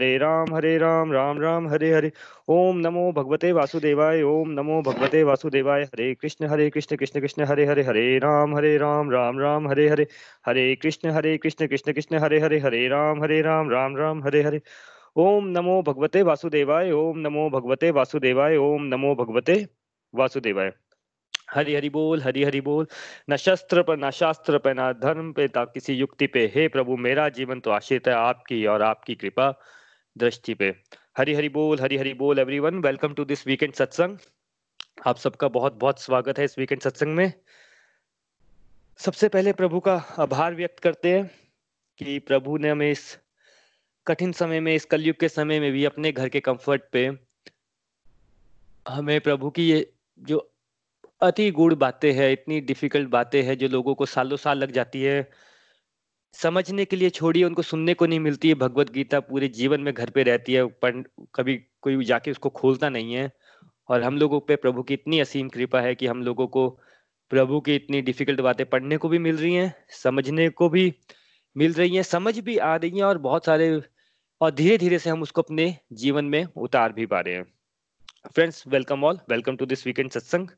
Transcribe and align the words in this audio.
हरे 0.00 0.18
राम 0.18 0.54
हरे 0.54 0.78
राम 0.78 1.12
राम 1.12 1.40
राम, 1.40 1.68
हरे 1.68 1.92
हरे। 1.92 2.12
ओम 2.48 2.78
नमो 2.78 3.12
भगवते 3.12 3.52
वासुदेवाय, 3.52 4.22
ओम 4.22 4.50
नमो 4.50 4.82
भगवते 4.82 5.22
वासुदेवाय। 5.22 5.82
हरे 5.82 6.14
कृष्ण 6.14 6.46
हरे 6.46 6.70
कृष्ण 6.70 6.96
कृष्ण 6.96 7.20
कृष्ण, 7.20 7.44
हरे 7.44 7.64
हरे 7.66 7.82
हरे 7.82 8.18
राम 8.18 8.56
हरे 8.56 8.76
राम 8.78 9.10
राम 9.10 9.38
राम, 9.38 9.68
हरे 9.68 9.88
हरे। 9.88 10.06
हरे 10.46 10.74
कृष्ण 10.74 11.10
हरे 11.10 11.36
कृष्ण 11.38 11.66
कृष्ण 11.66 11.92
कृष्ण, 11.92 12.18
हरे 12.18 12.40
हरे 12.40 12.58
हरे 12.58 12.88
राम 12.88 13.22
हरे 13.22 13.42
राम 13.42 13.70
राम 13.70 13.96
राम, 13.96 14.24
हरे 14.24 14.42
हरे। 14.42 14.60
ओम 15.16 15.46
नमो 15.46 15.82
भगवते 15.82 16.22
वासुदेवाय, 16.22 16.92
ओम 16.92 17.18
नमो 17.18 17.50
भगवते 17.50 17.90
वासुदेवाय, 17.90 18.56
ओम 18.56 18.82
नमो 18.82 19.14
भगवते 19.14 19.68
वासुदेवाय। 20.14 20.72
हरि 21.54 21.74
हरि 21.74 21.88
बोल, 21.88 22.22
हरि 22.22 22.44
हरि 22.44 22.60
बोल। 22.60 22.86
न 23.30 23.36
शस्त्र 23.36 23.82
पर 23.82 23.96
न 23.96 24.10
शास्त्र 24.10 24.58
पे, 24.58 24.74
न 24.74 24.92
धर्म 25.02 25.32
पे 25.32 25.48
ता 25.48 25.64
किसी 25.64 25.94
युक्ति 25.94 26.26
पे। 26.26 26.52
हे 26.54 26.68
प्रभु, 26.68 26.96
मेरा 26.96 27.28
जीवन 27.28 27.60
तो 27.60 27.70
आश्रित 27.70 28.08
है 28.08 28.14
आपकी 28.14 28.66
और 28.66 28.82
आपकी 28.82 29.14
कृपा। 29.14 29.60
दृष्टि 30.16 30.54
पे। 30.54 30.68
हरि 31.18 31.34
हरि 31.34 31.48
बोल, 31.48 31.80
हरि 31.80 31.96
हरि 31.96 32.12
बोल 32.14 32.38
everyone 32.38 32.78
welcome 32.78 33.14
to 33.14 33.24
this 33.24 33.46
weekend 33.46 33.72
satsang 33.72 34.18
आप 35.06 35.16
सबका 35.16 35.48
बहुत 35.48 35.74
बहुत 35.74 36.00
स्वागत 36.00 36.38
है 36.38 36.44
इस 36.44 36.58
वीकेंड 36.58 36.80
सत्संग 36.80 37.14
में। 37.14 37.32
सबसे 39.00 39.28
पहले 39.28 39.52
प्रभु 39.52 39.80
का 39.80 39.94
आभार 40.18 40.54
व्यक्त 40.54 40.78
करते 40.78 41.12
हैं 41.12 41.30
कि 42.00 42.18
प्रभु 42.18 42.56
ने 42.56 42.70
हमें 42.70 42.90
इस 42.90 43.18
कठिन 44.06 44.32
समय 44.32 44.60
में, 44.60 44.74
इस 44.74 44.84
कलयुग 44.84 45.16
के 45.16 45.28
समय 45.28 45.60
में 45.60 45.72
भी 45.72 45.84
अपने 45.84 46.12
घर 46.12 46.28
के 46.28 46.40
कंफर्ट 46.40 46.82
पे 46.92 47.10
हमें 48.86 49.20
प्रभु 49.20 49.50
की 49.50 49.68
ये 49.68 49.92
जो 50.18 50.38
अति 51.20 51.50
गुड़ 51.50 51.74
बातें 51.74 52.12
हैं, 52.12 52.30
इतनी 52.32 52.60
डिफ़िकल्ट 52.60 53.08
बातें 53.08 53.42
हैं 53.42 53.58
जो 53.58 53.68
लोगों 53.68 53.94
को 53.94 54.06
सालों 54.06 54.36
साल 54.36 54.58
लग 54.58 54.72
जाती 54.72 55.02
है 55.02 55.30
समझने 56.36 56.84
के 56.84 56.96
लिए 56.96 57.10
छोड़िए, 57.10 57.44
उनको 57.44 57.62
सुनने 57.62 57.94
को 57.94 58.06
नहीं 58.06 58.20
मिलती 58.20 58.48
है। 58.48 58.54
भगवत 58.54 58.90
गीता 58.92 59.20
पूरे 59.20 59.48
जीवन 59.48 59.80
में 59.80 59.92
घर 59.94 60.10
पे 60.10 60.22
रहती 60.22 60.52
है 60.52 60.64
कभी 61.34 61.56
कोई 61.82 62.04
जाके 62.04 62.30
उसको 62.30 62.48
खोलता 62.50 62.88
नहीं 62.88 63.14
है। 63.14 63.30
और 63.88 64.02
हम 64.02 64.16
लोगों 64.18 64.40
पे 64.40 64.56
प्रभु 64.56 64.82
की 64.82 64.94
इतनी 64.94 65.20
असीम 65.20 65.48
कृपा 65.48 65.80
है 65.80 65.94
कि 65.94 66.06
हम 66.06 66.22
लोगों 66.22 66.46
को 66.46 66.68
प्रभु 67.30 67.60
की 67.60 67.74
इतनी 67.74 68.00
डिफ़िकल्ट 68.02 68.40
बातें 68.40 68.64
पढ़ने 68.66 68.96
को 68.96 69.08
भी 69.08 69.18
मिल 69.18 69.36
रही 69.36 69.54
हैं, 69.54 69.74
समझने 70.02 70.48
को 70.50 70.68
भी 70.68 70.92
मिल 71.56 71.72
रही 71.72 71.96
हैं, 71.96 72.02
समझ 72.02 72.38
भी 72.38 72.56
आ 72.58 72.74
रही 72.76 72.90
हैं 72.90 73.04
और 73.04 73.18
बहुत 73.18 73.44
सारे 73.44 73.82
और 74.40 74.50
धीरे 74.50 74.78
धीरे 74.78 74.98
से 74.98 75.10
हम 75.10 75.22
उसको 75.22 75.42
अपने 75.42 75.76
जीवन 75.92 76.24
में 76.24 76.44
उतार 76.56 76.92
भी 76.92 77.06
पा 77.06 77.20
रहे 77.20 77.34
हैं। 77.34 77.44
Friends 78.34 78.62
welcome 78.68 79.04
all 79.04 79.18
welcome 79.30 79.56
to 79.56 79.66
this 79.66 79.86
weekend 79.86 80.10
satsang 80.10 80.48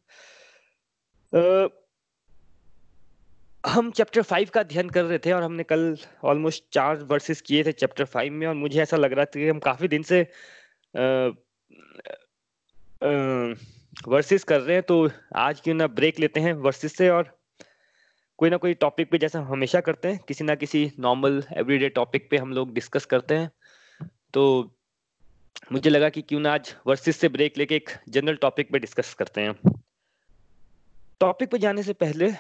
हम 3.64 3.91
चैप्टर 3.91 4.23
फाइव 4.23 4.48
का 4.55 4.61
अध्ययन 4.61 4.89
कर 4.89 5.05
रहे 5.05 5.19
थे 5.19 5.33
और 5.33 5.42
हमने 5.42 5.62
कल 5.62 5.97
ऑलमोस्ट 6.25 6.64
चार 6.73 6.97
वर्सेस 7.05 7.41
किए 7.41 7.65
थे 7.65 7.73
चैप्टर 7.73 8.05
फाइव 8.05 8.33
में 8.33 8.47
और 8.47 8.55
मुझे 8.55 8.81
ऐसा 8.83 8.97
लग 8.97 9.12
रहा 9.12 9.25
था 9.25 9.41
कि 9.41 9.48
हम 9.48 9.59
काफ़ी 9.59 9.89
दिन 9.89 10.03
से 10.03 10.20
वर्सेस 14.09 14.45
कर 14.45 14.61
रहे 14.61 14.75
हैं 14.75 14.83
तो 14.83 15.09
आज 15.37 15.61
क्यों 15.61 15.75
ना 15.75 15.87
ब्रेक 15.87 16.20
लेते 16.20 16.41
हैं 16.41 16.53
वर्सेस 16.53 16.97
से 16.97 17.09
और 17.11 17.37
कोई 18.39 18.50
ना 18.50 18.56
कोई 18.56 18.75
टॉपिक 18.75 19.11
पे 19.11 19.19
जैसा 19.19 19.39
हम 19.39 19.47
हमेशा 19.47 19.81
करते 19.81 20.09
हैं, 20.09 20.19
किसी 20.19 20.45
ना 20.45 20.55
किसी 20.55 20.91
नॉर्मल 21.00 21.43
एवरीडे 21.56 21.89
टॉपिक 21.89 22.31
पे 22.31 22.37
हम 22.37 22.53
लोग 22.53 22.72
डिस्कस 22.75 23.05
करते 23.05 23.34
हैं। 23.34 23.50
तो 24.34 24.75
मुझे 25.72 25.91
लगा 25.91 26.09
कि 26.09 26.22
क्यों 26.22 26.41
ना 26.41 26.53
आज 26.55 26.75
वर्सेस 26.87 27.16
से 27.16 27.28
ब्रेक 27.28 27.59
लेके 27.59 27.77
एक 27.77 27.91
जनरल 28.09 28.37
टॉपिक 28.37 28.71
पे 28.72 28.78
डिस्कस 28.78 29.12
करते 29.15 29.41
हैं। 29.41 29.55
टॉपिक 31.21 31.50
पे 31.50 31.59
जाने 31.59 31.82
से 31.82 31.93
पहले 31.94 32.31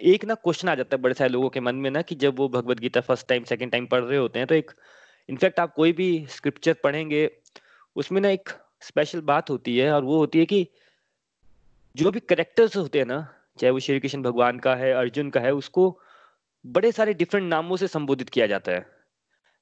एक 0.00 0.24
ना 0.24 0.34
क्वेश्चन 0.34 0.68
आ 0.68 0.74
जाता 0.74 0.96
है 0.96 1.02
बड़े 1.02 1.14
सारे 1.14 1.30
लोगों 1.30 1.48
के 1.50 1.60
मन 1.60 1.76
में 1.76 1.90
ना 1.90 2.02
कि 2.02 2.14
जब 2.14 2.38
वो 2.38 2.48
Bhagavad 2.48 2.80
Gita 2.80 3.00
first 3.00 3.26
time 3.28 3.44
second 3.44 3.70
time 3.70 3.86
पढ़ 3.86 4.02
रहे 4.02 4.18
होते 4.18 4.38
हैं 4.38 4.48
तो 4.48 4.54
एक 4.54 4.70
इनफैक्ट 5.28 5.60
आप 5.60 5.74
कोई 5.74 5.92
भी 5.92 6.26
स्क्रिप्चर 6.30 6.74
पढ़ेंगे, 6.84 7.30
उसमें 7.96 8.20
ना 8.20 8.28
एक 8.28 8.48
स्पेशल 8.82 9.20
बात 9.22 9.50
होती 9.50 9.76
है 9.78 9.90
और 9.92 10.04
वो 10.04 10.18
होती 10.18 10.38
है 10.38 10.46
कि 10.46 10.66
जो 11.94 12.10
भी 12.10 12.20
करेक्टर्स 12.20 12.76
होते 12.76 12.98
हैं 12.98 13.06
ना, 13.06 13.26
चाहे 13.58 13.70
वो 13.70 13.78
श्री 13.78 14.00
कृष्ण 14.00 14.22
भगवान 14.22 14.58
का 14.58 14.74
है, 14.74 14.92
अर्जुन 14.94 15.30
का 15.30 15.40
है, 15.40 15.52
उसको 15.54 16.00
बड़े 16.64 16.92
सारे 16.92 17.14
डिफरेंट 17.14 17.48
नामों 17.48 17.76
से 17.76 17.88
संबोधित 17.88 18.28
किया 18.28 18.46
जाता 18.46 18.72
है। 18.72 18.86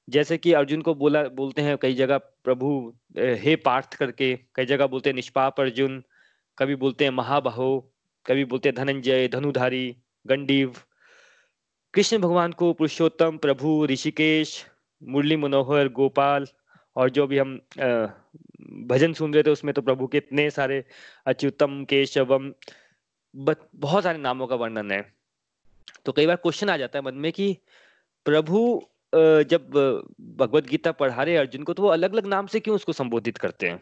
जैसे 0.07 0.37
कि 0.37 0.53
अर्जुन 0.53 0.81
को 0.81 0.93
बोला, 0.95 1.23
बोलते 1.23 1.61
हैं 1.61 1.77
कई 1.77 1.93
जगह, 1.95 2.17
प्रभु 2.17 2.93
हे 3.17 3.55
पार्थ 3.55 3.93
करके, 3.93 4.35
कई 4.55 4.65
जगह 4.65 4.87
बोलते 4.87 5.09
हैं, 5.09 5.15
निष्पाप 5.15 5.59
अर्जुन 5.59 6.03
कभी 6.57 6.75
बोलते 6.75 7.03
हैं, 7.03 7.11
महाबाहो 7.11 7.93
कभी 8.25 8.45
बोलते 8.45 8.69
हैं, 8.69 8.75
धनंजय 8.75 9.27
धनुधारी 9.27 9.95
गंडीव। 10.29 10.73
कृष्ण 11.93 12.17
भगवान 12.17 12.51
को 12.51 12.71
पुरुषोत्तम, 12.73 13.37
प्रभु, 13.37 13.85
ऋषिकेश, 13.85 14.63
मुरली 15.01 15.35
मनोहर, 15.37 15.87
गोपाल 15.89 16.45
और 16.95 17.09
जो 17.09 17.27
भी 17.27 17.37
हम 17.37 17.55
भजन 18.87 19.13
सुन 19.13 19.33
रहे 19.33 19.43
थे, 19.43 19.51
उसमें 19.51 19.73
तो 19.73 19.81
प्रभु 19.81 20.07
के 20.07 20.17
इतने 20.17 20.49
सारे 20.51 20.83
अच्युतम, 21.25 21.83
केशवम 21.85 22.53
बहुत 23.33 24.03
सारे 24.03 24.17
नामों 24.17 24.47
का 24.47 24.55
वर्णन 24.55 24.91
है। 24.91 25.01
तो 26.05 26.11
कई 26.11 26.27
बार 26.27 26.35
क्वेश्चन 26.35 26.69
आ 26.69 26.77
जाता 26.77 26.99
है 26.99 27.05
मन 27.05 27.15
में 27.15 27.31
कि 27.31 27.57
प्रभु 28.25 28.59
जब 29.13 29.69
भगवत 30.39 30.67
गीता 30.67 30.91
पढ़ा 30.93 31.23
रहे 31.23 31.35
अर्जुन 31.37 31.63
को 31.63 31.73
तो 31.73 31.83
वो 31.83 31.89
अलग 31.89 32.13
अलग 32.13 32.25
नाम 32.27 32.47
से 32.47 32.59
क्यों 32.59 32.75
उसको 32.75 32.93
संबोधित 32.93 33.37
करते 33.37 33.67
हैं? 33.67 33.81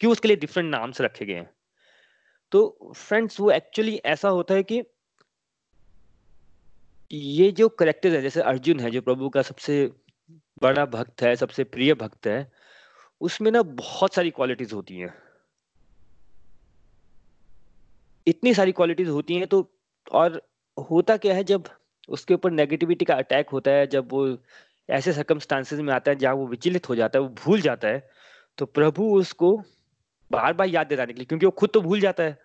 क्यों 0.00 0.12
उसके 0.12 0.28
लिए 0.28 0.36
डिफरेंट 0.36 0.70
नाम 0.70 0.92
से 0.92 1.04
रखे 1.04 1.26
गए 1.26 1.34
हैं? 1.34 1.50
तो 2.52 2.92
फ्रेंड्स 2.96 3.40
वो 3.40 3.50
एक्चुअली 3.50 3.96
ऐसा 4.06 4.28
होता 4.28 4.54
है 4.54 4.62
कि 4.62 4.82
ये 7.10 7.50
जो 7.52 7.68
करेक्टर 7.68 8.14
है, 8.14 8.20
जैसे 8.22 8.40
अर्जुन 8.42 8.80
है, 8.80 8.90
जो 8.90 9.00
प्रभु 9.02 9.28
का 9.28 9.42
सबसे 9.42 9.84
बड़ा 10.62 10.84
भक्त 10.86 11.22
है, 11.22 11.34
सबसे 11.36 11.64
प्रिय 11.66 11.94
भक्त 11.94 12.26
है, 12.26 12.50
उसमें 13.20 13.50
ना 13.50 13.62
बहुत 13.62 14.14
सारी 14.14 14.30
क्वालिटीज 14.30 14.72
होती 14.72 14.96
हैं। 14.96 15.14
इतनी 18.26 18.54
सारी 18.54 18.72
क्वालिटीज 18.72 19.08
होती 19.08 19.36
हैं 19.36 19.46
तो 19.46 19.60
और 20.12 20.40
होता 20.90 21.16
क्या 21.16 21.34
है, 21.34 21.44
जब 21.44 21.68
उसके 22.08 22.34
ऊपर 22.34 22.50
नेगेटिविटी 22.50 23.04
का 23.04 23.14
अटैक 23.14 23.50
होता 23.50 23.70
है, 23.70 23.86
जब 23.86 24.12
वो 24.12 24.38
ऐसे 24.88 25.12
सर्कमस्टांसेस 25.12 25.80
में 25.80 25.92
आता 25.94 26.10
है, 26.10 26.18
जहाँ 26.18 26.34
वो 26.34 26.46
विचलित 26.46 26.88
हो 26.88 26.94
जाता 26.96 27.18
है, 27.18 27.22
वो 27.22 27.34
भूल 27.44 27.60
जाता 27.60 27.88
है 27.88 28.08
तो 28.58 28.66
प्रभु 28.68 29.04
उसको 29.16 29.56
बार 30.30 30.52
बार 30.52 30.68
याद 30.68 30.86
दिलाने 30.86 31.12
के 31.12 31.18
लिए, 31.18 31.26
क्योंकि 31.26 31.46
वो 31.46 31.52
खुद 31.52 31.70
तो 31.74 31.80
भूल 31.80 32.00
जाता 32.00 32.22
है 32.22 32.38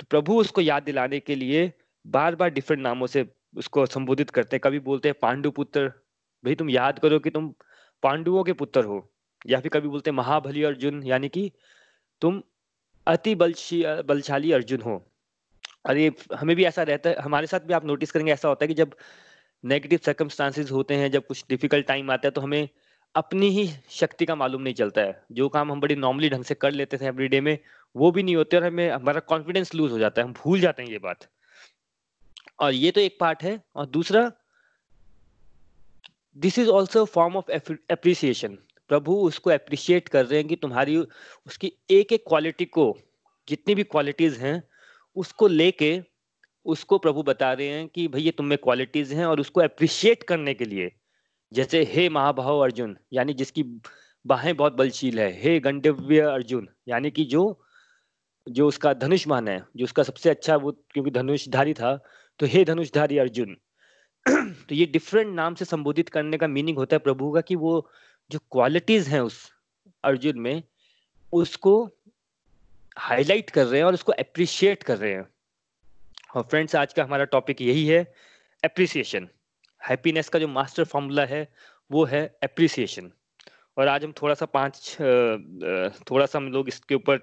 तो 0.00 0.06
प्रभु 0.10 0.40
उसको 0.40 0.60
याद 0.60 0.82
दिलाने 0.82 1.20
के 1.20 1.34
लिए 1.34 1.72
बार 2.04 2.34
बार 2.36 2.50
डिफरेंट 2.50 2.82
नामों 2.82 3.06
से 3.06 3.22
उसको 3.54 3.86
संबोधित 3.86 4.30
करते 4.30 4.56
हैं। 4.56 4.60
कभी 4.64 4.78
बोलते 4.80 5.08
हैं 5.08 5.14
पांडु 5.22 5.50
पुत्र 5.50 5.88
भाई 6.44 6.54
तुम 6.54 6.70
याद 6.70 6.98
करो 6.98 7.18
कि 7.18 7.30
तुम 7.30 7.52
पांडुओं 8.02 8.44
के 8.44 8.52
पुत्र 8.54 8.84
हो। 8.84 9.08
या 9.46 9.60
फिर 9.60 9.70
कभी 9.70 9.88
बोलते 9.88 10.10
हैं, 10.10 10.16
महाबली 10.16 10.62
अर्जुन 10.64 11.02
यानी 11.04 11.28
कि 11.28 11.50
तुम 12.22 12.42
अति 13.06 13.34
बलशी, 13.34 13.82
बलशाली 14.06 14.52
अर्जुन 14.52 14.80
हो। 14.80 15.04
और 15.86 15.96
ये 15.96 16.12
हमें 16.36 16.54
भी 16.56 16.64
ऐसा 16.64 16.82
रहता 16.82 17.10
है, 17.10 17.16
हमारे 17.16 17.46
साथ 17.46 17.60
भी 17.60 17.74
आप 17.74 17.84
नोटिस 17.86 18.10
करेंगे, 18.12 18.32
ऐसा 18.32 18.48
होता 18.48 18.64
है 18.64 18.68
कि 18.68 18.74
जब 18.74 18.94
नेगेटिव 19.64 19.98
सर्कमस्टांसेस 20.04 20.70
होते 20.70 20.94
हैं, 20.94 21.10
जब 21.10 21.26
कुछ 21.26 21.44
डिफ़िकल्ट 21.48 21.86
टाइम 21.86 22.10
आता 22.10 22.28
है 22.28 22.30
तो 22.30 22.40
हमें 22.40 22.68
अपनी 23.14 23.48
ही 23.48 23.66
शक्ति 23.90 24.26
का 24.26 24.34
मालूम 24.34 24.62
नहीं 24.62 24.74
चलता 24.74 25.00
है। 25.00 25.22
जो 25.32 25.48
काम 25.48 25.72
हम 25.72 25.80
बड़ी 25.80 25.94
नॉर्मली 25.96 26.28
ढंग 26.30 26.44
से 26.44 26.54
कर 26.54 26.72
लेते 26.72 26.98
थे 26.98 27.06
एवरीडे 27.06 27.40
में, 27.40 27.58
वो 27.94 28.10
भी 28.10 28.22
नहीं 28.22 28.36
होते 28.36 28.56
और 28.56 28.64
हमें, 28.64 28.90
हमारा 28.90 29.20
कॉन्फिडेंस 29.20 29.74
लूज 29.74 29.92
हो 29.92 29.98
जाता 29.98 30.22
है, 30.22 30.26
हम 30.28 30.34
भूल 30.34 30.60
जाते 30.60 30.82
हैं 30.82 30.90
ये 30.90 30.98
बात। 30.98 31.26
और 32.60 32.72
ये 32.74 32.90
तो 32.90 33.00
एक 33.00 33.16
पार्ट 33.20 33.42
है। 33.42 33.62
और 33.74 33.86
दूसरा 33.86 34.32
this 36.36 36.58
is 36.58 36.68
also 36.68 37.04
form 37.04 37.36
of 37.36 37.50
appreciation 37.90 38.58
प्रभु 38.88 39.14
उसको 39.14 39.50
अप्रिशिएट 39.50 40.08
कर 40.08 40.26
रहे 40.26 40.38
हैं 40.38 40.48
कि 40.48 40.56
तुम्हारी 40.56 40.96
उसकी 41.46 41.72
एक 41.90 42.12
एक 42.12 42.24
क्वालिटी 42.28 42.64
को, 42.64 42.98
जितनी 43.48 43.74
भी 43.74 43.82
क्वालिटीज 43.82 44.38
हैं, 44.38 44.62
उसको 45.16 45.48
लेके 45.48 46.00
उसको 46.66 46.98
प्रभु 46.98 47.22
बता 47.22 47.52
रहे 47.52 47.68
हैं 47.68 47.88
कि 47.88 48.08
भैया 48.08 48.30
तुम 48.30 48.46
में 48.46 48.58
क्वालिटीज 48.58 49.12
हैं 49.12 49.26
और 49.26 49.40
उसको 49.40 49.60
अप्रिशिएट 49.60 50.22
करने 50.22 50.54
के 50.54 50.64
लिए। 50.64 50.92
जैसे, 51.52 51.84
हे 51.84 52.08
महाभाव 52.08 52.58
अर्जुन, 52.58 52.96
यानी 53.12 53.34
जिसकी 53.34 53.62
बाहें 54.26 54.56
बहुत 54.56 54.72
बलशील 54.72 55.20
है। 55.20 55.42
हे 55.42 55.60
गंडव्य 55.60 56.20
अर्जुन, 56.20 56.68
यानी 56.88 57.10
कि 57.10 57.24
जो 57.24 57.64
जो 58.48 58.68
उसका 58.68 58.94
धनुष 58.94 59.26
मान 59.28 59.48
है, 59.48 59.64
जो 59.76 59.84
उसका 59.84 60.02
सबसे 60.02 60.30
अच्छा 60.30 60.56
वो, 60.56 60.72
क्योंकि 60.90 61.10
धनुषधारी 61.10 61.74
था 61.74 62.04
तो 62.40 62.46
हे 62.46 62.64
धनुषधारी 62.64 63.18
अर्जुन 63.18 63.56
तो 64.28 64.74
ये 64.74 64.86
डिफरेंट 64.86 65.34
नाम 65.34 65.54
से 65.54 65.64
संबोधित 65.64 66.08
करने 66.08 66.38
का 66.38 66.46
मीनिंग 66.48 66.78
होता 66.78 66.96
है 66.96 66.98
प्रभु 66.98 67.30
का 67.32 67.40
कि 67.40 67.56
वो 67.56 67.72
जो 68.30 68.38
क्वालिटीज 68.38 69.08
हैं 69.08 69.20
उस 69.20 69.52
अर्जुन 70.04 70.38
में, 70.38 70.62
उसको 71.32 71.72
हाईलाइट 72.98 73.50
कर 73.50 73.66
रहे 73.66 73.80
हैं 73.80 73.86
और 73.86 73.94
उसको 73.94 74.12
अप्रिशिएट 74.12 74.82
कर 74.82 74.98
रहे 74.98 75.12
हैं। 75.12 75.26
और 76.34 76.42
फ्रेंड्स 76.42 76.74
आज 76.76 76.92
का 76.92 77.04
हमारा 77.04 77.24
टॉपिक 77.24 77.60
यही 77.62 77.86
है 77.86 78.02
अप्रिसिएशन 78.64 79.28
हैप्पीनेस 79.88 80.28
का 80.28 80.38
जो 80.38 80.48
मास्टर 80.48 80.84
फॉर्मूला 80.84 81.24
है, 81.24 81.46
वो 81.90 82.04
है 82.04 82.22
एप्रिसिएशन 82.44 83.12
और 83.76 83.88
आज 83.88 84.04
हम 84.04 84.12
थोड़ा 84.12 84.34
सा 84.34 84.46
पाँच 84.46 84.96
थोड़ा 86.10 86.26
सा 86.26 86.38
हम 86.38 86.52
लोग 86.52 86.68
इसके 86.68 86.94
ऊपर 86.94 87.16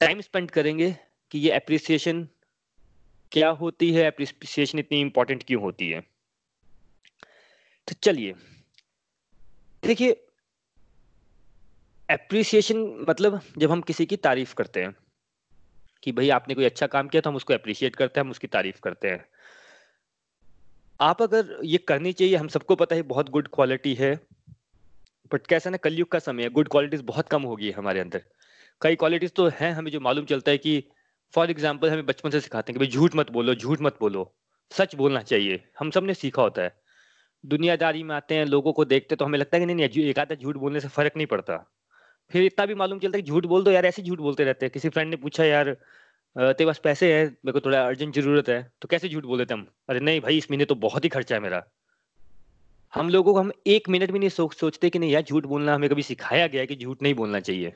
टाइम 0.00 0.20
स्पेंड 0.20 0.50
करेंगे 0.50 0.96
कि 1.30 1.38
ये 1.38 1.52
एप्रिसिएशन 1.52 2.28
क्या 3.32 3.48
होती 3.50 3.92
है 3.92 4.04
अप्रिसिएशन 4.04 4.78
इतनी 4.78 5.00
इंपॉर्टेंट 5.00 5.42
क्यों 5.42 5.62
होती 5.62 5.88
है? 5.90 6.00
तो 7.88 7.94
चलिए, 8.02 8.34
देखिए 9.82 10.10
एप्रिसिएशन 12.08 13.04
मतलब 13.08 13.40
जब 13.58 13.70
हम 13.70 13.80
किसी 13.80 14.06
की 14.06 14.16
तारीफ़ 14.16 14.54
करते 14.54 14.82
हैं, 14.82 14.94
कि 16.02 16.12
भाई 16.12 16.28
आपने 16.30 16.54
कोई 16.54 16.64
अच्छा 16.64 16.86
काम 16.86 17.08
किया 17.08 17.20
तो 17.20 17.30
हम 17.30 17.36
उसको 17.36 17.54
अप्रिशिएट 17.54 17.96
करते 17.96 18.20
हैं, 18.20 18.24
हम 18.24 18.30
उसकी 18.30 18.46
तारीफ़ 18.46 18.80
करते 18.80 19.08
हैं। 19.08 19.24
आप 21.00 21.22
अगर 21.22 21.58
ये 21.64 21.78
करनी 21.78 22.12
चाहिए, 22.12 22.36
हम 22.36 22.48
सबको 22.48 22.76
पता 22.76 22.96
है 22.96 23.02
बहुत 23.02 23.28
गुड 23.28 23.48
क्वालिटी 23.48 23.94
है 23.94 24.14
बट 25.32 25.46
कैसा 25.46 25.70
ना 25.70 25.76
कलयुग 25.76 26.08
का 26.08 26.18
समय 26.18 26.42
है 26.42 26.48
गुड 26.50 26.68
क्वालिटीज 26.68 27.00
बहुत 27.00 27.28
कम 27.28 27.42
होगी 27.42 27.70
हमारे 27.70 28.00
अंदर। 28.00 28.22
कई 28.80 28.96
क्वालिटीज 28.96 29.32
तो 29.32 29.48
हैं 29.48 29.72
हमें 29.72 29.90
जो 29.90 30.00
मालूम 30.00 30.24
चलता 30.24 30.50
है 30.50 30.58
कि 30.58 30.82
फॉर 31.34 31.50
एग्ज़ाम्पल 31.50 31.90
हमें 31.90 32.06
बचपन 32.06 32.30
से 32.30 32.40
सिखाते 32.40 32.72
हैं 32.72 32.78
कि 32.78 32.84
भाई 32.84 32.92
झूठ 32.92 33.14
मत 33.16 33.30
बोलो, 33.30 33.54
झूठ 33.54 33.80
मत 33.80 33.96
बोलो। 34.00 34.32
सच 34.70 34.94
बोलना 34.94 35.22
चाहिए। 35.22 35.62
हम 35.78 35.90
सबने 35.90 36.14
सीखा 36.14 36.42
होता 36.42 36.62
है। 36.62 36.74
दुनियादारी 37.44 38.02
में 38.02 38.14
आते 38.14 38.34
हैं, 38.34 38.44
लोगों 38.46 38.72
को 38.72 38.84
देखते 38.84 39.16
तो 39.16 39.24
हमें 39.24 39.38
लगता 39.38 39.56
है 39.56 39.60
कि 39.60 39.66
नहीं 39.66 39.76
नहीं, 39.76 40.04
एक 40.04 40.18
आधा 40.18 40.34
झूठ 40.34 40.56
बोलने 40.56 40.80
से 40.80 40.88
फ़र्क 40.88 41.12
नहीं 41.16 41.26
पड़ता। 41.26 41.56
फिर 42.30 42.42
इतना 42.42 42.66
भी 42.66 42.74
मालूम 42.74 42.98
चलता 42.98 43.18
है 43.18 43.22
कि 43.22 43.30
झूठ 43.30 43.46
बोल 43.46 43.64
दो 43.64 43.70
यार, 43.70 43.86
ऐसे 43.86 44.02
झूठ 44.02 44.18
बोलते 44.18 44.44
रहते 44.44 44.66
हैं। 44.66 44.70
किसी 44.72 44.88
फ्रेंड 44.88 45.10
ने 45.10 45.16
पूछा, 45.16 45.44
यार 45.44 45.76
तेरे 46.36 46.66
पास 46.66 46.78
पैसे 46.78 47.12
है? 47.14 47.24
मेरे 47.24 47.52
को 47.52 47.60
थोड़ा 47.60 47.84
अर्जेंट 47.86 48.14
ज़रूरत 48.14 48.48
है। 48.48 48.62
तो 48.82 48.88
कैसे 48.88 49.08
झूठ 49.08 49.24
बोल 49.24 49.38
देते 49.38 49.54
हम? 49.54 49.66
अरे 49.88 50.00
नहीं 50.00 50.20
भाई, 50.20 50.38
इस 50.38 50.50
महीने 50.50 50.64
तो 50.64 50.74
बहुत 50.74 51.04
ही 51.04 51.08
खर्चा 51.08 51.34
है 51.34 51.40
मेरा। 51.40 51.62
हम 52.92 53.08
लोगों 53.08 53.34
को 53.34 53.40
हम 53.40 53.52
एक 53.66 53.88
मिनट 53.88 54.10
भी 54.10 54.18
नहीं 54.18 54.28
सोच, 54.28 54.54
सोचते 54.54 54.90
कि 54.90 54.98
नहीं, 54.98 55.10
यार, 55.10 55.22
झूठ 55.22 55.46
बोलना 55.46 55.74
हमें 55.74 55.88
कभी 55.90 56.02
सिखाया 56.02 56.46
गया 56.46 56.64
कि 56.64 56.76
झूठ 56.76 57.02
नहीं 57.02 57.14
बोलना 57.14 57.40
चाहिए। 57.40 57.74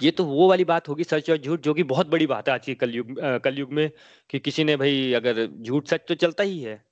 ये 0.00 0.10
तो 0.10 0.24
वो 0.24 0.48
वाली 0.48 0.64
बात 0.64 0.88
होगी, 0.88 1.04
सच 1.04 1.30
और 1.30 1.36
झूठ, 1.36 1.60
जो 1.60 1.74
कि 1.74 1.82
बहुत 1.84 2.08
बड़ी 2.08 2.26
बात 2.26 2.48
है 2.48 2.54
आज 2.54 2.66
के 2.66 2.74
कलयुग 2.76 3.18
कलयुग 3.44 3.72
में, 3.72 3.90
कि 4.30 4.38
किसी 4.38 4.64
ने 4.64 4.76
भाई 4.76 5.12
अगर 5.14 5.46
झूठ 5.46 5.88
सच 5.88 6.00
तो 6.08 6.14
चलता 6.16 6.42
ही 6.44 6.60
है। 6.60 6.82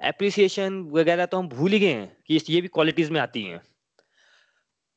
एप्रिसिएशन 0.00 0.80
वगैरह 0.92 1.26
तो 1.26 1.38
हम 1.38 1.48
भूल 1.48 1.72
ही 1.72 1.78
गए 1.78 1.92
हैं 1.92 2.16
कि 2.26 2.40
ये 2.48 2.60
भी 2.60 2.68
क्वालिटीज 2.68 3.10
में 3.10 3.20
आती 3.20 3.42
हैं। 3.42 3.60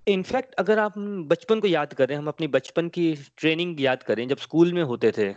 इनफैक्ट 0.07 0.53
अगर 0.55 0.79
आप 0.79 0.97
बचपन 1.29 1.59
को 1.59 1.67
याद 1.67 1.93
करें, 1.93 2.15
हम 2.15 2.27
अपनी 2.27 2.47
बचपन 2.49 2.87
की 2.89 3.13
ट्रेनिंग 3.37 3.81
याद 3.81 4.03
करें, 4.03 4.27
जब 4.27 4.37
स्कूल 4.39 4.73
में 4.73 4.83
होते 4.83 5.11
थे 5.11 5.33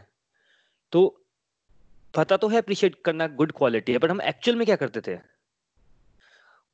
तो 0.92 1.00
पता 2.14 2.36
तो 2.36 2.48
है 2.48 2.58
अप्रिशिएट 2.58 2.94
करना 3.04 3.26
गुड 3.34 3.52
क्वालिटी 3.52 3.92
है 3.92 3.98
बट 3.98 4.10
हम 4.10 4.20
एक्चुअल 4.22 4.56
में 4.58 4.64
क्या 4.66 4.76
करते 4.76 5.00
थे? 5.02 5.16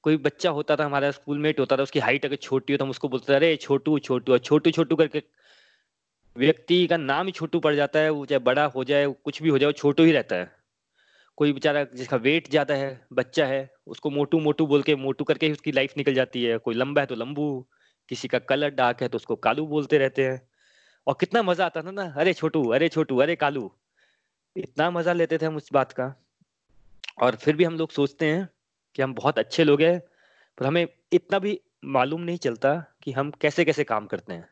कोई 0.06 0.17
बच्चा 0.17 0.50
होता 0.50 0.76
था, 0.76 0.85
हमारा 0.85 1.11
स्कूल 1.11 1.38
मेट 1.38 1.61
होता 1.61 1.76
था, 1.76 1.82
उसकी 1.82 1.99
हाइट 1.99 2.25
अगर 2.25 2.37
छोटी 2.37 2.73
हो 2.73 2.76
तो 2.76 2.85
हम 2.85 2.91
उसको 2.91 3.08
बोलते 3.08 3.32
थे, 3.32 3.37
अरे, 3.37 3.56
छोटू 3.56 3.99
छोटू। 3.99 4.32
और 4.32 4.38
छोटू 4.38 4.70
छोटू 4.70 4.97
करके 4.97 5.23
व्यक्ति 6.37 6.87
का 6.87 6.97
नाम 6.97 7.26
ही 7.26 7.32
छोटू 7.32 7.61
पड़ 7.61 7.75
जाता 7.75 7.99
है, 7.99 8.11
वो 8.11 8.26
चाहे 8.26 8.38
बड़ा 8.38 8.64
हो 8.64 8.85
जाए 8.85 9.06
कुछ 9.06 9.43
भी 9.43 9.49
हो 9.49 9.58
जाए, 9.58 9.67
वो 9.67 9.73
छोटू 9.73 10.05
ही 10.05 10.12
रहता 10.12 10.37
है। 10.37 10.53
कोई 11.37 11.53
बेचारा 11.53 11.85
जिसका 11.85 12.17
वेट 12.17 12.50
ज़्यादा 12.50 12.75
है, 12.75 13.06
बच्चा 13.12 13.47
है, 13.47 13.75
उसको 13.87 14.11
मोटू 14.11 14.41
मोटू 14.41 14.67
बोल 14.67 14.82
के, 14.82 14.97
मोटू 14.97 15.25
करके 15.25 15.47
ही 15.47 15.53
उसकी 15.53 15.73
लाइफ 15.73 15.97
निकल 15.97 16.14
जाती 16.14 16.44
है। 16.44 16.59
कोई 16.59 16.75
लंबा 16.75 17.00
है 17.00 17.06
तो 17.06 17.14
लंबू, 17.14 17.67
किसी 18.09 18.29
का 18.29 18.38
कलर 18.38 18.70
डार्क 18.70 19.02
है 19.02 19.09
तो 19.09 19.17
उसको 19.17 19.37
कालू 19.37 19.67
बोलते 19.67 19.99
रहते 19.99 20.25
हैं। 20.25 20.49
और 21.06 21.17
कितना 21.20 21.43
मज़ा 21.43 21.67
आता 21.67 21.82
था 21.82 21.91
ना, 21.91 22.14
अरे, 22.17 22.32
छोटू 22.32 22.69
अरे 22.69 22.88
छोटू, 22.88 23.19
अरे, 23.19 23.37
कालू। 23.37 23.73
इतना 24.56 24.91
मज़ा 24.91 25.12
लेते 25.12 25.38
थे 25.38 25.47
हम 25.47 25.56
उस 25.56 25.73
बात 25.73 25.93
का। 25.93 26.26
और 27.23 27.37
फिर 27.37 27.56
भी 27.56 27.64
हम 27.64 27.79
लोग 27.79 27.91
सोचते 27.91 28.26
हैं 28.26 28.49
कि 28.97 29.03
हम 29.03 29.15
बहुत 29.15 29.39
अच्छे 29.39 29.65
लोग 29.65 29.83
हैं, 29.83 30.01
पर 30.59 30.67
हमें 30.67 30.87
इतना 31.13 31.39
भी 31.39 31.61
मालूम 31.87 32.21
नहीं 32.21 32.39
चलता 32.39 32.75
कि 33.03 33.13
हम 33.13 33.31
कैसे 33.41 33.65
कैसे 33.65 33.85
काम 33.85 34.07
करते 34.07 34.33
हैं। 34.33 34.49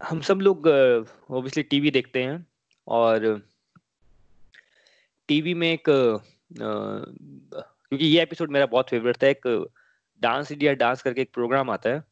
हम 0.00 0.20
सब 0.20 0.40
लोग 0.40 0.66
ओबियसली 0.66 1.62
टीवी 1.62 1.90
देखते 1.90 2.22
हैं 2.22 2.46
और 2.86 3.42
टीवी 5.28 5.54
में 5.54 5.70
एक 5.72 5.84
क्योंकि 5.88 8.06
ये 8.06 8.22
एपिसोड 8.22 8.50
मेरा 8.50 8.66
बहुत 8.66 8.88
फेवरेट 8.90 9.22
था, 9.22 9.26
एक 9.26 9.68
डांस 10.22 10.52
इंडिया 10.52 10.72
डांस 10.74 11.02
करके 11.02 11.22
एक 11.22 11.32
प्रोग्राम 11.34 11.70
आता 11.70 11.90
है। 11.90 12.02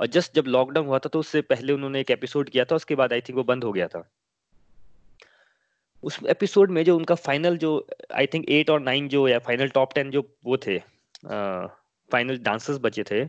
और 0.00 0.06
जस्ट 0.08 0.34
जब 0.34 0.44
लॉकडाउन 0.46 0.86
हुआ 0.86 0.98
था 0.98 1.08
तो 1.08 1.18
उससे 1.18 1.40
पहले 1.42 1.72
उन्होंने 1.72 2.00
एक 2.00 2.10
एपिसोड 2.10 2.50
किया 2.50 2.64
था, 2.64 2.76
उसके 2.76 2.94
बाद 2.94 3.12
आई 3.12 3.20
थिंक 3.20 3.36
वो 3.36 3.44
बंद 3.44 3.64
हो 3.64 3.72
गया 3.72 3.88
था। 3.88 4.08
उस 6.02 6.18
एपिसोड 6.28 6.70
में 6.70 6.84
जो 6.84 6.96
उनका 6.96 7.14
फाइनल 7.14 7.56
जो 7.56 7.86
आई 8.14 8.26
थिंक 8.26 8.48
एट 8.48 8.70
और 8.70 8.80
नाइन 8.80 9.08
जो 9.08 9.28
या 9.28 9.38
फाइनल 9.38 9.68
टॉप 9.68 9.94
टेन 9.94 10.10
जो 10.10 10.36
वो 10.44 10.56
थे 10.56 10.78
फाइनल 12.12 12.38
डांसर्स 12.38 12.78
बचे 12.78 13.02
थे 13.02 13.28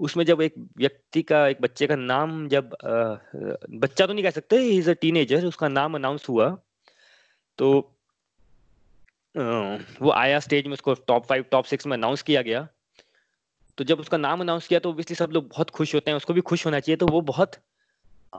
उसमें 0.00 0.24
जब 0.24 0.40
एक 0.42 0.54
व्यक्ति 0.76 1.22
का 1.22 1.48
एक 1.48 1.60
बच्चे 1.60 1.86
का 1.86 1.96
नाम 1.96 2.48
जब 2.48 2.74
आ, 2.84 3.16
बच्चा 3.70 4.06
तो 4.06 4.12
नहीं 4.12 4.24
कह 4.24 4.30
सकते 4.30 4.56
इज़ 4.56 4.90
अ 4.90 4.92
टीनेजर 4.92 5.46
उसका 5.46 5.68
नाम 5.68 5.94
अनाउंस 5.94 6.28
हुआ 6.28 6.58
तो 7.58 7.98
आ, 9.38 9.76
वो 10.02 10.10
आया 10.10 10.40
स्टेज 10.40 10.66
में 10.66 10.72
उसको 10.72 10.94
टॉप 10.94 11.26
फाइव 11.26 11.44
टॉप 11.50 11.64
सिक्स 11.64 11.86
में 11.86 11.96
अनाउंस 11.96 12.22
किया 12.22 12.42
गया 12.42 12.68
तो 13.78 13.84
जब 13.84 14.00
उसका 14.00 14.16
नाम 14.16 14.40
अनाउंस 14.40 14.68
किया 14.68 14.80
तो 14.80 14.90
ऑब्वियसली 14.90 15.16
सब 15.16 15.30
लोग 15.32 15.48
बहुत 15.48 15.70
खुश 15.70 15.94
होते 15.94 16.10
हैं 16.10 16.16
उसको 16.16 16.34
भी 16.34 16.40
खुश 16.40 16.66
होना 16.66 16.80
चाहिए 16.80 16.96
तो 16.96 17.06
वो 17.06 17.20
बहुत 17.20 17.52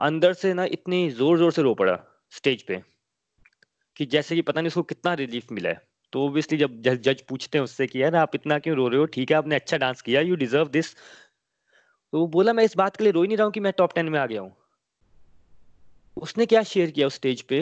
अंदर 0.00 0.32
से 0.32 0.54
ना 0.54 0.64
इतनी 0.64 1.10
ज़ोर 1.10 1.38
ज़ोर 1.38 1.52
से 1.52 1.62
रो 1.62 1.74
पड़ा 1.74 1.98
स्टेज 2.30 2.62
पे। 2.62 2.93
कि 3.96 4.06
जैसे 4.06 4.34
कि 4.34 4.42
पता 4.42 4.60
नहीं 4.60 4.68
उसको 4.68 4.82
कितना 4.82 5.14
रिलीफ 5.14 5.52
मिला 5.52 5.70
है। 5.70 5.80
तो 6.12 6.24
ओबियसली 6.26 6.58
जब 6.58 6.80
जज, 6.82 7.20
पूछते 7.28 7.58
हैं 7.58 7.62
उससे 7.64 7.86
कि 7.86 8.02
यार 8.02 8.16
आप 8.16 8.34
इतना 8.34 8.58
क्यों 8.58 8.76
रो 8.76 8.88
रहे 8.88 9.00
हो? 9.00 9.06
ठीक 9.06 9.30
है 9.30 9.36
आपने 9.36 9.54
अच्छा 9.54 9.76
डांस 9.76 10.02
किया 10.02 10.20
यू 10.20 10.36
डिजर्व 10.36 10.68
दिस 10.68 10.94
तो 12.12 12.18
वो 12.20 12.26
बोला 12.26 12.52
मैं 12.52 12.64
इस 12.64 12.76
बात 12.76 12.96
के 12.96 13.04
लिए 13.04 13.12
रो 13.12 13.22
ही 13.22 13.28
नहीं 13.28 13.36
रहा 13.36 13.44
हूँ 13.44 13.52
कि 13.52 13.60
मैं 13.60 13.72
टॉप 13.78 13.94
टेन 13.94 14.08
में 14.08 14.18
आ 14.20 14.26
गया 14.26 14.40
हूँ। 14.40 14.54
उसने 16.16 16.46
क्या 16.46 16.62
शेयर 16.62 16.90
किया 16.90 17.06
उस 17.06 17.14
स्टेज 17.14 17.42
पे? 17.42 17.60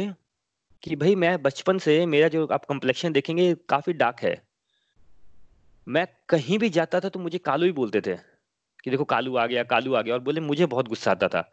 कि 0.83 0.97
भाई 0.97 1.15
मैं 1.15 1.43
बचपन 1.43 1.79
से 1.79 2.05
मेरा 2.07 2.29
जो 2.29 2.47
आप 2.47 2.65
कम्प्लेक्शन 2.65 3.13
देखेंगे 3.13 3.55
काफ़ी 3.69 3.93
डार्क 3.93 4.21
है। 4.23 4.35
मैं 5.87 6.07
कहीं 6.29 6.59
भी 6.59 6.69
जाता 6.71 7.01
था 7.01 7.09
तो 7.09 7.19
मुझे 7.21 7.39
कालू 7.39 7.67
ही 7.67 7.73
बोलते 7.73 8.01
थे 8.01 8.17
कि 8.85 8.91
देखो 8.91 9.05
कालू 9.05 9.37
आ 9.37 9.47
गया 9.47 9.63
कालू 9.65 9.95
आ 9.95 10.03
गया। 10.03 10.15
और 10.15 10.21
बोले 10.21 10.41
मुझे 10.41 10.67
बहुत 10.67 10.89
गुस्सा 10.89 11.11
आता 11.11 11.29
था। 11.29 11.51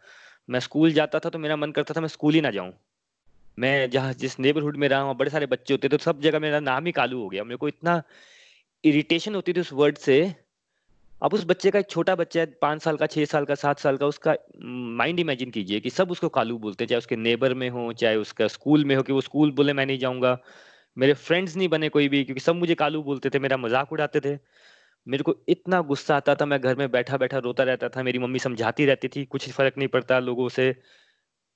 मैं 0.49 0.59
स्कूल 0.59 0.93
जाता 0.93 1.19
था 1.19 1.29
तो 1.29 1.39
मेरा 1.39 1.55
मन 1.55 1.71
करता 1.71 1.93
था 1.93 2.01
मैं 2.01 2.07
स्कूल 2.07 2.33
ही 2.33 2.41
ना 2.41 2.51
जाऊँ। 2.51 2.73
मैं 3.59 3.89
जहाँ 3.89 4.13
जिस 4.13 4.39
नेबरहुड 4.39 4.77
में 4.77 4.87
रहा 4.87 4.99
हूँ, 5.01 5.15
बड़े 5.17 5.31
सारे 5.31 5.45
बच्चे 5.45 5.73
होते 5.73 5.87
थे 5.87 5.97
तो 5.97 6.03
सब 6.03 6.21
जगह 6.21 6.39
मेरा 6.39 6.59
नाम 6.59 6.85
ही 6.85 6.91
कालू 6.91 7.21
हो 7.21 7.29
गया। 7.29 7.43
मेरे 7.43 7.57
को 7.57 7.67
इतना 7.67 8.01
इरिटेशन 8.83 9.35
होती 9.35 9.53
थी 9.53 9.59
उस 9.59 9.73
वर्ड 9.73 9.97
से। 9.97 10.35
अब 11.21 11.33
उस 11.33 11.43
बच्चे 11.45 11.71
का 11.71 11.79
एक 11.79 11.89
छोटा 11.89 12.15
बच्चा 12.15 12.39
है, 12.39 12.45
पाँच 12.61 12.81
साल 12.81 12.97
का, 12.97 13.05
छह 13.05 13.25
साल 13.25 13.45
का, 13.45 13.55
सात 13.55 13.79
साल 13.79 13.97
का, 13.97 14.05
उसका 14.05 14.35
माइंड 14.97 15.19
इमेजिन 15.19 15.49
कीजिए 15.51 15.79
कि 15.79 15.89
सब 15.89 16.11
उसको 16.11 16.29
कालू 16.29 16.57
बोलते 16.57 16.83
हैं, 16.83 16.89
चाहे 16.89 16.97
उसके 16.97 17.15
नेबर 17.15 17.53
में 17.53 17.69
हो, 17.69 17.93
चाहे 17.93 18.15
उसका 18.15 18.47
स्कूल 18.47 18.85
में 18.85 18.95
हो, 18.95 19.03
कि 19.03 19.13
वो 19.13 19.21
स्कूल 19.21 19.51
बोले, 19.51 19.73
मैं 19.73 19.85
नहीं 19.85 19.97
जाऊँगा। 19.99 20.37
मेरे 20.97 21.13
फ्रेंड्स 21.13 21.55
नहीं 21.55 21.67
बने 21.69 21.89
कोई 21.89 22.07
भी, 22.09 22.23
क्योंकि 22.23 22.39
सब 22.39 22.55
मुझे 22.55 22.75
कालू 22.75 23.03
बोलते 23.03 23.29
थे, 23.29 23.39
मेरा 23.39 23.57
मज़ाक 23.57 23.91
उड़ाते 23.93 24.19
थे। 24.19 24.37
मेरे 25.07 25.23
को 25.23 25.35
इतना 25.47 25.81
गुस्सा 25.81 26.15
आता 26.15 26.35
था, 26.35 26.45
मैं 26.45 26.61
घर 26.61 26.75
में 26.75 26.91
बैठा 26.91 27.17
बैठा 27.17 27.37
रोता 27.37 27.63
रहता 27.63 27.89
था, 27.89 28.03
मेरी 28.03 28.19
मम्मी 28.19 28.39
समझाती 28.39 28.85
रहती 28.85 29.07
थी, 29.07 29.25
कुछ 29.25 29.49
फ़र्क 29.51 29.77
नहीं 29.77 29.87
पड़ता 29.87 30.19
लोगों 30.19 30.49
से। 30.49 30.75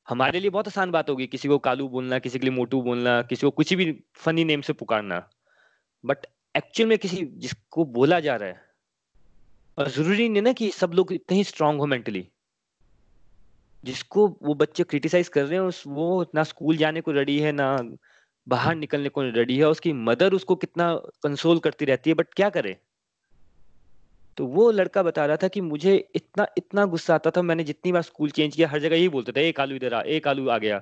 हमारे 0.07 0.39
लिए 0.39 0.49
बहुत 0.49 0.67
आसान 0.67 0.91
बात 0.91 1.09
होगी 1.09 1.27
किसी 1.27 1.47
को 1.47 1.57
कालू 1.59 1.87
बोलना, 1.89 2.19
किसी 2.19 2.39
के 2.39 2.45
लिए 2.45 2.55
मोटू 2.55 2.81
बोलना, 2.81 3.21
किसी 3.21 3.45
को 3.47 3.51
कुछ 3.51 3.73
भी 3.73 3.91
फनी 4.15 4.43
नेम 4.45 4.61
से 4.61 4.73
पुकारना। 4.73 5.19
बट 6.03 6.25
एक्चुअल 6.55 6.89
में 6.89 6.97
किसी 6.97 7.25
जिसको 7.37 7.85
बोला 7.93 8.19
जा 8.19 8.35
रहा 8.35 8.49
है, 8.49 8.61
और 9.77 9.89
ज़रूरी 9.89 10.27
नहीं 10.29 10.41
ना 10.41 10.53
कि 10.53 10.69
सब 10.71 10.91
लोग 10.93 11.13
इतने 11.13 11.37
ही 11.37 11.43
स्ट्रांग 11.43 11.79
हो 11.79 11.85
मेंटली 11.85 12.27
जिसको 13.83 14.27
वो 14.43 14.53
बच्चे 14.55 14.83
क्रिटिसाइज 14.83 15.29
कर 15.29 15.45
रहे 15.45 15.59
हैं 15.59 15.71
वो 15.87 16.25
ना 16.35 16.43
स्कूल 16.43 16.77
जाने 16.77 17.01
को 17.01 17.11
रेडी 17.11 17.39
है, 17.39 17.51
ना 17.51 17.77
बाहर 18.47 18.75
निकलने 18.75 19.09
को 19.09 19.21
रेडी 19.23 19.57
है, 19.57 19.67
उसकी 19.67 19.93
मदर 19.93 20.33
उसको 20.33 20.55
कितना 20.55 20.93
कंसोल 21.23 21.59
करती 21.59 21.85
रहती 21.85 22.09
है 22.09 22.13
बट 22.15 22.33
क्या 22.33 22.49
करे? 22.49 22.77
तो 24.37 24.45
वो 24.47 24.69
लड़का 24.71 25.03
बता 25.03 25.25
रहा 25.25 25.37
था 25.37 25.47
कि 25.47 25.61
मुझे 25.61 25.95
इतना 26.15 26.45
इतना 26.57 26.85
गुस्सा 26.85 27.15
आता 27.15 27.31
था, 27.31 27.41
मैंने 27.41 27.63
जितनी 27.63 27.91
बार 27.91 28.01
स्कूल 28.01 28.29
चेंज 28.31 28.55
किया, 28.55 28.67
हर 28.69 28.79
जगह 28.79 28.95
यही 28.95 29.09
बोलते 29.09 29.31
थे, 29.31 29.47
एक 29.49 29.59
आलू 29.59 29.75
इधर 29.75 29.93
आ, 29.93 30.01
एक 30.01 30.27
आलू 30.27 30.47
आ 30.49 30.57
गया। 30.57 30.81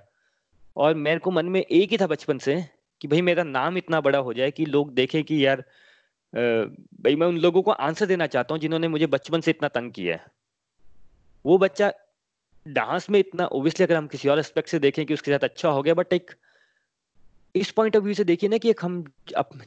और 0.77 0.93
मेरे 0.95 1.19
को 1.19 1.31
मन 1.31 1.45
में 1.45 1.59
एक 1.61 1.89
ही 1.91 1.97
था 1.97 2.07
बचपन 2.07 2.37
से 2.37 2.63
कि 3.01 3.07
भाई 3.07 3.21
मेरा 3.21 3.43
नाम 3.43 3.77
इतना 3.77 4.01
बड़ा 4.01 4.19
हो 4.19 4.33
जाए 4.33 4.51
कि 4.51 4.65
लोग 4.65 4.93
देखें 4.93 5.23
कि 5.23 5.45
यार 5.45 5.63
भाई 6.33 7.15
मैं 7.15 7.27
उन 7.27 7.37
लोगों 7.37 7.61
को 7.61 7.71
आंसर 7.71 8.05
देना 8.05 8.27
चाहता 8.27 8.53
हूँ 8.53 8.59
जिन्होंने 8.61 8.87
मुझे 8.87 9.07
बचपन 9.07 9.41
से 9.41 9.51
इतना 9.51 9.67
तंग 9.69 9.91
किया 9.91 10.15
है। 10.15 10.25
वो 11.45 11.57
बच्चा 11.57 11.91
डांस 12.65 13.09
में 13.09 13.19
इतना 13.19 13.45
ओबियसली 13.47 13.83
अगर 13.83 13.95
हम 13.95 14.07
किसी 14.07 14.29
और 14.29 14.39
एस्पेक्ट 14.39 14.69
से 14.69 14.79
देखें 14.79 15.05
कि 15.05 15.13
उसके 15.13 15.31
साथ 15.31 15.43
अच्छा 15.43 15.69
हो 15.69 15.81
गया 15.83 15.93
बट 15.93 16.13
एक, 16.13 16.31
इस 17.55 17.71
पॉइंट 17.71 17.95
ऑफ़ 17.97 18.03
व्यू 18.03 18.13
से 18.13 18.23
देखिए 18.23 18.49
ना 18.49 18.57
कि 18.57 18.69
एक 18.69 18.83
हम 18.83 19.03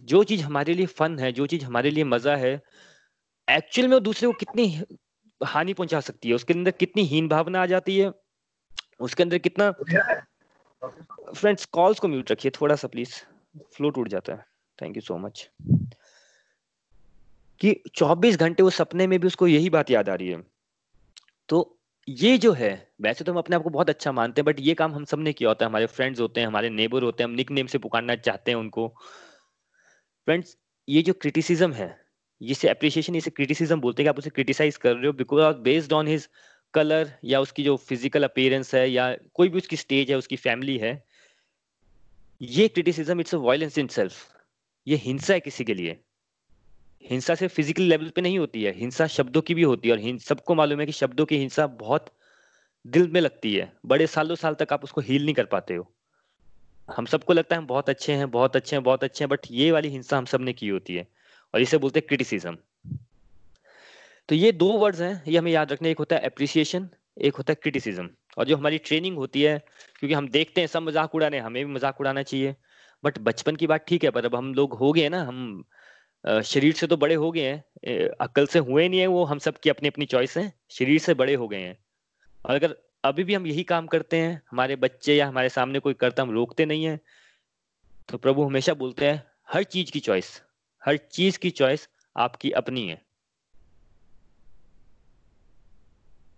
जो 0.02 0.22
चीज़ 0.24 0.42
हमारे 0.42 0.74
लिए 0.74 0.86
फन 0.88 1.18
है, 1.18 1.32
जो 1.32 1.46
चीज़ 1.46 1.64
हमारे 1.64 1.90
लिए 1.90 2.04
मज़ा 2.04 2.36
है 2.36 2.60
एक्चुअल 3.48 3.88
में 3.88 3.94
वो 3.94 4.00
दूसरे 4.00 4.26
को 4.26 4.32
कितनी 4.32 4.82
हानि 5.44 5.74
पहुँचा 5.74 6.00
सकती 6.00 6.28
है? 6.28 6.34
उसके 6.34 6.54
अंदर 6.54 6.70
कितनी 6.70 7.02
हीन 7.02 7.28
भावना 7.28 7.62
आ 7.62 7.66
जाती 7.66 7.98
है? 7.98 8.12
उसके 9.00 9.22
अंदर 9.22 9.38
कितना 9.38 9.70
फ्रेंड्स 11.34 11.64
कॉल्स 11.64 11.98
को 11.98 12.08
म्यूट 12.08 12.32
रखिए 12.32 12.52
थोड़ा 12.60 12.76
सा 12.76 12.88
प्लीज़ 12.88 13.14
फ्लो 13.76 13.90
टूट 13.90 14.08
जाता 14.08 14.32
है. 14.32 14.46
थैंक 14.82 14.96
यू 14.96 15.02
सो 15.02 15.18
मच 15.18 15.50
कि 17.60 17.82
24 17.94 18.36
घंटे 18.36 18.62
वो 18.62 18.70
सपने 18.70 19.06
में 19.06 19.20
भी 19.20 19.26
उसको 19.26 19.46
यही 19.46 19.70
बात 19.70 19.90
याद 19.90 20.08
आ 20.08 20.14
रही 20.14 20.28
है। 20.28 20.42
तो 21.48 21.80
ये 22.08 22.38
जो 22.38 22.52
है, 22.52 22.92
वैसे 23.00 23.24
तो 23.24 23.32
हम 23.32 23.38
अपने 23.38 23.56
आप 23.56 23.62
को 23.62 23.70
बहुत 23.70 23.90
अच्छा 23.90 24.12
मानते 24.12 24.40
हैं 24.40 24.44
बट 24.44 24.60
ये 24.60 24.74
काम 24.74 24.94
हम 24.94 25.04
सबने 25.04 25.32
किया 25.32 25.48
होता 25.48 25.64
है। 25.64 25.70
हमारे 25.70 25.86
फ्रेंड्स 25.86 26.20
होते 26.20 26.40
हैं, 26.40 26.46
हमारे 26.46 26.70
नेबर 26.70 27.02
होते 27.02 27.22
हैं, 27.22 27.30
हम 27.30 27.36
निक 27.36 27.50
नेम 27.50 27.66
से 27.66 27.78
पुकारना 27.78 28.16
चाहते 28.16 28.50
हैं 28.50 28.58
उनको। 28.58 28.88
फ्रेंड्स 30.26 30.56
ये 30.88 31.02
जो 31.02 31.12
क्रिटिसिज्म 31.12 31.72
है 31.72 32.03
जिसे 32.40 32.68
अप्रिशिएशन 32.68 33.14
इसे 33.16 33.30
क्रिटिसिज्म 33.30 33.80
बोलते 33.80 34.02
हैं 34.02 34.04
कि 34.06 34.08
आप 34.08 34.18
उसे 34.18 34.30
क्रिटिसाइज 34.30 34.76
कर 34.76 34.94
रहे 34.94 35.06
हो 35.06 35.12
because 35.12 35.56
based 35.56 35.92
on 35.92 36.08
his 36.08 36.28
colour 36.74 37.12
या 37.24 37.40
उसकी 37.40 37.64
जो 37.64 37.76
फ़िज़िकल 37.78 38.24
अपेयरेंस 38.24 38.74
है 38.74 38.90
या 38.90 39.14
कोई 39.34 39.48
भी 39.48 39.58
उसकी 39.58 39.76
स्टेज 39.76 40.10
है, 40.10 40.16
उसकी 40.16 40.36
फैमिली 40.36 40.76
है, 40.78 41.04
ये 42.40 42.68
criticism 42.68 43.20
it's 43.20 43.34
a 43.34 43.38
violence 43.38 43.78
in 43.78 43.86
self 43.88 44.14
ये 44.86 44.96
हिंसा 44.96 45.34
है 45.34 45.40
किसी 45.40 45.64
के 45.64 45.74
लिए। 45.74 45.98
हिंसा 47.04 47.34
सिर्फ़ 47.34 47.54
फ़िज़िकल 47.54 47.82
लेवल 47.82 48.08
पे 48.08 48.20
नहीं 48.20 48.38
होती 48.38 48.62
है, 48.62 48.72
हिंसा 48.72 49.06
शब्दों 49.06 49.40
की 49.42 49.54
भी 49.54 49.62
होती 49.62 49.88
है 49.88 49.94
और 49.94 50.18
सबको 50.20 50.54
मालूम 50.54 50.80
है 50.80 50.86
कि 50.86 50.92
शब्दों 50.92 51.26
की 51.26 51.38
हिंसा 51.38 51.66
बहुत 51.66 52.10
दिल 52.84 53.08
में 53.08 53.20
लगती 53.20 53.54
है। 53.54 53.72
बड़े 53.86 54.06
सालों 54.06 54.36
साल 54.36 54.54
तक 54.54 54.72
आप 54.72 54.84
उसको 54.84 55.00
हील 55.00 55.24
नहीं 55.24 55.34
कर 55.34 55.44
पाते 55.46 55.74
हो। 55.74 55.86
हम 56.88 57.06
सबको 57.06 57.32
लगता 57.32 57.56
है 57.56 57.60
हम 57.60 57.66
बहुत 57.66 57.88
अच्छे 57.90 58.12
हैं, 58.12 58.30
बहुत 58.30 58.56
अच्छे 58.56 58.76
हैं, 58.76 58.82
बहुत 58.84 59.04
अच्छे 59.04 59.24
हैं 59.24 59.28
बट 59.28 59.46
ये 59.50 59.70
वाली 59.72 59.88
हिंसा 59.88 60.18
हम 60.18 60.24
सबने 60.24 60.52
की 60.52 60.68
होती 60.68 60.94
है। 60.94 61.06
और 61.54 61.60
इसे 61.60 61.78
बोलते 61.78 62.00
हैं 62.00 62.06
क्रिटिसिज्म 62.08 62.56
तो 64.28 64.34
ये 64.34 64.50
दो 64.52 64.70
वर्ड्स 64.72 65.00
हैं, 65.00 65.22
ये 65.28 65.38
हमें 65.38 65.50
याद 65.52 65.72
रखने, 65.72 65.90
एक 65.90 65.98
होता 65.98 66.16
है 66.16 66.22
अप्रिसिएशन 66.24 66.88
एक 67.22 67.34
होता 67.36 67.52
है 67.52 67.58
क्रिटिसिज्म 67.62 68.08
और 68.38 68.46
जो 68.46 68.56
हमारी 68.56 68.78
ट्रेनिंग 68.78 69.16
होती 69.16 69.42
है, 69.42 69.58
क्योंकि 69.98 70.14
हम 70.14 70.28
देखते 70.28 70.60
हैं, 70.60 70.68
सब 70.68 70.82
मज़ाक 70.82 71.14
उड़ाने, 71.14 71.38
हमें 71.38 71.64
भी 71.66 71.72
मज़ाक 71.72 72.00
उड़ाना 72.00 72.22
चाहिए। 72.22 72.54
बट 73.04 73.18
बचपन 73.20 73.56
की 73.56 73.66
बात 73.66 73.84
ठीक 73.88 74.04
है, 74.04 74.10
पर 74.10 74.24
अब 74.24 74.34
हम 74.34 74.52
लोग 74.54 74.74
हो 74.74 74.92
गए 74.92 75.08
ना, 75.08 75.22
हम 75.22 75.64
शरीर 76.44 76.72
से 76.74 76.86
तो 76.86 76.96
बड़े 76.96 77.14
हो 77.14 77.30
गए 77.32 77.42
हैं। 77.42 78.08
अक्ल 78.20 78.46
से 78.46 78.58
हुए 78.60 78.88
नहीं 78.88 79.00
है 79.00 79.06
वो, 79.06 79.24
हम 79.24 79.38
सब 79.38 79.58
की 79.58 79.70
अपनी 79.70 79.88
अपनी 79.88 80.06
चॉइस 80.06 80.36
है, 80.38 80.52
शरीर 80.70 80.98
से 81.00 81.14
बड़े 81.14 81.34
हो 81.34 81.48
गए 81.48 81.60
हैं। 81.60 81.76
और 82.40 82.54
अगर 82.54 82.76
अभी 83.04 83.24
भी 83.24 83.34
हम 83.34 83.46
यही 83.46 83.62
काम 83.64 83.86
करते 83.86 84.16
हैं, 84.16 84.40
हमारे 84.50 84.76
बच्चे 84.78 85.16
या 85.16 85.26
हमारे 85.28 85.48
सामने 85.50 85.78
कोई 85.78 85.94
करता, 85.94 86.22
हम 86.22 86.30
रोकते 86.30 86.66
नहीं 86.66 86.84
है 86.84 86.98
तो 88.08 88.18
प्रभु 88.18 88.44
हमेशा 88.44 88.74
बोलते 88.74 89.06
हैं, 89.06 89.22
हर 89.50 89.62
चीज़ 89.64 89.92
की 89.92 90.00
चॉइस 90.00 90.40
हर 90.84 90.96
चीज़ 90.96 91.38
की 91.38 91.50
चॉइस 91.50 91.88
आपकी 92.16 92.50
अपनी 92.50 92.88
है। 92.88 93.02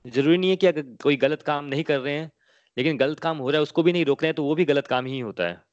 ज़रूरी 0.07 0.39
नहीं 0.39 0.51
है 0.51 0.57
कि 0.57 0.67
अगर 0.67 0.83
कोई 1.03 1.17
गलत 1.17 1.43
काम 1.43 1.65
नहीं 1.65 1.85
कर 1.85 1.99
रहे 1.99 2.15
हैं, 2.15 2.31
लेकिन 2.79 2.97
गलत 2.97 3.21
काम 3.21 3.39
हो 3.39 3.51
रहा 3.51 3.59
है, 3.59 3.63
उसको 3.63 3.83
भी 3.83 3.93
नहीं 3.93 4.05
रोक 4.05 4.23
रहे 4.23 4.29
हैं 4.29 4.35
तो 4.35 4.45
वो 4.45 4.55
भी 4.55 4.65
गलत 4.65 4.87
काम 4.87 5.07
ही 5.07 5.19
होता 5.19 5.45
है। 5.45 5.65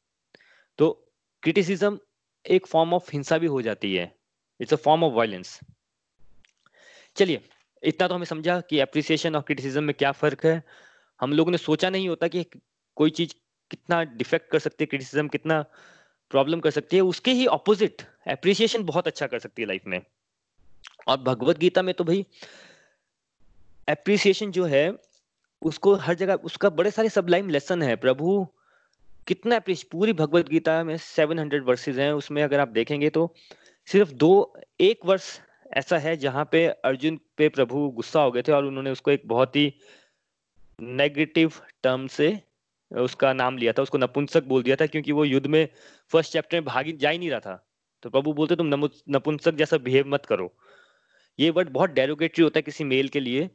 तो 0.78 1.12
क्रिटिसिज्म 1.44 2.00
एक 2.46 2.68
फॉर्म 2.68 2.94
ऑफ़ 2.94 3.12
हिंसा 3.14 3.38
भी 3.38 3.48
हो 3.48 3.62
जाती 3.62 3.96
है। 3.96 4.16
It's 4.60 4.74
a 4.74 4.78
form 4.78 5.04
of 5.04 5.14
violence 5.14 5.60
चलिए, 7.16 7.42
इतना 7.84 8.08
तो 8.08 8.16
हमें 8.16 8.26
समझा 8.26 8.62
कि 8.62 8.80
अप्रिसिएशन 8.80 9.36
और 9.36 9.42
क्रिटिसिज्म 9.42 9.84
में 9.84 9.96
क्या 9.96 10.12
फ़र्क 10.12 10.46
है। 10.46 10.64
हम 11.22 11.34
लोगों 11.34 11.52
ने 11.52 11.58
सोचा 11.58 11.90
नहीं 11.90 12.10
होता 12.10 12.28
कि 12.28 12.46
कोई 12.96 13.10
चीज़ 13.10 13.34
कितना 13.72 14.04
डिफेक्ट 14.04 14.52
कर 14.52 14.60
सकती 14.60 14.84
है 14.84 14.86
क्रिटिसिज्म 14.86 15.28
कितना 15.28 15.66
प्रॉब्लम 16.34 16.60
कर 16.60 16.72
सकती 16.72 16.96
है। 16.96 17.02
उसके 17.04 17.32
ही 17.32 17.46
ऑपोजिट 17.48 18.02
अप्रिसिएशन 18.28 18.84
बहुत 18.84 19.08
अच्छा 19.08 19.28
कर 19.28 19.40
सकती 19.40 19.62
है 19.62 19.68
लाइफ 19.68 19.88
में। 19.88 20.00
और 21.08 21.18
भगवत 21.18 21.58
गीता 21.58 21.82
में 21.82 21.94
तो 21.96 22.04
भाई 22.04 22.26
अप्रिसिएशन 23.90 24.52
जो 24.52 24.66
है, 24.66 24.92
उसको 25.62 25.94
हर 25.96 26.16
जगह, 26.16 26.34
उसका 26.44 26.70
बड़े 26.70 26.92
सारे 26.92 27.10
सबलाइम 27.10 27.50
लेसन 27.50 27.82
है। 27.82 27.96
प्रभु, 27.96 28.48
कितना 29.28 29.60
पूरी 29.70 30.14
भगवत 30.14 30.50
गीता 30.50 30.84
में 30.84 30.96
700 30.98 31.64
वर्सेज 31.64 32.00
हैं। 32.00 32.12
उसमें 32.14 32.42
अगर 32.44 32.60
आप 32.60 32.68
देखेंगे 32.68 33.10
तो 33.10 33.34
सिर्फ़ 33.88 34.12
दो, 34.14 34.34
एक 34.80 35.06
वर्ष 35.06 35.40
ऐसा 35.74 35.98
है 35.98 36.16
जहाँ 36.18 36.48
पे 36.52 36.66
अर्जुन 36.86 37.20
पे 37.38 37.50
प्रभु 37.50 37.88
गुस्सा 37.90 38.22
हो 38.22 38.32
गए 38.32 38.42
थे 38.42 38.52
और 38.52 38.66
उन्होंने 38.66 38.92
उसको 38.92 39.12
एक 39.12 39.22
बहुत 39.26 39.56
ही 39.56 39.74
नेगेटिव 40.80 41.52
टर्म 41.84 42.08
से 42.08 42.30
उसका 42.92 43.34
नाम 43.34 43.58
लिया 43.58 43.74
था, 43.74 43.82
उसको 43.82 43.98
नपुंसक 43.98 44.44
बोल 44.44 44.64
दिया 44.64 44.76
था 44.76 44.86
क्योंकि 44.86 45.12
वो 45.12 45.26
युद्ध 45.26 45.46
में 45.48 45.68
फ़र्स्ट 46.12 46.34
चैप्टर 46.34 46.58
में 46.58 46.66
भागी, 46.66 46.94
जा 46.94 47.10
ही 47.10 47.18
नहीं 47.18 47.30
रहा 47.30 47.40
था। 47.40 47.56
तो 48.04 48.10
प्रभु 48.10 48.34
बोलते, 48.34 48.56
तुम 48.56 48.74
नपुंसक 49.10 49.56
जैसा 49.56 49.78
बिहेव 49.80 50.08
मत 50.08 50.26
करो। 50.26 50.54
ये 51.40 51.50
वर्ड 51.50 51.70
बहुत 51.70 51.90
डेरोगेटरी 51.90 52.44
होता 52.44 52.58
है 52.58 52.62
किसी 52.62 52.84
मेल 52.84 53.08
के 53.08 53.20
लिए। 53.20 53.50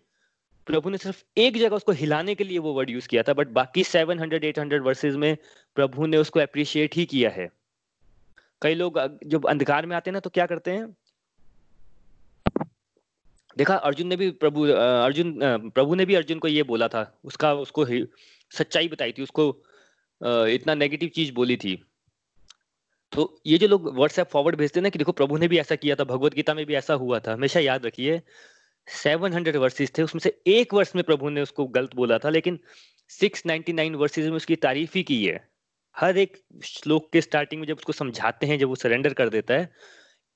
प्रभु 0.67 0.91
ने 0.91 0.99
सिर्फ़ 0.99 1.23
एक 1.37 1.57
जगह 1.57 1.77
उसको 1.77 1.93
हिलाने 1.93 2.35
के 2.35 2.45
लिए 2.45 2.59
वो 2.59 2.73
वर्ड 2.75 2.91
यूज़ 2.91 3.09
किया 3.09 3.23
था 3.23 3.33
बट 3.33 3.49
बाकी 3.51 3.85
700 3.85 4.45
800 4.45 4.83
वर्सेस 4.83 5.15
में 5.15 5.37
प्रभु 5.77 6.07
ने 6.07 6.17
उसको 6.17 6.41
अप्रिशिएट 6.41 6.95
ही 6.95 7.05
किया 7.07 7.31
है। 7.31 7.49
कई 8.63 8.75
लोग 8.75 8.99
जब 9.27 9.47
अंधकार 9.47 9.87
में 9.87 9.97
आते 9.97 10.11
हैं 10.11 10.13
ना 10.13 10.21
तो 10.21 10.31
क्या 10.31 10.47
करते 10.47 10.71
हैं? 10.71 10.97
देखा, 13.57 13.75
अर्जुन 13.75 14.07
ने 14.07 14.17
भी 14.17 14.31
प्रभु 14.33 14.65
अर्जुन 14.65 15.39
प्रभु 15.71 15.95
ने 15.95 16.05
भी 16.07 16.15
अर्जुन 16.15 16.39
को 16.39 16.49
ये 16.49 16.63
बोला 16.63 16.89
था, 16.89 17.19
उसका, 17.25 17.53
उसको 17.55 17.85
सच्चाई 18.53 18.89
बताई 18.89 19.13
थी, 19.13 19.23
उसको 19.23 19.51
इतना 20.49 20.75
नेगेटिव 20.75 21.09
चीज़ 21.09 21.33
बोली 21.33 21.57
थी। 21.57 21.75
तो 23.13 23.41
ये 23.47 23.59
जो 23.59 23.69
लोग 23.69 23.95
व्हाट्सएप 23.97 24.29
फॉरवर्ड 24.29 24.57
भेजते 24.57 24.81
हैं 24.81 24.83
ना 24.83 24.89
कि 24.89 24.99
देखो, 24.99 25.13
प्रभु 25.13 25.37
ने 25.37 25.49
भी 25.49 25.59
ऐसा 25.59 25.75
किया 25.75 25.95
था, 25.97 26.05
भगवत 26.05 26.35
गीता 26.35 26.55
में 26.55 26.65
भी 26.67 26.75
ऐसा 26.75 26.95
हुआ 26.95 27.19
था, 27.19 27.33
हमेशा 27.33 27.61
याद 27.61 27.87
रखिए 27.87 28.21
सेवन 28.87 29.33
हंड्रेड 29.33 29.57
वर्सेज 29.57 29.93
थे, 29.99 30.03
उसमें 30.03 30.21
से 30.21 30.37
एक 30.47 30.75
वर्ष 30.75 30.93
में 30.97 31.03
प्रभु 31.05 31.29
ने 31.29 31.43
उसको 31.43 31.67
गलत 31.69 31.95
बोला 31.95 32.19
था, 32.19 32.31
लेकिन 32.31 32.59
सिक्स 33.11 33.47
नाइनटी 33.47 33.73
नाइन 33.73 33.95
वर्सेज 33.95 34.27
में 34.27 34.37
उसकी 34.37 34.57
तारीफ़ 34.57 34.93
ही 34.95 35.03
की 35.03 35.25
है। 35.25 35.49
हर 35.97 36.19
एक 36.19 36.37
श्लोक 36.65 37.09
के 37.13 37.21
स्टार्टिंग 37.21 37.61
में 37.61 37.67
जब 37.69 37.77
उसको 37.77 37.93
समझाते 37.93 38.47
हैं, 38.47 38.59
जब 38.59 38.69
वो 38.69 38.75
सरेंडर 38.75 39.15
कर 39.15 39.29
देता 39.29 39.55
है, 39.55 39.73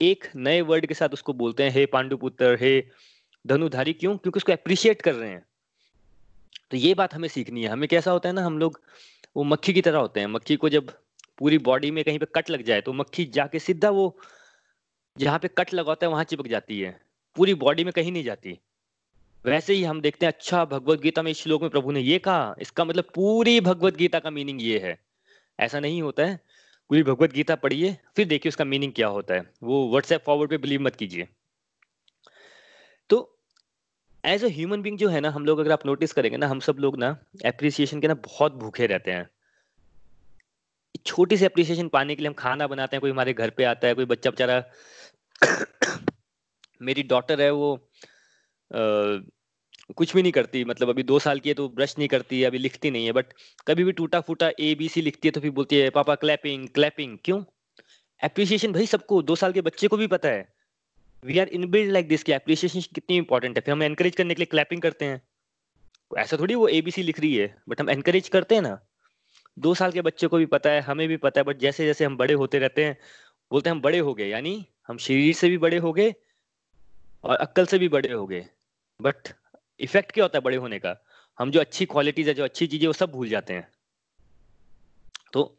एक 0.00 0.24
नए 0.36 0.60
वर्ड 0.62 0.86
के 0.86 0.94
साथ 0.94 1.08
उसको 1.08 1.32
बोलते 1.32 1.62
हैं, 1.62 1.70
हे 1.70 1.86
पांडुपुत्र, 1.86 2.56
हे 2.60 2.80
धनुधारी, 3.44 3.92
क्यों? 3.92 4.16
क्योंकि 4.16 4.36
उसको 4.36 4.52
अप्रिशिएट 4.52 5.02
कर 5.02 5.14
रहे 5.14 5.30
हैं। 5.30 5.44
तो 6.72 6.76
ये 6.76 6.94
बात 6.94 7.14
हमें 7.14 7.28
सीखनी 7.28 7.62
है। 7.62 7.68
हमें 7.68 7.88
कैसा 7.88 8.10
होता 8.10 8.28
है 8.28 8.34
ना, 8.34 8.44
हम 8.44 8.58
लोग, 8.58 8.80
वो 9.36 9.44
मक्खी 9.44 9.72
की 9.72 9.80
तरह 9.82 9.98
होते 9.98 10.20
हैं। 10.20 10.26
मक्खी 10.26 10.56
को 10.56 10.68
जब 10.68 10.90
पूरी 11.38 11.58
बॉडी 11.58 11.90
में 11.90 12.04
कहीं 12.04 12.18
पे 12.18 12.26
कट 12.34 12.50
लग 12.50 12.62
जाए 12.62 12.80
तो 12.80 12.92
मक्खी 12.92 13.24
जाके 13.24 13.58
सीधा 13.58 13.90
वो 13.90 14.18
जहाँ 15.18 15.38
पे 15.38 15.48
कट 15.48 15.74
लगा 15.74 15.90
होता 15.90 16.06
है, 16.06 16.12
वहाँ 16.12 16.24
चिपक 16.24 16.46
जाती 16.46 16.80
है। 16.80 17.00
पूरी 17.36 17.54
बॉडी 17.54 17.84
में 17.84 17.92
कहीं 17.92 18.12
नहीं 18.12 18.24
जाती। 18.24 18.58
वैसे 19.44 19.74
ही 19.74 19.84
हम 19.84 20.00
देखते 20.00 20.26
हैं 20.26 20.32
अच्छा 20.32 20.64
भगवत 20.64 21.00
गीता 21.00 21.22
में 21.22 21.30
इस 21.30 21.38
श्लोक 21.38 21.62
में 21.62 21.70
प्रभु 21.70 21.92
ने 21.92 22.00
ये 22.00 22.18
कहा। 22.18 22.54
इसका 22.60 22.84
मतलब 22.84 23.04
पूरी 23.14 23.60
भगवत 23.60 23.96
गीता 23.96 24.18
का 24.18 24.30
मीनिंग 24.30 24.62
ये 24.62 24.78
है। 24.78 24.98
ऐसा 25.60 25.80
नहीं 25.80 26.02
होता 26.02 26.24
है। 26.24 26.40
पूरी 26.88 27.02
भगवत 27.02 27.32
गीता 27.32 27.54
पढ़िए, 27.54 27.96
फिर 28.16 28.26
देखिए 28.26 28.50
उसका 28.50 28.64
मीनिंग 28.64 28.92
क्या 28.92 29.08
होता 29.08 29.34
है। 29.34 29.52
वो 29.62 29.88
व्हाट्सएप 29.90 30.22
फॉरवर्ड 30.22 30.50
पे 30.50 30.58
बिलीव 30.58 30.80
मत 30.80 30.96
कीजिए। 30.96 31.28
तो 33.10 33.38
एज 34.24 34.44
अ 34.44 34.48
ह्यूमन 34.48 34.82
बींग 34.82 34.98
जो 34.98 35.08
है 35.08 35.20
ना 35.20 35.30
हम 35.30 35.44
लोग 35.44 35.58
अगर 35.58 35.72
आप 35.72 35.86
नोटिस 35.86 36.12
करेंगे 36.12 36.36
ना 36.36 36.46
हम 36.46 36.60
सब 36.60 36.76
लोग 36.78 36.98
ना 36.98 37.16
एप्रिसिएशन 37.46 38.00
के 38.00 38.08
ना 38.08 38.14
बहुत 38.14 38.54
भूखे 38.54 38.86
रहते 38.86 39.10
हैं। 39.12 39.28
छोटी 41.06 41.36
सी 41.36 41.44
अप्रिसिएशन 41.44 41.88
पाने 41.88 42.14
के 42.14 42.22
लिए 42.22 42.28
हम 42.28 42.34
खाना 42.34 42.66
बनाते 42.66 42.96
हैं 42.96 43.00
कोई 43.00 43.10
हमारे 43.10 43.32
घर 43.32 43.50
पे 43.50 43.64
आता 43.64 43.88
है 43.88 43.94
कोई 43.94 44.04
बच्चा 44.04 44.30
बेचारा 44.30 44.62
मेरी 46.82 47.02
डॉटर 47.02 47.40
है 47.40 47.50
वो 47.50 47.74
आ, 47.74 48.78
कुछ 49.96 50.14
भी 50.14 50.22
नहीं 50.22 50.32
करती 50.32 50.64
मतलब 50.64 50.88
अभी 50.88 51.02
दो 51.02 51.18
साल 51.18 51.40
की 51.40 51.48
है 51.48 51.54
तो 51.54 51.68
ब्रश 51.68 51.94
नहीं 51.98 52.08
करती 52.08 52.40
है 52.40 52.46
अभी 52.46 52.58
लिखती 52.58 52.90
नहीं 52.90 53.06
है 53.06 53.12
बट 53.12 53.26
कभी 53.66 53.84
भी 53.84 53.92
टूटा 53.92 54.20
फूटा 54.20 54.50
ए 54.60 54.74
बी 54.74 54.88
सी 54.88 55.02
लिखती 55.02 55.28
है 55.28 55.32
तो 55.32 55.40
फिर 55.40 55.50
बोलती 55.50 55.76
है 55.76 55.90
पापा 55.90 56.14
क्लैपिंग 56.14 56.68
क्लैपिंग 56.68 57.18
क्यों? 57.24 57.42
एप्रिसिएशन 58.24 58.72
भाई 58.72 58.86
सबको 58.86 59.22
दो 59.22 59.36
साल 59.36 59.52
के 59.52 59.60
बच्चे 59.60 59.88
को 59.88 59.96
भी 59.96 60.06
पता 60.06 60.28
है। 60.28 60.61
We 61.22 61.38
are 61.38 61.48
inbuilt 61.70 61.92
like 61.92 62.08
this 62.08 62.22
की 62.22 62.32
एप्रिसिएशन 62.32 62.80
कितनी 62.94 63.16
इंपॉर्टेंट 63.16 63.56
है। 63.56 63.62
फिर 63.64 63.72
हम 63.72 63.82
एनकरेज 63.82 64.16
करने 64.16 64.34
के 64.34 64.40
लिए 64.40 64.46
क्लैपिंग 64.46 64.82
करते 64.82 65.04
हैं। 65.04 65.20
ऐसा 66.10 66.36
थोड़ी 66.36 66.54
वो 66.54 66.68
एबीसी 66.68 67.02
लिख 67.02 67.20
रही 67.20 67.34
है 67.34 67.54
बट 67.68 67.80
हम 67.80 67.90
एनकरेज 67.90 68.28
करते 68.28 68.54
हैं 68.54 68.62
ना। 68.62 68.78
दो 69.56 69.74
साल 69.74 69.92
के 69.92 70.00
बच्चे 70.02 70.26
को 70.26 70.36
भी 70.36 70.46
पता 70.46 70.70
है, 70.70 70.80
हमें 70.80 71.06
भी 71.08 71.16
पता 71.16 71.40
है 71.40 71.44
बट 71.44 71.58
जैसे 71.58 71.86
जैसे 71.86 72.04
हम 72.04 72.16
बड़े 72.16 72.34
होते 72.34 72.58
रहते 72.58 72.84
हैं, 72.84 72.96
बोलते 73.50 73.70
हैं 73.70 73.74
हम 73.76 73.80
बड़े 73.82 73.98
हो 73.98 74.14
गए, 74.14 74.28
यानी 74.28 74.66
हम 74.88 74.98
शरीर 74.98 75.34
से 75.34 75.48
भी 75.48 75.58
बड़े 75.58 75.76
हो 75.76 75.92
गए 75.92 76.14
और 77.24 77.36
अक्ल 77.36 77.66
से 77.66 77.78
भी 77.78 77.88
बड़े 77.88 78.12
हो 78.12 78.26
गए। 78.26 78.46
बट 79.00 79.28
इफ़ेक्ट 79.80 80.12
क्या 80.12 80.24
होता 80.24 80.38
है 80.38 80.42
बड़े 80.42 80.56
होने 80.56 80.78
का? 80.78 80.96
हम 81.38 81.50
जो 81.50 81.60
अच्छी 81.60 81.84
क्वालिटीज 81.86 82.28
है, 82.28 82.34
जो 82.34 82.44
अच्छी 82.44 82.66
चीज़ें, 82.66 82.86
वो 82.86 82.92
सब 82.92 83.12
भूल 83.12 83.28
जाते 83.28 83.54
हैं। 83.54 83.68
तो 85.32 85.58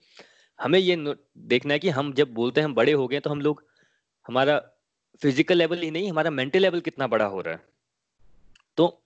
हमें 0.60 0.80
ये 0.80 0.96
देखना 1.38 1.74
है 1.74 1.80
कि 1.80 1.90
हम 1.90 2.14
जब 2.14 2.34
बोलते 2.34 2.62
हैं 2.62 2.66
हम 2.66 2.74
बड़े 2.76 2.92
हो 2.92 3.08
गए 3.08 3.20
तो 3.20 3.30
हम 3.30 3.42
लोग, 3.42 3.64
हमारा 4.26 4.62
फ़िज़िकल 5.22 5.58
लेवल 5.58 5.82
ही 5.82 5.92
नहीं, 5.92 6.10
हमारा 6.10 6.30
मेंटल 6.30 6.60
लेवल 6.60 6.80
कितना 6.80 7.08
बड़ा 7.08 7.26
हो 7.26 7.42
रहा 7.42 7.54
है। 7.54 7.62
तो 8.78 9.04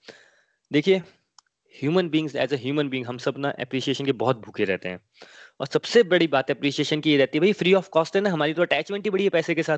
देखिए 0.71 1.01
human 1.75 2.09
beings 2.09 2.35
as 2.35 2.53
a 2.53 2.57
human 2.57 2.89
being 2.89 3.05
हम 3.05 3.17
सब 3.17 3.37
ना 3.37 3.49
अप्रिसिएशन 3.59 4.05
के 4.05 4.11
बहुत 4.11 4.37
भूखे 4.37 4.65
रहते 4.65 4.89
हैं। 4.89 4.99
और 5.59 5.67
सबसे 5.67 6.03
बड़ी 6.03 6.27
बात 6.27 6.51
अप्रिसिएशन 6.51 7.01
की 7.01 7.11
ये 7.11 7.17
रहती 7.17 7.37
है, 7.37 7.41
भाई 7.41 7.53
फ्री 7.53 7.73
ऑफ़ 7.73 7.89
कॉस्ट 7.89 8.15
है 8.15 8.21
ना, 8.21 8.29
हमारी 8.29 8.53
तो 8.53 8.61
अटैचमेंट 8.61 9.05
ही 9.05 9.09
बड़ी 9.09 9.23
है 9.23 9.29
पैसे 9.29 9.55
के 9.55 9.63
साथ। 9.63 9.77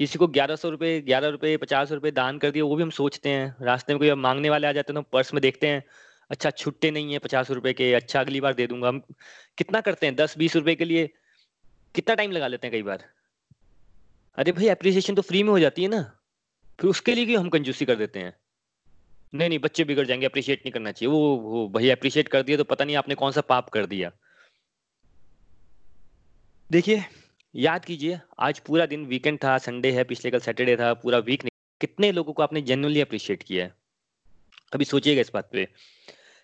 किसी 0.00 0.18
को 0.18 0.26
ग्यारह 0.26 0.56
सौ 0.56 0.70
रुपए, 0.70 1.00
ग्यारह 1.00 1.28
रुपए, 1.28 1.56
पचास 1.56 1.92
रुपए 1.92 2.10
दान 2.10 2.38
कर 2.38 2.50
दिए, 2.50 2.62
वो 2.62 2.76
भी 2.76 2.82
हम 2.82 2.90
सोचते 2.90 3.28
हैं। 3.28 3.54
रास्ते 3.62 3.92
में 3.92 3.98
कोई 3.98 4.12
मांगने 4.14 4.50
वाले 4.50 4.66
आ 4.66 4.72
जाते 4.72 4.92
हैं 4.92 5.02
तो 5.02 5.08
पर्स 5.12 5.34
में 5.34 5.40
देखते 5.40 5.66
हैं 5.66 5.82
अच्छा 6.30 6.50
छुट्टे 6.50 6.90
नहीं 6.90 7.12
है 7.12 7.18
पचास 7.18 7.50
रुपए 7.50 7.72
के 7.72 7.92
अच्छा 7.94 8.20
अगली 8.20 8.40
बार 8.40 8.54
दे 8.54 8.66
दूँगा। 8.66 8.88
हम 8.88 9.00
कितना 9.58 9.80
करते 9.80 10.06
हैं? 10.06 10.16
दस 10.16 10.38
बीस 10.38 10.56
रुपए 10.56 10.74
के 10.74 10.84
लिए 10.84 11.10
कितना 11.94 12.14
टाइम 12.14 12.30
लगा 12.32 12.46
लेते 12.46 12.66
हैं 12.66 12.72
कई 12.72 12.82
बार? 12.82 13.04
अरे 14.36 14.52
भाई 14.52 14.68
अप्रिसिएशन 14.68 15.14
तो 15.14 15.22
फ्री 15.22 15.42
में 15.42 15.50
हो 15.50 15.58
जाती 15.58 15.82
है 15.82 15.88
ना। 15.88 16.18
फिर 16.80 16.90
उसके 16.90 17.14
लिए 17.14 17.24
भी 17.24 17.34
हम 17.34 17.48
कंजूसी 17.48 17.84
कर 17.84 17.96
देते 17.96 18.18
हैं। 18.18 18.36
नहीं 19.34 19.48
नहीं, 19.48 19.58
बच्चे 19.58 19.84
बिगड़ 19.84 20.06
जाएँगे 20.06 20.26
अप्रिशिएट 20.26 20.58
नहीं 20.58 20.72
करना 20.72 20.92
चाहिए। 20.92 21.12
वो 21.12 21.36
वो 21.36 21.68
भाई 21.68 21.90
अप्रिशिएट 21.90 22.28
कर 22.28 22.42
दिया 22.42 22.56
तो 22.56 22.64
पता 22.64 22.84
नहीं 22.84 22.96
आपने 22.96 23.14
कौन 23.14 23.32
सा 23.32 23.40
पाप 23.40 23.68
कर 23.68 23.86
दिया। 23.86 24.12
देखिए, 26.70 27.04
याद 27.54 27.84
कीजिए, 27.84 28.20
आज 28.38 28.58
पूरा 28.58 28.86
दिन 28.86 29.06
वीकेंड 29.06 29.38
था 29.44 29.58
संडे 29.58 29.92
है, 29.92 30.04
पिछले 30.04 30.30
कल 30.30 30.38
सैटरडे 30.38 30.76
था, 30.76 30.94
पूरा 30.94 31.18
वीक 31.18 31.44
कितने 31.80 32.12
लोगों 32.12 32.32
को 32.32 32.42
आपने 32.42 32.60
जेन्युइनली 32.60 33.00
अप्रिशिएट 33.00 33.42
किया 33.42 33.64
है? 33.64 33.74
अभी 34.74 34.84
सोचिएगा 34.84 35.20
इस 35.20 35.30
बात 35.34 35.48
पे। 35.52 35.68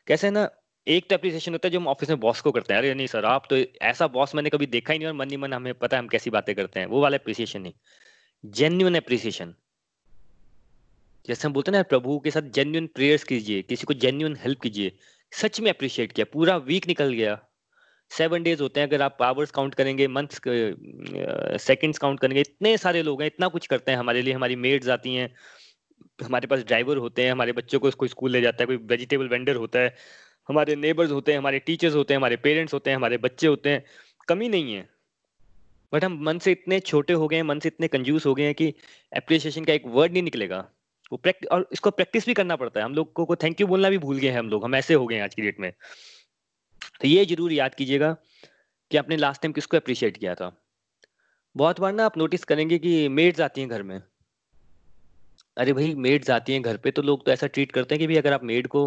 कैसे 0.06 0.26
है 0.26 0.32
ना 0.32 0.50
एक 0.86 1.08
तो 1.10 1.14
अप्रिसिएशन 1.14 1.52
होता 1.52 1.68
है 1.68 1.72
जो 1.72 1.80
हम 1.80 1.86
ऑफ़िस 1.88 2.08
में 2.08 2.20
बॉस 2.20 2.40
को 2.40 2.50
करते 2.52 2.74
हैं। 2.74 2.80
अरे 2.80 2.94
नहीं 2.94 3.06
सर 3.06 3.24
आप 3.24 3.46
तो 3.50 3.56
ऐसा 3.82 4.06
बॉस 4.06 4.34
मैंने 4.34 4.50
कभी 4.50 4.66
देखा 4.66 4.92
ही 4.92 4.98
नहीं 4.98 5.08
और 5.08 5.14
मन 5.14 5.30
ही 5.30 5.36
मन 5.36 5.52
हमें 5.52 5.72
पता 5.74 5.96
है 5.96 6.02
हम 6.02 6.08
कैसी 6.08 6.30
बातें 6.30 6.54
करते 6.54 6.80
हैं। 6.80 6.86
वो 6.86 7.00
वाला 7.00 7.16
अप्रिसिएशन 7.16 7.60
नहीं। 7.62 7.72
जेन्यून 8.44 8.94
अप्रिसिएशन 8.94 9.54
जैसे 11.28 11.46
हम 11.48 11.52
बोलते 11.54 11.70
हैं 11.70 11.78
ना, 11.78 11.82
प्रभु 11.82 12.18
के 12.18 12.30
साथ 12.30 12.42
जेन्यून 12.54 12.86
प्रेयर्स 12.86 13.24
कीजिए, 13.24 13.62
किसी 13.62 13.86
को 13.86 13.94
जेन्यून 13.94 14.36
हेल्प 14.36 14.60
कीजिए। 14.60 14.92
सच 15.32 15.60
में 15.60 15.70
अप्रिशिएट 15.70 16.12
किया, 16.12 16.24
पूरा 16.32 16.56
वीक 16.58 16.86
निकल 16.88 17.12
गया। 17.12 17.38
सेवन 18.10 18.42
डेज़ 18.42 18.62
होते 18.62 18.80
हैं, 18.80 18.86
अगर 18.88 19.02
आप 19.02 19.22
आवर्स 19.22 19.50
काउंट 19.50 19.74
करेंगे 19.74 20.08
मंथ्स 20.08 20.40
सेकंड्स 21.62 21.98
काउंट 21.98 22.20
करेंगे, 22.20 22.40
इतने 22.40 22.76
सारे 22.78 23.02
लोग 23.02 23.22
हैं, 23.22 23.26
इतना 23.26 23.48
कुछ 23.48 23.66
करते 23.66 23.92
हैं 23.92 23.98
हमारे 23.98 24.22
लिए। 24.22 24.34
हमारी 24.34 24.56
मेड्स 24.56 24.88
आती 24.88 25.14
हैं, 25.14 25.32
हमारे 26.24 26.46
पास 26.46 26.64
ड्राइवर 26.64 26.96
होते 26.96 27.24
हैं, 27.24 27.32
हमारे 27.32 27.52
बच्चों 27.52 27.80
को 27.80 27.90
कोई 27.90 28.08
स्कूल 28.08 28.30
ले 28.30 28.40
जाता 28.40 28.62
है, 28.62 28.66
कोई 28.66 28.76
वेजिटेबल 28.86 29.28
वेंडर 29.28 29.56
होता 29.56 29.78
है। 29.78 29.94
हमारे 30.48 30.76
नेबर्स 30.76 31.10
होते 31.10 31.32
हैं, 31.32 31.38
हमारे 31.38 31.58
टीचर्स 31.58 31.94
होते 31.94 32.14
हैं, 32.14 32.18
हमारे 32.18 32.36
पेरेंट्स 32.36 32.74
होते 32.74 32.90
हैं, 32.90 32.96
हमारे 32.96 33.16
बच्चे 33.18 33.46
होते 33.46 33.70
हैं, 33.70 33.84
कमी 34.28 34.48
नहीं 34.48 34.74
है। 34.74 34.88
बट 35.92 36.04
हम 36.04 36.18
मन 36.22 36.38
से 36.38 36.52
इतने 36.52 36.80
छोटे 36.80 37.12
हो 37.12 37.28
गए 37.28 37.36
हैं, 37.36 37.42
मन 37.42 37.58
से 37.58 37.68
इतने 37.68 37.88
कंजूस 37.88 38.26
हो 38.26 38.34
गए 38.34 38.44
हैं 38.44 38.54
कि 38.54 38.72
अप्रिसिएशन 39.12 39.64
का 39.64 39.72
एक 39.72 39.86
वर्ड 39.86 40.12
नहीं 40.12 40.22
निकलेगा। 40.22 40.58
वो 41.12 41.16
प्रैक्टिस 41.18 41.48
और 41.48 41.68
इसको 41.72 41.90
प्रैक्टिस 41.90 42.26
भी 42.26 42.34
करना 42.34 42.56
पड़ता 42.56 42.80
है। 42.80 42.84
हम 42.84 42.94
लोग 42.94 43.12
को 43.12 43.36
थैंक 43.36 43.60
यू 43.60 43.66
बोलना 43.66 43.90
भी 43.90 43.98
भूल 43.98 44.18
गए 44.18 44.28
हैं 44.28 44.38
हम 44.38 44.48
लोग। 44.48 44.64
हम 44.64 44.74
ऐसे 44.74 44.94
हो 44.94 45.06
गए 45.06 45.16
हैं 45.16 45.22
आज 45.22 45.34
की 45.34 45.42
डेट 45.42 45.60
में। 45.60 45.72
तो 47.00 47.08
ये 47.08 47.24
ज़रूर 47.24 47.52
याद 47.52 47.74
कीजिएगा 47.74 48.12
कि 48.90 48.96
आपने 48.96 49.16
लास्ट 49.16 49.42
टाइम 49.42 49.52
किसको 49.52 49.76
अप्रिशिएट 49.76 50.16
किया 50.16 50.34
था। 50.34 50.50
बहुत 51.56 51.80
बार 51.80 51.92
ना 51.92 52.04
आप 52.04 52.16
नोटिस 52.18 52.44
करेंगे 52.44 52.78
कि 52.78 53.08
मेड्स 53.08 53.40
आती 53.40 53.60
हैं 53.60 53.70
घर 53.70 53.82
में। 53.82 54.00
अरे 55.56 55.72
भाई 55.72 55.94
मेड्स 55.94 56.30
आती 56.30 56.52
हैं 56.52 56.62
घर 56.62 56.76
पे 56.76 56.90
तो 56.90 57.02
लोग 57.02 57.24
तो 57.26 57.32
ऐसा 57.32 57.46
ट्रीट 57.46 57.72
करते 57.72 57.94
हैं 57.94 58.00
कि 58.00 58.06
भाई 58.06 58.16
अगर 58.16 58.32
आप 58.32 58.44
मेड 58.44 58.66
को 58.66 58.86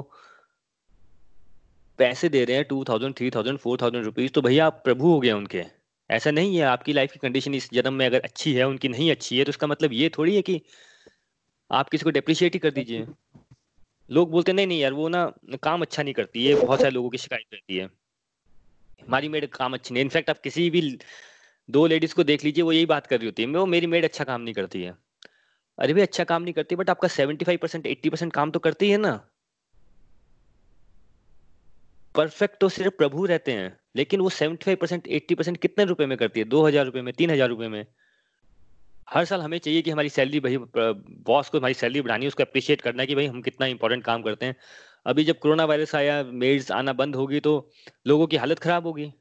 पैसे 1.99 2.29
दे 2.29 2.43
रहे 2.45 2.55
हैं 2.55 2.65
two 2.65 2.83
thousand 2.83 3.15
three 3.17 3.29
thousand 3.31 3.57
four 3.59 3.77
thousand 3.81 4.03
rupees 4.05 4.31
तो 4.31 4.41
भैया 4.41 4.65
आप 4.67 4.81
प्रभु 4.83 5.11
हो 5.11 5.19
गए 5.19 5.31
उनके। 5.31 5.63
ऐसा 6.09 6.31
नहीं 6.31 6.55
है, 6.57 6.63
आपकी 6.63 6.93
लाइफ 6.93 7.11
की 7.11 7.19
कंडीशन 7.19 7.53
इस 7.53 7.69
जन्म 7.73 7.93
में 7.93 8.05
अगर 8.05 8.21
अच्छी 8.21 8.53
है, 8.53 8.67
उनकी 8.67 8.87
नहीं 8.87 9.11
अच्छी 9.11 9.37
है 9.37 9.43
तो 9.43 9.49
उसका 9.49 9.67
मतलब 9.67 9.93
ये 9.93 10.09
थोड़ी 10.17 10.35
है 10.35 10.41
कि 10.41 10.61
आप 11.71 11.89
किसी 11.89 12.03
को 12.03 12.11
डेप्रिशिएट 12.11 12.53
ही 12.53 12.59
कर 12.59 12.71
दीजिए। 12.71 13.05
लोग 14.09 14.31
बोलते 14.31 14.53
नहीं 14.53 14.67
नहीं 14.67 14.79
यार, 14.79 14.93
वो 14.93 15.07
ना 15.09 15.31
काम 15.63 15.81
अच्छा 15.81 16.03
नहीं 16.03 16.13
करती 16.13 16.43
ये 16.43 16.55
बहुत 16.55 16.81
सारे 16.81 16.93
लोगों 16.93 17.09
की 17.09 17.17
शिकायत 17.17 17.53
रहती 17.53 17.77
है। 17.77 17.85
हमारी 19.01 19.29
मेड 19.29 19.47
काम 19.49 19.73
अच्छी 19.73 19.93
नहीं 19.93 20.03
इनफैक्ट 20.03 20.29
आप 20.29 20.39
किसी 20.39 20.69
भी 20.69 20.81
दो 21.69 21.85
लेडीज़ 21.87 22.13
को 22.15 22.23
देख 22.23 22.43
लीजिए, 22.43 22.63
वो 22.63 22.71
यही 22.71 22.85
बात 22.85 23.07
कर 23.07 23.17
रही 23.17 23.25
होती 23.25 23.43
है, 23.43 23.49
वो 23.49 23.65
मेरी 23.65 23.87
मेड 23.87 24.03
अच्छा 24.03 24.23
काम 24.23 24.41
नहीं 24.41 24.53
करती 24.53 24.81
है। 24.83 24.95
अरे 25.77 25.93
भाई 25.93 26.01
अच्छा 26.01 26.23
काम 26.23 26.41
नहीं 26.41 26.53
करती 26.53 26.75
बट 26.75 26.89
आपका 26.89 27.07
seventy 27.07 27.45
five 27.45 27.59
percent 27.61 27.85
eighty 27.87 28.09
percent 28.09 28.33
काम 28.33 28.51
तो 28.51 28.59
करती 28.59 28.89
है 28.89 28.97
ना। 28.97 29.13
परफेक्ट 32.15 32.60
तो 32.62 32.69
सिर्फ़ 32.69 32.93
प्रभु 32.98 33.25
रहते 33.25 33.51
हैं, 33.51 33.77
लेकिन 33.95 34.22
वो 34.22 34.29
seventy 34.31 34.65
five 34.65 34.77
percent 34.81 35.07
eighty 35.10 35.36
percent 35.36 35.57
कितने 35.57 35.86
रुपए 35.86 36.05
में 36.05 36.17
करती 36.17 36.39
है? 36.39 36.45
दो 36.48 36.65
हज़ार 36.65 36.86
रुपए 36.86 37.01
में, 37.01 37.13
तीन 37.13 37.31
हज़ार 37.31 37.50
रुपए 37.50 37.67
में। 37.67 37.86
हर 39.07 39.25
साल 39.25 39.42
हमें 39.42 39.57
चाहिए 39.57 39.81
कि 39.81 39.92
हमारी 39.92 40.09
सैलरी 40.09 40.39
भाई 40.39 40.57
बॉस 41.25 41.50
को 41.50 41.57
हमारी 41.57 41.74
सैलरी 41.74 42.01
बढ़ानी 42.01 42.25
है, 42.25 42.27
उसको 42.27 42.44
अप्रिशिएट 42.44 42.81
करना 42.81 43.03
है 43.03 43.07
कि 43.07 43.16
भाई 43.16 43.25
हम 43.27 43.42
कितना 43.42 43.68
इंपॉर्टेंट 43.68 44.03
काम 44.03 44.22
करते 44.24 44.46
हैं। 44.46 44.55
अभी 45.05 45.24
जब 45.24 45.39
कोरोना 45.39 45.66
वायरस 45.66 45.96
आया 45.96 46.24
मेड्स 46.25 46.72
आना 46.74 46.94
बंद 46.96 47.16
होगी 47.16 47.39
तो 47.39 47.53
लोगों 48.07 48.27
की 48.27 48.37
हालत 48.37 48.59
खराब 48.59 48.87
होगी। 48.87 49.11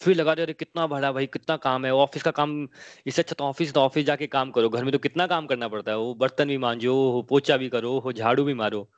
फिर 0.00 0.16
लगा 0.16 0.34
दे 0.34 0.52
कितना 0.54 0.86
बड़ा 0.86 1.10
भाई, 1.12 1.26
कितना 1.26 1.56
काम 1.58 1.84
है 1.86 1.92
ऑफ़िस 1.94 2.22
का 2.22 2.30
काम, 2.30 2.68
इससे 3.06 3.22
अच्छा 3.22 3.34
तो 3.38 3.44
ऑफ़िस 3.44 3.72
तो 3.74 3.80
ऑफ़िस 3.80 4.04
जाके 4.06 4.26
काम 4.28 4.50
करो। 4.50 4.68
घर 4.68 4.84
में 4.84 4.92
तो 4.92 4.98
कितना 4.98 5.26
काम 5.26 5.46
करना 5.46 5.68
पड़ता 5.68 5.90
है? 5.90 5.98
वो 5.98 6.14
बर्तन 6.16 6.48
भी 6.48 6.56
मांझो 6.58 6.94
हो 7.12 7.22
पोचा 7.30 7.56
भी 7.56 7.68
करो 7.68 7.98
हो 8.00 8.12
झाड़ू 8.12 8.44
भी 8.44 8.54
मारो। 8.54 8.88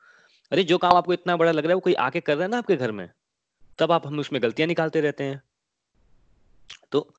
अरे, 0.51 0.63
जो 0.63 0.77
काम 0.77 0.95
आपको 0.95 1.13
इतना 1.13 1.35
बड़ा 1.37 1.51
लग 1.51 1.63
रहा 1.63 1.69
है, 1.69 1.75
वो 1.75 1.81
कोई 1.81 1.93
आके 1.95 2.19
कर 2.19 2.35
रहा 2.35 2.43
है 2.43 2.49
ना 2.51 2.57
आपके 2.57 2.75
घर 2.75 2.91
में? 2.91 3.09
तब 3.79 3.91
आप 3.91 4.07
हम 4.07 4.19
उसमें 4.19 4.41
गलतियाँ 4.43 4.67
निकालते 4.67 5.01
रहते 5.01 5.23
हैं। 5.23 5.41
तो 6.91 7.13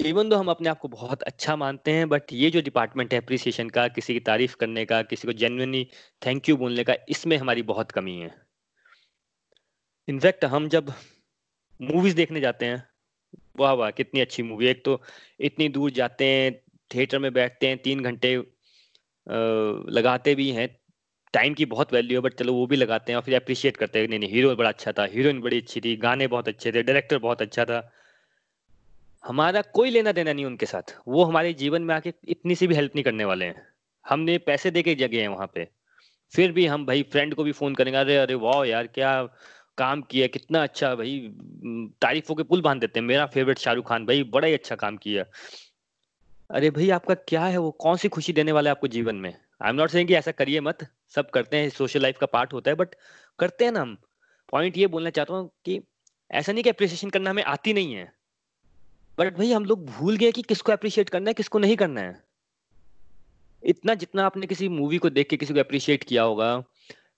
इवन 0.00 0.28
दो 0.28 0.36
हम 0.36 0.48
अपने 0.50 0.68
आप 0.68 0.78
को 0.78 0.88
बहुत 0.88 1.22
अच्छा 1.22 1.56
मानते 1.56 1.92
हैं 1.92 2.08
बट 2.08 2.32
ये 2.32 2.50
जो 2.50 2.60
डिपार्टमेंट 2.60 3.12
है 3.14 3.20
अप्रिसिएशन 3.20 3.68
का, 3.68 3.86
किसी 3.88 4.14
की 4.14 4.20
तारीफ़ 4.20 4.56
करने 4.56 4.84
का, 4.84 5.02
किसी 5.02 5.26
को 5.28 5.32
जेन्युइनली 5.32 5.86
थैंक 6.26 6.48
यू 6.48 6.56
बोलने 6.56 6.84
का, 6.84 6.94
इसमें 7.08 7.36
हमारी 7.36 7.62
बहुत 7.62 7.90
कमी 7.90 8.16
है। 8.18 8.34
इनफैक्ट 10.08 10.44
हम 10.44 10.68
जब 10.68 10.92
मूवीज़ 11.80 12.16
देखने 12.16 12.40
जाते 12.40 12.66
हैं, 12.66 12.82
वाह 13.58 13.72
वाह, 13.72 13.90
कितनी 13.90 14.20
अच्छी 14.20 14.42
मूवी 14.42 14.66
एक 14.66 14.84
तो 14.84 15.00
इतनी 15.40 15.68
दूर 15.68 15.90
जाते 15.90 16.26
हैं 16.26 16.52
थिएटर 16.90 17.18
में 17.18 17.32
बैठते 17.32 17.68
हैं, 17.68 17.78
तीन 17.78 18.00
घंटे 18.00 18.36
लगाते 19.92 20.34
भी 20.34 20.50
हैं 20.50 20.68
टाइम 21.34 21.54
की 21.54 21.64
बहुत 21.66 21.92
वैल्यू 21.92 22.18
है 22.18 22.22
बट 22.22 22.34
चलो 22.34 22.52
वो 22.54 22.66
भी 22.66 22.76
लगाते 22.76 23.12
हैं 23.12 23.16
और 23.16 23.22
फिर 23.22 23.34
अप्रिशिएट 23.36 23.76
करते 23.76 23.98
हैं 23.98 24.08
नहीं 24.08 24.18
नहीं 24.18 24.30
हीरो 24.30 24.54
बड़ा 24.56 24.68
अच्छा 24.68 24.92
था 24.92 25.04
हीरोइन 25.04 25.40
बड़ी 25.40 25.60
अच्छी 25.60 25.80
थी, 25.80 25.96
गाने 25.96 26.26
बहुत 26.26 26.48
अच्छे 26.48 26.72
थे 26.72 26.82
डायरेक्टर 26.82 27.18
बहुत 27.18 27.42
अच्छा 27.42 27.64
था। 27.64 27.90
हमारा 29.24 29.60
कोई 29.74 29.90
लेना 29.90 30.12
देना 30.12 30.32
नहीं 30.32 30.44
उनके 30.44 30.66
साथ, 30.66 30.94
वो 31.08 31.24
हमारे 31.24 31.52
जीवन 31.54 31.82
में 31.82 31.94
आके 31.94 32.12
इतनी 32.28 32.54
सी 32.54 32.66
भी 32.66 32.74
हेल्प 32.74 32.92
नहीं 32.94 33.04
करने 33.04 33.24
वाले 33.24 33.44
हैं। 33.44 33.66
हमने 34.04 34.36
पैसे 34.38 34.70
दे 34.70 34.82
के 34.82 34.94
जगह 34.94 35.20
है 35.20 35.28
वहाँ 35.28 35.50
पे, 35.54 35.68
फिर 36.32 36.52
भी 36.52 36.66
हम 36.66 36.86
भाई 36.86 37.02
फ्रेंड 37.02 37.34
को 37.34 37.44
भी 37.44 37.52
फ़ोन 37.52 37.74
करेंगे, 37.74 37.98
अरे 37.98 38.16
अरे, 38.16 38.34
वाह 38.34 38.64
यार, 38.64 38.86
क्या 38.86 39.22
काम 39.78 40.02
किया, 40.02 40.26
कितना 40.26 40.62
अच्छा 40.62 40.94
भाई 40.94 41.18
तारीफों 42.00 42.34
के 42.34 42.42
पुल 42.42 42.62
बाँध 42.62 42.80
देते 42.80 43.00
हैं, 43.00 43.06
मेरा 43.06 43.26
फेवरेट 43.26 43.58
शाहरुख 43.58 43.88
खान 43.88 44.06
भाई 44.06 44.22
बड़ा 44.22 44.48
ही 44.48 44.54
अच्छा 44.54 44.76
काम 44.76 44.96
किया। 44.96 45.24
अरे 46.50 46.70
भाई 46.70 46.90
आपका 46.90 47.14
क्या 47.14 47.44
है, 47.44 47.58
वो 47.58 47.70
कौन 47.70 47.96
सी 47.96 48.08
खुशी 48.08 48.32
देने 48.32 48.52
वाला 48.52 48.70
है 48.70 48.76
आपको 48.76 48.88
जीवन 48.88 49.16
में? 49.16 49.34
आई 49.60 49.70
एम 49.70 49.76
नॉट 49.76 49.90
सेइंग 49.90 50.08
कि 50.08 50.14
ऐसा 50.14 50.32
करिए 50.32 50.60
मत, 50.60 50.86
सब 51.08 51.30
करते 51.30 51.56
हैं 51.56 51.68
सोशल 51.70 52.02
लाइफ 52.02 52.18
का 52.18 52.26
पार्ट 52.26 52.52
होता 52.52 52.70
है 52.70 52.76
बट 52.76 52.94
करते 53.38 53.64
हैं 53.64 53.72
ना 53.72 53.80
हम। 53.80 53.96
पॉइंट 54.52 54.78
ये 54.78 54.86
बोलना 54.86 55.10
चाहता 55.10 55.34
हूँ 55.34 55.50
कि 55.64 55.80
ऐसा 56.30 56.52
नहीं 56.52 56.64
कि 56.64 56.70
अप्रिसिएशन 56.70 57.10
करना 57.10 57.30
हमें 57.30 57.42
आती 57.42 57.72
नहीं 57.72 57.94
है। 57.94 58.12
बट 59.18 59.36
भाई 59.36 59.52
हम 59.52 59.64
लोग 59.64 59.86
भूल 59.86 60.16
गए 60.16 60.32
कि 60.32 60.42
किसको 60.42 60.72
अप्रिशिएट 60.72 61.08
करना 61.08 61.30
है, 61.30 61.34
किसको 61.34 61.58
नहीं 61.58 61.76
करना 61.76 62.00
है। 62.00 62.24
इतना 63.62 63.94
जितना 63.94 64.26
आपने 64.26 64.46
किसी 64.46 64.68
मूवी 64.68 64.98
को 64.98 65.10
देख 65.10 65.28
के 65.28 65.36
किसी 65.36 65.54
को 65.54 65.60
अप्रिशिएट 65.60 66.04
किया 66.04 66.22
होगा, 66.22 66.52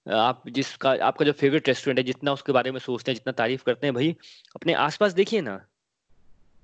आप 0.07 0.42
जिसका, 0.48 0.90
आपका 0.90 1.24
जो 1.24 1.33
फेवरेट 1.33 1.68
रेस्टोरेंट 1.68 1.98
है, 1.98 2.05
जितना 2.05 2.33
उसके 2.33 2.52
बारे 2.52 2.70
में 2.70 2.78
सोचते 2.78 3.11
हैं, 3.11 3.14
जितना 3.14 3.33
तारीफ़ 3.33 3.64
करते 3.64 3.87
हैं, 3.87 3.94
भाई 3.94 4.16
अपने 4.57 4.72
आसपास 4.72 5.12
देखिए 5.12 5.40
ना। 5.40 5.66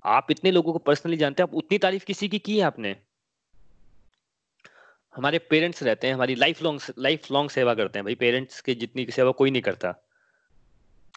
आप 0.04 0.26
इतने 0.30 0.50
लोगों 0.50 0.72
को 0.72 0.78
पर्सनली 0.78 1.16
जानते 1.16 1.42
हैं, 1.42 1.48
आप 1.48 1.54
उतनी 1.54 1.78
तारीफ़ 1.78 2.04
किसी 2.04 2.28
की 2.28 2.38
की 2.38 2.58
है 2.58 2.64
आपने? 2.64 2.96
हमारे 5.18 5.38
पेरेंट्स 5.38 5.83
रहते 5.83 6.07
हैं, 6.07 6.14
हमारी 6.14 6.35
लाइफ 6.35 6.62
लॉन्ग 6.62 6.81
लाइफ 6.98 7.31
लॉन्ग 7.33 7.50
सेवा 7.50 7.74
करते 7.74 7.98
हैं 7.98 8.04
भाई। 8.04 8.14
पेरेंट्स 8.14 8.61
की 8.61 8.74
जितनी 8.74 9.04
की 9.04 9.12
सेवा 9.12 9.31
कोई 9.31 9.50
नहीं 9.50 9.62
करता। 9.62 9.94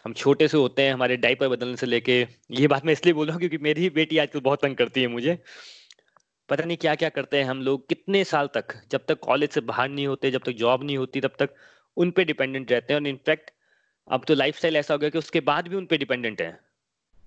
हम 0.06 0.14
छोटे 0.14 0.48
से 0.48 0.58
होते 0.58 0.82
हैं, 0.82 0.94
हमारे 0.94 1.18
डाइपर 1.18 1.48
बदलने 1.48 1.76
से 1.76 1.86
लेके, 1.86 2.28
ये 2.52 2.68
बात 2.68 2.86
मैं 2.86 2.94
इसलिए 2.94 3.14
बोल 3.14 3.28
रहा 3.28 3.34
हूँ 3.34 3.40
क्योंकि 3.40 3.58
मेरी 3.58 3.82
ही 3.82 3.90
बेटी 3.90 4.18
आजकल 4.18 4.40
बहुत 4.40 4.62
तंग 4.62 4.76
करती 4.76 5.02
है 5.02 5.08
मुझे। 5.08 5.38
पता 6.50 6.64
नहीं 6.64 6.78
क्या 6.78 6.96
क्या 6.96 7.10
करते 7.10 7.38
हैं 7.38 7.44
हम 7.44 7.62
लोग, 7.62 7.88
कितने 7.90 8.24
साल 8.24 8.48
तक, 8.48 8.76
जब 8.92 9.06
तक 9.08 9.20
कॉलेज 9.20 9.50
से 9.50 9.62
बाहर 9.62 9.90
नहीं 9.90 10.08
होते, 10.08 10.32
जब 10.32 10.42
तक 10.46 10.52
जॉब 10.52 10.84
नहीं 10.84 10.98
होती, 10.98 11.22
तब 11.22 11.36
तक 11.40 11.50
उन 11.98 12.12
पे 12.12 12.24
डिपेंडेंट 12.24 12.72
रहते 12.72 12.94
हैं। 12.94 13.02
और 13.02 13.08
इनफैक्ट 13.08 13.52
अब 14.08 14.26
तो 14.28 14.36
लाइफ 14.36 14.66
ऐसा 14.66 14.94
हो 14.94 14.98
गया 14.98 15.10
कि 15.10 15.18
उसके 15.18 15.40
बाद 15.40 15.68
भी 15.68 15.76
उन 15.76 15.86
पे 15.86 15.98
डिपेंडेंट 15.98 16.42
है। 16.42 16.60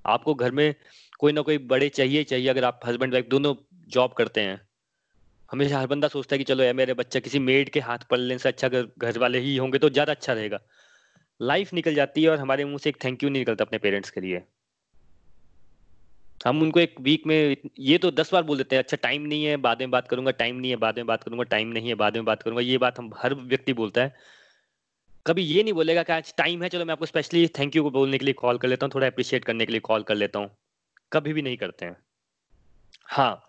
आपको 0.06 0.34
घर 0.34 0.50
में 0.50 0.74
कोई 1.18 1.32
ना 1.32 1.40
कोई 1.40 1.58
बड़े 1.58 1.88
चाहिए 1.88 2.24
चाहिए, 2.24 2.48
अगर 2.48 2.64
आप 2.64 2.80
हस्बैंड 2.86 3.12
वाइफ 3.12 3.26
दोनों 3.26 3.54
जॉब 3.88 4.12
करते 4.12 4.40
हैं। 4.40 4.73
हमेशा 5.54 5.78
हर 5.78 5.86
बंदा 5.86 6.08
सोचता 6.08 6.34
है 6.34 6.38
कि 6.38 6.44
चलो 6.44 6.64
यार, 6.64 6.74
मेरे 6.74 6.94
बच्चा 6.94 7.20
किसी 7.20 7.38
मेड 7.40 7.70
के 7.70 7.80
हाथ 7.82 7.98
पढ़ने 8.10 8.38
से 8.38 8.48
अच्छा 8.48 8.68
घर 8.68 9.18
वाले 9.18 9.38
ही 9.40 9.56
होंगे 9.56 9.78
तो 9.78 9.90
ज़्यादा 9.90 10.12
अच्छा 10.12 10.32
रहेगा। 10.32 10.60
लाइफ 11.40 11.72
निकल 11.74 11.94
जाती 11.94 12.22
है 12.22 12.28
और 12.30 12.38
हमारे 12.38 12.64
मुँह 12.64 12.78
से 12.78 12.90
एक 12.90 13.04
थैंक 13.04 13.22
यू 13.22 13.28
नहीं 13.30 13.40
निकलता 13.40 13.64
अपने 13.64 13.78
पेरेंट्स 13.78 14.10
के 14.10 14.20
लिए। 14.20 14.42
हम 16.40 16.60
उनको 16.62 16.80
एक 16.80 16.94
वीक 17.00 17.26
में 17.26 17.56
ये 17.80 17.98
तो 17.98 18.10
दस 18.12 18.32
बार 18.32 18.42
बोल 18.42 18.58
देते 18.58 18.76
हैं 18.76 18.82
अच्छा 18.82 18.96
टाइम 19.02 19.22
नहीं 19.22 19.44
है, 19.44 19.56
बाद 19.58 19.80
में 19.80 19.90
बात 19.90 20.08
करूँगा 20.08 20.30
टाइम 20.32 20.56
नहीं 20.56 20.70
है, 20.70 20.76
बाद 20.76 20.96
में 20.96 21.06
बात 21.06 21.22
करूँगा 21.24 21.44
टाइम 21.44 21.68
नहीं 21.68 21.88
है, 21.88 21.94
बाद 21.94 22.16
में 22.16 22.24
बात 22.24 22.42
करूँगा। 22.42 22.62
ये 22.62 22.78
बात 22.78 22.98
हम 22.98 23.10
हर 23.16 23.34
व्यक्ति 23.34 23.72
बोलता 23.72 24.02
है। 24.02 24.14
कभी 25.26 25.42
ये 25.42 25.62
नहीं 25.62 25.72
बोलेगा 25.72 26.02
कि 26.02 26.12
आज 26.12 26.34
टाइम 26.38 26.62
है, 26.62 26.68
चलो 26.68 26.84
मैं 26.84 26.92
आपको 26.92 27.06
स्पेशली 27.06 27.46
थैंक 27.58 27.76
यू 27.76 27.82
को 27.82 27.90
बोलने 27.90 28.18
के 28.18 28.24
लिए 28.24 28.34
कॉल 28.34 28.58
कर 28.58 28.68
लेता 28.68 28.86
हूँ, 28.86 28.92
थोड़ा 28.94 29.06
अप्रिशिएट 29.06 29.44
करने 29.44 29.66
के 29.66 29.72
लिए 29.72 29.80
कॉल 29.80 30.02
कर 30.02 30.14
लेता 30.14 30.38
हूँ। 30.38 30.50
कभी 31.12 31.32
भी 31.32 31.42
नहीं 31.42 31.56
करते 31.56 31.86
हैं। 31.86 31.96
हाँ 33.06 33.42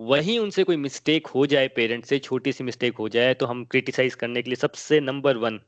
वहीं 0.00 0.38
उनसे 0.38 0.64
कोई 0.64 0.76
मिस्टेक 0.76 1.26
हो 1.26 1.46
जाए 1.46 1.68
पेरेंट्स 1.68 2.08
से 2.08 2.18
छोटी 2.18 2.52
सी 2.52 2.64
मिस्टेक 2.64 2.96
हो 2.96 3.08
जाए 3.08 3.34
तो 3.34 3.46
हम 3.46 3.64
क्रिटिसाइज 3.64 4.14
करने 4.14 4.42
के 4.42 4.50
लिए 4.50 4.56
सबसे 4.56 5.00
नंबर 5.00 5.36
वन 5.36 5.60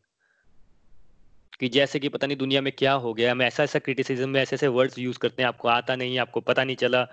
कि 1.61 1.69
जैसे 1.69 1.99
कि 2.01 2.09
पता 2.09 2.27
नहीं 2.27 2.37
दुनिया 2.37 2.61
में 2.61 2.73
क्या 2.73 2.93
हो 2.93 3.15
गया 3.15 3.33
हम 3.33 3.43
ऐसा 3.43 3.62
ऐसा 3.62 3.79
क्रिटिसिज्म 3.79 4.29
में 4.29 4.43
ऐसे 4.43 4.57
ऐसे 4.57 4.69
वर्ड्स 4.69 4.99
यूज़ 4.99 5.19
करते 5.19 5.43
हैं, 5.43 5.49
आपको 5.49 5.69
आता 5.69 5.97
नहीं, 5.97 6.19
आपको 6.19 6.41
पता 6.41 6.65
नहीं 6.65 6.77
चला, 6.77 7.09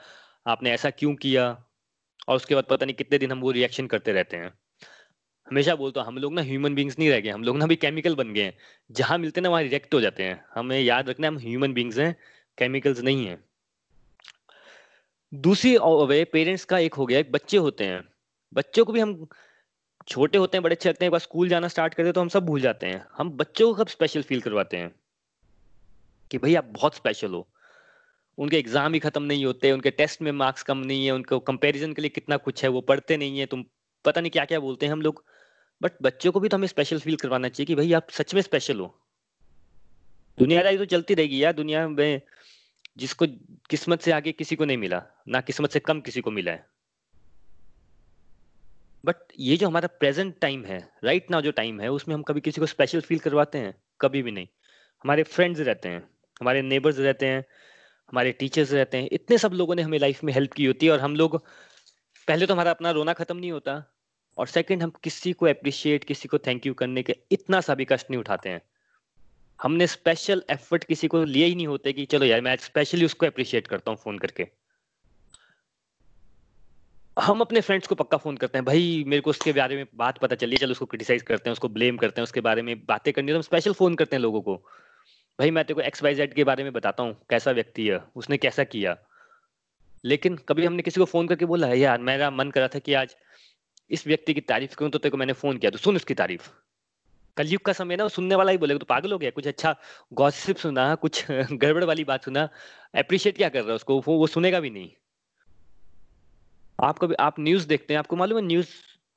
आपने 0.47 0.71
ऐसा 0.71 0.89
क्यों 0.89 1.15
किया? 1.15 1.63
और 2.27 2.35
उसके 2.35 2.55
बाद 2.55 2.63
पता 2.63 2.85
नहीं 2.85 2.95
कितने 2.95 3.17
दिन 3.17 3.31
हम 3.31 3.39
वो 3.39 3.51
रिएक्शन 3.51 3.87
करते 3.87 4.11
रहते 4.11 4.37
हैं। 4.37 4.53
हमेशा 5.47 5.75
बोलता 5.75 6.01
हूँ, 6.01 6.07
हम 6.07 6.17
लोग 6.17 6.33
ना 6.33 6.41
ह्यूमन 6.41 6.75
बींग्स 6.75 6.99
नहीं 6.99 7.09
रह 7.09 7.19
गए, 7.19 7.29
हम 7.29 7.43
लोग 7.43 7.57
ना 7.57 7.67
भी 7.67 7.75
केमिकल 7.75 8.15
बन 8.15 8.33
गए 8.33 8.43
हैं। 8.43 8.57
जहाँ 8.91 9.17
मिलते 9.17 9.41
हैं 9.41 9.43
ना, 9.43 9.49
वहाँ 9.49 9.63
रिएक्ट 9.63 9.93
हो 9.93 10.01
जाते 10.01 10.23
हैं। 10.23 10.45
हमें 10.55 10.79
याद 10.79 11.09
रखना 11.09 11.27
हम 11.27 11.37
ह्यूमन 11.37 11.73
बींग्स 11.73 11.97
हैं 11.97 12.15
केमिकल्स 12.57 12.99
नहीं 12.99 13.27
है। 13.27 13.52
दूसरी 15.33 15.77
वे 15.77 16.23
पेरेंट्स 16.23 16.65
का 16.65 16.77
एक 16.77 16.93
हो 16.93 17.05
गया, 17.05 17.19
एक 17.19 17.31
बच्चे 17.31 17.57
होते 17.57 17.83
हैं। 17.83 18.03
बच्चों 18.53 18.85
को 18.85 18.93
भी 18.93 18.99
हम 18.99 19.27
छोटे 20.07 20.37
होते 20.37 20.57
हैं, 20.57 20.63
बड़े 20.63 20.75
अच्छे 20.75 20.89
लगते 20.89 21.05
हैं 21.05 21.11
बस 21.11 21.21
स्कूल 21.21 21.49
जाना 21.49 21.67
स्टार्ट 21.67 21.93
करते 21.93 22.07
हैं 22.07 22.13
तो 22.13 22.21
हम 22.21 22.27
सब 22.27 22.45
भूल 22.45 22.61
जाते 22.61 22.87
हैं। 22.87 23.05
हम 23.17 23.31
बच्चों 23.31 23.73
को 23.73 23.83
कब 23.83 23.89
स्पेशल 23.89 24.21
फील 24.21 24.41
करवाते 24.41 24.77
हैं? 24.77 24.95
कि 26.31 26.37
भाई 26.37 26.55
आप 26.55 26.65
बहुत 26.65 26.95
स्पेशल 26.95 27.31
हो। 27.31 27.47
उनके 28.37 28.57
एग्ज़ाम 28.57 28.93
ही 28.93 28.99
खत्म 28.99 29.23
नहीं 29.23 29.45
होते, 29.45 29.71
उनके 29.71 29.91
टेस्ट 29.91 30.21
में 30.21 30.31
मार्क्स 30.31 30.63
कम 30.63 30.77
नहीं 30.77 31.05
है, 31.05 31.11
उनको 31.11 31.39
कंपैरिजन 31.39 31.93
के 31.93 32.01
लिए 32.01 32.09
कितना 32.09 32.37
कुछ 32.37 32.63
है, 32.63 32.69
वो 32.69 32.81
पढ़ते 32.81 33.17
नहीं 33.17 33.39
है, 33.39 33.45
तुम 33.45 33.65
पता 34.05 34.21
नहीं 34.21 34.31
क्या 34.31 34.45
क्या 34.45 34.59
बोलते 34.59 34.85
हैं 34.85 34.93
हम 34.93 35.01
लोग। 35.01 35.25
बट 35.81 35.91
बच्चों 36.01 36.31
को 36.31 36.39
भी 36.39 36.49
तो 36.49 36.57
हमें 36.57 36.67
स्पेशल 36.67 36.99
फील 36.99 37.15
करवाना 37.15 37.49
चाहिए 37.49 37.65
कि 37.65 37.75
भाई 37.75 37.93
आप 37.93 38.09
सच 38.09 38.33
में 38.33 38.41
स्पेशल 38.41 38.79
हो। 38.79 38.99
दुनियादारी 40.39 40.77
तो 40.77 40.85
चलती 40.85 41.13
रहेगी 41.13 41.43
यार, 41.43 41.53
दुनिया 41.53 41.87
में 41.87 42.21
जिसको 42.97 43.25
किस्मत 43.69 44.01
से 44.01 44.11
आगे 44.11 44.31
किसी 44.31 44.55
को 44.55 44.65
नहीं 44.65 44.77
मिला, 44.77 45.03
ना 45.27 45.41
किस्मत 45.41 45.71
से 45.71 45.79
कम 45.79 46.01
किसी 46.01 46.21
को 46.21 46.31
मिला 46.31 46.51
है। 46.51 46.67
बट 49.05 49.15
ये 49.39 49.57
जो 49.57 49.67
हमारा 49.67 49.87
प्रेजेंट 49.87 50.39
टाइम 50.39 50.65
है 50.65 50.91
राइट 51.03 51.21
right 51.21 51.31
नाउ 51.31 51.41
जो 51.41 51.51
टाइम 51.51 51.81
है, 51.81 51.91
उसमें 51.91 52.15
हम 52.15 52.23
कभी 52.23 52.41
किसी 52.41 52.61
को 52.61 52.67
स्पेशल 52.67 53.01
फील 53.01 53.19
करवाते 53.19 53.57
हैं? 53.57 53.75
कभी 54.01 54.21
भी 54.21 54.31
नहीं। 54.31 54.47
हमारे 55.03 55.23
फ्रेंड्स 55.23 55.59
रहते 55.59 55.89
हैं, 55.89 56.09
हमारे 56.41 56.61
नेबर्स 56.61 56.99
रहते 56.99 57.25
हैं, 57.25 57.45
हमारे 58.11 58.31
टीचर्स 58.31 58.71
रहते 58.71 58.97
हैं, 58.97 59.09
इतने 59.11 59.37
सब 59.37 59.53
लोगों 59.53 59.75
ने 59.75 59.81
हमें 59.81 59.99
लाइफ 59.99 60.23
में 60.23 60.33
हेल्प 60.33 60.53
की 60.53 60.65
होती 60.65 60.85
है 60.85 60.91
और 60.91 60.99
हम 60.99 61.15
लोग, 61.15 61.45
पहले 62.27 62.45
तो 62.45 62.53
हमारा 62.53 62.71
अपना 62.71 62.91
रोना 62.91 63.13
खत्म 63.13 63.37
नहीं 63.37 63.51
होता, 63.51 63.95
और 64.37 64.47
सेकंड 64.47 64.83
हम 64.83 64.89
किसी 64.89 65.33
को 65.33 65.45
अप्रिशिएट 65.45 66.03
किसी 66.03 66.27
को 66.27 66.37
थैंक 66.37 66.65
यू 66.65 66.73
करने 66.73 67.03
के 67.03 67.15
इतना 67.31 67.61
सा 67.61 67.75
भी 67.75 67.85
कष्ट 67.85 68.09
नहीं 68.09 68.19
उठाते 68.19 68.49
हैं। 68.49 68.61
हमने 69.63 69.87
स्पेशल 69.87 70.43
एफर्ट 70.49 70.83
किसी 70.83 71.07
को 71.07 71.23
लिए 71.23 71.45
ही 71.45 71.55
नहीं 71.55 71.67
होते 71.67 71.93
कि 71.93 72.05
चलो 72.05 72.25
यार, 72.25 72.41
मैं 72.41 72.55
स्पेशली 72.55 73.05
उसको 73.05 73.25
अप्रिशिएट 73.25 73.67
करता 73.67 73.91
हूँ 73.91 73.97
फ़ोन 73.97 74.17
करके। 74.17 74.47
हम 77.19 77.41
अपने 77.41 77.61
फ्रेंड्स 77.61 77.87
को 77.87 77.95
पक्का 77.95 78.17
फ़ोन 78.17 78.37
करते 78.37 78.57
हैं, 78.57 78.65
भाई, 78.65 79.03
मेरे 79.07 79.21
को 79.21 79.29
उसके 79.29 79.53
बारे 79.53 79.75
में 79.75 79.85
बात 79.95 80.17
पता 80.17 80.35
चली, 80.35 80.57
चलो 80.57 80.71
उसको 80.71 80.85
क्रिटिसाइज 80.85 81.21
करते 81.21 81.49
हैं, 81.49 81.51
उसको 81.51 81.69
ब्लेम 81.69 81.97
करते 81.97 82.21
हैं, 82.21 82.23
उसके 82.23 82.41
बारे 82.41 82.61
में 82.61 82.85
बातें 82.85 83.13
करनी 83.13 83.27
है। 83.27 83.33
तो 83.33 83.37
हम 83.37 83.41
स्पेशल 83.41 83.73
फ़ोन 83.73 83.95
करते 83.95 84.15
हैं 84.15 84.21
लोगों 84.21 84.41
को। 84.41 84.55
भाई, 85.39 85.51
मैं 85.51 85.65
तेरे 85.65 85.75
को 85.75 85.81
एक्स 85.81 86.03
वाई 86.03 86.15
जेड 86.15 86.33
के 86.33 86.43
बारे 86.43 86.63
में 86.63 86.73
बताता 86.73 87.03
हूँ, 87.03 87.25
कैसा 87.29 87.51
व्यक्ति 87.51 87.87
है, 87.87 88.03
उसने 88.15 88.37
कैसा 88.37 88.63
किया। 88.63 88.97
लेकिन 90.05 90.35
कभी 90.35 90.65
हमने 90.65 90.81
किसी 90.81 90.99
को 90.99 91.05
फ़ोन 91.05 91.27
करके 91.27 91.45
बोला 91.45 91.67
है 91.67 91.79
यार, 91.79 91.99
मेरा 91.99 92.31
मन 92.31 92.51
करा 92.51 92.67
था 92.67 92.79
कि 92.79 92.93
आज 92.93 93.15
इस 93.89 94.07
व्यक्ति 94.07 94.33
की 94.33 94.41
तारीफ़ 94.41 94.75
करूँ 94.75 94.91
तो 94.91 94.99
तेरे 94.99 95.11
को 95.11 95.17
मैंने 95.17 95.33
फ़ोन 95.33 95.57
किया 95.57 95.71
तो 95.71 95.77
सुन 95.77 95.95
उसकी 95.95 96.13
तारीफ़। 96.13 96.49
कलयुग 97.37 97.61
का 97.61 97.73
समय 97.73 97.95
ना 97.97 98.07
सुनने 98.09 98.35
वाला 98.35 98.51
ही 98.51 98.57
बोलेगा 98.57 98.79
तो 98.79 98.85
पागल 98.85 99.11
हो 99.11 99.17
गया 99.17 99.29
कुछ 99.31 99.47
अच्छा 99.47 99.75
गॉसिप 100.13 100.57
सुना 100.57 100.93
कुछ 100.97 101.25
गड़बड़ 101.31 101.83
वाली 101.83 102.03
बात 102.05 102.25
सुना 102.25 102.47
अप्रिशिएट 102.95 103.37
क्या 103.37 103.49
कर 103.49 103.59
रहा 103.59 103.69
है 103.69 103.75
उसको? 103.75 103.99
वो, 103.99 104.17
वो 104.17 104.27
सुनेगा 104.27 104.59
भी 104.59 104.69
नहीं। 104.69 104.89
आप 106.79 106.99
कभी 106.99 107.15
आप 107.19 107.35
न्यूज़ 107.39 107.67
देखते 107.67 107.93
हैं 107.93 107.99
आपको 107.99 108.15
मालूम 108.15 108.37
है 108.39 108.43
न्यूज़ 108.45 108.67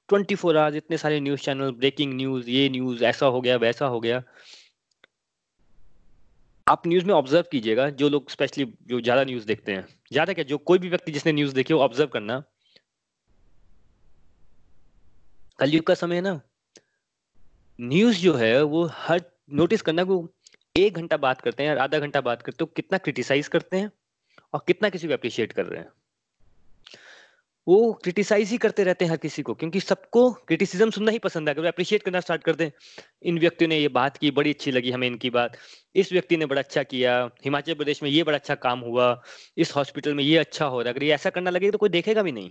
ट्वेंटी 0.09 0.35
फोर 0.35 0.57
आवर्स 0.57 0.77
इतने 0.77 0.99
सारे 0.99 1.21
न्यूज़ 1.21 1.41
चैनल 1.41 1.71
ब्रेकिंग 1.75 2.15
न्यूज़ 2.15 2.51
ये 2.51 2.69
न्यूज़ 2.69 3.05
ऐसा 3.05 3.27
हो 3.27 3.41
गया 3.41 3.57
वैसा 3.59 3.87
हो 3.87 4.01
गया। 4.01 4.23
आप 6.67 6.87
न्यूज़ 6.87 7.05
में 7.05 7.13
ऑब्ज़र्व 7.15 7.45
कीजिएगा 7.53 7.89
जो 7.93 8.09
लोग 8.09 8.31
स्पेशली 8.31 8.65
जो 8.89 9.01
ज़्यादा 9.01 9.25
न्यूज़ 9.25 9.47
देखते 9.47 9.73
हैं। 9.73 9.87
ज़्यादा 10.13 10.33
क्या 10.33 10.45
जो 10.45 10.59
कोई 10.65 10.79
भी 10.79 10.89
व्यक्ति 10.89 11.13
जिसने 11.13 11.33
न्यूज़ 11.33 11.55
देखी 11.55 11.75
वो 11.75 11.81
ऑब्ज़र्व 11.81 12.09
करना। 12.09 12.43
कलयुग 15.59 15.85
का 15.87 15.95
समय 15.95 16.15
है 16.17 16.21
ना 16.23 16.41
न्यूज़ 17.81 18.19
जो 18.19 18.35
है, 18.35 18.63
वो 18.63 18.91
हर 18.93 19.23
नोटिस 19.53 19.83
करना 19.83 20.03
वो 20.03 20.29
एक 20.77 20.95
घंटा 20.95 21.17
बात 21.17 21.41
करते 21.41 21.63
हैं 21.63 21.77
आधा 21.77 21.99
घंटा 21.99 22.21
बात 22.21 22.43
करते 22.43 22.65
हो 22.65 22.67
कितना 22.67 22.99
क्रिटिसाइज 22.99 23.49
करते 23.49 23.77
हैं 23.77 23.91
और 24.55 24.63
कितना 24.67 24.89
किसी 24.89 25.09
को 25.09 25.15
अप्रिशिएट 25.15 25.53
कर 25.53 25.67
रहे 25.67 25.81
हैं। 25.81 25.89
वो 27.67 27.93
क्रिटिसाइज 27.93 28.51
ही 28.51 28.59
करते 28.59 28.85
रहते 28.85 29.05
हैं 29.05 29.11
हर 29.11 29.17
किसी 29.17 29.43
को, 29.43 29.55
क्योंकि 29.55 29.81
सबको 29.81 30.33
क्रिटिसिज्म 30.33 30.91
सुनना 30.91 31.11
ही 31.11 31.19
पसंद 31.19 31.49
है। 31.49 31.67
अप्रिशिएट 31.67 32.03
करना 32.03 32.21
स्टार्ट 32.21 32.43
कर 32.43 32.55
दें, 32.55 32.71
इन 33.23 33.39
व्यक्तियों 33.39 33.69
ने 33.69 33.79
ये 33.79 33.89
बात 33.89 34.17
की, 34.17 34.31
बड़ी 34.31 34.51
अच्छी 34.51 34.71
लगी 34.71 34.91
हमें 34.91 35.07
इनकी 35.07 35.31
बात। 35.31 35.57
इस 35.95 36.13
व्यक्ति 36.13 36.37
ने 36.37 36.47
बड़ा 36.47 36.63
अच्छा 36.63 36.83
किया, 36.83 37.31
हिमाचल 37.45 37.75
प्रदेश 37.75 38.03
में 38.03 38.11
ये 38.11 38.23
बड़ा 38.23 38.39
अच्छा 38.39 38.55
काम 38.55 38.81
हुआ, 38.81 39.23
इस 39.59 39.77
हॉस्पिटल 39.77 40.15
में 40.15 40.25
ये 40.25 40.37
अच्छा 40.37 40.67
हो 40.67 40.81
रहा 40.81 40.89
है। 40.89 40.95
अगर 40.95 41.05
ये 41.05 41.13
ऐसा 41.13 41.31
करना 41.31 41.51
लगे 41.51 41.71
तो 41.71 41.79
कोई 41.79 41.89
देखेगा 41.89 42.23
भी 42.23 42.33
नहीं। 42.33 42.51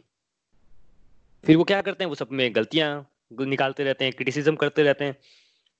फिर 1.43 1.57
वो 1.57 1.63
क्या 1.63 1.81
करते 1.81 2.03
हैं? 2.03 2.09
वो 2.09 2.15
सब 2.15 2.27
में 2.31 2.55
गलतियाँ 2.55 3.14
निकालते 3.31 3.83
रहते 3.83 4.05
हैं 4.05 4.13
क्रिटिसिज्म 4.13 4.55
करते 4.55 4.83
रहते 4.83 5.05
हैं। 5.05 5.15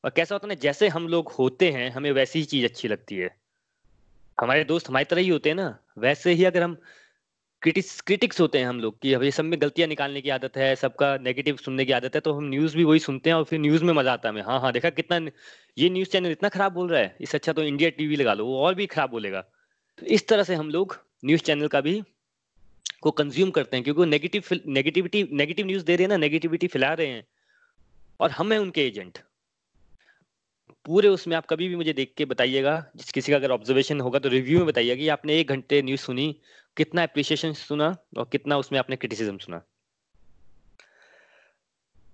और 0.03 0.11
कैसा 0.11 0.35
होता 0.35 0.47
है 0.47 0.49
ना, 0.49 0.59
जैसे 0.61 0.87
हम 0.87 1.07
लोग 1.07 1.31
होते 1.31 1.71
हैं, 1.71 1.89
हमें 1.91 2.11
वैसी 2.11 2.39
ही 2.39 2.45
चीज़ 2.45 2.65
अच्छी 2.65 2.87
लगती 2.87 3.15
है। 3.17 3.35
हमारे 4.37 4.63
दोस्त 4.65 4.89
हमारी 4.89 5.05
तरह 5.05 5.21
ही 5.21 5.29
होते 5.29 5.49
हैं 5.49 5.55
ना, 5.55 5.77
वैसे 5.97 6.31
ही 6.31 6.43
अगर 6.45 6.63
हम 6.63 6.77
क्रिटिक्स 7.61 7.99
क्रिटिक्स 8.01 8.39
होते 8.41 8.59
हैं 8.59 8.65
हम 8.65 8.79
लोग 8.79 8.97
कि 9.01 9.13
अभी 9.13 9.29
सब 9.31 9.45
में 9.45 9.59
गलतियाँ 9.61 9.87
निकालने 9.87 10.21
की 10.21 10.29
आदत 10.29 10.57
है, 10.57 10.75
सबका 10.75 11.15
नेगेटिव 11.19 11.57
सुनने 11.57 11.85
की 11.85 11.91
आदत 11.91 12.15
है 12.15 12.21
तो 12.21 12.33
हम 12.33 12.49
न्यूज़ 12.49 12.75
भी 12.77 12.83
वही 12.83 12.99
सुनते 12.99 13.29
हैं 13.29 13.37
और 13.37 13.43
फिर 13.43 13.59
न्यूज़ 13.59 13.83
में 13.83 13.93
मज़ा 13.93 14.13
आता 14.13 14.29
है 14.29 14.41
हाँ 14.41 14.59
हाँ 14.61 14.71
देखा 14.73 14.89
कितना 14.91 15.17
ये 15.77 15.89
न्यूज़ 15.89 16.09
चैनल 16.09 16.31
इतना 16.31 16.49
खराब 16.49 16.73
बोल 16.73 16.89
रहा 16.89 17.01
है, 17.01 17.15
इससे 17.21 17.37
अच्छा 17.37 17.53
तो 17.53 17.63
इंडिया 17.63 17.89
टीवी 17.91 18.15
लगा 18.15 18.33
लो, 18.33 18.45
वो 18.45 18.59
और 18.59 18.75
भी 18.75 18.85
खराब 18.87 19.09
बोलेगा। 19.09 19.41
तो 19.99 20.05
इस 20.07 20.27
तरह 20.27 20.43
से 20.43 20.55
हम 20.55 20.69
लोग 20.69 20.97
न्यूज़ 21.25 21.41
चैनल 21.43 21.67
का 21.67 21.81
भी 21.81 22.01
को 23.01 23.11
कंज्यूम 23.13 23.51
करते 23.51 23.77
हैं, 23.77 23.83
क्योंकि 23.83 24.05
नेगेटिव 24.05 24.43
नेगेटिविटी 24.67 25.27
नेगेटिव 25.33 25.65
न्यूज़ 25.65 25.85
दे 25.85 25.95
रहे 25.95 26.03
हैं 26.03 26.09
ना 26.09 26.17
नेगेटिविटी 26.17 26.67
फैला 26.67 26.93
रहे 26.93 27.07
हैं। 27.07 27.23
और 28.19 28.31
हम 28.31 28.51
हैं 28.51 28.59
उनके 28.59 28.85
एजेंट। 28.87 29.19
पूरे 30.85 31.07
उसमें 31.07 31.35
आप 31.35 31.45
कभी 31.45 31.67
भी 31.67 31.75
मुझे 31.75 31.93
देख 31.93 32.13
के 32.17 32.25
बताइएगा, 32.25 32.73
जिस 32.95 33.11
किसी 33.11 33.31
का 33.31 33.37
अगर 33.37 33.51
ऑब्जर्वेशन 33.51 34.01
होगा 34.01 34.19
तो 34.19 34.29
रिव्यू 34.29 34.57
में 34.57 34.67
बताइएगा 34.67 34.95
कि 34.95 35.07
आपने 35.09 35.39
एक 35.39 35.49
घंटे 35.49 35.81
न्यूज़ 35.81 36.01
सुनी, 36.01 36.35
कितना 36.77 37.03
अप्रिशिएशन 37.03 37.53
सुना 37.55 37.95
और 38.17 38.27
कितना 38.31 38.57
उसमें 38.57 38.79
आपने 38.79 38.95
क्रिटिसिज्म 38.95 39.37
सुना। 39.37 39.61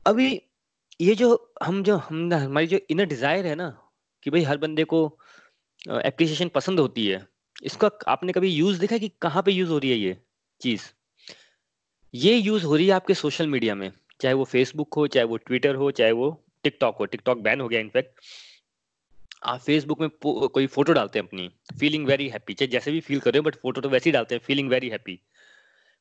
अभी 0.06 0.30
ये 1.00 1.16
जो 1.16 1.54
हम 1.64 1.84
जो, 1.84 1.98
हम 1.98 2.34
हमारी 2.34 2.68
जो 2.68 2.80
इनर 2.90 3.06
डिज़ायर 3.06 3.46
है 3.48 3.56
ना, 3.56 3.70
कि 4.24 4.30
भाई 4.30 4.44
हर 4.44 4.58
बंदे 4.58 4.84
को 4.86 5.06
एप्रिसिएशन 5.88 6.50
पसंद 6.50 6.80
होती 6.80 7.06
है, 7.08 7.26
इसका 7.64 7.90
आपने 8.08 8.34
कभी 8.34 8.50
यूज़ 8.50 8.80
देखा 8.80 8.98
कि 8.98 9.12
कहाँ 9.22 9.44
पे 9.44 9.52
यूज़ 9.52 9.70
हो 9.70 9.78
रही 9.78 9.92
है 9.92 9.98
ये 9.98 10.18
चीज़? 10.62 10.82
ये 12.14 12.36
यूज़ 12.36 12.66
हो 12.66 12.76
रही 12.76 12.88
है 12.88 12.94
आपके 12.94 13.14
सोशल 13.16 13.48
मीडिया 13.48 13.76
में। 13.76 13.92
चाहे 14.22 14.34
वो 14.34 14.44
फेसबुक 14.46 14.94
हो, 14.94 15.08
चाहे 15.08 15.26
वो 15.26 15.38
ट्विटर 15.38 15.76
हो, 15.76 15.92
चाहे 15.92 16.12
वो 16.12 16.30
टिकटॉक 16.64 16.98
हो 16.98 17.06
टिकटॉक 17.06 17.38
बैन 17.42 17.62
हो 17.62 17.68
गया 17.68 17.80
इनफैक्ट 17.80 18.20
आप 19.44 19.60
फेसबुक 19.60 20.02
में 20.02 20.10
कोई 20.24 20.68
फ़ोटो 20.68 20.94
डालते 20.94 21.20
हैं 21.20 21.28
अपनी 21.28 21.50
फीलिंग 21.80 22.06
वेरी 22.08 22.28
हैप्पी 22.30 22.54
चाहे 22.54 22.68
जैसे 22.68 22.92
भी 22.92 23.00
फील 23.00 23.20
कर 23.20 23.34
रहे 23.34 23.40
हो 23.40 23.44
बट 23.44 23.56
फ़ोटो 23.56 23.82
तो 23.82 23.90
वैसे 23.90 24.10
ही 24.10 24.12
डालते 24.12 24.36
हैं 24.36 24.42
फीलिंग 24.46 24.70
वेरी 24.70 24.90
हैप्पी 24.90 25.20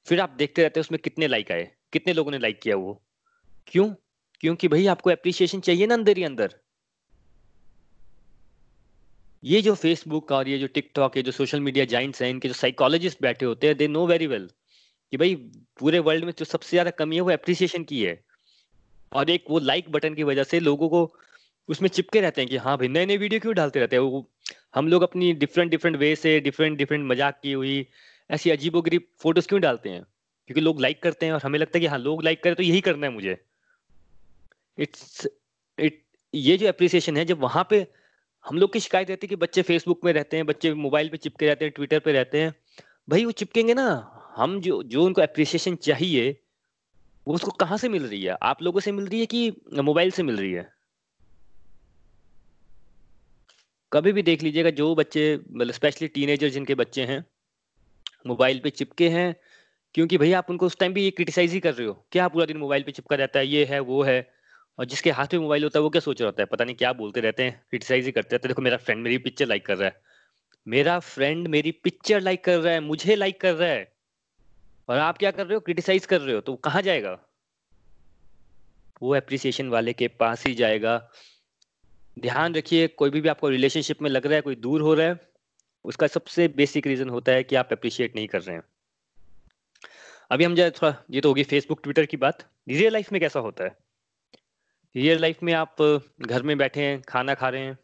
फिर 0.07 0.21
आप 0.21 0.31
देखते 0.39 0.63
रहते 0.63 0.81
हैं 0.81 0.85
उसमें 0.85 0.99
कितने 1.05 1.27
लाइक 1.29 1.53
आए, 1.53 1.71
कितने 1.93 2.13
लोगों 2.13 2.31
ने 2.31 2.39
लाइक 2.39 2.61
किया 2.61 2.77
वो? 2.77 3.03
क्यों? 3.67 3.89
क्योंकि 4.41 4.69
भाई 4.69 4.87
आपको 4.87 5.11
अप्रिसिएशन 5.11 5.61
चाहिए 5.61 5.87
ना 5.87 5.95
अंदर 5.95 6.17
ही 6.17 6.25
अंदर. 6.25 6.55
ये 9.45 9.61
जो 9.63 9.75
फेसबुक 9.75 10.33
और 10.33 10.49
ये 10.49 10.59
जो 10.59 10.67
टिकटॉक 10.67 11.17
ये 11.17 11.23
जो 11.23 11.33
सोशल 11.33 11.61
मीडिया 11.61 11.85
जाइंट्स 11.85 12.23
हैं, 12.23 12.31
इनके 12.31 12.49
जो 12.49 12.55
साइकोलॉजिस्ट 12.55 13.23
बैठे 13.23 13.47
होते 13.47 13.67
हैं 13.67 13.77
दे 13.77 13.89
नो 13.89 14.07
वेरी 14.07 14.27
वेल 14.27 14.51
कि 15.12 15.16
भाई 15.16 15.35
पूरे 15.79 15.99
वर्ल्ड 16.01 16.25
में 16.25 16.33
जो 16.38 16.44
सबसे 16.44 16.70
ज़्यादा 16.70 16.90
कमी 16.99 17.16
है 17.16 17.23
वो 17.23 17.31
अप्रिसिएशन 17.33 17.85
की 17.85 18.03
है। 18.03 18.18
और 19.12 19.31
एक 19.31 19.44
वो 19.51 19.59
लाइक 19.59 19.90
बटन 19.92 20.14
की 20.14 20.23
वजह 20.23 20.44
से 20.44 20.61
लोगों 20.61 20.88
को 20.88 21.11
उसमें 21.68 21.88
चिपके 21.88 22.20
रहते 22.20 22.40
हैं 22.40 22.51
कि 22.51 22.57
हाँ 22.57 22.77
भाई 22.79 22.88
नए 22.88 23.07
नए 23.07 23.16
वीडियो 23.16 23.40
क्यों 23.40 23.55
डालते 23.55 23.81
रहते 23.81 23.96
हैं? 23.96 24.03
वो 24.03 24.27
हम 24.75 24.88
लोग 24.88 25.03
अपनी 25.03 25.33
डिफरेंट 25.35 25.70
डिफरेंट 25.70 25.96
वे 25.96 26.14
से 26.16 26.38
डिफरेंट 26.40 26.79
डिफरेंट 26.79 27.05
मज़ाक 27.07 27.40
की 27.42 27.53
हुई, 27.53 27.87
ऐसी 28.31 28.51
अजीबोगरीब 28.51 29.07
फ़ोटोज़ 29.23 29.49
क्यों 29.49 29.61
डालते 29.61 29.90
हैं? 29.90 30.03
क्योंकि 30.49 30.61
लोग 30.61 30.81
लाइक 30.81 31.03
करते 31.03 31.27
हैं 31.27 31.33
और 31.33 31.40
हमें 31.44 31.59
लगता 31.59 31.79
है 31.79 31.81
कि 31.81 31.87
हाँ 31.87 31.99
लोग 31.99 32.23
लाइक 32.25 32.42
करें 32.42 32.55
तो 32.55 32.62
यही 32.62 32.81
करना 32.81 33.07
है 33.07 33.12
मुझे। 33.12 33.37
इट्स 34.79 35.27
इट 35.79 36.03
ये 36.35 36.57
जो 36.57 36.68
अप्रिसिएशन 36.68 37.16
है, 37.16 37.25
जब 37.25 37.40
वहाँ 37.40 37.66
पे 37.70 37.87
हम 38.44 38.59
लोग 38.59 38.73
की 38.73 38.81
शिकायत 38.81 39.11
रहती 39.11 39.27
है 39.27 39.29
कि 39.29 39.37
बच्चे 39.37 39.62
फेसबुक 39.62 40.05
में 40.05 40.12
रहते 40.12 40.37
हैं, 40.37 40.46
बच्चे 40.46 40.73
मोबाइल 40.77 41.09
पे 41.09 41.16
चिपके 41.16 41.46
रहते 41.46 41.64
हैं 41.64 41.73
ट्विटर 41.77 41.99
पे 42.01 42.12
रहते 42.12 42.40
हैं, 42.40 42.55
भाई 43.09 43.25
वो 43.25 43.33
चिपकेंगे 43.33 43.75
ना। 43.75 43.88
हम 44.37 44.61
जो 44.61 44.83
जो 44.83 45.05
उनको 45.05 45.23
अप्रिसिएशन 45.23 45.77
चाहिए, 45.77 46.40
वो 47.29 47.35
उसको 47.35 47.51
कहाँ 47.51 47.79
से 47.79 47.88
मिल 47.88 48.07
रही 48.07 48.23
है? 48.25 48.37
आप 48.43 48.62
लोगों 48.62 48.81
से 48.81 48.93
मिल 48.93 49.07
रही 49.07 49.21
है 49.21 49.27
कि 49.27 49.51
मोबाइल 49.75 50.11
से 50.11 50.23
मिल 50.23 50.37
रही 50.37 50.53
है? 50.53 50.73
कभी 53.93 54.12
भी 54.12 54.23
देख 54.23 54.43
लीजिएगा, 54.43 54.71
जो 54.71 54.95
बच्चे 54.95 55.40
मतलब 55.51 55.73
स्पेशली 55.73 56.09
टीनेजर 56.09 56.49
जिनके 56.49 56.75
बच्चे 56.75 57.05
हैं 57.05 57.25
मोबाइल 58.27 58.59
पे 58.59 58.71
चिपके 58.71 59.09
हैं, 59.09 59.37
क्योंकि 59.95 60.19
भैया 60.19 60.38
आप 60.38 60.51
उनको 60.51 60.66
उस 60.66 60.79
टाइम 60.79 60.93
भी 60.93 61.05
ये 61.05 61.11
क्रिटिसाइज 61.11 61.53
ही 61.53 61.61
कर 61.61 61.75
रहे 61.75 61.87
हो। 61.87 62.07
क्या 62.12 62.29
पूरा 62.29 62.47
दिन 62.47 62.57
मोबाइल 62.57 62.83
पे 62.83 62.93
चिपका 62.93 63.16
रहता 63.16 63.38
है? 63.38 63.47
ये 63.47 63.64
है, 63.64 63.81
वो 63.81 64.03
है। 64.03 64.33
और 64.79 64.85
जिसके 64.85 65.11
हाथ 65.11 65.27
में 65.33 65.40
मोबाइल 65.40 65.62
होता 65.62 65.79
है, 65.79 65.83
वो 65.83 65.90
क्या 65.90 66.01
सोच 66.01 66.21
रहा 66.21 66.29
होता 66.29 66.43
है? 66.43 66.47
पता 66.47 66.64
नहीं 66.64 66.75
क्या 66.75 66.93
बोलते 66.93 67.21
रहते 67.21 67.43
हैं 67.43 67.64
क्रिटिसाइज 67.71 68.05
ही 68.05 68.12
करते 68.12 68.37
रहते 68.37 68.49
हैं। 68.49 68.51
देखो, 68.51 68.62
मेरा 68.62 68.77
फ्रेंड 68.77 69.03
मेरी 69.03 69.19
पिक्चर 69.19 69.47
लाइक 69.47 69.66
कर 69.66 69.77
रहा 69.77 69.88
है। 69.88 70.03
मेरा 70.69 70.99
फ्रेंड 70.99 71.49
मेरी 71.49 71.73
पिक्चर 71.73 72.21
लाइक 72.21 72.45
कर 72.45 72.59
रहा 72.59 72.73
है, 72.73 72.81
मुझे 72.81 73.14
लाइक 73.16 73.40
कर 73.40 73.55
रहा 73.55 73.69
है। 73.69 74.00
और 74.90 74.98
आप 74.98 75.18
क्या 75.18 75.31
कर 75.31 75.46
रहे 75.46 75.55
हो? 75.55 75.61
क्रिटिसाइज 75.61 76.07
कर 76.07 76.20
रहे 76.20 76.35
हो 76.35 76.40
तो 76.40 76.55
कहाँ 76.57 76.83
जाएगा? 76.83 77.18
वो 79.03 79.14
एप्रिसिएशन 79.16 79.68
वाले 79.68 79.92
के 79.92 80.09
पास 80.09 80.46
ही 80.46 80.55
जाएगा। 80.55 81.11
ध्यान 82.18 82.55
रखिए 82.55 82.88
कोई 82.88 83.11
भी, 83.11 83.20
भी 83.20 83.29
आपको 83.29 83.48
रिलेशनशिप 83.48 84.03
में 84.03 84.11
लग 84.11 84.26
रहा 84.26 84.35
है 84.35 84.40
कोई 84.40 84.55
दूर 84.57 84.81
हो 84.81 84.94
रहा 84.94 85.07
है 85.07 85.20
उसका 85.85 86.07
सबसे 86.07 86.48
बेसिक 86.48 86.87
रीजन 86.87 87.09
होता 87.09 87.33
है 87.33 87.44
कि 87.44 87.57
आप 87.57 87.72
अप्रिशिएट 87.72 88.16
नहीं 88.16 88.29
कर 88.29 88.42
रहे 88.42 88.57
हैं। 88.57 88.62
अभी 90.31 90.44
हम 90.44 90.55
जाए 90.55 90.70
थोड़ा 90.70 91.05
ये 91.11 91.20
तो 91.20 91.29
होगी 91.29 91.42
फेसबुक 91.42 91.81
ट्विटर 91.83 92.07
की 92.07 92.16
बात। 92.16 92.46
रियल 92.68 92.92
लाइफ 92.92 93.12
में 93.12 93.20
कैसा 93.20 93.40
होता 93.40 93.64
है? 93.64 93.76
रियल 94.96 95.20
लाइफ 95.20 95.42
में 95.42 95.53
आप 95.53 95.76
घर 96.20 96.42
में 96.42 96.59
बैठे 96.59 96.81
हैं 96.81 97.03
खाना 97.03 97.35
खा 97.35 97.48
रहे 97.48 97.61
हैं 97.61 97.79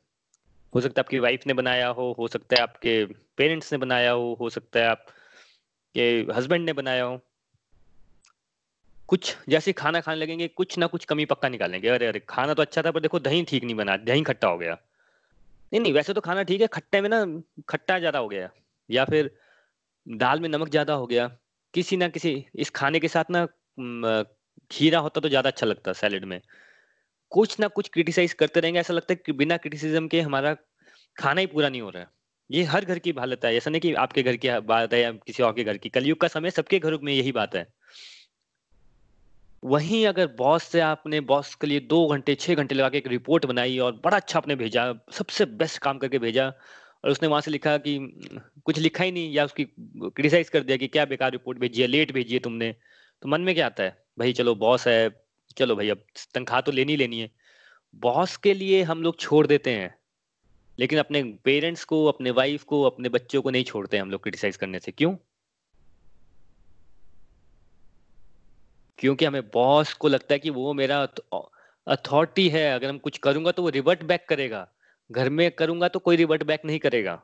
हो 0.74 0.80
सकता 0.80 1.00
है 1.00 1.04
आपकी 1.04 1.18
वाइफ 1.18 1.46
ने 1.46 1.54
बनाया 1.54 1.88
हो 1.88 2.14
हो 2.18 2.28
सकता 2.28 2.56
है 2.56 2.62
आपके 2.62 3.04
पेरेंट्स 3.36 3.72
ने 3.72 3.78
बनाया 3.78 4.10
हो 4.10 4.36
हो 4.40 4.50
सकता 4.50 4.80
है 4.80 4.86
आपके 5.96 6.32
हस्बैंड 6.32 6.64
ने 6.66 6.72
बनाया 6.72 7.04
हो। 7.04 7.20
कुछ 9.09 9.37
जैसे 9.48 9.72
खाना 9.72 10.00
खाने 10.00 10.20
लगेंगे, 10.20 10.48
कुछ 10.48 10.76
ना 10.78 10.87
कुछ 10.87 11.04
कमी 11.04 11.24
पक्का 11.24 11.48
निकालेंगे। 11.48 11.88
अरे 11.88 12.06
अरे, 12.06 12.20
खाना 12.28 12.54
तो 12.54 12.62
अच्छा 12.62 12.82
था, 12.82 12.90
पर 12.90 13.00
देखो 13.00 13.18
दही 13.18 13.42
ठीक 13.44 13.64
नहीं 13.64 13.74
बना, 13.74 13.96
दही 13.98 14.22
खट्टा 14.22 14.48
हो 14.48 14.59
गया। 14.59 14.76
नहीं 15.72 15.80
नहीं, 15.80 15.92
वैसे 15.92 16.14
तो 16.14 16.20
खाना 16.20 16.42
ठीक 16.42 16.61
है, 16.61 16.66
खट्टे 16.66 17.00
में 17.00 17.09
ना, 17.09 17.24
खट्टा 17.68 17.98
ज़्यादा 17.98 18.18
हो 18.18 18.28
गया। 18.28 18.50
या 18.88 19.04
फिर 19.04 19.30
दाल 20.06 20.40
में 20.40 20.48
नमक 20.48 20.68
ज़्यादा 20.68 20.94
हो 20.94 21.06
गया। 21.06 21.26
किसी 21.74 21.96
ना 21.96 22.09
किसी, 22.09 22.35
इस 22.54 22.70
खाने 22.70 23.00
के 23.00 23.09
साथ 23.09 23.30
ना 23.30 23.46
खीरा 24.70 24.98
होता 24.98 25.20
तो 25.20 25.28
ज़्यादा 25.28 25.50
अच्छा 25.50 25.66
लगता 25.66 25.92
सैलेड 25.92 26.24
में। 26.24 26.40
कुछ 27.32 27.59
ना 27.61 27.68
कुछ 27.68 27.88
क्रिटिसाइज 27.88 28.32
करते 28.32 28.61
रहेंगे, 28.61 28.80
ऐसा 28.80 28.94
लगता 28.94 29.12
है 29.12 29.22
कि 29.26 29.32
बिना 29.32 29.56
क्रिटिसिज्म 29.56 30.09
के 30.09 30.20
हमारा 30.20 30.54
खाना 31.16 31.40
ही 31.40 31.46
पूरा 31.46 31.68
नहीं 31.68 31.80
हो 31.80 31.90
रहा 31.90 32.02
है। 32.02 32.15
ये 32.50 32.62
हर 32.62 32.85
घर 32.85 32.98
की 32.98 33.11
हालत 33.11 33.44
है। 33.44 33.56
ऐसा 33.56 33.70
नहीं 33.70 33.80
कि 33.80 33.94
आपके 33.94 34.22
घर 34.22 34.37
की 34.37 34.48
बात 34.61 34.94
है 34.94 35.00
या 35.00 35.12
किसी 35.12 35.42
और 35.42 35.52
के 35.52 35.64
घर 35.64 35.76
की। 35.76 35.88
कलयुग 35.88 36.18
का 36.18 36.28
समय 36.28 36.50
सबके 36.50 36.78
घरों 36.78 36.98
में 37.02 37.12
यही 37.12 37.32
बात 37.32 37.56
है। 37.56 37.66
वहीं 39.64 40.06
अगर 40.06 40.26
बॉस 40.26 40.64
से 40.64 40.80
आपने, 40.80 41.20
बॉस 41.20 41.54
के 41.54 41.66
लिए 41.66 41.80
दो 41.80 42.06
घंटे, 42.06 42.35
छह 42.35 42.54
घंटे 42.54 42.74
लगा 42.74 42.88
के 42.88 42.98
एक 42.98 43.06
रिपोर्ट 43.06 43.46
बनाई 43.46 43.78
और 43.78 44.00
बड़ा 44.04 44.16
अच्छा 44.16 44.38
आपने 44.38 44.56
भेजा, 44.56 44.94
सबसे 45.12 45.44
बेस्ट 45.44 45.78
काम 45.78 45.98
करके 45.98 46.18
भेजा 46.18 46.46
और 47.04 47.11
उसने 47.11 47.28
वहाँ 47.28 47.40
से 47.40 47.50
लिखा 47.50 47.76
कि, 47.76 48.20
कुछ 48.64 48.78
लिखा 48.78 49.04
ही 49.04 49.12
नहीं 49.12 49.32
या 49.32 49.44
उसकी 49.44 49.64
क्रिटिसाइज 49.64 50.48
कर 50.48 50.61
दिया 50.61 50.76
कि 50.76 50.88
क्या 50.88 51.04
बेकार 51.04 51.32
रिपोर्ट 51.32 51.59
भेजी 51.59 51.82
है, 51.82 51.88
लेट 51.88 52.12
भेजी 52.12 52.35
है 52.35 52.40
तुमने। 52.40 52.74
तो 53.22 53.28
मन 53.28 53.40
में 53.40 53.54
क्या 53.54 53.66
आता 53.66 53.82
है? 53.82 54.04
भाई 54.18 54.32
चलो 54.32 54.54
बॉस 54.54 54.88
है, 54.88 55.24
चलो 55.59 55.76
भाई 55.76 55.88
अब 55.88 56.04
तनख्वाह 56.35 56.61
तो 56.61 56.72
लेनी 56.72 56.96
लेनी 56.96 57.20
है। 57.20 57.30
बॉस 57.94 58.37
के 58.37 58.54
लिए 58.54 58.82
हम 58.82 59.02
लोग 59.02 59.20
छोड़ 59.20 59.46
देते 59.46 59.70
हैं। 59.70 59.95
लेकिन 60.78 60.98
अपने 60.98 61.22
पेरेंट्स 61.44 61.84
को, 61.84 62.04
अपने 62.06 62.30
वाइफ 62.30 62.64
को, 62.64 62.82
अपने 62.82 63.08
बच्चों 63.08 63.42
को 63.42 63.50
नहीं 63.50 63.64
छोड़ते 63.64 63.98
हम 63.98 64.10
लोग 64.10 64.22
क्रिटिसाइज 64.22 64.56
करने 64.56 64.78
से। 64.78 64.92
क्यों? 64.92 65.16
क्योंकि 68.98 69.24
हमें 69.24 69.42
बॉस 69.42 69.92
को 69.92 70.08
लगता 70.08 70.34
है 70.34 70.38
कि 70.38 70.50
वो 70.50 70.72
मेरा 70.72 71.08
अथॉरिटी 71.86 72.48
है। 72.48 72.74
अगर 72.74 72.88
हम 72.88 72.98
कुछ 72.98 73.18
करूँगा 73.18 73.50
तो 73.50 73.62
वो 73.62 73.68
रिवर्ट 73.68 74.02
बैक 74.02 74.26
करेगा। 74.28 74.68
घर 75.12 75.28
में 75.30 75.50
करूँगा 75.50 75.88
तो 75.88 75.98
कोई 75.98 76.16
रिवर्ट 76.16 76.42
बैक 76.42 76.64
नहीं 76.64 76.78
करेगा। 76.78 77.22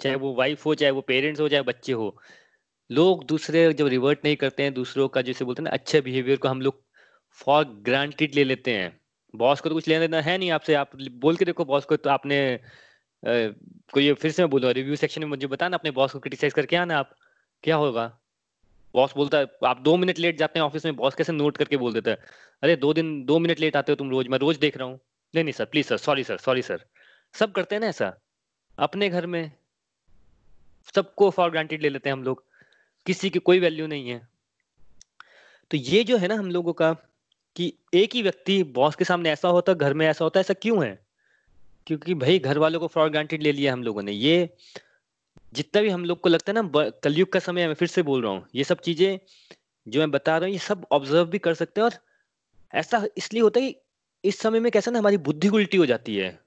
चाहे 0.00 0.16
वो 0.16 0.34
वाइफ 0.34 0.66
हो, 0.66 0.74
चाहे 0.74 0.90
वो 0.90 1.00
पेरेंट्स 1.00 1.40
हो, 1.40 1.48
चाहे 1.48 1.62
बच्चे 1.62 1.92
हो। 1.92 2.16
लोग 2.90 3.24
दूसरे 3.26 3.72
जब 3.72 3.86
रिवर्ट 3.86 4.18
नहीं 4.24 4.36
करते 4.36 4.62
हैं, 4.62 4.74
दूसरों 4.74 5.08
का 5.08 5.22
जैसे 5.22 5.44
बोलते 5.44 5.62
हैं 5.62 5.64
ना, 5.64 5.70
अच्छे 5.70 6.00
बिहेवियर 6.00 6.38
को 6.38 6.48
हम 6.48 6.60
लोग 6.62 6.82
फॉर 7.32 7.64
ग्रांटेड 7.64 8.34
ले 8.34 8.44
लेते 8.44 8.74
हैं। 8.74 9.00
बॉस 9.34 9.60
को 9.60 9.68
तो 9.68 9.74
कुछ 9.74 9.88
लेना 9.88 10.00
देना 10.00 10.20
है 10.22 10.36
नहीं 10.38 10.50
आपसे। 10.50 10.74
आप 10.74 10.90
बोल 10.96 11.36
के 11.36 11.44
देखो 11.44 11.64
बॉस 11.64 11.84
को 11.84 11.96
तो 11.96 12.10
आपने 12.10 12.38
कोई 13.22 14.12
फिर 14.12 14.30
से 14.30 14.42
मैं 14.42 14.50
बोलूँ 14.50 14.72
रिव्यू 14.72 14.96
सेक्शन 14.96 15.20
में 15.20 15.28
मुझे 15.28 15.46
बताना, 15.46 15.76
अपने 15.76 15.90
बॉस 15.90 16.12
को 16.12 16.18
क्रिटिसाइज 16.18 16.52
करके 16.52 16.76
आना 16.76 16.98
आप। 16.98 17.14
क्या 17.64 17.76
होगा? 17.76 18.06
बॉस 18.94 19.12
बोलता 19.16 19.38
है, 19.38 19.46
आप 19.66 19.80
दो 19.80 19.96
मिनट 19.96 20.18
लेट 20.18 20.38
जाते 20.38 20.58
हैं 20.58 20.66
ऑफ़िस 20.66 20.84
में, 20.84 20.94
बॉस 20.96 21.14
कैसे 21.14 21.32
नोट 21.32 21.56
करके 21.56 21.76
बोल 21.76 21.92
देता 21.92 22.10
है, 22.10 22.16
अरे, 22.62 22.76
दो 22.76 22.92
दिन, 22.92 23.24
दो 23.24 23.38
मिनट 23.38 23.60
लेट 23.60 23.76
आते 23.76 23.92
हो 23.92 23.96
तुम 23.96 24.10
रोज, 24.10 24.28
मैं 24.28 24.38
रोज 24.38 24.56
देख 24.56 24.76
रहा 24.76 24.88
हूँ। 24.88 24.98
नहीं 25.34 25.44
नहीं 25.44 25.52
sir 25.52 25.64
please 25.64 25.86
sir 25.86 25.96
sorry 25.96 26.24
sir 26.24 26.36
sorry 26.38 26.62
sir 26.62 26.84
सब 27.34 27.52
करते 27.52 27.74
हैं 27.74 27.80
ना 27.80 27.86
ऐसा? 27.86 28.12
अपने 28.78 29.08
घर 29.08 29.26
में 29.26 29.50
सबको 30.94 31.30
फॉर 31.30 31.50
ग्रांटेड 31.50 31.82
ले 31.82 31.88
लेते 31.88 32.08
हैं 32.08 32.16
हम 32.16 32.22
लोग। 32.24 32.44
किसी 33.06 33.30
की 33.30 33.38
कोई 33.38 33.60
वैल्यू 33.60 33.86
नहीं 33.86 34.08
है। 34.10 34.20
तो 35.70 35.76
ये 35.76 36.02
जो 36.04 36.16
है 36.16 36.28
ना 36.28 36.34
हम 36.34 36.50
लोगों 36.50 36.72
का 36.72 36.94
कि 37.58 37.72
एक 37.94 38.14
ही 38.14 38.22
व्यक्ति 38.22 38.62
बॉस 38.74 38.96
के 38.96 39.04
सामने 39.04 39.30
ऐसा 39.30 39.48
होता 39.48 39.72
है 39.72 39.78
घर 39.78 39.94
में 39.94 40.06
ऐसा 40.06 40.24
होता 40.24 40.38
है 40.38 40.40
ऐसा 40.40 40.54
क्यों 40.54 40.84
है? 40.84 40.98
क्योंकि 41.86 42.14
भाई 42.14 42.38
घर 42.38 42.58
वालों 42.58 42.80
को 42.80 42.86
फॉर 42.86 43.08
ग्रांटेड 43.10 43.42
ले 43.42 43.52
लिया 43.52 43.72
हम 43.72 43.82
लोगों 43.82 44.02
ने। 44.02 44.12
ये 44.12 44.48
जितना 45.52 45.82
भी 45.82 45.88
हम 45.88 46.04
लोग 46.04 46.20
को 46.20 46.28
लगता 46.28 46.52
है 46.52 46.62
ना 46.62 46.90
कलयुग 47.02 47.32
का 47.32 47.38
समय 47.40 47.66
मैं 47.66 47.74
फिर 47.74 47.88
से 47.88 48.02
बोल 48.02 48.22
रहा 48.22 48.32
हूँ। 48.32 48.46
ये 48.54 48.64
सब 48.64 48.80
चीज़ें 48.80 49.18
जो 49.86 50.00
मैं 50.00 50.10
बता 50.10 50.36
रहा 50.36 50.46
हूँ, 50.46 50.52
ये 50.52 50.58
सब 50.58 50.86
ऑब्ज़र्व 50.92 51.26
भी 51.26 51.38
कर 51.38 51.54
सकते 51.54 51.80
हैं 51.80 51.84
और 51.84 51.94
ऐसा 52.72 53.04
इसलिए 53.16 53.42
होता 53.42 53.60
है 53.60 53.70
कि 53.70 53.80
इस 54.24 54.38
समय 54.38 54.60
में 54.60 54.70
कैसा 54.72 54.90
ना 54.90 54.98
हमारी 54.98 55.16
बुद्धि 55.18 55.48
उल्टी 55.48 55.76
हो 55.76 55.86
जाती 55.86 56.16
है। 56.16 56.38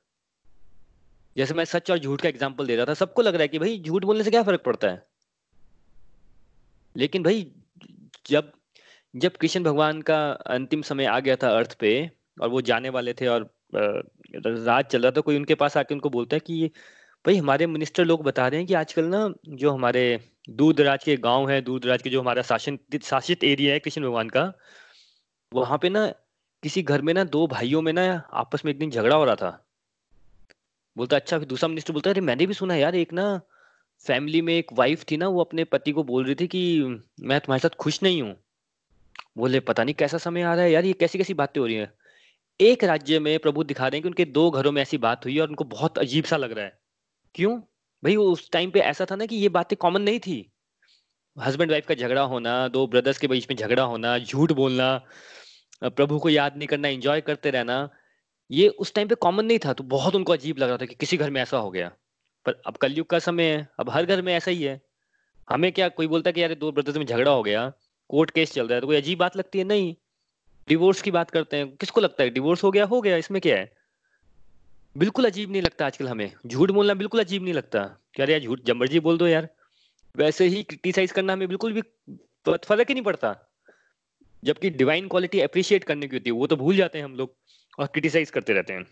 जैसे 1.36 1.54
मैं 1.54 1.66
सच 1.66 1.92
और 1.92 2.00
झूठ 2.00 2.22
का 2.22 2.30
एग्ज़ाम्पल 2.30 2.68
दे 2.68 2.76
रहा 2.76 2.86
था, 2.86 2.94
सबको 2.94 3.22
लग 3.22 3.34
रहा 3.34 3.42
है 3.42 3.48
कि 3.48 3.60
भाई 3.60 3.78
झूठ 3.80 4.06
बोलने 4.06 4.24
से 4.24 4.32
क्या 4.32 4.44
फ़र्क 4.44 4.62
पड़ता 4.62 4.88
है? 4.88 5.06
लेकिन 6.96 7.24
भाई 7.24 7.52
जब 8.28 8.52
जब 9.14 9.38
कृष्ण 9.38 9.64
भगवान 9.64 10.02
का 10.02 10.18
अंतिम 10.32 10.82
समय 10.82 11.06
आ 11.06 11.20
गया 11.20 11.36
था 11.36 11.50
अर्थ 11.58 11.74
पे, 11.80 12.10
और 12.42 12.50
वो 12.50 12.62
जाने 12.62 12.90
वाले 12.90 13.14
थे 13.14 13.28
और 13.28 13.50
राज 13.76 14.86
चल 14.86 15.02
रहा 15.02 15.12
था, 15.12 15.22
कोई 15.22 15.36
उनके 15.36 15.56
पास 15.56 15.78
आके 15.78 15.94
उनको 15.94 16.10
बोलता 16.10 16.36
है 16.36 16.40
कि, 16.40 16.68
भाई, 17.26 17.36
हमारे 17.38 17.68
मिनिस्टर 17.68 18.06
लोग 18.06 18.24
बता 18.24 18.48
रहे 18.48 18.60
हैं 18.60 18.68
कि 18.68 18.74
आजकल 18.74 19.06
ना 19.06 19.28
जो 19.50 19.72
हमारे 19.72 20.04
दूर 20.50 20.74
दराज 20.76 21.04
के 21.04 21.16
गाँव 21.18 21.50
है 21.50 21.62
दूर 21.62 21.80
दराज 21.80 22.02
के 22.02 22.10
जो 22.10 22.22
हमारा 22.22 22.42
शासन, 22.42 22.78
शासित 23.04 23.44
एरिया 23.44 23.74
है 23.74 23.80
कृष्ण 23.80 24.02
भगवान 24.04 24.30
का, 24.30 24.52
वहाँ 25.52 25.78
पे 25.78 25.90
ना 25.90 26.08
किसी 26.64 26.82
घर 26.84 27.02
में 27.02 27.14
ना 27.14 27.24
दो 27.26 27.46
भाइयों 27.48 27.82
में 27.82 27.92
ना 27.94 28.04
आपस 28.34 28.66
में 28.66 28.72
एक 28.72 28.80
दिन 28.80 28.90
झगड़ा 28.92 29.16
हो 29.16 29.26
रहा 29.26 29.36
था। 29.36 29.52
बोलता 30.98 31.16
अच्छा 31.16 31.38
फिर 31.40 31.48
दूसरा 31.48 31.68
मिनिस्टर 31.70 31.94
बोलता 31.94 32.10
है 32.10 32.14
अरे, 32.14 32.22
मैंने 32.22 32.46
भी 32.46 32.54
सुना 32.54 32.76
यार, 32.76 32.96
एक 32.96 33.14
ना 33.14 33.40
फैमिली 34.06 34.42
में 34.42 34.54
एक 34.54 34.74
वाइफ 34.74 35.04
थी 35.12 35.18
ना, 35.18 35.28
वो 35.28 35.42
अपने 35.44 35.64
पति 35.66 35.92
को 35.92 36.04
बोल 36.04 36.26
रही 36.26 36.36
थी 36.36 36.48
कि, 36.48 36.84
मैं 37.22 37.40
तुम्हारे 37.40 37.60
साथ 37.60 37.76
खुश 37.80 38.04
नहीं 38.04 38.22
हूँ। 38.22 38.36
बोले, 39.38 39.60
पता 39.60 39.84
नहीं 39.84 39.96
कैसा 39.96 40.18
समय 40.18 40.42
आ 40.42 40.54
रहा 40.54 40.64
है 40.64 40.72
यार, 40.72 40.86
ये 40.86 40.94
कैसी 40.94 41.18
कैसी 41.18 41.34
बातें 41.34 41.62
हो 41.62 41.68
रही 41.68 41.76
हैं? 41.76 41.94
एक 42.62 42.84
राज्य 42.84 43.20
में 43.20 43.40
प्रभु 43.40 43.64
दिखा 43.64 43.88
रहे 43.88 43.98
हैं 43.98 44.02
कि 44.02 44.08
उनके 44.08 44.26
दो 44.26 44.52
घरों 44.52 44.72
में 44.72 44.82
ऐसी 44.82 44.98
बात 44.98 45.26
हुई 45.26 45.40
और 45.40 45.48
उनको 45.48 45.64
बहुत 45.64 45.98
अजीब 45.98 46.26
सा 46.26 46.38
लग 46.38 46.52
रहा 46.52 46.66
है। 46.66 46.80
क्यों? 47.36 47.60
भाई 48.04 48.16
उस 48.16 48.52
टाइम 48.52 48.72
पे 48.72 48.80
ऐसा 48.80 49.06
था 49.12 49.16
ना 49.16 49.26
कि 49.26 49.36
ये 49.36 49.50
बातें 49.50 49.78
कॉमन 49.78 50.02
नहीं 50.02 50.20
थी। 50.20 50.52
हस्बैंड 51.40 51.72
वाइफ 51.72 51.88
का 51.88 51.96
झगड़ा 51.96 52.22
होना, 52.22 52.68
दो 52.68 52.88
ब्रदर्स 52.88 53.18
के 53.18 53.28
बीच 53.28 53.48
में 53.50 53.58
झगड़ा 53.58 53.84
होना, 53.84 54.20
झूठ 54.20 54.52
बोलना, 54.52 55.06
प्रभु 55.84 56.20
को 56.20 56.30
याद 56.30 56.58
नहीं 56.58 56.68
करना 56.68 56.88
एंजॉय 56.88 57.22
करते 57.22 57.52
रहना, 57.52 57.90
ये 58.52 58.68
उस 58.68 58.94
टाइम 58.94 59.08
पे 59.08 59.16
कॉमन 59.16 59.46
नहीं 59.46 59.60
था। 59.60 59.74
तो 59.74 59.84
बहुत 59.84 60.16
उनको 60.16 60.34
अजीब 60.34 60.58
लग 60.58 60.68
रहा 60.68 60.78
था 60.78 60.86
कि 60.86 60.96
किसी 60.96 61.18
घर 61.18 61.30
में 61.30 61.42
ऐसा 61.42 61.58
हो 61.58 61.72
गया। 61.72 61.92
पर 62.46 62.62
अब 62.68 62.78
कलयुग 62.78 63.08
का 63.08 63.20
समय 63.20 63.44
है, 63.44 63.70
अब 63.80 63.90
हर 63.90 64.06
घर 64.06 64.22
में 64.22 64.34
ऐसा 64.34 64.52
ही 64.52 64.64
है। 64.64 64.82
हमें 65.50 65.72
क्या 65.72 65.90
कोई 65.90 66.08
बोलता 66.08 66.30
है 66.30 66.34
कि 66.34 66.44
यार 66.44 66.54
दो 66.54 66.72
ब्रदर्स 66.72 66.98
में 66.98 67.06
झगड़ा 67.06 67.32
हो 67.32 67.44
गया? 67.44 67.72
कोर्ट 68.12 68.32
केस 68.32 68.54
चल 68.54 68.68
रहा 68.68 68.76
है 68.76 68.82
तो 68.82 68.88
कोई 68.88 68.98
अजीब 68.98 69.20
बात 69.20 69.38
लगती 69.38 69.60
है? 69.60 69.64
नहीं। 69.64 69.96
डिवोर्स 70.68 71.02
की 71.02 71.12
बात 71.12 71.32
करते 71.32 71.58
हैं। 71.58 71.76
किसको 71.76 72.02
लगता 72.02 72.24
है? 72.24 72.30
डिवोर्स 72.30 72.64
हो 72.64 72.72
गया 72.72 72.86
हो 72.86 73.02
गया, 73.02 73.18
इसमें 73.18 73.42
क्या 73.42 73.58
है? 73.58 73.76
बिल्कुल 74.98 75.26
अजीब 75.26 75.52
नहीं 75.52 75.62
लगता 75.62 75.86
आजकल 75.86 76.08
हमें। 76.08 76.32
झूठ 76.48 76.72
बोलना 76.72 76.94
बिल्कुल 76.94 77.20
अजीब 77.20 77.44
नहीं 77.44 77.54
लगता। 77.54 77.84
क्या 78.14 78.26
यार 78.30 78.40
झूठ 78.40 78.62
जब 78.62 78.76
मर्ज़ी 78.76 79.00
बोल 79.00 79.18
दो 79.18 79.28
यार। 79.28 79.50
वैसे 80.16 80.46
ही 80.46 80.64
क्रिटिसाइज 80.64 81.12
करना 81.12 81.34
हमें 81.34 81.48
बिल्कुल 81.48 81.74
भी 81.74 81.82
फ़र्क 82.48 82.88
ही 82.90 82.94
नहीं 82.94 83.04
पड़ता। 83.04 83.36
जबकि 84.44 84.70
डिवाइन 84.70 85.08
क्वालिटी 85.08 85.40
अप्रिशिएट 85.40 85.84
करने 85.84 86.08
की 86.08 86.16
होती 86.16 86.30
है, 86.30 86.32
वो 86.32 86.48
तो 86.48 86.56
भूल 86.56 86.76
जाते 86.76 86.98
हैं 86.98 87.06
हम 87.06 87.16
लोग 87.16 87.36
और 87.80 87.88
क्रिटिसाइज 87.88 88.32
करते 88.32 88.54
रहते 88.54 88.74
हैं। 88.74 88.86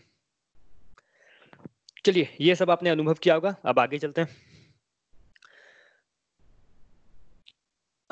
चलिए, 2.04 2.36
ये 2.40 2.54
सब 2.54 2.70
आपने 2.70 2.90
अनुभव 2.90 3.14
किया 3.14 3.34
होगा। 3.34 3.56
अब 3.64 3.78
आगे 3.78 3.98
चलते 3.98 4.20
हैं। 4.20 4.36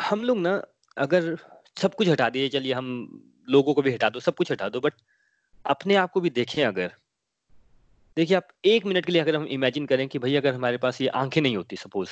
हम 0.00 0.24
लोग 0.24 0.38
ना 0.38 0.62
अगर 0.98 1.36
सब 1.78 1.94
कुछ 1.94 2.08
हटा 2.08 2.28
दिए, 2.30 2.48
चलिए 2.48 2.72
हम 2.72 2.86
लोगों 3.48 3.74
को 3.74 3.82
भी 3.82 3.92
हटा 3.92 4.08
दो, 4.10 4.20
सब 4.20 4.34
कुछ 4.34 4.52
हटा 4.52 4.68
दो 4.68 4.80
बट 4.80 4.92
अपने 5.66 5.94
आप 5.94 6.10
को 6.10 6.20
भी 6.20 6.30
देखें 6.30 6.64
अगर। 6.64 6.92
देखिए 8.16 8.36
आप 8.36 8.48
एक 8.64 8.86
मिनट 8.86 9.06
के 9.06 9.12
लिए 9.12 9.22
अगर 9.22 9.36
हम 9.36 9.44
इमेजिन 9.44 9.86
करें 9.86 10.08
कि 10.08 10.18
भाई 10.18 10.34
अगर 10.34 10.54
हमारे 10.54 10.78
पास 10.78 11.00
ये 11.00 11.08
आँखें 11.08 11.40
नहीं 11.40 11.56
होती 11.56 11.76
सपोज़ 11.76 12.10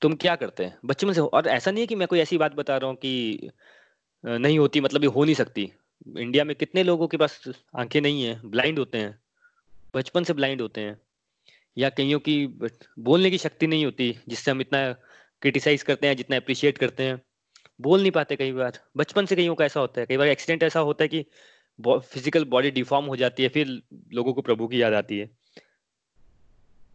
तुम 0.00 0.14
क्या 0.14 0.36
करते 0.36 0.64
हैं? 0.64 0.78
बच्चे 0.84 1.14
से 1.14 1.20
और 1.20 1.46
ऐसा 1.46 1.70
नहीं 1.70 1.80
है 1.80 1.86
कि 1.86 1.94
मैं 1.94 2.08
कोई 2.08 2.18
ऐसी 2.18 2.38
बात 2.38 2.54
बता 2.54 2.76
रहा 2.76 2.88
हूँ 2.88 2.96
कि 2.96 3.50
नहीं 4.24 4.58
होती 4.58 4.80
मतलब 4.80 5.04
ये 5.04 5.10
हो 5.10 5.24
नहीं 5.24 5.34
सकती। 5.34 5.72
इंडिया 6.18 6.44
में 6.44 6.56
कितने 6.56 6.82
लोगों 6.82 7.08
के 7.08 7.16
पास 7.16 7.42
आँखें 7.78 8.00
नहीं 8.00 8.22
है 8.22 8.40
ब्लाइंड 8.44 8.78
होते 8.78 8.98
हैं। 8.98 9.18
बचपन 9.96 10.24
से 10.24 10.32
ब्लाइंड 10.32 10.60
होते 10.60 10.80
हैं। 10.80 11.00
या 11.78 11.88
कईयों 11.90 12.20
की 12.20 12.46
बोलने 12.98 13.30
की 13.30 13.38
शक्ति 13.38 13.66
नहीं 13.66 13.84
होती, 13.84 14.18
जिससे 14.28 14.50
हम 14.50 14.60
इतना 14.60 14.94
क्रिटिसाइज 15.42 15.82
करते 15.82 16.06
हैं, 16.06 16.16
जितना 16.16 16.36
अप्रिशिएट 16.36 16.78
करते 16.78 17.02
हैं। 17.02 17.20
बोल 17.80 18.00
नहीं 18.00 18.10
पाते 18.10 18.36
कई 18.36 18.52
बार। 18.52 18.78
बचपन 18.96 19.26
से 19.26 19.36
कईयों 19.36 19.54
का 19.54 19.64
ऐसा 19.64 19.80
होता 19.80 20.00
है। 20.00 20.06
कई 20.06 20.16
बार 20.16 20.28
एक्सीडेंट 20.28 20.62
ऐसा 20.62 20.80
होता 20.80 21.04
है 21.04 21.08
कि 21.08 21.24
फ़िज़िकल 21.78 22.44
बॉडी 22.46 22.70
डिफॉर्म 22.70 23.06
हो 23.06 23.16
जाती 23.16 23.42
है, 23.42 23.48
फिर 23.48 23.66
लोगों 24.14 24.32
को 24.34 24.42
प्रभु 24.42 24.66
की 24.68 24.82
याद 24.82 24.94
आती 24.94 25.18
है। 25.18 25.26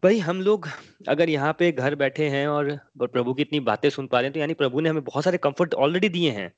भाई, 0.03 0.19
हम 0.19 0.41
लोग 0.41 0.67
अगर 1.08 1.29
यहाँ 1.29 1.55
पे 1.60 1.71
घर 1.71 1.95
बैठे 1.95 2.27
हैं 2.29 2.47
और 2.47 2.69
प्रभु 2.97 3.34
की 3.34 3.41
इतनी 3.41 3.60
बातें 3.62 3.89
सुन 3.89 4.08
पा 4.08 4.19
रहे 4.19 4.25
हैं 4.25 4.34
तो 4.34 4.39
यानी 4.39 4.53
प्रभु 4.53 4.81
ने 4.81 4.89
हमें 4.89 5.03
बहुत 5.03 5.23
सारे 5.23 5.38
कंफर्ट 5.38 5.73
ऑलरेडी 5.75 6.10
दिए 6.10 6.31
हैं। 6.31 6.51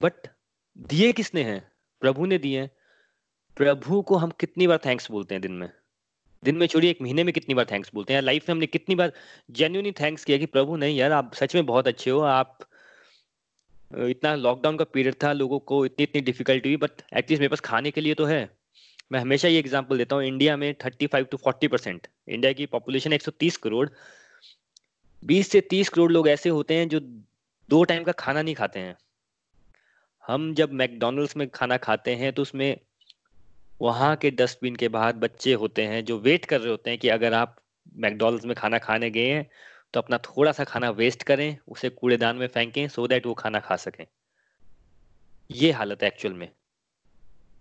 बट 0.00 0.28
दिए 0.76 1.12
किसने 1.12 1.42
हैं? 1.42 1.60
प्रभु 2.02 2.26
ने 2.26 2.38
दिए 2.38 2.66
प्रभु 3.56 4.00
को 4.02 4.16
हम 4.16 4.30
कितनी 4.40 4.66
बार 4.66 4.78
थैंक्स 4.86 5.10
बोलते 5.10 5.34
हैं 5.34 5.42
दिन 5.42 5.52
में? 5.52 5.70
दिन 6.44 6.56
में 6.56 6.66
छोड़िए, 6.66 6.90
एक 6.90 7.02
महीने 7.02 7.24
में 7.24 7.32
कितनी 7.34 7.54
बार 7.54 7.66
थैंक्स 7.70 7.90
बोलते 7.94 8.14
हैं? 8.14 8.22
लाइफ 8.22 8.48
में 8.48 8.54
हमने 8.54 8.66
कितनी 8.66 8.94
बार 8.94 9.12
जेन्यूनली 9.50 9.92
थैंक्स 9.92 10.24
किया 10.24 10.38
कि, 10.38 10.46
प्रभु, 10.46 10.76
नहीं 10.76 10.96
यार, 10.96 11.12
आप 11.12 11.34
सच 11.34 11.54
में 11.54 11.66
बहुत 11.66 11.88
अच्छे 11.88 12.10
हो। 12.10 12.20
आप 12.20 12.58
इतना 13.92 14.34
लॉकडाउन 14.34 14.76
का 14.76 14.84
पीरियड 14.84 15.14
था, 15.22 15.32
लोगों 15.32 15.58
को 15.58 15.84
इतनी 15.86 16.02
इतनी 16.02 16.20
डिफिकल्टी 16.20 16.68
हुई 16.68 16.76
बट 16.76 16.90
एटलीस्ट 17.16 17.40
मेरे 17.40 17.48
पास 17.48 17.60
खाने 17.60 17.90
के 17.90 18.00
लिए 18.00 18.14
तो 18.14 18.24
है। 18.24 18.50
मैं 19.12 19.20
हमेशा 19.20 19.48
ये 19.48 19.58
एग्जांपल 19.58 19.98
देता 19.98 20.16
हूँ 20.16 20.24
इंडिया 20.24 20.56
में 20.56 20.74
35 20.74 21.26
टू 21.30 21.36
40 21.36 21.68
परसेंट 21.68 22.06
इंडिया 22.28 22.52
की 22.52 22.66
पॉपुलेशन 22.66 23.12
130 23.12 23.56
करोड़ 23.56 23.88
20 25.22 25.48
से 25.48 25.60
30 25.60 25.88
करोड़ 25.88 26.12
लोग 26.12 26.28
ऐसे 26.28 26.48
होते 26.48 26.74
हैं 26.74 26.88
जो 26.88 27.00
दो 27.68 27.84
टाइम 27.84 28.04
का 28.04 28.12
खाना 28.12 28.42
नहीं 28.42 28.54
खाते 28.54 28.80
हैं। 28.80 28.96
हम 30.26 30.54
जब 30.54 30.72
मैकडोनल्ड्स 30.72 31.36
में 31.36 31.48
खाना 31.48 31.76
खाते 31.76 32.14
हैं 32.14 32.32
तो 32.32 32.42
उसमें 32.42 32.76
वहाँ 33.80 34.14
के 34.16 34.30
डस्टबिन 34.30 34.76
के 34.76 34.88
बाहर 34.88 35.12
बच्चे 35.14 35.52
होते 35.54 35.82
हैं 35.82 36.04
जो 36.04 36.18
वेट 36.18 36.44
कर 36.44 36.60
रहे 36.60 36.70
होते 36.70 36.90
हैं 36.90 36.98
कि 36.98 37.08
अगर 37.08 37.34
आप 37.34 37.56
मैकडोनल्ड्स 37.96 38.44
में 38.44 38.54
खाना 38.56 38.78
खाने 38.78 39.10
गए 39.10 39.28
हैं 39.28 39.48
तो 39.94 40.00
अपना 40.00 40.18
थोड़ा 40.18 40.52
सा 40.52 40.64
खाना 40.64 40.90
वेस्ट 40.92 41.22
करें, 41.22 41.56
उसे 41.68 41.88
कूड़ेदान 41.90 42.36
में 42.36 42.46
फेंकें 42.46 42.86
सो 42.88 43.06
दैट 43.06 43.26
वो 43.26 43.34
खाना 43.34 43.60
खा 43.60 43.76
सकें। 43.76 44.04
ये 45.50 45.70
हालत 45.72 46.02
है 46.02 46.08
एक्चुअल 46.08 46.34
में। 46.34 46.48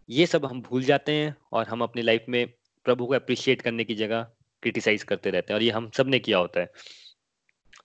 ये 0.10 0.26
सब 0.26 0.46
हम 0.46 0.62
भूल 0.62 0.84
जाते 0.84 1.12
हैं 1.12 1.36
और 1.52 1.68
हम 1.68 1.82
अपनी 1.82 2.02
लाइफ 2.02 2.26
में 2.30 2.48
प्रभु 2.86 3.06
को 3.06 3.14
अप्रिशिएट 3.14 3.62
करने 3.62 3.84
की 3.84 3.96
जगह 3.96 4.22
क्रिटिसाइज 4.64 5.04
करते 5.04 5.30
रहते 5.30 5.54
हैं 5.54 5.56
और 5.56 5.64
ये 5.64 5.72
हम 5.72 5.90
सबने 5.90 6.20
किया 6.20 6.38
होता 6.38 6.60
है। 6.60 6.72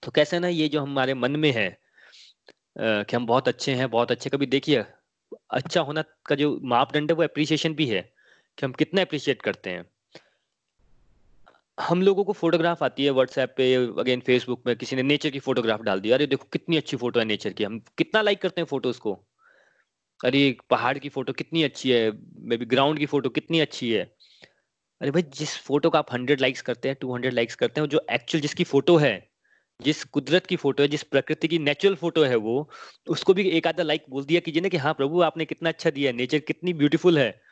तो 0.03 0.11
कैसे 0.11 0.39
ना 0.39 0.49
ये 0.49 0.69
जो 0.69 0.81
हमारे 0.81 1.15
मन 1.15 1.37
में 1.37 1.51
है 1.53 1.69
कि 2.79 3.17
हम 3.17 3.27
बहुत 3.27 3.49
अच्छे 3.49 3.75
हैं, 3.75 3.91
बहुत 3.91 4.11
अच्छे, 4.11 4.31
कभी 4.31 4.47
देखिए 4.47 4.85
अच्छा 5.51 5.81
होना 5.81 6.05
का 6.27 6.35
जो 6.35 6.59
मापदंड 6.65 7.11
है 7.11 7.17
वो 7.17 7.23
अप्रिसिएशन 7.23 7.75
भी 7.75 7.87
है। 7.87 8.01
कि 8.61 8.67
हम 8.67 8.73
कितना 8.73 9.01
अप्रिशिएट 9.01 9.43
करते 9.43 9.71
हैं। 9.71 9.91
हम 11.81 12.03
लोगों 12.03 12.25
को 12.25 12.33
फोटोग्राफ 12.33 12.83
आती 12.83 13.05
है 13.05 13.11
व्हाट्सएप 13.11 13.55
पे 13.57 13.75
अगेन 13.75 14.21
फेसबुक 14.21 14.63
में, 14.67 14.77
किसी 14.77 14.97
ने 14.97 15.03
नेचर 15.03 15.31
की 15.31 15.39
फोटोग्राफ 15.39 15.81
डाल 15.81 16.01
दी। 16.01 16.11
अरे 16.11 16.27
देखो, 16.27 16.49
कितनी 16.53 16.77
अच्छी 16.77 16.97
फ़ोटो 16.97 17.21
है 17.21 17.27
नेचर 17.27 17.53
की। 17.53 17.65
हम 17.65 17.79
कितना 17.99 18.23
लाइक 18.23 18.43
करते 18.43 18.61
हैं 18.61 18.67
फ़ोटोज़ 18.67 19.01
को। 19.01 19.27
अरे, 20.25 20.57
पहाड़ 20.71 20.99
की 20.99 21.09
फ़ोटो 21.09 21.33
कितनी 21.33 21.63
अच्छी 21.63 21.91
है। 21.91 22.13
मे 22.39 22.57
बी 22.57 22.65
ग्राउंड 22.65 22.99
की 22.99 23.07
फ़ोटो 23.07 23.29
कितनी 23.29 23.61
अच्छी 23.61 23.93
है। 23.93 24.17
अरे 25.01 25.11
भाई, 25.11 25.23
जिस 25.23 25.59
फ़ोटो 25.59 25.91
का 25.91 25.99
आप 25.99 26.13
हंड्रेड 26.13 26.41
लाइक्स 26.41 26.63
करते 26.63 26.89
हैं 26.89 26.97
टू 27.01 27.15
हंड्रेड 27.15 27.33
लाइक्स 27.33 27.55
करते 27.55 27.81
हैं 27.81 27.89
जो 27.89 28.07
एक्चुअल 28.13 28.43
जिसकी 28.43 28.65
फ़ोटो 28.65 28.97
है, 28.97 29.31
जिस 29.83 30.05
कुदरत 30.05 30.47
की 30.47 30.57
फ़ोटो 30.57 30.83
है, 30.83 30.89
जिस 30.89 31.03
प्रकृति 31.03 31.49
की 31.49 31.59
नेचुरल 31.59 31.95
फ़ोटो 31.95 32.25
है 32.25 32.37
वो, 32.37 32.71
उसको 33.09 33.35
भी 33.35 33.49
एक 33.51 33.67
आधा 33.67 33.83
लाइक 33.83 34.05
बोल 34.11 34.25
दिया 34.25 34.41
कीजिए 34.41 34.63
ना 34.63 34.69
कि 34.69 34.77
हाँ 34.77 34.95
प्रभु, 34.95 35.21
आपने 35.21 35.45
कितना 35.45 35.69
अच्छा 35.69 35.91
दिया 35.91 36.13
नेचर 36.13 36.39
कितनी 36.39 36.73
ब्यूटीफुल 36.73 37.19
है। 37.19 37.50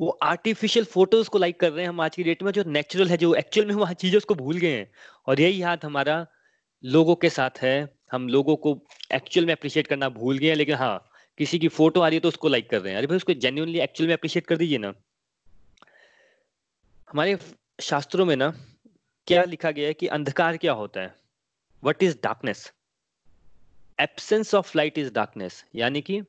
वो 0.00 0.08
आर्टिफिशियल 0.22 0.84
फ़ोटोज़ 0.84 1.28
को 1.28 1.38
लाइक 1.38 1.60
कर 1.60 1.72
रहे 1.72 1.82
हैं 1.82 1.88
हम 1.88 2.00
आज 2.00 2.16
की 2.16 2.22
डेट 2.22 2.42
में, 2.42 2.52
जो 2.52 2.64
नेचुरल 2.64 3.08
है, 3.08 3.16
जो 3.16 3.34
एक्चुअल 3.34 3.66
में 3.66 3.74
वहाँ 3.74 3.94
चीज़ें 3.94 4.16
उसको 4.18 4.34
भूल 4.34 4.56
गए 4.56 4.76
हैं। 4.76 4.90
और 5.26 5.40
यही 5.40 5.60
हाथ 5.60 5.84
हमारा 5.84 6.26
लोगों 6.84 7.14
के 7.16 7.30
साथ 7.30 7.58
है। 7.58 7.96
हम 8.12 8.28
लोगों 8.28 8.56
को 8.56 8.80
एक्चुअल 9.14 9.46
में 9.46 9.52
अप्रिशिएट 9.54 9.86
करना 9.86 10.08
भूल 10.08 10.38
गए 10.38 10.48
हैं, 10.48 10.56
लेकिन 10.56 10.74
हाँ 10.74 11.10
किसी 11.38 11.58
की 11.58 11.68
फ़ोटो 11.68 12.00
आ 12.00 12.08
रही 12.08 12.16
है 12.16 12.20
तो 12.20 12.28
उसको 12.28 12.48
लाइक 12.48 12.70
कर 12.70 12.80
रहे 12.80 12.92
हैं। 12.92 12.98
अरे 12.98 13.06
भाई, 13.06 13.16
उसको 13.16 13.32
जेन्यूनली 13.34 13.78
एक्चुअल 13.80 14.08
में 14.08 14.14
अप्रिशिएट 14.14 14.46
कर 14.46 14.56
दीजिए 14.56 14.78
ना। 14.78 14.92
हमारे 17.08 17.38
शास्त्रों 17.80 18.24
में 18.26 18.36
ना 18.36 18.50
क्या 19.26 19.44
लिखा 19.44 19.70
गया 19.70 19.86
है 19.86 19.94
कि 19.94 20.06
अंधकार 20.06 20.56
क्या 20.56 20.72
होता 20.72 21.00
है? 21.00 21.14
What 21.82 22.02
is 22.02 22.16
darkness 22.22 22.72
absence 23.98 24.54
of 24.54 24.72
light 24.76 24.98
is 24.98 25.12
darkness 25.12 25.64
यानी 25.74 26.00
कि 26.00 26.20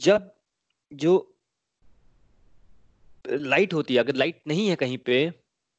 जब 0.00 0.30
जो 0.92 1.36
लाइट 3.24 3.74
होती 3.74 3.94
है, 3.94 4.00
अगर 4.00 4.14
लाइट 4.14 4.40
नहीं 4.48 4.68
है 4.68 4.76
कहीं 4.76 4.98
पे 4.98 5.30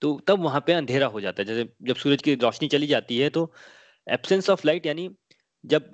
तो 0.02 0.19
तब 0.28 0.43
वहाँ 0.43 0.63
पे 0.67 0.74
अंधेरा 0.74 1.08
हो 1.08 1.21
जाता 1.21 1.41
है। 1.41 1.47
जैसे 1.47 1.69
जब 1.84 1.95
सूरज 1.95 2.21
की 2.21 2.36
रोशनी 2.36 2.67
चली 2.67 2.88
जाती 2.88 3.17
है 3.17 3.30
तो 3.30 3.52
एब्सेंस 4.08 4.50
ऑफ़ 4.50 4.62
लाइट 4.65 4.86
यानी 4.86 5.10
जब 5.63 5.91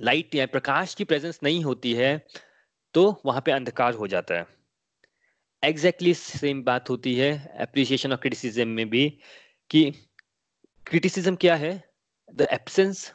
लाइट 0.00 0.34
या 0.34 0.46
प्रकाश 0.46 0.94
की 0.94 1.04
प्रेजेंस 1.04 1.38
नहीं 1.42 1.62
होती 1.64 1.92
है 1.94 2.16
तो 2.94 3.04
वहाँ 3.26 3.40
पे 3.46 3.52
अंधकार 3.52 3.94
हो 3.94 4.06
जाता 4.06 4.34
है। 4.34 4.46
एग्जैक्टली 5.62 6.12
exactly 6.12 6.40
सेम 6.40 6.62
बात 6.64 6.90
होती 6.90 7.14
है 7.14 7.30
एप्रिसिएशन 7.60 8.12
और 8.12 8.16
क्रिटिसिज्म 8.16 8.68
में 8.68 8.88
भी 8.90 9.08
कि 9.70 9.90
क्रिटिसिज्म 10.86 11.36
क्या 11.36 11.54
है? 11.56 11.72
द 12.34 12.46
एब्सेंस 12.52 13.12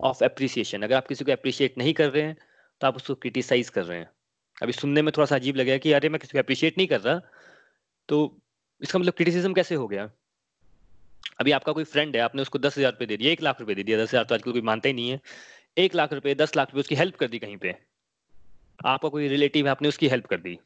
ऑफ़ 0.00 0.24
एप्रिसिएशन 0.24 0.82
अगर 0.82 0.94
आप 0.94 1.06
किसी 1.06 1.24
को 1.24 1.32
अप्रिशिएट 1.32 1.78
नहीं 1.78 1.92
कर 1.94 2.10
रहे 2.10 2.22
हैं 2.22 2.36
तो 2.82 2.86
आप 2.86 2.96
उसको 2.96 3.14
क्रिटिसाइज 3.14 3.68
कर 3.68 3.84
रहे 3.84 3.98
हैं। 3.98 4.08
अभी 4.62 4.72
सुनने 4.72 5.02
में 5.02 5.12
थोड़ा 5.16 5.26
सा 5.26 5.36
अजीब 5.36 5.56
लगेगा 5.56 5.76
कि 5.78 5.92
अरे, 5.92 6.08
मैं 6.08 6.18
किसी 6.20 6.32
को 6.32 6.38
अप्रिशिएट 6.38 6.78
नहीं 6.78 6.86
कर 6.86 7.00
रहा। 7.00 7.20
तो 8.08 8.18
इसका 8.80 8.98
मतलब 8.98 9.12
क्रिटिसिज्म 9.12 9.52
कैसे 9.52 9.74
हो 9.74 9.86
गया? 9.88 10.10
अभी 11.40 11.52
आपका 11.52 11.72
कोई 11.72 11.84
फ्रेंड 11.84 12.16
है, 12.16 12.22
आपने 12.22 12.42
उसको 12.42 12.58
दस 12.58 12.78
हज़ार 12.78 12.92
रुपए 12.92 13.06
दे 13.06 13.16
दिया 13.16 13.32
एक 13.32 13.42
लाख 13.42 13.60
रुपए 13.60 13.74
दे 13.74 13.82
दिया 13.82 13.98
दस 13.98 14.08
हज़ार 14.08 14.24
तो 14.24 14.34
आजकल 14.34 14.52
कोई 14.52 14.60
मानता 14.60 14.88
ही 14.88 14.94
नहीं 14.94 15.10
है। 15.10 15.20
एक 15.76 15.94
लाख 15.94 16.12
रुपए 16.12 16.34
दस 16.34 16.56
लाख 16.56 16.68
रुपए 16.68 16.80
उसकी 16.80 16.94
हेल्प 16.94 17.16
कर 17.16 17.28
दी 17.28 17.38
कहीं 17.38 17.56
पे। 17.56 17.74
आपका 18.84 19.08
कोई 19.08 19.28
रिलेटिव 19.28 19.66
है, 19.66 19.70
आपने 19.70 19.88
उसकी 19.88 20.08
हेल्प 20.08 20.26
कर 20.26 20.40
दी। 20.40 20.58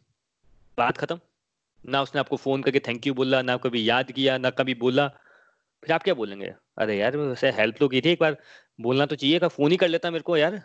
बात 0.79 0.99
खत्म। 0.99 1.21
ना 1.85 2.03
उसने 2.03 2.21
आपको 2.21 2.37
फ़ोन 2.37 2.63
करके 2.63 2.81
थैंक 2.81 3.07
यू 3.07 3.15
बोला, 3.15 3.43
ना 3.43 3.57
कभी 3.57 3.89
याद 3.89 4.13
किया, 4.13 4.39
ना 4.39 4.51
कभी 4.51 4.75
बोला। 4.77 5.09
फिर 5.83 5.93
आप 5.93 6.03
क्या 6.03 6.15
बोलेंगे? 6.15 6.53
अरे 6.79 6.97
यार, 6.99 7.17
वैसे 7.17 7.51
हेल्प 7.51 7.77
तो 7.79 7.89
की 7.89 8.01
थी 8.01 8.11
एक 8.11 8.21
बार। 8.21 8.37
बोलना 8.81 9.07
तो 9.07 9.17
चाहिए 9.17 9.49
फ़ोन 9.49 9.71
ही 9.71 9.77
कर 9.77 9.89
लेता 9.89 10.11
मेरे 10.11 10.23
को 10.23 10.37
यार। 10.37 10.61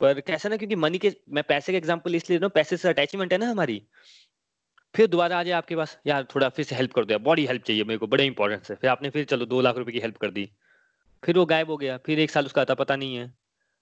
पर 0.00 0.20
कैसा 0.20 0.48
ना 0.48 0.56
क्योंकि 0.56 0.76
मनी 0.76 0.98
के, 0.98 1.12
मैं 1.30 1.44
पैसे 1.44 1.72
का 1.72 1.78
एग्ज़ाम्पल 1.78 2.14
इसलिए 2.14 2.38
दे 2.38 2.48
पैसे 2.50 2.76
से 2.76 2.88
अटैचमेंट 2.88 3.32
है 3.32 3.38
ना 3.38 3.50
हमारी। 3.50 3.82
फिर 4.94 5.06
दोबारा 5.06 5.38
आ 5.38 5.42
जाए 5.42 5.54
आपके 5.54 5.76
पास, 5.76 5.98
यार 6.06 6.26
थोड़ा 6.34 6.48
फिर 6.48 6.64
से 6.64 6.74
हेल्प 6.74 6.92
कर 6.92 7.04
दो 7.04 7.18
बॉडी 7.20 7.46
हेल्प 7.46 7.62
चाहिए 7.62 7.84
मेरे 7.84 7.98
को, 7.98 8.06
बड़े 8.06 8.24
इंपॉर्टेंट 8.26 8.70
है 8.70 8.76
फिर 8.76 8.90
आपने 8.90 9.10
फिर 9.10 9.24
चलो 9.24 9.46
दो 9.46 9.60
लाख 9.60 9.76
रुपए 9.76 9.92
की 9.92 10.00
हेल्प 10.00 10.16
कर 10.16 10.30
दी। 10.30 10.50
फिर 11.22 11.38
वो 11.38 11.44
गायब 11.46 11.70
हो 11.70 11.76
गया, 11.76 11.96
फिर 11.96 12.18
एक 12.18 12.30
साल 12.30 12.46
उसका 12.46 12.62
आता, 12.62 12.74
पता 12.74 12.96
नहीं 12.96 13.16
है। 13.16 13.32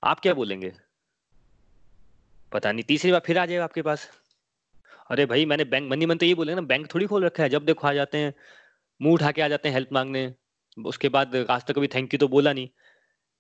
आप 0.03 0.21
क्या 0.21 0.35
बोलेंगे? 0.35 0.73
पता 2.53 2.73
नहीं, 2.73 2.85
तीसरी 2.85 3.13
बार 3.13 3.21
फिर 3.27 3.39
आ 3.39 3.47
जाएगा 3.47 3.65
आपके 3.65 3.83
पास। 3.83 4.09
अरे 5.11 5.27
भाई, 5.27 5.45
मैंने 5.47 5.65
बैंक 5.65 5.91
मनी 5.91 6.07
मन 6.07 6.17
तो 6.17 6.27
ये 6.27 6.35
बोले 6.35 6.55
ना 6.55 6.61
बैंक 6.63 6.95
थोड़ी 6.95 7.07
खोल 7.07 7.25
रखा 7.25 7.43
है, 7.43 7.49
जब 7.49 7.65
देखो 7.65 7.87
आ 7.87 7.93
जाते 7.93 8.19
हैं, 8.19 8.35
मुँह 9.01 9.15
उठा 9.15 9.31
के 9.33 9.43
आ 9.43 9.49
जाते 9.49 9.69
हैं 9.69 9.75
हेल्प 9.75 9.93
मांगने। 9.93 10.33
उसके 10.79 11.09
बाद 11.09 11.37
आज 11.51 11.65
तक 11.67 11.75
कभी 11.75 11.89
थैंक 11.89 12.15
यू 12.15 12.19
तो 12.19 12.29
बोला 12.29 12.53
नहीं। 12.53 12.69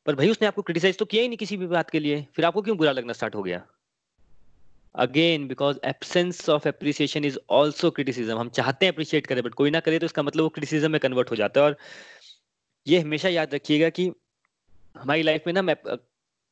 पर 0.08 0.14
भाई 0.14 0.30
उसने 0.30 0.46
आपको 0.48 0.62
क्रिटिसाइज 0.62 0.98
तो 0.98 1.04
किया 1.04 1.22
ही 1.22 1.28
नहीं 1.28 1.38
किसी 1.38 1.56
भी 1.56 1.66
बात 1.66 1.90
के 1.90 2.00
लिए। 2.00 2.26
फिर 2.36 2.44
आपको 2.44 2.62
क्यों 2.62 2.76
बुरा 2.76 2.92
लगना 2.92 3.12
स्टार्ट 3.12 3.34
हो 3.34 3.42
गया? 3.42 3.66
Again 4.94 5.48
because 5.48 5.78
absence 5.84 6.48
of 6.48 6.68
appreciation 6.68 7.24
is 7.24 7.38
also 7.50 7.90
criticism 7.90 8.38
हम 8.38 8.48
चाहते 8.48 8.86
हैं 8.86 8.92
अप्रिशिएट 8.92 9.26
करें 9.26 9.42
बट 9.44 9.54
कोई 9.54 9.70
ना 9.70 9.80
करे 9.80 9.98
तो 9.98 10.06
इसका 10.06 10.22
मतलब 10.22 10.42
वो 10.42 10.48
क्रिटिसिज्म 10.48 10.90
में 10.90 11.00
कन्वर्ट 11.00 11.30
हो 11.30 11.36
जाता 11.36 11.60
है। 11.60 11.66
और 11.66 11.76
ये 12.86 13.00
हमेशा 13.00 13.28
याद 13.28 13.54
रखिएगा 13.54 13.88
कि 13.90 14.10
हमारी 14.96 15.22
लाइफ 15.22 15.42
में 15.46 15.54
ना 15.54 15.62
मैं 15.62 15.76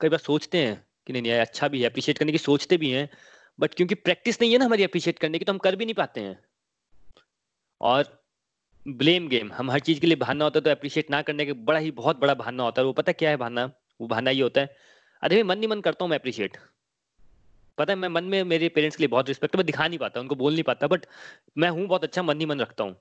कई 0.01 0.09
बार 0.09 0.19
सोचते 0.19 0.59
हैं 0.59 0.77
कि 1.07 1.13
नहीं 1.13 1.23
नहीं 1.23 1.33
अच्छा 1.33 1.69
भी 1.69 1.81
है 1.83 1.89
अप्रिशिएट 1.89 2.19
करने 2.19 2.33
की 2.33 2.39
सोचते 2.39 2.77
भी 2.77 2.91
हैं 2.91 3.09
बट 3.61 3.75
क्योंकि 3.75 3.95
प्रैक्टिस 3.95 4.41
नहीं 4.41 4.53
है 4.53 4.59
ना 4.59 4.65
हमारी 4.65 4.85
अप्रिशिएट 4.85 5.19
करने 5.19 5.39
की 5.39 5.45
तो 5.45 5.53
हम 5.53 5.59
कर 5.59 5.77
भी 5.77 5.85
नहीं 5.85 5.95
पाते 5.95 6.21
हैं। 6.21 6.39
और 7.81 8.26
ब्लेम 8.87 9.29
गेम 9.29 9.53
हम 9.53 9.71
हर 9.71 9.81
चीज़ 9.81 10.01
के 10.01 10.07
लिए 10.07 10.17
बहाना 10.17 10.45
होता 10.45 10.59
है 10.59 10.65
तो 10.65 10.71
अप्रिशिएट 10.71 11.11
ना 11.11 11.21
करने 11.23 11.45
के 11.47 11.53
बड़ा 11.53 11.79
ही 11.79 11.91
बहुत 11.93 12.21
बड़ा 12.21 12.35
बहाना 12.35 12.63
होता 12.63 12.83
है। 12.83 12.87
वो 12.87 12.93
पता 12.93 13.13
क्या 13.13 13.31
है 13.31 13.37
बहाना? 13.37 13.65
वो 14.01 14.07
बहाना 14.07 14.31
ये 14.31 14.43
होता 14.43 14.61
है 14.61 14.77
अरे 15.23 15.37
मैं 15.37 15.43
मन 15.45 15.59
नहीं 15.59 15.69
मन 15.69 15.81
करता 15.81 16.05
हूँ 16.05 16.11
मैं 16.11 16.19
अप्रिशिएट 16.19 16.57
पता 17.79 17.93
है 17.93 17.99
मैं 17.99 18.09
मन 18.09 18.25
में 18.25 18.43
मेरे 18.45 18.69
पेरेंट्स 18.69 18.97
के 18.97 19.03
लिए 19.03 19.09
बहुत 19.09 19.29
रिस्पेक्ट 19.29 19.57
मैं 19.57 19.65
दिखा 19.67 19.87
नहीं 19.89 19.99
पाता 19.99 20.21
उनको 20.21 20.35
बोल 20.35 20.53
नहीं 20.53 20.63
पाता 20.63 20.87
बट 20.87 21.07
मैं 21.59 21.69
हूँ 21.71 21.87
बहुत 21.87 22.05
अच्छा 22.05 22.23
मन 22.23 22.41
ही 22.41 22.47
मन 22.47 22.61
रखता 22.61 22.85
हूँ। 22.85 22.97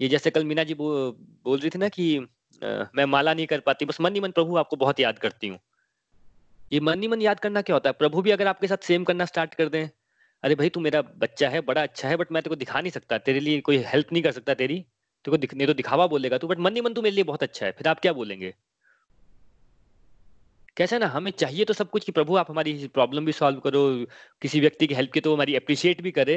ये 0.00 0.08
जैसे 0.08 0.30
कल 0.30 0.44
मीना 0.44 0.64
जी 0.64 0.74
बो, 0.74 0.88
बोल 1.44 1.58
रही 1.58 1.70
थी 1.70 1.78
ना 1.78 1.88
कि 1.88 2.16
आ, 2.62 2.84
मैं 2.94 3.04
माला 3.04 3.34
नहीं 3.34 3.46
कर 3.46 3.60
पाती 3.60 3.84
बस 3.84 4.00
मन 4.00 4.14
ही 4.14 4.20
मन 4.20 4.30
प्रभु 4.30 4.56
आपको 4.56 4.76
बहुत 4.76 5.00
याद 5.00 5.18
करती 5.18 5.48
हूँ। 5.48 5.58
ये 6.72 6.80
मन 6.80 7.02
ही 7.02 7.08
मन 7.08 7.22
याद 7.22 7.40
करना 7.40 7.62
क्या 7.62 7.76
होता 7.76 7.90
है? 7.90 7.92
प्रभु 7.92 8.22
भी 8.22 8.30
अगर 8.30 8.46
आपके 8.46 8.66
साथ 8.66 8.86
सेम 8.86 9.04
करना 9.04 9.24
स्टार्ट 9.24 9.54
कर 9.54 9.68
दें 9.68 9.88
अरे 10.44 10.54
भाई 10.54 10.68
तू 10.68 10.80
मेरा 10.80 11.02
बच्चा 11.02 11.48
है 11.48 11.60
बड़ा 11.60 11.82
अच्छा 11.82 12.08
है 12.08 12.16
बट 12.16 12.32
मैं 12.32 12.42
तेरे 12.42 12.48
को 12.48 12.56
दिखा 12.56 12.80
नहीं 12.80 12.90
सकता 12.90 13.18
तेरे 13.18 13.40
लिए 13.40 13.60
कोई 13.60 13.78
हेल्प 13.86 14.12
नहीं 14.12 14.22
कर 14.22 14.32
सकता 14.32 14.54
तेरी। 14.54 14.84
दिख, 15.24 15.54
नहीं 15.54 15.66
तो 15.66 15.74
दिखावा 15.74 16.06
बोलेगा 16.06 16.38
तू 16.38 16.48
बट 16.48 16.58
मन 16.58 16.76
ही 16.76 16.80
मन 16.80 16.94
तू 16.94 17.02
मेरे 17.02 17.14
लिए 17.14 17.24
बहुत 17.24 17.42
अच्छा 17.42 17.66
है 17.66 17.72
फिर 17.72 17.88
आप 17.88 18.00
क्या 18.00 18.12
बोलेंगे? 18.12 18.54
कैसे 20.76 20.98
ना 20.98 21.06
हमें 21.06 21.30
चाहिए 21.30 21.64
तो 21.64 21.74
सब 21.74 21.90
कुछ 21.90 22.04
कि 22.04 22.12
प्रभु 22.12 22.36
आप 22.36 22.50
हमारी 22.50 22.72
प्रॉब्लम 22.94 23.24
भी 23.26 23.32
सॉल्व 23.32 23.58
करो 23.60 23.82
किसी 24.42 24.60
व्यक्ति 24.60 24.86
की 24.86 24.94
हेल्प 24.94 25.12
की 25.12 25.20
तो 25.20 25.34
हमारी 25.34 25.54
अप्रिशिएट 25.56 26.00
भी 26.02 26.10
करे 26.10 26.36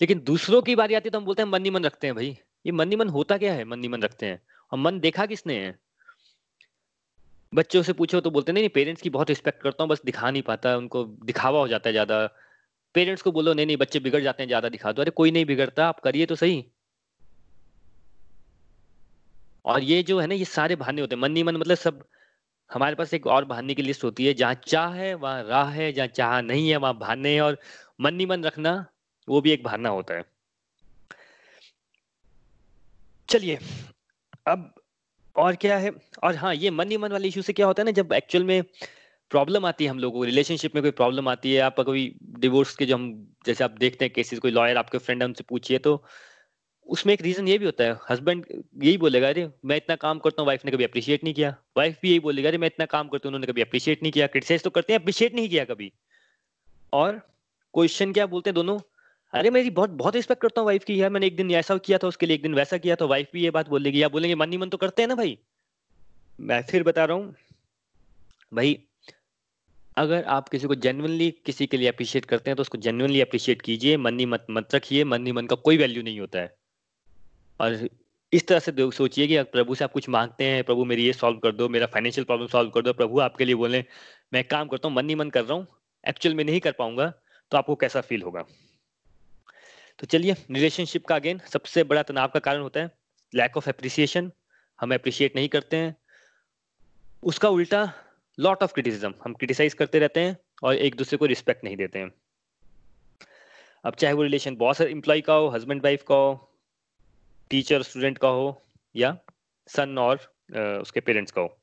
लेकिन 0.00 0.20
दूसरों 0.24 0.60
की 0.62 0.74
बारी 0.76 0.94
आती 0.94 1.08
है 1.08 1.10
तो 1.10 1.18
हम 1.18 1.24
बोलते 1.24 1.42
हैं 1.42 1.48
मन 1.48 1.64
ही 1.64 1.70
मन 1.70 1.84
रखते 1.84 2.06
हैं 2.06 2.16
भाई। 2.16 2.36
ये 2.66 2.72
मन 2.72 2.90
ही 2.90 2.96
मन 2.96 3.08
होता 3.08 3.36
क्या 3.38 3.52
है? 3.54 3.64
मन 3.64 3.82
ही 3.82 3.88
मन 3.88 4.02
रखते 4.02 4.26
हैं। 4.26 4.40
और 4.72 4.78
मन 4.78 5.00
देखा 5.00 5.26
किसने 5.26 5.58
है? 5.58 5.78
बच्चों 7.52 7.82
से 7.82 7.92
पूछो 7.92 8.20
तो 8.20 8.30
बोलते 8.30 8.52
नहीं 8.52 8.62
नहीं 8.62 8.70
पेरेंट्स 8.70 9.02
की 9.02 9.10
बहुत 9.10 9.28
रिस्पेक्ट 9.28 9.62
करता 9.62 9.82
हूँ 9.84 9.90
बस 9.90 10.00
दिखा 10.04 10.30
नहीं 10.30 10.42
पाता 10.42 10.76
उनको 10.76 11.04
दिखावा 11.24 11.60
हो 11.60 11.68
जाता 11.68 11.88
है 11.88 11.92
ज़्यादा। 11.92 12.26
पेरेंट्स 12.94 13.22
को 13.22 13.32
बोलो 13.32 13.54
नहीं 13.54 13.66
नहीं 13.66 13.76
बच्चे 13.76 14.00
बिगड़ 14.00 14.22
जाते 14.22 14.42
हैं 14.42 14.48
ज़्यादा 14.48 14.68
दिखा 14.68 14.92
दो। 14.92 15.02
अरे 15.02 15.10
कोई 15.12 15.30
नहीं 15.30 15.46
बिगड़ता 15.46 15.86
आप 15.88 16.00
करिए 16.00 16.26
तो 16.26 16.36
सही। 16.36 16.64
और 19.64 19.82
ये 19.82 20.02
जो 20.02 20.20
है 20.20 20.26
ना, 20.26 20.34
ये 20.34 20.44
सारे 20.44 20.76
बहाने 20.76 21.00
होते 21.00 21.14
हैं। 21.14 21.22
मन 21.22 21.42
मन 21.42 21.56
मतलब 21.56 21.76
सब, 21.76 22.04
हमारे 22.72 22.94
पास 22.94 23.14
एक 23.14 23.26
और 23.26 23.44
बहाने 23.44 23.74
की 23.74 23.82
लिस्ट 23.82 24.04
होती 24.04 24.26
है। 24.26 24.34
जहाँ 24.34 24.54
चाह 24.66 24.94
है, 24.94 25.14
वहाँ 25.14 25.42
राह 25.44 25.70
है, 25.70 25.92
जहाँ 25.92 26.08
चाह 26.08 26.40
नहीं 26.40 26.70
है, 26.70 26.76
वहाँ 26.76 26.98
बहाने 26.98 27.40
और 27.40 27.58
मन 28.00 28.26
मन 28.26 28.44
रखना, 28.44 28.86
वो 29.28 29.40
भी 29.40 29.50
एक 29.50 29.62
बहाना 29.64 29.88
होता 29.88 30.14
है। 30.14 30.24
चलिए, 33.28 33.58
अब 34.48 34.74
और 35.36 35.56
क्या 35.56 35.78
है? 35.78 35.90
और 36.22 36.36
हाँ 36.36 36.54
ये 36.54 36.70
मन 36.70 36.90
ही 36.90 36.96
मन 36.96 37.12
वाले 37.12 37.28
इशू 37.28 37.42
से 37.42 37.52
क्या 37.52 37.66
होता 37.66 37.82
है 37.82 37.84
ना, 37.84 37.90
जब 37.90 38.12
एक्चुअल 38.12 38.44
में 38.44 38.62
प्रॉब्लम 39.30 39.66
आती 39.66 39.84
है 39.84 39.90
हम 39.90 39.98
लोगों 39.98 40.18
को 40.18 40.24
रिलेशनशिप 40.24 40.74
में 40.74 40.82
कोई 40.82 40.90
प्रॉब्लम 40.90 41.28
आती 41.28 41.54
है, 41.54 41.60
आप 41.60 41.80
कोई 41.80 42.16
डिवोर्स 42.38 42.76
के 42.76 42.86
जो 42.86 42.94
हम, 42.94 43.34
जैसे 43.46 43.64
आप 43.64 43.70
देखते 43.70 44.04
हैं 44.04 44.12
केसेस 44.14 44.38
कोई 44.38 44.50
लॉयर 44.50 44.76
आपके 44.76 44.98
फ्रेंड 44.98 45.22
है, 45.22 45.28
उनसे 45.28 45.44
पूछिए 45.48 45.78
तो 45.78 46.04
उसमें 46.86 47.14
एक 47.14 47.22
रीजन 47.22 47.48
ये 47.48 47.58
भी 47.58 47.64
होता 47.64 47.84
है 47.84 47.96
हस्बैंड 48.10 48.46
यही 48.82 48.96
बोलेगा, 48.98 49.28
अरे, 49.28 49.50
मैं 49.64 49.76
इतना 49.76 49.96
काम 49.96 50.18
करता 50.18 50.42
हूँ 50.42 50.46
वाइफ 50.46 50.64
ने 50.64 50.70
कभी 50.70 50.84
अप्रिशिएट 50.84 51.24
नहीं 51.24 51.34
किया। 51.34 51.56
वाइफ 51.76 51.98
भी 52.02 52.08
यही 52.08 52.20
बोलेगा, 52.20 52.48
अरे, 52.48 52.58
मैं 52.58 52.66
इतना 52.66 52.86
काम 52.86 53.08
करता 53.08 53.28
हूँ, 53.28 53.30
उन्होंने 53.30 53.52
कभी 53.52 53.62
अप्रिशिएट 53.62 54.02
नहीं 54.02 54.12
किया। 54.12 54.26
क्रिटिसाइज 54.26 54.62
तो 54.62 54.70
करते 54.70 54.92
हैं 54.92 55.00
अप्रिशिएट 55.00 55.34
नहीं 55.34 55.48
किया 55.48 55.64
कभी। 55.64 55.92
और 56.92 57.12
क्वेश्चन 57.74 58.12
क्या 58.12 58.26
बोलते 58.26 58.50
हैं 58.50 58.54
दोनों? 58.54 58.78
अरे 59.32 59.50
मेरी 59.50 59.70
बहुत 59.70 59.90
बहुत 59.90 60.16
रिस्पेक्ट 60.16 60.42
करता 60.42 60.60
हूँ 60.60 60.66
वाइफ 60.66 60.84
की, 60.84 61.02
यार, 61.02 61.10
मैंने 61.10 61.26
एक 61.26 61.36
दिन 61.36 61.50
ऐसा 61.50 61.76
किया 61.76 61.98
था, 61.98 62.08
उसके 62.08 62.26
लिए 62.26 62.34
एक 62.34 62.42
दिन 62.42 62.54
वैसा 62.54 62.78
किया 62.78 62.96
था। 62.96 63.04
वाइफ 63.04 63.28
भी 63.32 63.42
ये 63.42 63.50
बात 63.50 63.68
बोलेगी 63.68 64.02
या 64.02 64.08
बोलेंगे, 64.08 64.34
मन 64.34 64.52
ही 64.52 64.58
मन 64.58 64.68
तो 64.68 64.76
करते 64.76 65.02
हैं 65.02 65.08
ना 65.08 65.14
भाई? 65.14 65.38
मैं 66.40 66.62
फिर 66.62 66.82
बता 66.82 67.04
रहा 67.04 67.16
हूँ, 67.16 67.34
भाई, 68.54 68.78
अगर 69.96 70.24
आप 70.24 70.48
किसी 70.48 70.66
को 70.66 70.74
जेनुअनली 70.74 71.30
किसी 71.30 71.66
के 71.66 71.76
लिए 71.76 71.88
अप्रिशिएट 71.88 72.24
करते 72.24 72.50
हैं 72.50 72.56
तो 72.56 72.60
उसको 72.60 72.78
जेनुअनली 72.78 73.20
अप्रिशिएट 73.20 73.62
कीजिए, 73.62 73.96
मन 73.96 74.18
ही 74.18 74.26
मत 74.26 74.46
मत 74.50 74.74
रखिए, 74.74 75.04
मन 75.04 75.26
ही 75.26 75.32
मन 75.32 75.46
का 75.46 75.56
कोई 75.56 75.76
वैल्यू 75.76 76.02
नहीं 76.02 76.20
होता 76.20 76.38
है। 76.38 76.63
और 77.60 77.88
इस 78.32 78.46
तरह 78.46 78.58
से 78.58 78.90
सोचिए 78.90 79.26
कि 79.26 79.42
प्रभु 79.44 79.74
से 79.74 79.84
आप 79.84 79.92
कुछ 79.92 80.08
मांगते 80.08 80.44
हैं, 80.44 80.62
प्रभु 80.64 80.84
मेरी 80.84 81.04
ये 81.06 81.12
सॉल्व 81.12 81.38
कर 81.38 81.52
दो, 81.52 81.68
मेरा 81.68 81.86
फाइनेंशियल 81.86 82.24
प्रॉब्लम 82.24 82.46
सॉल्व 82.46 82.70
कर 82.70 82.82
दो, 82.82 82.92
प्रभु 82.92 83.20
आपके 83.20 83.44
लिए 83.44 83.54
बोले, 83.54 83.84
मैं 84.32 84.44
काम 84.44 84.68
करता 84.68 84.88
हूँ, 84.88 84.96
मन 84.96 85.08
ही 85.08 85.14
मन 85.14 85.30
कर 85.30 85.44
रहा 85.44 85.54
हूँ 85.54 85.66
एक्चुअल 86.04 86.34
में 86.34 86.44
नहीं 86.44 86.60
कर 86.60 86.72
पाऊँगा 86.72 87.12
तो 87.52 87.56
आपको 87.58 87.74
कैसा 87.76 88.00
फील 88.00 88.22
होगा? 88.22 88.44
तो 89.98 90.06
चलिए 90.06 90.32
रिलेशनशिप 90.50 91.04
का 91.06 91.16
अगेन 91.16 91.40
सबसे 91.48 91.84
बड़ा 91.84 92.02
तनाव 92.02 92.28
का 92.28 92.40
कारण 92.40 92.62
होता 92.62 92.80
है 92.80 92.90
लैक 93.32 93.56
ऑफ़ 93.56 93.68
एप्रिसिएशन 93.68 94.30
हम 94.78 94.94
अप्रिशिएट 94.94 95.36
नहीं 95.36 95.48
करते 95.48 95.76
हैं। 95.76 95.94
उसका 97.22 97.48
उल्टा 97.48 97.82
लॉट 98.38 98.62
ऑफ़ 98.62 98.72
क्रिटिसिज्म 98.72 99.14
हम 99.24 99.34
क्रिटिसाइज 99.34 99.74
करते 99.74 99.98
रहते 99.98 100.20
हैं 100.20 100.36
और 100.62 100.74
एक 100.76 100.94
दूसरे 100.94 101.18
को 101.18 101.26
रिस्पेक्ट 101.26 101.64
नहीं 101.64 101.76
देते 101.76 101.98
हैं। 101.98 102.10
अब 103.84 103.94
चाहे 103.94 104.14
वो 104.14 104.22
रिलेशन 104.22 104.56
बॉस 104.56 104.80
एम्प्लॉय 104.80 105.20
का 105.20 105.34
हो 105.34 105.48
हस्बैंड 105.48 105.82
वाइफ 105.84 106.02
का 106.08 106.14
हो 106.14 106.32
टीचर 107.50 107.82
स्टूडेंट 107.82 108.18
का 108.18 108.28
हो, 108.28 108.62
या 108.94 109.16
सन 109.68 109.98
और 109.98 110.16
उसके 110.80 111.00
पेरेंट्स 111.00 111.32
का 111.32 111.40
हो। 111.40 111.56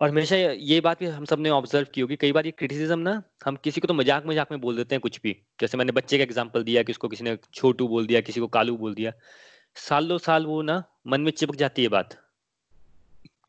और 0.00 0.08
हमेशा 0.08 0.36
ये 0.36 0.80
बात 0.80 1.00
भी 1.00 1.06
हम 1.06 1.24
सबने 1.24 1.50
ऑब्ज़र्व 1.50 1.86
की 1.94 2.00
होगी, 2.00 2.16
कई 2.16 2.32
बार 2.32 2.46
ये 2.46 2.52
क्रिटिसिज्म 2.52 2.98
ना, 2.98 3.22
हम 3.44 3.56
किसी 3.56 3.80
को 3.80 3.88
तो 3.88 3.94
मज़ाक 3.94 4.26
मज़ाक 4.26 4.52
में 4.52 4.60
बोल 4.60 4.76
देते 4.76 4.94
हैं 4.94 5.00
कुछ 5.00 5.20
भी। 5.22 5.36
जैसे 5.60 5.78
मैंने 5.78 5.92
बच्चे 5.92 6.18
का 6.18 6.22
एग्जांपल 6.22 6.62
दिया, 6.62 6.82
कि 6.82 6.92
उसको 6.92 7.08
किसी 7.08 7.24
ने 7.24 7.36
छोटू 7.54 7.88
बोल 7.88 8.06
दिया, 8.06 8.20
किसी 8.20 8.40
को 8.40 8.46
कालू 8.48 8.76
बोल 8.76 8.94
दिया। 8.94 9.12
साल 9.76 10.16
साल 10.18 10.46
वो 10.46 10.60
ना, 10.62 10.82
मन 11.06 11.20
में 11.20 11.30
चिपक 11.32 11.56
जाती 11.56 11.82
है 11.82 11.88
बात। 11.88 12.18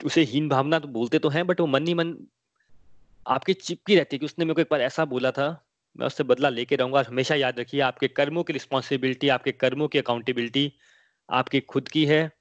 उसे 0.05 0.21
हीन 0.23 0.49
भावना 0.49 0.79
तो 0.79 0.87
बोलते 0.89 1.19
तो 1.19 1.29
हैं 1.29 1.45
बट 1.47 1.59
वो 1.61 1.67
मन 1.67 1.87
ही 1.87 1.93
मन 1.93 2.15
आपकी 3.25 3.53
चिपकी 3.53 3.95
रहती 3.95 4.15
है 4.15 4.19
कि 4.19 4.25
उसने 4.25 4.45
मेरे 4.45 4.55
को 4.55 4.61
एक 4.61 4.67
बार 4.71 4.81
ऐसा 4.81 5.05
बोला 5.05 5.31
था 5.31 5.47
मैं 5.95 6.07
उससे 6.07 6.23
बदला 6.23 6.49
लेके 6.49 6.75
रहूँगा। 6.75 7.03
हमेशा 7.07 7.35
याद 7.35 7.59
रखिए, 7.59 7.81
आपके 7.81 8.07
कर्मों 8.07 8.43
की 8.43 8.53
रिस्पॉन्सिबिलिटी 8.53 9.29
आपके 9.29 9.51
कर्मों 9.51 9.87
की 9.87 9.99
अकाउंटेबिलिटी 9.99 10.71
आपकी 11.29 11.59
खुद 11.59 11.87
की 11.87 12.05
है। 12.05 12.31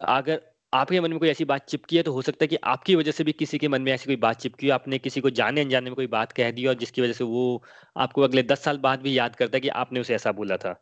अगर 0.00 0.40
आपके 0.72 1.00
मन 1.00 1.10
में 1.10 1.18
कोई 1.18 1.28
ऐसी 1.28 1.44
बात 1.44 1.64
चिपकी 1.66 1.96
है 1.96 2.02
तो 2.02 2.12
हो 2.12 2.22
सकता 2.22 2.44
है 2.44 2.48
कि 2.48 2.56
आपकी 2.64 2.94
वजह 2.94 3.10
से 3.10 3.24
भी 3.24 3.32
किसी 3.32 3.58
के 3.58 3.68
मन 3.68 3.82
में 3.82 3.92
ऐसी 3.92 4.06
कोई 4.06 4.16
बात 4.16 4.36
चिपकी 4.36 4.68
हो। 4.68 4.74
आपने 4.74 4.98
किसी 4.98 5.20
को 5.20 5.30
जाने 5.30 5.60
अनजाने 5.60 5.90
में 5.90 5.94
कोई 5.94 6.06
बात 6.06 6.32
कह 6.32 6.50
दी 6.50 6.66
और 6.66 6.74
जिसकी 6.74 7.02
वजह 7.02 7.12
से 7.12 7.24
वो 7.24 7.62
आपको 7.96 8.22
अगले 8.22 8.42
दस 8.42 8.62
साल 8.62 8.78
बाद 8.78 9.00
भी 9.00 9.18
याद 9.18 9.36
करता 9.36 9.56
है 9.56 9.60
कि 9.60 9.68
आपने 9.68 10.00
उसे 10.00 10.14
ऐसा 10.14 10.32
बोला 10.32 10.56
था। 10.56 10.72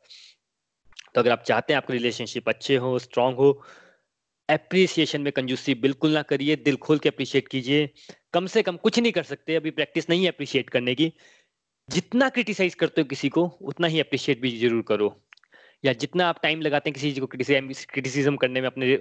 तो 1.14 1.20
अगर 1.20 1.30
आप 1.30 1.42
चाहते 1.42 1.72
हैं 1.72 1.76
आपके 1.76 1.92
रिलेशनशिप 1.92 2.48
अच्छे 2.48 2.76
हो 2.76 2.98
स्ट्रांग 2.98 3.36
हो 3.36 3.50
एप्रिसिएशन 4.48 5.20
में 5.20 5.32
कंजूसी 5.32 5.74
बिल्कुल 5.74 6.12
ना 6.12 6.22
करिए, 6.22 6.56
दिल 6.56 6.76
खोल 6.76 6.98
के 6.98 7.08
अप्रिशिएट 7.08 7.48
कीजिए। 7.48 7.88
कम 8.32 8.46
से 8.46 8.62
कम 8.62 8.76
कुछ 8.76 8.98
नहीं 8.98 9.12
कर 9.12 9.22
सकते, 9.22 9.54
अभी 9.56 9.70
प्रैक्टिस 9.70 10.10
नहीं 10.10 10.22
है 10.22 10.28
अप्रिशिएट 10.28 10.70
करने 10.70 10.94
की। 10.94 11.12
जितना 11.88 12.28
क्रिटिसाइज 12.28 12.74
करते 12.74 13.00
हो 13.00 13.06
किसी 13.06 13.28
को, 13.28 13.46
उतना 13.62 13.86
ही 13.86 14.00
अप्रिशिएट 14.00 14.40
भी 14.40 14.58
ज़रूर 14.58 14.82
करो। 14.88 15.14
या 15.84 15.92
जितना 15.92 16.26
आप 16.28 16.38
टाइम 16.42 16.60
लगाते 16.60 16.90
हैं 16.90 16.94
किसी 16.94 17.10
चीज़ 17.10 17.20
को 17.20 17.26
क्रिटिसिज्म 17.26 18.36
करने 18.36 18.60
में, 18.60 18.66
अपने 18.66 18.98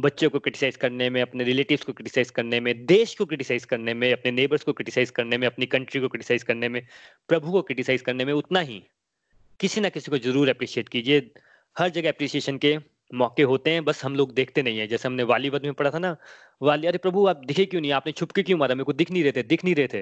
बच्चों 0.00 0.30
को 0.30 0.38
क्रिटिसाइज 0.38 0.76
करने 0.76 1.08
में, 1.10 1.20
अपने 1.22 1.44
रिलेटिव्स 1.44 1.84
को 1.84 1.92
क्रिटिसाइज 1.92 2.30
करने 2.30 2.60
में, 2.60 2.86
देश 2.86 3.14
को 3.14 3.26
क्रिटिसाइज 3.26 3.64
करने 3.64 3.94
में, 3.94 4.12
अपने 4.12 4.30
नेबर्स 4.30 4.62
को 4.62 4.72
क्रिटिसाइज 4.72 5.10
करने 5.10 5.38
में, 5.38 5.46
अपनी 5.46 5.66
कंट्री 5.66 6.00
को 6.00 6.08
क्रिटिसाइज 6.08 6.42
करने 6.42 6.68
में, 6.68 6.86
प्रभु 7.28 7.52
को 7.52 7.62
क्रिटिसाइज 7.62 8.02
करने 8.02 8.24
में, 8.24 8.32
उतना 8.32 8.60
ही। 8.60 8.82
किसी 9.60 9.80
ना 9.80 9.88
किसी 9.88 10.10
को 10.10 10.18
ज़रूर 10.18 10.48
अप्रिशिएट 10.48 10.88
कीजिए। 10.88 11.30
हर 11.76 11.88
जगह 11.90 12.08
अप्रिसिएशन 12.08 12.58
के 12.58 12.76
मौके 13.14 13.42
होते 13.42 13.70
हैं, 13.70 13.84
बस 13.84 14.04
हम 14.04 14.16
लोग 14.16 14.32
देखते 14.34 14.62
नहीं 14.62 14.78
है। 14.78 14.86
जैसे 14.86 15.08
हमने 15.08 15.22
वालीवत 15.22 15.62
में 15.64 15.72
पढ़ा 15.74 15.90
था 15.90 15.98
ना, 15.98 16.16
वाली, 16.62 16.86
अरे 16.86 16.98
प्रभु, 16.98 17.26
आप 17.26 17.44
दिखे 17.46 17.64
क्यों 17.66 17.80
नहीं? 17.80 17.92
आपने 17.92 18.12
छुप 18.12 18.30
के 18.30 18.42
क्यों 18.42 18.58
मारा? 18.58 18.74
मेरे 18.74 18.84
को 18.84 18.92
दिख 18.92 19.10
नहीं 19.10 19.22
रहे 19.22 19.32
थे, 19.32 19.42
दिख 19.42 19.64
नहीं 19.64 19.74
रहे 19.74 19.88
थे। 19.88 20.00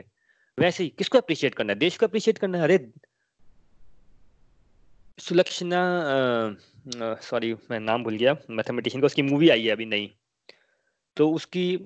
वैसे 0.59 0.85
ही, 0.85 0.89
किसको 0.99 1.19
अप्रिशिएट 1.19 1.55
करना 1.55 1.73
है? 1.73 1.79
देश 1.79 1.97
को 1.97 2.07
अप्रिशिएट 2.07 2.39
करना 2.39 2.59
है? 2.59 2.65
अरे, 2.65 2.91
सुलक्षणा 5.19 5.83
सॉरी 7.23 7.55
मैं 7.71 7.81
नाम 7.81 8.03
भूल 8.05 8.17
गया। 8.17 8.37
मैथमेटिशियन 8.51 9.01
का, 9.01 9.07
उसकी 9.07 9.23
मूवी 9.23 9.49
आई 9.49 9.65
है 9.65 9.73
अभी 9.73 9.85
नई। 9.87 10.11
तो 11.17 11.31
उसकी 11.33 11.77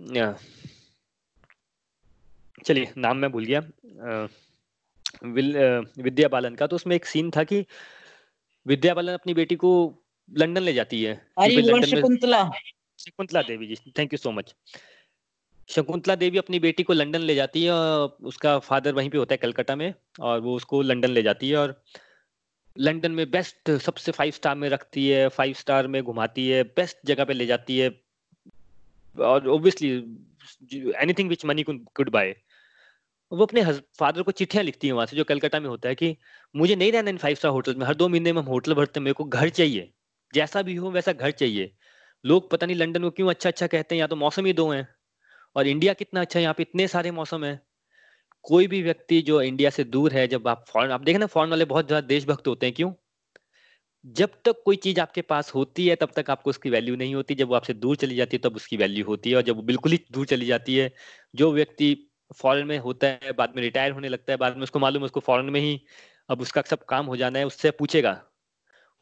चलिए, 2.65 2.93
नाम 2.99 3.17
मैं 3.17 3.31
भूल 3.33 3.45
गया। 3.45 3.61
विद्या 5.99 6.29
बालन 6.29 6.55
का। 6.55 6.67
तो 6.67 6.77
उसमें 6.77 6.97
एक 6.97 7.07
सीन 7.07 7.31
था 7.31 7.45
कि 7.45 7.65
विद्या 8.67 8.95
बालन 8.95 9.13
अपनी 9.13 9.35
बेटी 9.35 9.57
को 9.57 9.71
लंदन 10.33 10.63
ले 10.63 10.73
जाती 10.73 11.03
है। 11.03 11.27
Shakuntala. 11.87 12.51
Shakuntala 12.99 13.43
Devi 13.43 13.67
ji 13.67 13.93
thank 13.99 14.13
you 14.13 14.17
so 14.17 14.31
much 14.31 14.55
Shakuntala 15.69 16.15
Devi 16.15 16.39
अपनी 16.39 16.59
बेटी 16.59 16.83
को 16.83 16.93
लंदन 16.93 17.21
ले 17.21 17.35
जाती 17.35 17.65
है 17.65 17.71
और 17.71 18.17
उसका 18.23 18.59
फादर 18.59 18.93
वहीं 18.93 19.11
पे 19.11 19.19
होता 19.19 19.35
है 19.35 19.37
कलकत्ता 19.37 19.77
में 19.77 19.95
और 20.21 20.41
वो 20.41 20.57
उसको 20.57 20.83
लंदन 20.83 21.11
ले 21.11 21.23
जाती 21.23 21.49
है 21.49 21.57
और 21.57 21.85
लंदन 22.79 23.13
में 23.13 23.31
बेस्ट 23.31 23.71
सबसे 23.71 24.13
फाइव 24.13 24.31
स्टार 24.31 24.55
में 24.55 24.69
रखती 24.69 25.09
है 25.09 25.29
फाइव 25.29 25.55
स्टार 25.55 25.87
में 25.87 26.03
घुमाती 26.03 26.49
है 26.49 26.63
बेस्ट 26.63 26.99
जगह 27.05 27.25
पे 27.25 27.33
ले 27.33 27.47
जाती 27.47 27.79
है 27.79 28.01
और 29.19 29.49
obviously 29.49 29.91
anything 31.03 31.29
which 31.29 31.45
money 31.45 31.63
could 31.63 32.11
buy 32.11 32.37
वो 33.33 33.47
अपने 33.47 33.65
फादर 33.73 34.23
को 34.23 34.31
चिट्ठियाँ 34.31 34.65
लिखती 34.65 34.87
है 34.87 34.93
वहाँ 34.93 35.07
से 35.07 35.17
जो 35.17 35.25
कलकत्ता 35.25 35.61
में 35.61 35.69
होता 35.69 35.89
है 35.89 35.95
कि 35.95 36.17
मुझे 36.57 36.77
नहीं 36.77 36.93
रहना 36.93 37.11
इन 37.11 37.17
फाइव 37.17 37.35
स्टार 37.35 37.53
होटल 37.53 37.75
में 37.75 37.87
हर 37.87 37.95
दो 37.95 38.09
महीने 38.09 38.33
में 38.33 38.43
हम 38.43 38.49
होटल 38.49 38.75
भरते 38.75 39.01
मेरे 39.01 39.13
को 39.13 39.25
घर 39.25 39.49
चाहिए। 39.49 39.93
जैसा 40.33 40.63
भी 40.63 40.75
हो 40.77 40.91
वैसा 40.91 41.13
घर 41.13 41.31
चाहिए। 41.33 41.73
लोग 42.25 42.51
पता 42.51 42.67
नहीं 42.67 42.77
लंदन 42.77 43.03
को 43.03 43.11
क्यों 43.13 43.29
अच्छा 43.31 43.49
अच्छा 43.51 43.67
कहते 43.67 43.95
हैं 43.95 43.99
यहाँ 43.99 44.09
तो 44.09 44.17
मौसम 44.17 44.47
ही 44.47 44.53
दो 44.55 44.69
हैं, 44.71 44.87
और 45.57 45.67
इंडिया 45.67 45.93
कितना 45.95 46.21
अच्छा 46.21 46.39
है, 46.39 46.43
यहाँ 46.43 46.55
पे 46.55 46.63
इतने 46.63 46.89
सारे 46.89 47.11
मौसम 47.13 47.45
है। 47.45 47.61
कोई 48.45 48.67
भी 48.67 48.83
व्यक्ति 48.83 49.21
जो 49.23 49.41
इंडिया 49.43 49.71
से 49.71 49.85
दूर 49.87 50.13
है, 50.13 50.27
जब 50.29 50.49
आप 50.49 50.65
फॉरन 50.69 50.91
आप 50.93 51.01
देखें 51.03 51.19
ना 51.19 51.27
फॉरन 51.29 51.51
वाले 51.51 51.65
बहुत 51.67 51.87
ज़्यादा 51.89 52.07
देशभक्त 52.09 52.49
होते 52.49 52.67
हैं, 52.67 52.75
क्यों? 52.75 52.93
जब 54.05 54.31
तक 54.45 54.63
कोई 54.65 54.77
चीज़ 54.79 55.01
आपके 55.01 55.23
पास 55.23 55.55
होती 55.55 55.87
है, 55.89 55.97
तब 55.97 56.11
तक 56.17 56.31
आपको 56.31 56.51
उसकी 56.51 56.71
वैल्यू 56.71 56.97
नहीं 56.97 57.15
होती। 57.15 57.35
जब 57.35 57.49
वो 57.49 57.55
आपसे 57.55 57.75
दूर 57.75 57.97
चली 57.97 58.17
जाती 58.17 58.37
है, 58.37 58.41
तब 58.41 58.57
उसकी 58.57 58.77
वैल्यू 58.77 59.05
होती 59.07 59.31
है, 59.31 59.37
और 59.37 59.43
जब 59.43 59.61
बिल्कुल 59.67 59.93
ही 59.93 60.01
दूर 60.13 60.27
चली 60.27 60.47
जाती 60.47 60.77
है, 60.77 60.93
जो 61.35 61.53
व्यक्ति 61.53 61.95
फॉरन 62.37 62.67
में 62.67 62.79
होता 62.79 63.07
है, 63.07 63.33
बाद 63.33 63.53
में 63.57 63.63
रिटायर 63.63 63.93
होने 63.93 64.09
लगता 64.09 64.33
है, 64.33 64.37
बाद 64.39 64.57
में 64.57 64.63
उसको 64.63 64.79
मालूम 64.79 65.03
है, 65.03 65.07
उसको 65.07 65.21
फॉरन 65.21 65.51
में 65.51 65.61
ही 65.61 65.81
अब 66.29 66.41
उसका 66.41 66.63
सब 66.67 66.85
काम 66.87 67.07
हो 67.07 67.17
जाना 67.17 67.39
है, 67.39 67.47
उससे 67.47 67.71
पूछेगा। 67.73 68.13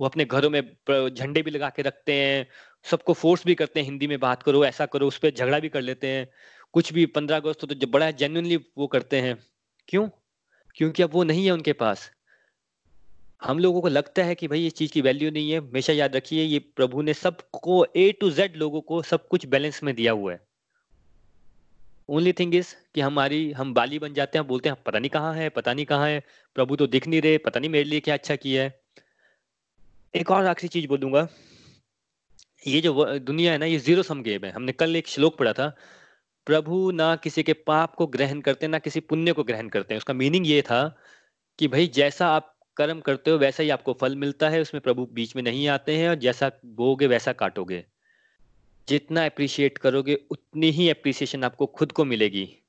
वो 0.00 0.06
अपने 0.06 0.24
घरों 0.24 0.50
में 0.50 0.60
झंडे 0.90 1.42
भी 1.42 1.50
लगा 1.50 1.68
के 1.70 1.82
रखते 1.82 2.12
हैं 2.12 2.46
सबको 2.84 3.12
फोर्स 3.12 3.44
भी 3.46 3.54
करते 3.54 3.80
हैं 3.80 3.86
हिंदी 3.86 4.06
में 4.06 4.18
बात 4.20 4.42
करो 4.42 4.64
ऐसा 4.64 4.86
करो 4.86 5.08
उस 5.08 5.18
पर 5.18 5.30
झगड़ा 5.30 5.58
भी 5.58 5.68
कर 5.68 5.80
लेते 5.80 6.06
हैं। 6.06 6.28
कुछ 6.72 6.92
भी 6.92 7.06
पंद्रह 7.06 7.36
अगस्त 7.36 7.60
तो, 7.60 7.66
तो 7.66 7.86
बड़ा 7.86 8.10
जेन्यनली 8.10 8.56
वो 8.56 8.86
करते 8.86 9.20
हैं। 9.20 9.36
क्यों? 9.88 10.08
क्योंकि 10.76 11.02
अब 11.02 11.10
वो 11.12 11.24
नहीं 11.24 11.44
है 11.46 11.52
उनके 11.52 11.72
पास। 11.72 12.10
हम 13.42 13.58
लोगों 13.58 13.80
को 13.80 13.88
लगता 13.88 14.22
है 14.22 14.34
कि 14.34 14.48
भाई 14.48 14.66
इस 14.66 14.74
चीज़ 14.74 14.92
की 14.92 15.00
वैल्यू 15.00 15.30
नहीं 15.30 15.50
है 15.50 15.58
हमेशा 15.58 15.92
याद 15.92 16.16
रखिए 16.16 16.44
ये 16.44 16.58
प्रभु 16.58 17.02
ने 17.02 17.14
सबको 17.14 17.86
ए 17.96 18.12
टू 18.12 18.30
जेड 18.30 18.56
लोगों 18.56 18.80
को 18.80 19.02
सब 19.02 19.28
कुछ 19.28 19.46
बैलेंस 19.46 19.82
में 19.82 19.94
दिया 19.94 20.12
हुआ 20.12 20.32
है। 20.32 20.40
ओनली 22.08 22.32
थिंग 22.32 22.54
इज़ 22.54 22.74
कि 22.94 23.00
हमारी 23.00 23.52
हम 23.52 23.74
बाली 23.74 23.98
बन 23.98 24.14
जाते 24.14 24.38
हैं 24.38 24.46
बोलते 24.46 24.68
हैं 24.68 24.82
पता 24.86 24.98
नहीं 24.98 25.10
कहाँ 25.10 25.34
है 25.34 25.48
पता 25.48 25.74
नहीं 25.74 25.86
कहाँ 25.86 26.08
है 26.08 26.22
प्रभु 26.54 26.76
तो 26.76 26.86
दिख 26.86 27.06
नहीं 27.06 27.20
रहे 27.22 27.38
पता 27.38 27.60
नहीं 27.60 27.70
मेरे 27.70 27.84
लिए 27.84 28.00
क्या 28.00 28.14
अच्छा 28.14 28.36
किया 28.36 28.62
है। 28.62 28.83
एक 30.16 30.30
और 30.30 30.46
आखिरी 30.46 30.68
चीज़ 30.68 30.86
बोलूँगा। 30.88 31.28
ये 32.66 32.80
जो 32.80 33.18
दुनिया 33.18 33.52
है 33.52 33.58
ना, 33.58 33.66
ये 33.66 33.78
ज़ीरो 33.78 34.02
सम 34.02 34.22
गेम 34.22 34.44
है। 34.44 34.50
हमने 34.50 34.72
कल 34.72 34.96
एक 34.96 35.08
श्लोक 35.08 35.38
पढ़ा 35.38 35.52
था, 35.52 35.76
प्रभु 36.46 36.90
ना 36.90 37.16
किसी 37.16 37.42
के 37.42 37.52
पाप 37.52 37.94
को 37.94 38.06
ग्रहण 38.06 38.40
करते, 38.40 38.68
ना 38.68 38.78
किसी 38.78 39.00
पुण्य 39.00 39.32
को 39.32 39.44
ग्रहण 39.44 39.68
करते 39.68 39.94
हैं। 39.94 39.96
उसका 39.98 40.14
मीनिंग 40.14 40.46
ये 40.46 40.62
था 40.62 40.96
कि 41.58 41.68
भाई, 41.68 41.86
जैसा 41.86 42.28
आप 42.28 42.58
कर्म 42.76 43.00
करते 43.00 43.30
हो, 43.30 43.38
वैसा 43.38 43.62
ही 43.62 43.70
आपको 43.70 43.92
फल 43.92 44.16
मिलता 44.16 44.48
है, 44.48 44.60
उसमें 44.60 44.80
प्रभु 44.80 45.06
बीच 45.06 45.36
में 45.36 45.42
नहीं 45.42 45.68
आते 45.68 45.96
हैं, 45.96 46.08
और 46.08 46.14
जैसा 46.14 46.50
बोगे 46.66 47.06
वैसा 47.06 47.32
काटोगे। 47.32 47.84
जितना 48.88 49.26
अप्रिशिएट 49.26 49.78
करोगे, 49.78 50.14
उतनी 50.30 50.70
ही 50.70 50.90
अप्रिसिएशन 50.90 51.44
आपको 51.44 51.66
खुद 51.66 51.92
को 51.92 52.04
मिलेगी। 52.04 52.63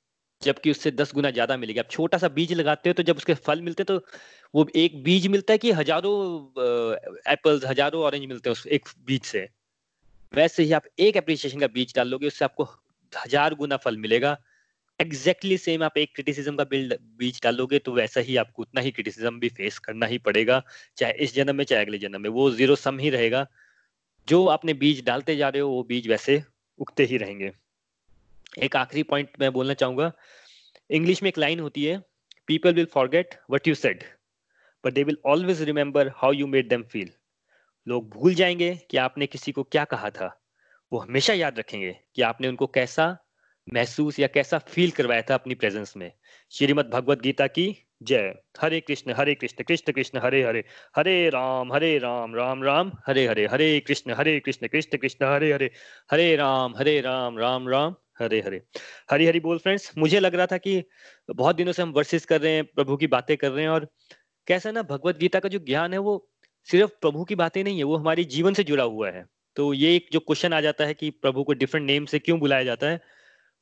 जबकि 0.45 0.71
उससे 0.71 0.91
दस 0.93 1.13
गुना 1.13 1.31
ज़्यादा 1.31 1.57
मिलेगी। 1.57 1.79
आप 1.79 1.89
छोटा 1.91 2.17
सा 2.17 2.27
बीज 2.31 2.53
लगाते 2.53 2.89
हो 2.89 2.93
तो 2.93 3.03
जब 3.03 3.17
उसके 3.17 3.33
फल 3.41 3.61
मिलते 3.61 3.83
हैं 3.83 3.85
तो 3.87 4.05
वो 4.53 4.67
एक 4.77 5.03
बीज 5.03 5.27
मिलता 5.27 5.53
है 5.53 5.57
कि 5.57 5.71
हज़ारों 5.73 6.15
एप्पल्स 7.27 7.65
हज़ारों 7.65 8.03
ऑरेंज 8.03 8.25
मिलते 8.25 8.49
हैं 8.49 8.51
उस 8.53 8.65
एक 8.69 8.89
बीज 9.05 9.23
से। 9.25 9.47
वैसे 10.33 10.63
ही 10.63 10.71
आप 10.73 10.83
एक 10.99 11.17
अप्रिसिएशन 11.17 11.59
का 11.59 11.67
बीज 11.69 11.93
डाल 11.95 12.07
लोगे, 12.07 12.27
उससे 12.27 12.45
आपको 12.45 12.63
हज़ार 13.13 13.53
गुना 13.55 13.77
फल 13.77 13.97
मिलेगा। 13.97 14.37
एग्जैक्टली 14.99 15.49
exactly 15.49 15.65
सेम 15.65 15.83
आप 15.83 15.97
एक 15.97 16.13
क्रिटिसिज्म 16.15 16.55
का 16.55 16.63
बिल्ड 16.65 16.93
बीज 17.17 17.39
डालोगे 17.43 17.79
तो 17.79 17.91
वैसा 17.93 18.21
ही 18.21 18.35
आपको 18.37 18.61
उतना 18.61 18.81
ही 18.81 18.91
क्रिटिसिज्म 18.91 19.39
भी 19.39 19.49
फेस 19.51 19.79
करना 19.79 20.05
ही 20.05 20.17
पड़ेगा, 20.19 20.61
चाहे 20.97 21.13
इस 21.23 21.33
जन्म 21.35 21.55
में, 21.55 21.63
चाहे 21.65 21.83
अगले 21.83 21.97
जन्म 21.97 22.21
में। 22.21 22.29
वो 22.31 22.49
ज़ीरो 22.51 22.75
सम 22.77 22.99
ही 22.99 23.09
रहेगा। 23.09 23.45
जो 24.27 24.45
आपने 24.47 24.73
बीज 24.75 25.03
डालते 25.05 25.35
जा 25.35 25.49
रहे 25.49 25.61
हो, 25.61 25.69
वो 25.69 25.83
बीज 25.83 26.07
वैसे 26.07 26.41
उगते 26.79 27.03
ही 27.05 27.17
रहेंगे। 27.17 27.51
एक 28.63 28.75
आखिरी 28.75 29.03
पॉइंट 29.03 29.29
मैं 29.39 29.51
बोलना 29.53 29.73
चाहूँगा। 29.73 30.11
इंग्लिश 30.91 31.23
में 31.23 31.27
एक 31.27 31.37
लाइन 31.37 31.59
होती 31.59 31.85
है 31.85 32.01
people 32.47 32.73
will 32.73 32.85
forget 32.85 33.35
what 33.51 33.67
you 33.67 33.75
said 33.75 34.03
but 34.85 34.93
they 34.93 35.03
will 35.03 35.17
always 35.25 35.61
remember 35.61 36.11
how 36.15 36.31
you 36.31 36.47
made 36.47 36.69
them 36.69 36.83
feel 36.83 37.09
लोग 37.87 38.09
भूल 38.09 38.33
जाएँगे 38.33 38.75
कि 38.91 38.97
आपने 38.97 39.27
किसी 39.27 39.51
को 39.51 39.63
क्या 39.63 39.83
कहा 39.85 40.09
था। 40.09 40.41
वो 40.91 40.99
हमेशा 40.99 41.33
याद 41.33 41.59
रखेंगे 41.59 41.91
कि 42.15 42.21
आपने 42.21 42.47
उनको 42.47 42.67
कैसा 42.67 43.17
महसूस 43.73 44.19
या 44.19 44.27
कैसा 44.27 44.57
फील 44.57 44.91
करवाया 44.91 45.21
था 45.21 45.33
अपनी 45.33 45.55
प्रेजेंस 45.55 45.93
में। 45.97 46.11
श्रीमद 46.51 46.89
भगवत 46.89 47.21
गीता 47.21 47.47
की 47.47 47.75
जय। 48.03 48.33
हरे 48.61 48.79
कृष्ण 48.79 49.13
हरे 49.13 49.35
कृष्ण 49.35 49.63
कृष्ण 49.63 49.91
कृष्ण, 49.91 50.19
हरे 50.19 50.43
हरे 50.43 50.63
हरे 50.95 51.29
राम 51.29 51.73
हरे 51.73 51.97
राम 51.97 52.35
राम 52.35 52.63
राम, 52.63 52.91
हरे 53.07 53.27
हरे 53.27 53.47
हरे 53.47 53.79
कृष्ण 53.79 54.13
हरे 54.13 54.39
कृष्ण 54.39 54.67
कृष्ण 54.67 54.97
कृष्ण, 54.97 55.25
हरे 55.25 55.53
हरे 55.53 55.71
हरे 56.11 56.35
राम 56.35 56.75
हरे 56.77 56.99
राम 57.01 57.37
राम 57.37 57.69
राम। 57.69 57.95
हरे 58.19 58.39
हरे। 58.41 58.61
हरी 59.11 59.25
हरी 59.25 59.39
बोल 59.39 59.57
फ्रेंड्स 59.57 59.91
मुझे 59.97 60.19
लग 60.19 60.35
रहा 60.35 60.45
था 60.45 60.57
कि 60.57 60.83
बहुत 61.29 61.55
दिनों 61.55 61.71
से 61.71 61.81
हम 61.81 61.91
वर्सेस 61.91 62.25
कर 62.25 62.41
रहे 62.41 62.51
हैं, 62.51 62.63
प्रभु 62.65 62.97
की 62.97 63.07
बातें 63.07 63.35
कर 63.37 63.51
रहे 63.51 63.63
हैं 63.63 63.69
और 63.69 63.87
कैसा 64.47 64.71
ना 64.71 64.81
भगवत 64.83 65.17
गीता 65.17 65.39
का 65.39 65.49
जो 65.49 65.59
ज्ञान 65.61 65.93
है 65.93 65.99
वो 65.99 66.15
सिर्फ़ 66.67 66.91
प्रभु 67.01 67.23
की 67.23 67.35
बातें 67.35 67.63
नहीं 67.63 67.77
है, 67.77 67.83
वो 67.83 67.97
हमारे 67.97 68.23
जीवन 68.25 68.53
से 68.53 68.63
जुड़ा 68.63 68.83
हुआ 68.83 69.09
है। 69.11 69.25
तो 69.57 69.73
ये 69.73 69.95
एक 69.95 70.07
जो 70.11 70.19
क्वेश्चन 70.19 70.53
आ 70.53 70.61
जाता 70.61 70.85
है 70.85 70.93
कि 70.93 71.09
प्रभु 71.11 71.43
को 71.43 71.53
डिफरेंट 71.53 71.85
नेम 71.87 72.05
से 72.05 72.19
क्यों 72.19 72.39
बुलाया 72.39 72.63
जाता 72.63 72.87
है, 72.87 73.01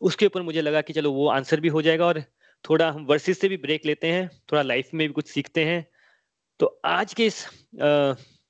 उसके 0.02 0.26
ऊपर 0.26 0.42
मुझे 0.42 0.62
लगा 0.62 0.82
कि 0.82 0.94
चलो 0.94 1.12
वो 1.12 1.28
आंसर 1.30 1.60
भी 1.60 1.68
हो 1.68 1.82
जाएगा 1.82 2.06
और 2.06 2.22
थोड़ा 2.66 2.90
हम 2.92 3.06
वर्सेस 3.06 3.40
से 3.40 3.50
भी 3.50 3.58
ब्रेक 3.58 3.86
लेते 3.86 4.08
हैं, 4.08 4.28
थोड़ा 4.52 4.62
लाइफ 4.62 4.90
में 4.94 5.08
भी 5.08 5.14
कुछ 5.14 5.28
सीखते 5.28 5.66
हैं। 5.66 5.86
तो 6.60 6.66
आज 6.86 7.14
के 7.14 7.26
इस 7.26 7.46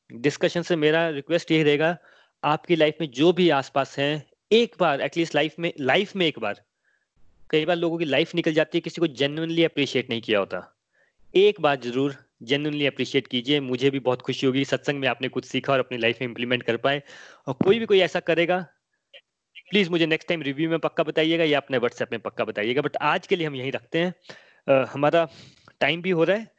डिस्कशन 0.09 0.61
से 0.61 0.75
मेरा 0.75 1.07
रिक्वेस्ट 1.09 1.51
यही 1.51 1.63
रहेगा, 1.63 1.97
आपकी 2.43 2.75
लाइफ 2.75 2.97
में 3.01 3.09
जो 3.11 3.33
भी 3.33 3.49
आसपास 3.51 3.97
हैं 3.99 4.23
एक 4.53 4.75
बार 4.79 5.01
एटलीस्ट 5.01 5.35
लाइफ 5.35 5.55
में 5.59 5.71
लाइफ 5.79 6.15
में 6.15 6.25
एक 6.25 6.37
बार 6.39 6.61
कई 7.49 7.65
बार 7.65 7.75
लोगों 7.75 7.97
की 7.97 8.05
लाइफ 8.05 8.33
निकल 8.35 8.53
जाती 8.53 8.77
है 8.77 8.81
किसी 8.81 9.01
को 9.01 9.07
जेन्युइनली 9.07 9.63
अप्रिशिएट 9.63 10.09
नहीं 10.09 10.21
किया 10.21 10.39
होता। 10.39 10.59
एक 11.33 11.61
बार 11.61 11.79
ज़रूर 11.79 12.15
जेन्युइनली 12.43 12.85
अप्रिशिएट 12.87 13.27
कीजिए 13.27 13.59
मुझे 13.59 13.89
भी 13.89 13.99
बहुत 13.99 14.21
खुशी 14.21 14.47
होगी 14.47 14.65
सत्संग 14.65 14.99
में 14.99 15.07
आपने 15.07 15.27
कुछ 15.27 15.45
सीखा 15.45 15.73
और 15.73 15.79
अपनी 15.79 15.97
लाइफ 15.97 16.17
में 16.21 16.27
इंप्लीमेंट 16.27 16.63
कर 16.63 16.77
पाए 16.77 17.01
और 17.47 17.53
कोई 17.53 17.79
भी 17.79 17.85
कोई 17.85 17.99
ऐसा 17.99 18.19
करेगा 18.19 18.59
प्लीज़ 19.71 19.89
मुझे 19.89 20.05
नेक्स्ट 20.05 20.27
टाइम 20.29 20.41
रिव्यू 20.41 20.69
में 20.69 20.79
पक्का 20.79 21.03
बताइएगा 21.03 21.43
या 21.43 21.59
अपने 21.59 21.77
व्हाट्सएप 21.77 22.11
में 22.11 22.19
पक्का 22.21 22.45
बताइएगा 22.45 22.81
बट 22.81 22.97
आज 23.01 23.27
के 23.27 23.35
लिए 23.35 23.47
हम 23.47 23.55
यही 23.55 23.69
रखते 23.69 23.99
हैं। 23.99 24.13
आ, 24.67 24.85
हमारा 24.85 25.27
टाइम 25.79 26.01
भी 26.01 26.09
हो 26.09 26.23
रहा 26.23 26.37
है 26.37 26.52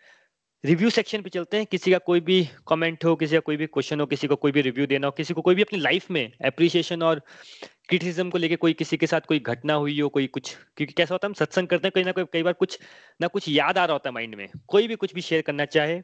रिव्यू 0.65 0.91
सेक्शन 0.91 1.23
पे 1.23 1.31
चलते 1.31 1.57
हैं। 1.57 1.67
किसी 1.67 1.91
का 1.91 1.99
कोई 1.99 2.21
भी 2.21 2.49
कमेंट 2.69 3.05
हो 3.05 3.15
किसी 3.17 3.35
का 3.35 3.41
कोई 3.41 3.57
भी 3.57 3.67
क्वेश्चन 3.67 4.01
हो 4.01 4.07
किसी 4.07 4.27
को 4.27 4.37
कोई 4.37 4.53
भी 4.53 4.61
रिव्यू 4.61 4.87
देना 4.87 5.07
हो 5.07 5.11
किसी 5.11 5.35
को 5.35 5.41
कोई 5.41 5.55
भी 5.55 5.63
अपनी 5.63 5.79
लाइफ 5.79 6.11
में 6.11 6.33
अप्रिसिएशन 6.45 7.03
और 7.03 7.21
क्रिटिसिज्म 7.89 8.31
को 8.31 8.39
लेके 8.39 8.57
कोई 8.57 8.73
किसी 8.73 8.97
के 8.97 9.07
साथ 9.07 9.21
कोई 9.21 9.39
घटना 9.39 9.75
हुई 9.75 10.01
हो 10.01 10.09
कोई 10.09 10.27
कुछ 10.27 10.55
क्योंकि 10.77 10.93
कैसा 10.93 11.15
होता 11.15 11.27
है 11.27 11.31
हम 11.31 11.35
सत्संग 11.35 11.69
करते 11.69 11.89
हैं 11.89 11.93
कहीं 11.95 12.05
ना 12.05 12.13
कोई 12.13 12.25
कई 12.33 12.43
बार 12.43 12.53
कुछ 12.53 12.79
ना 13.21 13.27
कुछ 13.27 13.49
याद 13.49 13.79
आ 13.79 13.85
रहा 13.85 13.93
होता 13.93 14.09
है 14.09 14.15
माइंड 14.15 14.35
में। 14.35 14.49
कोई 14.69 14.89
भी 14.89 14.95
कुछ 14.95 15.15
भी 15.15 15.21
शेयर 15.21 15.43
करना 15.43 15.65
चाहे 15.65 16.01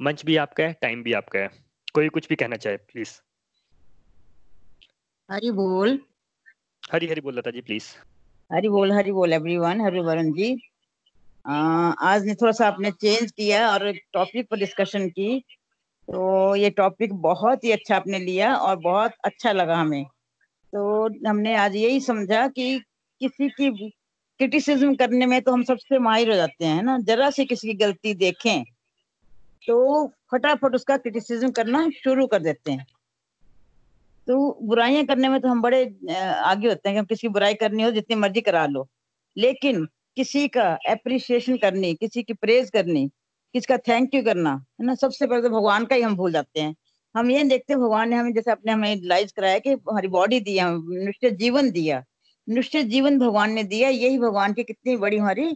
मंच 0.00 0.24
भी 0.24 0.36
आपका 0.36 0.64
है 0.64 0.72
टाइम 0.82 1.02
भी 1.02 1.12
आपका 1.12 1.38
है। 1.38 1.48
कोई 1.94 2.08
कुछ 2.08 2.28
भी 2.28 2.34
कहना 2.34 2.56
चाहे 2.56 2.76
प्लीज़ 2.76 3.10
हरी 5.30 5.50
बोल। 5.50 5.98
हरी 6.92 7.06
हरी 7.06 7.20
बोल 7.20 7.38
लता 7.38 7.50
जी 7.50 7.60
प्लीज़ 7.60 7.88
हरी 8.50 8.68
बोल 8.68 8.92
हरी 8.92 9.12
बोल 9.12 9.32
एवरीवन 9.32 9.80
हरी 9.80 10.00
वरुण 10.00 10.32
जी। 10.32 10.54
आज 11.44 12.24
ने 12.26 12.34
थोड़ा 12.34 12.52
सा 12.52 12.66
आपने 12.66 12.90
चेंज 12.92 13.30
किया 13.30 13.68
और 13.70 13.92
टॉपिक 14.12 14.48
पर 14.50 14.58
डिस्कशन 14.58 15.08
की। 15.08 15.38
तो 16.08 16.54
ये 16.56 16.70
टॉपिक 16.70 17.12
बहुत 17.14 17.64
ही 17.64 17.70
अच्छा 17.72 17.96
आपने 17.96 18.18
लिया 18.18 18.54
और 18.54 18.76
बहुत 18.76 19.12
अच्छा 19.24 19.52
लगा 19.52 19.76
हमें। 19.76 20.04
तो 20.72 21.28
हमने 21.28 21.54
आज 21.56 21.76
यही 21.76 22.00
समझा 22.00 22.46
कि 22.48 22.78
किसी 23.20 23.48
की 23.50 23.70
क्रिटिसिज्म 24.40 24.94
करने 24.94 25.26
में 25.26 25.40
तो 25.42 25.52
हम 25.52 25.62
सबसे 25.62 25.98
माहिर 25.98 26.30
हो 26.30 26.36
जाते 26.36 26.64
हैं 26.64 26.82
ना? 26.82 26.98
जरा 26.98 27.30
सी 27.30 27.44
किसी 27.44 27.68
की 27.68 27.74
गलती 27.74 28.14
देखें 28.14 28.62
तो 29.64 30.06
फटाफट 30.32 30.74
उसका 30.74 30.96
क्रिटिसिज्म 30.96 31.50
करना 31.50 31.88
शुरू 31.94 32.26
कर 32.26 32.42
देते 32.42 32.72
हैं। 32.72 32.86
तो 34.28 34.58
बुराइयाँ 34.62 35.04
करने 35.04 35.28
में 35.28 35.40
तो 35.40 35.48
हम 35.48 35.62
बड़े 35.62 35.84
आगे 36.14 36.68
होते 36.68 36.88
हैं 36.88 36.94
कि 36.94 36.98
हम 36.98 37.04
किसी 37.04 37.26
की 37.26 37.28
बुराई 37.28 37.54
करनी 37.54 37.82
हो, 37.82 37.90
जितनी 37.90 38.16
मर्ज़ी 38.16 38.40
करा 38.40 38.66
लो। 38.66 38.86
लेकिन 39.36 39.86
किसी 40.16 40.46
का 40.48 40.64
अप्रिसिएशन 40.88 41.56
करनी, 41.56 41.94
किसी 41.94 42.22
की 42.22 42.32
प्रेज 42.34 42.70
करनी 42.70 43.10
किसी 43.54 43.66
का 43.68 43.76
थैंक 43.78 44.14
यू 44.14 44.22
करना, 44.22 44.50
है 44.80 44.86
ना? 44.86 44.94
सबसे 44.94 45.26
पहले 45.26 45.42
तो 45.42 45.48
भगवान 45.50 45.84
का 45.84 45.96
ही 45.96 46.02
हम 46.02 46.14
भूल 46.16 46.32
जाते 46.32 46.60
हैं। 46.60 46.74
हम 47.14 47.30
ये 47.30 47.42
देखते 47.44 47.72
हैं, 47.72 47.80
भगवान 47.80 48.08
ने 48.10 48.16
हमें, 48.16 48.32
जैसे 48.34 48.50
अपने 48.50 48.72
हमें 48.72 49.00
लाइज 49.04 49.32
कराया 49.32 49.58
कि 49.58 49.70
हमारी 49.70 50.08
बॉडी 50.08 50.40
दिया 50.40 50.70
मनुष्य 50.70 51.30
जीवन 51.32 51.70
दिया। 51.70 51.98
मनुष्य 52.48 52.82
जीवन 52.84 53.18
भगवान 53.18 53.52
ने 53.52 53.64
दिया, 53.64 53.88
यही 53.88 54.18
भगवान 54.18 54.52
की 54.52 54.62
कितनी 54.64 54.96
बड़ी 54.96 55.18
हमारी, 55.18 55.46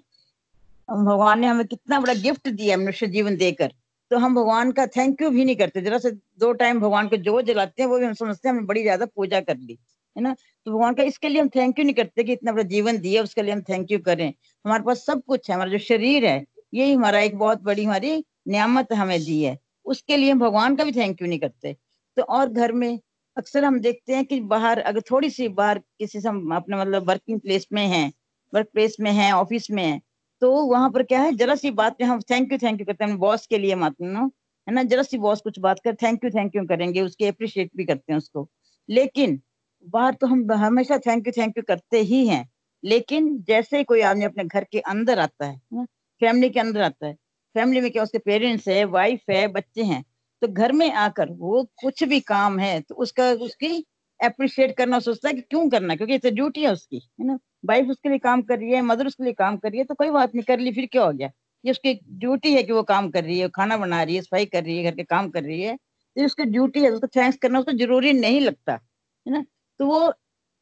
भगवान 0.88 1.40
ने 1.40 1.46
हमें 1.46 1.66
कितना 1.66 2.00
बड़ा 2.00 2.14
गिफ्ट 2.14 2.48
दिया 2.48 2.76
मनुष्य 2.76 3.06
जीवन 3.06 3.36
देकर। 3.36 3.72
तो 4.10 4.18
हम 4.18 4.34
भगवान 4.34 4.72
का 4.72 4.86
थैंक 4.86 5.22
यू 5.22 5.30
भी 5.30 5.44
नहीं 5.44 5.56
करते। 5.56 5.80
जरा 5.80 5.98
से 5.98 6.10
दो 6.38 6.52
टाइम 6.52 6.80
भगवान 6.80 7.08
को 7.08 7.16
जो 7.18 7.40
जलाते 7.42 7.82
हैं, 7.82 7.88
वो 7.88 7.98
भी 7.98 8.06
हम 8.06 8.12
समझते 8.14 8.48
हैं, 8.48 8.54
हमने 8.54 8.66
बड़ी 8.66 8.82
ज़्यादा 8.82 9.06
पूजा 9.06 9.40
कर 9.40 9.56
ली। 9.56 9.78
है 10.16 10.22
ना? 10.22 10.34
तो 10.66 10.72
भगवान 10.72 10.94
का 10.94 11.02
इसके 11.02 11.28
लिए 11.28 11.40
हम 11.40 11.48
थैंक 11.48 11.78
यू 11.78 11.84
नहीं 11.84 11.94
करते 11.94 12.24
कि 12.24 12.32
इतना 12.32 12.52
बड़ा 12.52 12.62
जीवन 12.64 12.98
दिया, 12.98 13.22
उसके 13.22 13.42
लिए 13.42 13.52
हम 13.52 13.62
थैंक 13.62 13.90
यू 13.90 13.98
करें। 14.00 14.28
हमारे 14.64 14.82
पास 14.82 15.04
सब 15.06 15.22
कुछ 15.24 15.50
है, 15.50 15.54
हमारा 15.54 15.70
जो 15.70 15.78
शरीर 15.80 16.24
है, 16.26 16.44
यही 16.74 16.92
हमारा 16.92 17.20
एक 17.20 17.36
बहुत 17.38 17.62
बड़ी 17.62 17.84
हमारी 17.84 18.24
नियामत 18.48 18.92
हमें 18.92 19.18
दी 19.24 19.42
है। 19.42 19.58
उसके 19.86 20.16
लिए 20.16 20.30
हम 20.30 20.38
भगवान 20.40 20.76
का 20.76 20.84
भी 20.84 20.92
थैंक 20.92 21.22
यू 21.22 21.28
नहीं 21.28 21.38
करते। 21.38 21.76
तो 22.16 22.22
और 22.22 22.48
घर 22.48 22.72
में 22.72 22.98
अक्सर 23.36 23.64
हम 23.64 23.78
देखते 23.80 24.14
हैं 24.14 24.24
कि 24.24 24.40
बाहर, 24.42 24.78
अगर 24.80 25.00
थोड़ी 25.00 25.30
सी 25.30 25.48
बाहर 25.50 25.78
किसी 25.78 26.20
से 26.20 26.28
हम 26.28 26.54
अपने 26.56 26.76
मतलब 26.76 27.08
वर्किंग 27.08 27.40
प्लेस 27.40 27.66
में 27.72 27.86
है 27.86 28.10
वर्क 28.52 28.68
प्लेस 28.72 28.96
में 29.00 29.10
है 29.12 29.32
ऑफ़िस 29.32 29.70
में 29.70 29.82
है 29.84 30.00
तो 30.42 30.50
वहाँ 30.66 30.90
पर 30.90 31.02
क्या 31.02 31.20
है, 31.20 31.32
जरा 31.32 31.54
सी 31.54 31.70
बात 31.70 31.96
में 32.00 32.06
हम 32.08 32.20
थैंक 32.20 32.52
यू 32.52 32.58
थैंक 32.58 32.80
यू 32.80 32.86
करते 32.86 33.04
हैं। 33.04 33.16
बॉस 33.18 33.46
के 33.46 33.58
लिए 33.58 33.74
मतलब 33.74 34.32
है, 34.66 34.74
ना? 34.74 34.82
जरा 34.82 35.02
सी 35.02 35.18
बॉस 35.18 35.40
कुछ 35.40 35.58
बात 35.58 35.80
कर 35.84 35.94
थैंक 35.94 36.24
यू 36.24 36.30
थैंक 36.30 36.56
यू 36.56 36.64
करेंगे, 36.66 37.00
उसके 37.00 37.26
अप्रिशिएट 37.26 37.70
भी 37.76 37.84
करते 37.84 38.12
हैं 38.12 38.18
उसको। 38.18 38.48
लेकिन 38.88 39.40
बाहर 39.84 40.14
तो 40.14 40.26
हम 40.26 40.52
हमेशा 40.54 40.98
थैंक 40.98 41.26
यू 41.26 41.32
थैंक 41.36 41.56
यू 41.58 41.62
करते 41.68 42.00
ही 42.02 42.26
हैं। 42.26 42.46
लेकिन 42.82 43.36
जैसे 43.42 43.82
कोई 43.84 44.00
आदमी 44.02 44.24
अपने 44.24 44.44
घर 44.44 44.64
के 44.72 44.80
अंदर 44.80 45.18
आता 45.18 45.46
है 45.46 45.84
फैमिली 46.20 46.50
के 46.50 46.60
अंदर 46.60 46.82
आता 46.82 47.06
है। 47.06 47.14
फैमिली 47.54 47.80
में 47.80 47.90
क्या 47.90 48.02
उसके 48.02 48.18
पेरेंट्स 48.20 48.68
है, 48.68 48.84
वाइफ 48.86 49.30
है, 49.30 49.46
बच्चे 49.48 49.82
हैं 49.84 50.04
तो 50.42 50.48
घर 50.48 50.72
में 50.72 50.90
आकर 50.92 51.30
वो 51.32 51.62
कुछ 51.82 52.02
भी 52.04 52.20
काम 52.22 52.58
है 52.58 52.80
तो 52.80 52.94
उसका, 52.96 53.30
उसकी 53.32 53.84
अप्रिशिएट 54.20 54.76
करना, 54.76 54.98
सोचता 55.00 55.28
है 55.28 55.34
कि 55.34 55.40
क्यों 55.42 55.68
करना 55.70 55.94
क्योंकि 55.96 56.12
ये 56.12 56.18
तो 56.18 56.30
ड्यूटी 56.30 56.62
है 56.62 56.72
उसकी, 56.72 56.96
है 57.20 57.26
ना? 57.26 57.38
वाइफ 57.66 57.88
उसके 57.90 58.08
लिए 58.08 58.18
काम 58.18 58.42
कर 58.42 58.58
रही 58.58 58.70
है 58.72 58.82
मदर 58.82 59.06
उसके 59.06 59.24
लिए 59.24 59.32
काम 59.34 59.56
कर 59.56 59.70
रही 59.70 59.78
है 59.78 59.84
तो 59.84 59.94
कोई 59.94 60.10
बात 60.10 60.34
नहीं, 60.34 60.44
कर 60.44 60.58
ली, 60.58 60.72
फिर 60.72 60.86
क्या 60.92 61.04
हो 61.04 61.12
गया? 61.12 61.30
ये 61.64 61.70
उसकी 61.70 61.94
ड्यूटी 62.10 62.54
है 62.54 62.62
कि 62.62 62.72
वो 62.72 62.82
काम 62.84 63.10
कर 63.10 63.24
रही 63.24 63.38
है, 63.38 63.48
खाना 63.50 63.76
बना 63.76 64.02
रही 64.02 64.16
है, 64.16 64.22
सफ़ाई 64.22 64.46
कर 64.46 64.64
रही 64.64 64.76
है, 64.78 64.84
घर 64.84 64.96
के 64.96 65.04
काम 65.04 65.30
कर 65.30 65.42
रही 65.42 65.60
है। 65.62 65.76
तो 65.76 66.24
उसकी 66.26 66.44
ड्यूटी 66.46 66.82
है, 66.82 66.90
उसको 66.90 67.06
थैंक्स 67.16 67.38
करना 67.38 67.58
उसको 67.58 67.72
ज़रूरी 67.78 68.12
नहीं 68.14 68.40
लगता, 68.40 68.72
है 68.72 69.32
ना? 69.32 69.44
तो 69.80 69.86
वो 69.86 70.12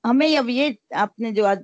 हमें 0.05 0.37
अब 0.39 0.49
ये 0.51 0.77
आपने 0.97 1.31
जो 1.33 1.45
आज 1.47 1.63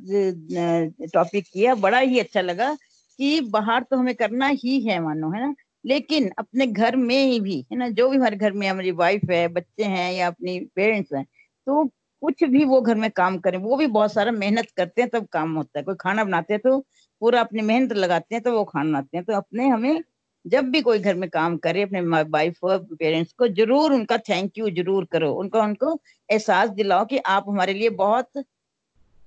टॉपिक 1.15 1.45
किया, 1.53 1.75
बड़ा 1.77 1.99
ही 2.01 2.19
अच्छा 2.21 2.41
लगा 2.41 2.73
कि 3.19 3.41
बाहर 3.51 3.83
तो 3.83 3.97
हमें 3.97 4.15
करना 4.15 4.47
ही 4.55 4.81
है 4.83 4.99
मानो, 5.01 5.31
है 5.33 5.41
ना? 5.41 5.55
लेकिन 5.85 6.31
अपने 6.39 6.67
घर 6.67 6.97
में 6.97 7.17
ही 7.17 7.41
भी, 7.41 7.59
है 7.73 7.79
ना? 7.79 7.89
जो 7.91 8.09
भी 8.11 8.17
हमारे 8.17 8.37
घर 8.37 8.53
में 8.53 8.69
हमारी 8.69 8.91
वाइफ 8.93 9.31
है, 9.31 9.47
बच्चे 9.51 9.85
हैं 9.87 10.13
या 10.15 10.27
अपनी 10.27 10.59
पेरेंट्स 10.77 11.13
हैं 11.15 11.25
तो 11.67 11.85
कुछ 12.23 12.43
भी 12.45 12.65
वो 12.65 12.81
घर 12.81 12.95
में 12.97 13.11
काम 13.13 13.39
करें, 13.41 13.59
वो 13.59 13.77
भी 13.77 13.87
बहुत 13.89 14.13
सारा 14.13 14.33
मेहनत 14.33 14.71
करते 14.77 15.03
हैं, 15.03 15.11
तब 15.11 15.27
काम 15.33 15.55
होता 15.57 15.79
है। 15.79 15.85
कोई 15.85 15.95
खाना 16.01 16.25
बनाते 16.25 16.55
हैं 16.55 16.61
तो 16.65 16.79
पूरा 17.23 17.41
अपनी 17.41 17.63
मेहनत 17.63 17.93
लगाते 17.95 18.35
हैं 18.35 18.43
तो 18.45 18.53
वो 18.53 18.65
खाना 18.65 18.91
बनाते 18.91 19.17
हैं। 19.17 19.25
तो 19.27 19.33
अपने 19.35 19.69
हमें 19.69 20.03
जब 20.45 20.71
भी 20.71 20.81
कोई 20.83 20.99
घर 20.99 21.15
में 21.15 21.29
काम 21.31 21.57
करे, 21.59 21.83
अपने 21.83 22.01
वाइफ 22.23 22.65
और 22.65 22.79
पेरेंट्स 22.91 23.33
को, 23.33 23.49
ज़रूर 23.51 23.93
उनका 23.93 24.19
थैंक 24.21 24.59
यू 24.59 24.71
ज़रूर 24.73 25.05
करो। 25.13 25.33
उनका, 25.35 25.61
उनको 25.61 25.99
एहसास 26.29 26.71
दिलाओ 26.73 27.05
कि 27.07 27.19
आप 27.19 27.45
हमारे 27.49 27.75
लिए 27.75 27.91
बहुत 27.97 28.45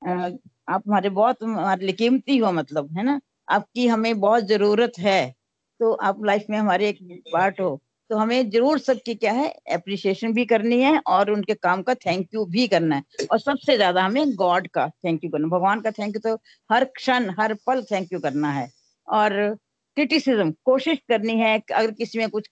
आप 0.01 0.84
हमारे 0.88 1.09
बहुत, 1.11 1.43
हमारे 1.43 1.86
लिए 1.86 1.95
कीमती 1.95 2.38
हो 2.38 2.51
मतलब 2.53 2.97
है 2.97 3.03
ना? 3.03 3.20
आपकी 3.49 3.88
हमें 3.88 4.20
बहुत 4.20 4.43
ज़रूरत 4.47 4.99
है 4.99 5.34
तो 5.80 5.91
आप 6.01 6.24
लाइफ 6.26 6.45
में 6.49 6.57
हमारे 6.57 6.88
एक 6.89 6.99
पार्ट 7.34 7.59
हो। 7.59 7.80
तो 8.09 8.18
हमें 8.18 8.49
ज़रूर 8.49 8.80
सबकी 8.80 9.14
क्या 9.16 9.32
है 9.34 9.47
अप्रिसिएशन 9.74 10.34
भी 10.34 10.45
करनी 10.45 10.80
है 10.82 10.97
और 11.07 11.32
उनके 11.32 11.53
काम 11.55 11.82
का 11.84 11.93
थैंक 11.95 12.28
यू 12.34 12.45
भी 12.47 12.68
करना 12.68 12.95
है। 12.95 13.26
और 13.32 13.39
सबसे 13.39 13.76
ज़्यादा 13.76 14.03
हमें 14.03 14.34
गॉड 14.36 14.68
का 14.70 14.88
थैंक 15.05 15.24
यू 15.24 15.30
करना 15.30 15.47
भगवान 15.47 15.82
का 15.82 15.91
थैंक 15.91 16.16
यू 16.16 16.22
तो 16.24 16.36
हर 16.70 16.84
क्षण, 16.86 17.30
हर 17.39 17.53
पल 17.68 17.84
थैंक 17.91 18.14
यू 18.14 18.20
करना 18.20 18.51
है। 18.51 18.70
और 19.07 19.57
क्रिटिसिज्म 19.98 20.52
कोशिश 20.66 21.00
करनी 21.10 21.39
है 21.39 21.58
अगर 21.72 21.91
किसी 21.94 22.20
में 22.20 22.30
कुछ 22.30 22.50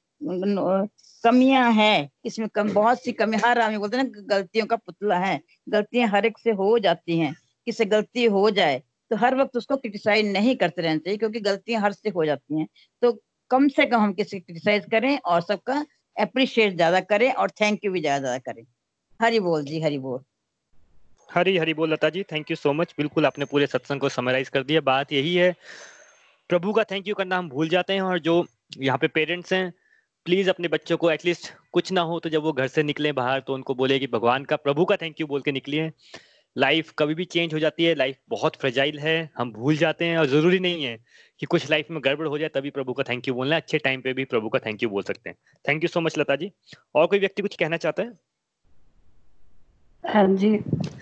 कमियाँ 1.23 1.71
है, 1.73 2.09
इसमें 2.25 2.47
कम, 2.49 2.69
बहुत 2.73 3.03
सी 3.03 3.11
कमी 3.13 3.37
हर 3.37 3.59
आदमी 3.59 3.77
बोलते 3.77 3.97
हैं 3.97 4.03
ना 4.03 4.21
गलतियों 4.27 4.65
का 4.65 4.75
पुतला 4.75 5.17
है, 5.19 5.39
गलतियाँ 5.69 6.07
हर 6.09 6.25
एक 6.25 6.37
से 6.39 6.51
हो 6.53 6.77
जाती 6.79 7.17
हैं, 7.19 7.33
किसी 7.67 7.85
गलती 7.87 8.25
हो 8.27 8.49
जाए 8.51 8.81
तो 9.11 9.15
हर 9.17 9.35
वक्त 9.35 9.57
उसको 9.57 9.75
क्रिटिसाइज 9.77 10.25
नहीं 10.27 10.55
करते 10.55 10.81
रहना 10.81 10.97
चाहिए, 10.97 11.17
क्योंकि 11.17 11.39
गलतियाँ 11.41 11.81
हर 11.81 11.91
से 11.93 12.09
हो 12.09 12.25
जाती 12.25 12.59
हैं। 12.59 12.67
तो 13.01 13.11
कम 13.51 13.67
से 13.69 13.85
कम 13.85 13.99
हम 13.99 14.13
किसी 14.13 14.39
क्रिटिसाइज 14.39 14.85
करें 14.91 15.17
और 15.19 15.41
सबका 15.41 15.85
अप्रिशिएट 16.17 16.75
ज़्यादा 16.75 16.99
करें 17.01 17.31
और 17.33 17.49
थैंक 17.51 17.85
यू 17.85 17.91
भी 17.91 18.01
ज़्यादा 18.01 18.19
ज़्यादा 18.19 18.37
करें। 18.51 18.63
हरी 19.19 19.39
बोल 19.39 19.63
जी, 19.65 19.81
हरी 19.81 19.97
बोल। 19.99 20.19
हरी 21.29 21.57
हरी 21.57 21.73
बोल 21.73 21.91
Lata 21.93 22.09
ji 22.09 22.23
thank 22.31 22.51
you 22.51 22.55
so 22.55 22.73
much 22.73 22.93
बिल्कुल 22.97 23.25
आपने 23.25 23.45
पूरे 23.45 23.67
सत्संग 23.67 23.99
को 24.01 24.09
समराइज 24.09 24.49
कर 24.49 24.63
दिया। 24.63 24.81
बात 24.83 25.11
यही 25.13 25.35
है 25.35 25.53
प्रभु 26.51 26.71
का 26.73 26.83
थैंक 26.83 27.07
यू 27.07 27.13
करना 27.15 27.37
हम 27.37 27.49
भूल 27.49 27.69
जाते 27.69 27.93
हैं 27.93 28.01
और 28.01 28.19
जो 28.19 28.33
यहाँ 28.77 28.97
पे 28.97 29.07
पेरेंट्स 29.07 29.53
हैं 29.53 29.71
प्लीज़ 30.25 30.49
अपने 30.49 30.67
बच्चों 30.67 30.97
को 30.97 31.11
एटलीस्ट 31.11 31.47
कुछ 31.73 31.91
ना 31.91 32.01
हो 32.01 32.19
तो 32.19 32.29
जब 32.29 32.41
वो 32.43 32.51
घर 32.53 32.67
से 32.67 32.83
निकले 32.83 33.11
बाहर 33.11 33.39
तो 33.39 33.53
उनको 33.53 33.75
बोले 33.75 33.99
कि 33.99 34.07
भगवान 34.07 34.45
का 34.45 34.55
प्रभु 34.55 34.85
का 34.85 34.95
थैंक 34.95 35.21
यू 35.21 35.27
बोल 35.27 35.41
के 35.41 35.51
निकलिए। 35.51 35.91
लाइफ 36.55 36.91
कभी 36.99 37.15
भी 37.15 37.25
चेंज 37.25 37.53
हो 37.53 37.59
जाती 37.59 37.83
है 37.83 37.93
लाइफ 37.95 38.17
बहुत 38.29 38.55
फ्रेजाइल 38.55 38.99
है 38.99 39.13
हम 39.37 39.51
भूल 39.51 39.77
जाते 39.77 40.05
हैं 40.05 40.17
और 40.17 40.25
ज़रूरी 40.27 40.59
नहीं 40.59 40.83
है 40.83 40.97
कि 41.41 41.45
कुछ 41.45 41.69
लाइफ 41.71 41.91
में 41.91 41.99
गड़बड़ 42.03 42.27
हो 42.27 42.37
जाए 42.37 42.49
तभी 42.55 42.69
प्रभु 42.69 42.93
का 42.93 43.03
थैंक 43.09 43.27
यू 43.27 43.33
बोलना 43.33 43.55
है। 43.55 43.61
अच्छे 43.61 43.77
टाइम 43.79 44.01
पे 44.01 44.13
भी 44.13 44.25
प्रभु 44.25 44.49
का 44.49 44.59
थैंक 44.59 44.83
यू 44.83 44.89
बोल 44.89 45.03
सकते 45.03 45.29
हैं। 45.29 45.37
Thank 45.65 45.83
you 45.83 45.87
so 45.87 46.01
much 46.01 46.17
Lata 46.17 46.35
ji. 46.35 46.51
और 46.95 47.07
कोई 47.07 47.19
व्यक्ति 47.19 47.41
कुछ 47.41 47.55
कहना 47.55 47.77
चाहता 47.77 48.03
है? 48.03 48.11
हाँ 50.03 50.27
जी। 50.35 50.57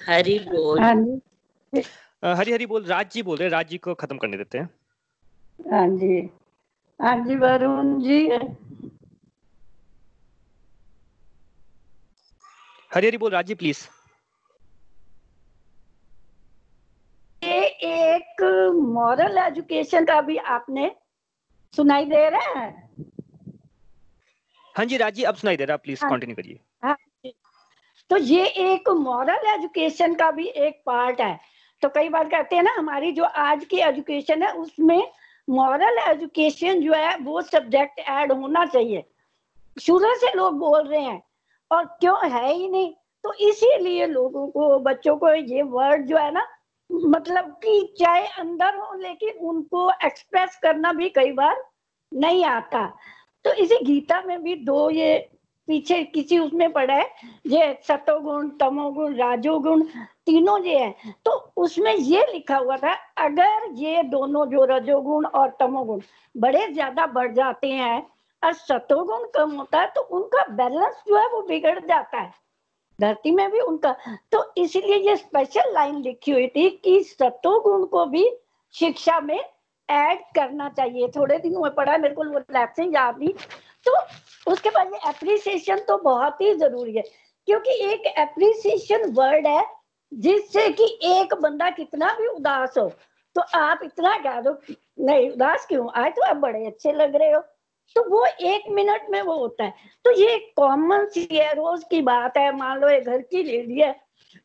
हरी 0.08 0.40
बोल। 0.48 0.80
हाँ 0.80 2.36
हरी 2.36 2.52
हरी 2.52 2.66
बोल 2.66 2.84
राज 2.86 3.12
जी 3.14 3.22
बोल 3.24 3.38
रहे 3.38 3.50
राज 3.50 3.70
जी 3.70 3.78
को 3.78 3.94
खत्म 3.96 4.18
करने 4.18 4.38
देते 4.38 4.58
हैं। 4.58 4.70
हाँ 5.60 5.88
जी। 5.98 6.18
हाँ 7.00 7.16
जी 7.26 7.36
वरुण 7.36 8.00
जी। 8.02 8.20
हरी 12.92 13.08
हरी 13.08 13.18
बोल 13.18 13.32
राज़ी 13.32 13.56
प्लीज़ 13.56 13.88
ये 17.42 17.66
एक 17.90 18.42
मॉरल 18.94 19.38
एजुकेशन 19.38 20.06
का 20.06 20.20
भी 20.22 20.38
आपने 20.56 20.92
सुनाई 21.74 22.06
दे 22.06 22.30
रहा 22.30 22.60
है? 22.60 22.70
हाँ 24.76 24.86
जी 24.86 24.98
राज़ी 24.98 25.24
अब 25.24 25.36
सुनाई 25.36 25.58
दे 25.58 25.66
रहा 25.66 25.78
प्लीज़ 25.78 26.06
कंटिन्यू 26.06 26.36
हाँ, 26.36 26.44
करिए। 26.44 26.60
हाँ 26.84 27.32
तो 28.10 28.18
ये 28.18 28.46
एक 28.46 28.90
मॉरल 28.90 29.48
एजुकेशन 29.54 30.16
का 30.16 30.32
भी 30.32 30.48
एक 30.48 30.82
पार्ट 30.86 31.22
है। 31.22 31.40
तो 31.84 31.90
कई 31.90 32.10
बार 32.10 32.30
कहते 32.30 32.56
हैं 32.56 32.64
ना 32.64 32.72
हमारी 32.78 33.12
जो 33.12 33.24
आज 33.24 33.66
की 33.66 33.78
एजुकेशन 33.80 34.44
है 34.44 34.52
उसमें 34.54 35.02
मॉरल 35.50 35.98
एजुकेशन 36.08 36.82
जो 36.82 36.94
है, 36.94 37.18
वो 37.18 37.42
सब्जेक्ट 37.42 38.00
ऐड 38.00 38.32
होना 38.32 38.66
चाहिए। 38.66 39.04
शुरू 39.82 40.14
से 40.16 40.34
लोग 40.36 40.58
बोल 40.58 40.88
रहे 40.88 41.02
हैं, 41.02 41.22
और 41.72 41.86
क्यों 41.86 42.30
है 42.30 42.54
ही 42.54 42.70
नहीं? 42.70 42.94
तो 43.24 43.34
इसीलिए 43.34 44.06
लोगों 44.06 44.48
को, 44.48 44.80
बच्चों 44.80 45.16
को 45.18 45.34
ये 45.34 45.62
वर्ड 45.62 46.06
जो 46.06 46.18
है 46.18 46.32
ना 46.32 46.48
मतलब 46.92 47.46
कि 47.64 47.96
चाहे 48.00 48.28
अंदर 48.28 48.76
हो, 48.76 48.94
लेकिन 48.98 49.48
उनको 49.48 49.92
एक्सप्रेस 50.06 50.60
करना 50.62 50.94
भी 50.94 51.10
कई 51.10 51.32
बार 51.32 51.64
नहीं 52.14 52.46
आता। 52.46 52.86
तो 53.46 53.54
इसी 53.54 53.76
गीता 53.86 54.22
में 54.22 54.44
भी 54.44 54.56
दो 54.56 54.90
ये 54.90 55.30
पीछे 55.68 56.04
किसी 56.04 56.40
उसमें 56.40 56.72
पड़ा 56.72 56.94
है, 56.94 57.10
ये 57.48 57.80
सतोगुण, 57.88 58.50
तमोगुण, 58.50 59.16
राजोगुण 59.16 59.84
तीनों 60.30 60.58
ये 60.64 60.78
है। 60.78 61.14
तो 61.26 61.32
उसमें 61.58 61.94
ये 61.94 62.26
लिखा 62.32 62.58
हुआ 62.58 62.78
था, 62.78 62.94
अगर 63.20 63.72
ये 63.76 64.04
दोनों 64.06 64.46
जो 64.48 64.66
रजोगुण 64.68 65.26
और 65.28 65.56
तमोगुण 65.60 66.02
बड़े 66.36 66.68
ज़्यादा 66.68 67.06
बढ़ 67.10 67.32
जाते 67.34 67.68
हैं 67.70 68.02
और 68.42 68.54
सतोगुण 68.56 69.26
कम 69.36 69.52
होता 69.52 69.80
है 69.80 69.88
तो 69.96 70.02
उनका 70.12 70.46
बैलेंस 70.56 71.02
जो 71.08 71.18
है 71.18 71.28
वो 71.30 71.42
बिगड़ 71.44 71.80
जाता 71.80 72.18
है। 72.18 72.32
धरती 73.00 73.32
में 73.32 73.50
भी 73.52 73.60
उनका। 73.62 73.96
तो 74.32 74.44
इसलिए 74.58 74.98
ये 75.00 75.16
स्पेशल 75.18 75.74
लाइन 75.74 76.02
लिखी 76.02 76.32
हुई 76.32 76.48
थी 76.48 76.70
कि 76.84 77.00
सतोगुण 77.04 77.86
को 77.88 78.06
भी 78.08 78.30
शिक्षा 78.76 79.20
में 79.20 79.40
ऐड 79.90 80.20
करना 80.36 80.70
चाहिए। 80.70 81.08
थोड़े 81.08 81.38
दिनों 81.40 81.62
में 81.62 81.74
पढ़ा, 81.76 81.98
मेरे 81.98 82.14
को 82.16 82.24
वो 82.24 82.40
याद 82.50 83.20
नहीं। 83.20 83.34
तो 83.86 83.94
उसके 84.48 84.70
बाद 84.70 84.94
ये 84.94 85.00
अप्रिसिएशन 85.08 85.80
तो 85.88 85.98
बहुत 86.00 86.42
ही 86.42 86.54
ज़रूरी 86.56 86.96
है, 86.96 87.04
क्योंकि 87.48 87.72
एक 87.86 88.08
अप्रिसिएशन 88.20 89.10
वर्ड 89.14 89.48
है 89.48 89.66
जिससे 90.12 90.70
कि 90.72 90.86
एक 91.06 91.34
बंदा 91.34 91.70
कितना 91.70 92.14
भी 92.14 92.28
उदास 92.28 92.78
हो 92.78 92.92
तो 93.36 93.42
आप 93.56 93.80
इतना 93.84 94.16
कह 94.18 94.40
दो, 94.42 94.52
नहीं, 95.00 95.30
उदास 95.32 95.66
क्यों? 95.66 95.88
आज 95.92 96.12
तो 96.12 96.26
आप 96.26 96.36
बड़े 96.38 96.66
अच्छे 96.66 96.92
लग 96.92 97.16
रहे 97.16 97.32
हो। 97.32 97.40
तो 97.96 98.04
वो 98.10 98.26
एक 98.26 98.64
मिनट 98.70 99.06
में 99.10 99.22
वो 99.22 99.36
होता 99.38 99.64
है। 99.64 99.74
तो 100.06 100.12
ये 100.12 100.38
कॉमन 100.58 101.06
सी 101.06 101.28
है, 101.32 101.54
रोज 101.54 101.84
की 101.84 102.02
बात 102.02 102.38
है, 102.38 102.56
मान 102.58 102.80
लो 102.80 102.90
ये 102.90 103.00
घर 103.02 103.22
की 103.22 103.44
लेडी 103.44 103.80
है, 103.82 103.96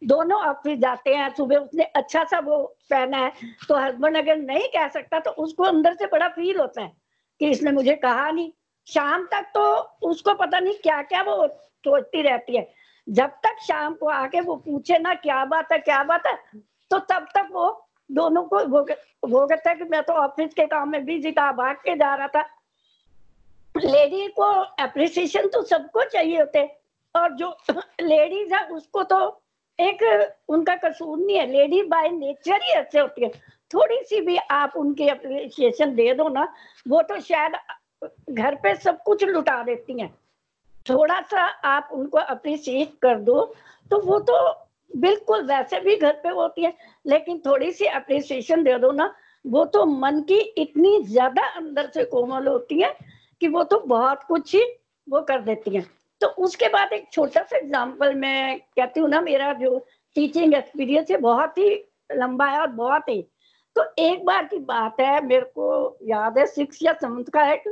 दोनों 0.03 0.41
ऑफ़िस 0.41 0.79
जाते 0.79 1.15
हैं, 1.15 1.29
सुबह 1.35 1.57
उसने 1.57 1.85
अच्छा 1.85 2.25
सा 2.25 2.39
वो 2.41 2.63
पहना 2.91 3.19
है 3.19 3.33
तो 3.69 3.75
हस्बैंड 3.77 4.17
अगर 4.17 4.37
नहीं 4.37 4.69
कह 4.69 4.89
सकता 4.89 5.21
तो 5.21 5.31
उसको 5.31 5.65
अंदर 5.65 5.95
से 5.95 6.07
बड़ा 6.07 6.29
फील 6.29 6.59
होता 6.59 6.83
है 6.83 6.93
कि 7.41 7.51
इसने 7.51 7.73
मुझे 7.73 7.95
कहा 7.97 8.31
नहीं। 8.31 8.51
शाम 8.89 9.27
तक 9.27 9.51
तो 9.55 9.65
उसको 10.09 10.35
पता 10.35 10.59
नहीं 10.61 10.75
क्या 10.75 11.03
क्या 11.03 11.23
वो 11.23 11.47
सोचती 11.85 12.23
रहती 12.23 12.57
है। 12.57 12.69
जब 13.09 13.31
तक 13.45 13.57
शाम 13.63 13.95
को 13.95 14.09
आके 14.09 14.41
वो 14.41 14.57
पूछे 14.57 14.99
ना, 14.99 15.15
क्या 15.15 15.45
बात 15.45 15.73
है, 15.73 15.79
क्या 15.79 16.03
बात 16.05 16.27
है? 16.27 16.37
तो 16.91 16.99
तब 16.99 17.27
तक 17.35 17.49
वो 17.53 17.87
दोनों 18.11 18.43
को 18.45 19.47
कहता 19.47 19.71
है 19.71 19.77
कि 19.77 19.85
मैं 19.85 20.03
तो 20.03 20.13
ऑफ़िस 20.13 20.55
के 20.55 20.67
काम 20.67 20.91
में 20.91 21.05
बिज़ी 21.05 21.33
था, 21.33 21.51
भाग 21.53 21.77
के 21.77 21.97
जा 21.97 22.15
रहा 22.15 22.29
था। 22.29 22.43
लेडी 23.77 24.27
को 24.29 24.43
अप्रिसिएशन 24.83 25.49
तो 25.49 25.63
सबको 25.63 26.05
चाहिए 26.05 26.39
होते। 26.39 26.65
और 27.15 27.33
जो 27.33 27.49
लेडीज़ 28.03 28.55
है, 28.55 28.67
उसको 28.69 29.03
तो 29.03 29.19
एक 29.79 30.03
उनका 30.49 30.75
कसूर 30.77 31.19
नहीं 31.19 31.37
है। 31.37 31.47
लेडी 31.47 31.83
बाय 31.83 32.09
नेचर 32.09 32.63
ही 32.63 32.73
ऐसे 32.73 32.99
होती 32.99 33.25
है। 33.25 33.31
थोड़ी 33.75 34.01
सी 34.03 34.21
भी 34.21 34.37
आप 34.37 34.73
उनकी 34.77 35.09
अप्रिसिएशन 35.09 35.95
दे 35.95 36.13
दो 36.15 36.29
ना, 36.29 36.53
वो 36.89 37.03
तो 37.03 37.21
शायद 37.21 37.53
घर 38.31 38.55
पे 38.55 38.75
सब 38.75 39.03
कुछ 39.03 39.25
लुटा 39.25 39.63
देती 39.63 40.01
हैं। 40.01 40.15
थोड़ा 40.87 41.21
सा 41.23 41.43
आप 41.67 41.89
उनको 41.93 42.19
अप्रिशिएट 42.19 42.93
कर 43.03 43.19
दो 43.21 43.45
तो 43.91 44.01
वो 44.01 44.19
तो 44.21 44.37
बिल्कुल 44.91 45.43
वैसे 45.47 45.81
भी 45.81 45.97
घर 45.97 46.13
पे 46.23 46.29
होती 46.29 46.65
है, 46.65 46.73
लेकिन 47.07 47.39
थोड़ी 47.47 47.71
सी 47.73 47.85
अप्रिसिएशन 47.87 48.63
दे 48.65 48.79
दो 48.79 48.91
ना, 48.93 49.15
वो 49.45 49.65
तो 49.67 49.85
मन 49.87 50.21
की 50.21 50.39
इतनी 50.59 51.03
ज़्यादा 51.05 51.47
अंदर 51.57 51.91
से 51.95 52.05
कोमल 52.05 52.47
होती 52.49 52.81
है 52.81 52.95
कि 53.41 53.49
वो 53.49 53.65
तो 53.65 53.79
बहुत 53.81 54.23
कुछ 54.23 54.55
ही 54.55 54.63
वो 55.07 55.21
कर 55.23 55.41
देती 55.41 55.75
हैं। 55.77 55.85
तो 56.21 56.27
उसके 56.45 56.69
बाद 56.69 56.93
एक 56.93 57.09
छोटा 57.13 57.43
सा 57.43 57.57
एग्ज़ाम्पल 57.57 58.15
मैं 58.15 58.59
कहती 58.59 59.01
हूँ 59.01 59.09
ना, 59.09 59.21
मेरा 59.21 59.53
जो 59.53 59.79
टीचिंग 60.17 60.55
एक्सपीरियंस 60.55 61.11
है, 61.11 61.17
बहुत 61.17 61.59
ही 61.59 61.75
लंबा 62.13 62.47
है 62.47 62.61
और 62.61 62.67
बहुत 62.69 63.09
ही। 63.09 63.21
तो 63.77 63.85
एक 63.99 64.25
बार 64.25 64.45
की 64.45 64.59
बात 64.61 65.01
है, 65.01 65.21
मेरे 65.27 65.45
को 65.55 65.99
याद 66.05 66.39
है 66.39 66.47
सिक्स 66.47 66.83
या 66.83 66.93
सेवंथ 66.93 67.31
का 67.33 67.51
एक 67.53 67.69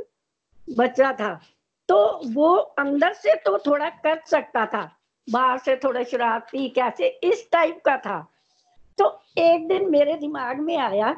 बच्चा 0.67 1.11
था। 1.13 1.39
तो 1.93 2.19
वो 2.33 2.49
अंदर 2.55 3.13
से 3.13 3.35
तो 3.35 3.57
थोड़ा 3.57 3.89
कर 3.89 4.21
सकता 4.25 4.65
था। 4.65 4.81
बाहर 5.27 5.57
से 5.57 5.75
थोड़ा 5.75 6.03
शरारती, 6.03 6.69
कैसे? 6.69 7.07
इस 7.07 7.49
टाइप 7.51 7.81
का 7.85 7.97
था। 7.97 8.31
तो 8.97 9.21
एक 9.37 9.67
दिन 9.67 9.89
मेरे 9.91 10.13
दिमाग 10.13 10.59
में 10.59 10.77
आया, 10.77 11.13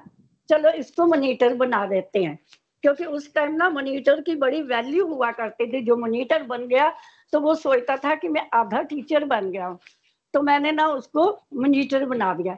चलो 0.49 0.69
इसको 0.69 1.05
मॉनिटर 1.05 1.53
बना 1.53 1.85
देते 1.85 2.23
हैं। 2.23 2.39
क्योंकि 2.83 3.05
उस 3.05 3.33
टाइम 3.33 3.51
ना 3.51 3.69
मॉनिटर 3.69 4.21
की 4.21 4.35
बड़ी 4.35 4.61
वैल्यू 4.61 5.05
हुआ 5.07 5.31
करती 5.31 5.71
थी। 5.73 5.81
जो 5.81 5.95
मॉनिटर 5.97 6.43
बन 6.43 6.67
गया 6.67 6.93
तो 7.33 7.39
वो 7.39 7.55
सोचता 7.55 7.97
था 7.97 8.15
कि 8.15 8.27
मैं 8.27 8.47
आधा 8.53 8.81
टीचर 8.81 9.25
बन 9.25 9.51
गया 9.51 9.65
हूँ। 9.65 9.79
तो 10.33 10.41
मैंने 10.41 10.71
ना 10.71 10.87
उसको 10.87 11.31
मॉनिटर 11.53 12.05
बना 12.05 12.33
दिया। 12.33 12.57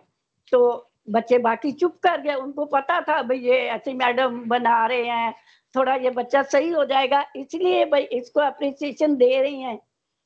तो 0.52 0.90
बच्चे 1.10 1.38
बाकी 1.38 1.72
चुप 1.72 1.98
कर 2.04 2.22
गए। 2.22 2.34
उनको 2.34 2.66
पता 2.66 3.00
था 3.02 3.22
भाई 3.24 3.38
ये 3.38 3.60
ऐसे 3.70 3.94
मैडम 3.94 4.44
बना 4.48 4.86
रहे 4.88 5.06
हैं। 5.06 5.34
थोड़ा 5.75 5.95
ये 5.97 6.11
बच्चा 6.11 6.43
सही 6.45 6.69
हो 6.71 6.85
जाएगा 6.85 7.25
इसलिए 7.37 7.85
भाई 7.85 8.03
इसको 8.13 8.41
अप्रिसिएशन 8.41 9.17
दे 9.17 9.41
रही 9.43 9.61
हैं 9.61 9.79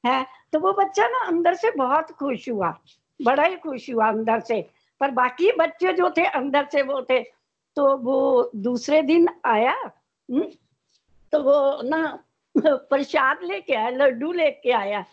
है 0.04 0.24
तो 0.52 0.60
वो 0.60 0.72
बच्चा 0.72 1.06
ना 1.08 1.26
अंदर 1.26 1.54
से 1.54 1.70
बहुत 1.76 2.10
खुश 2.12 2.48
हुआ 2.48 2.74
बड़ा 3.20 3.44
ही 3.44 3.56
खुश 3.56 3.90
हुआ 3.90 4.08
अंदर 4.08 4.40
से 4.40 4.60
पर 5.00 5.10
बाकी 5.12 5.50
बच्चे 5.58 5.92
जो 5.92 6.10
थे 6.10 6.24
अंदर 6.34 6.66
से 6.72 6.82
वो 6.82 7.00
थे 7.10 7.22
तो 7.76 7.96
वो 7.96 8.18
दूसरे 8.56 9.02
दिन 9.02 9.28
आया 9.46 9.72
हम्म, 9.72 10.44
तो 11.32 11.42
वो 11.42 11.82
ना 11.82 12.02
प्रसाद 12.54 13.42
लेके 13.44 13.74
आया 13.74 13.88
लड्डू 13.90 14.32
लेके 14.32 14.72
आया 14.72 15.04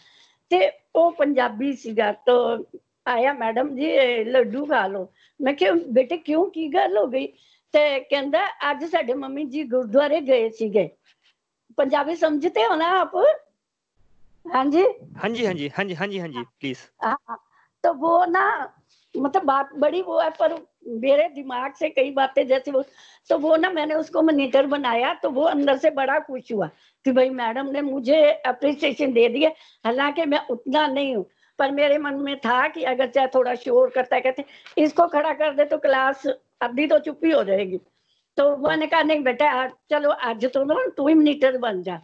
ਤੇ 0.51 0.71
ਉਹ 0.95 1.11
ਪੰਜਾਬੀ 1.11 1.73
ਸੀਗਾ 1.73 2.11
ਤਾਂ 2.25 2.57
ਆਇਆ 3.05 3.33
ਮੈਡਮ 3.33 3.75
ਜੀ 3.75 3.91
ਲੱਡੂ 4.23 4.65
ਖਾ 4.65 4.85
ਲਓ 4.87 5.07
ਮੈਂ 5.39 5.53
ਕਿਹਾ 5.53 5.71
ਬੇਟੇ 5.87 6.17
ਕਿਉਂ 6.17 6.49
ਕੀ 6.51 6.67
ਗੱਲ 6.73 6.97
ਹੋ 6.97 7.05
ਗਈ 7.07 7.27
ਤੇ 7.74 8.00
ਕਹਿੰਦਾ 8.00 8.46
ਅੱਜ 8.70 8.84
ਸਾਡੇ 8.84 9.14
ਮੰਮੀ 9.14 9.44
ਜੀ 9.44 9.62
ਗੁਰਦੁਆਰੇ 9.70 10.20
ਗਏ 10.20 10.48
ਸੀਗੇ। 10.50 10.88
ਪੰਜਾਬੀ 11.78 12.14
ਸਮਝਦੇ 12.16 12.66
ਹੋ 12.66 12.74
ਨਾ 12.76 12.88
ਆਪ? 13.00 13.16
ਹਾਂਜੀ? 14.46 14.82
ਹਾਂਜੀ 15.24 15.46
ਹਾਂਜੀ 15.46 15.68
ਹਾਂਜੀ 15.78 15.94
ਹਾਂਜੀ 15.96 16.20
ਹਾਂਜੀ 16.20 16.44
प्लीज़ 16.60 16.78
तो 17.84 17.90
वो 17.94 18.10
ना 18.28 18.40
मतलब 19.14 19.44
बात 19.48 19.68
बड़ी 19.82 19.98
वो 20.06 20.14
है 20.20 20.28
पर 20.38 20.54
मेरे 21.02 21.26
दिमाग 21.34 21.74
से 21.80 21.88
कई 21.90 22.10
बातें 22.16 22.40
जैसे 22.46 22.70
वो 22.70 22.80
तो 23.30 23.38
वो 23.38 23.56
ना 23.56 23.70
मैंने 23.70 23.94
उसको 23.94 24.22
मॉनिटर 24.22 24.66
बनाया 24.72 25.12
तो 25.22 25.30
वो 25.30 25.44
अंदर 25.50 25.76
से 25.84 25.90
बड़ा 25.98 26.18
खुश 26.26 26.50
हुआ 26.52 26.68
कि 27.04 27.12
भाई 27.12 27.30
मैडम 27.36 27.70
ने 27.76 27.82
मुझे 27.90 28.18
अप्रिसिएशन 28.46 29.12
दे 29.12 29.28
दिया 29.28 29.50
हालाँकि 29.84 30.24
मैं 30.34 30.40
उतना 30.56 30.86
नहीं 30.88 31.14
हूँ 31.16 31.24
पर 31.58 31.70
मेरे 31.72 31.98
मन 31.98 32.20
में 32.22 32.36
था 32.40 32.58
कि 32.68 32.82
अगर 32.92 33.10
चाहे 33.10 33.28
थोड़ा 33.34 33.54
शोर 33.62 33.90
करता 33.90 34.16
है 34.16 34.22
कहते 34.22 34.44
इसको 34.82 35.06
खड़ा 35.14 35.32
कर 35.42 35.54
दे 35.54 35.64
तो 35.66 35.78
क्लास 35.86 36.26
अभी 36.60 36.86
तो 36.86 36.98
चुप्पी 36.98 37.30
हो 37.30 37.42
जाएगी। 37.44 37.78
तो 38.36 38.56
मैंने 38.56 38.86
कहा, 38.86 39.02
नहीं 39.02 39.22
बेटा 39.22 39.66
चलो, 39.90 40.10
आज 40.10 40.44
तो 40.44 40.64
ना 40.64 40.74
तू 40.96 41.08
ही 41.08 41.14
मीटर 41.14 41.56
बन 41.58 41.82
जा। 41.82 42.00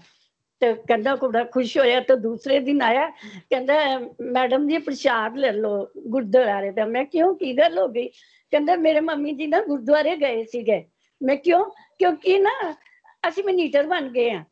तो 0.62 0.74
कहना 0.88 1.14
बड़ा 1.16 1.42
खुश 1.44 1.76
होया। 1.78 2.00
तो 2.00 2.16
दूसरे 2.16 2.58
दिन 2.60 2.82
आया 2.82 3.06
कहना 3.52 3.98
मैडम 4.20 4.68
जी, 4.68 4.78
प्रसाद 4.78 5.36
ले 5.36 5.50
लो 5.52 5.92
गुरुद्वारे 6.06 6.72
का 6.72 6.86
मैं 6.86 7.06
क्यों 7.06 7.34
की 7.34 7.52
गल 7.52 7.78
हो 7.78 7.88
गई? 7.88 8.06
कहना 8.52 8.76
मेरे 8.76 9.00
मम्मी 9.00 9.32
जी 9.32 9.46
ना 9.46 9.60
गुरुद्वारे 9.60 10.16
गए 10.16 10.44
ਸੀਗੇ 10.44 10.84
मैं 11.20 11.38
क्यों? 11.38 11.62
क्योंकि 11.98 12.38
ना 12.38 12.76
अस 13.24 13.38
मनीटर 13.46 13.86
बन 13.86 14.08
गए 14.10 14.28
हैं। 14.30 14.46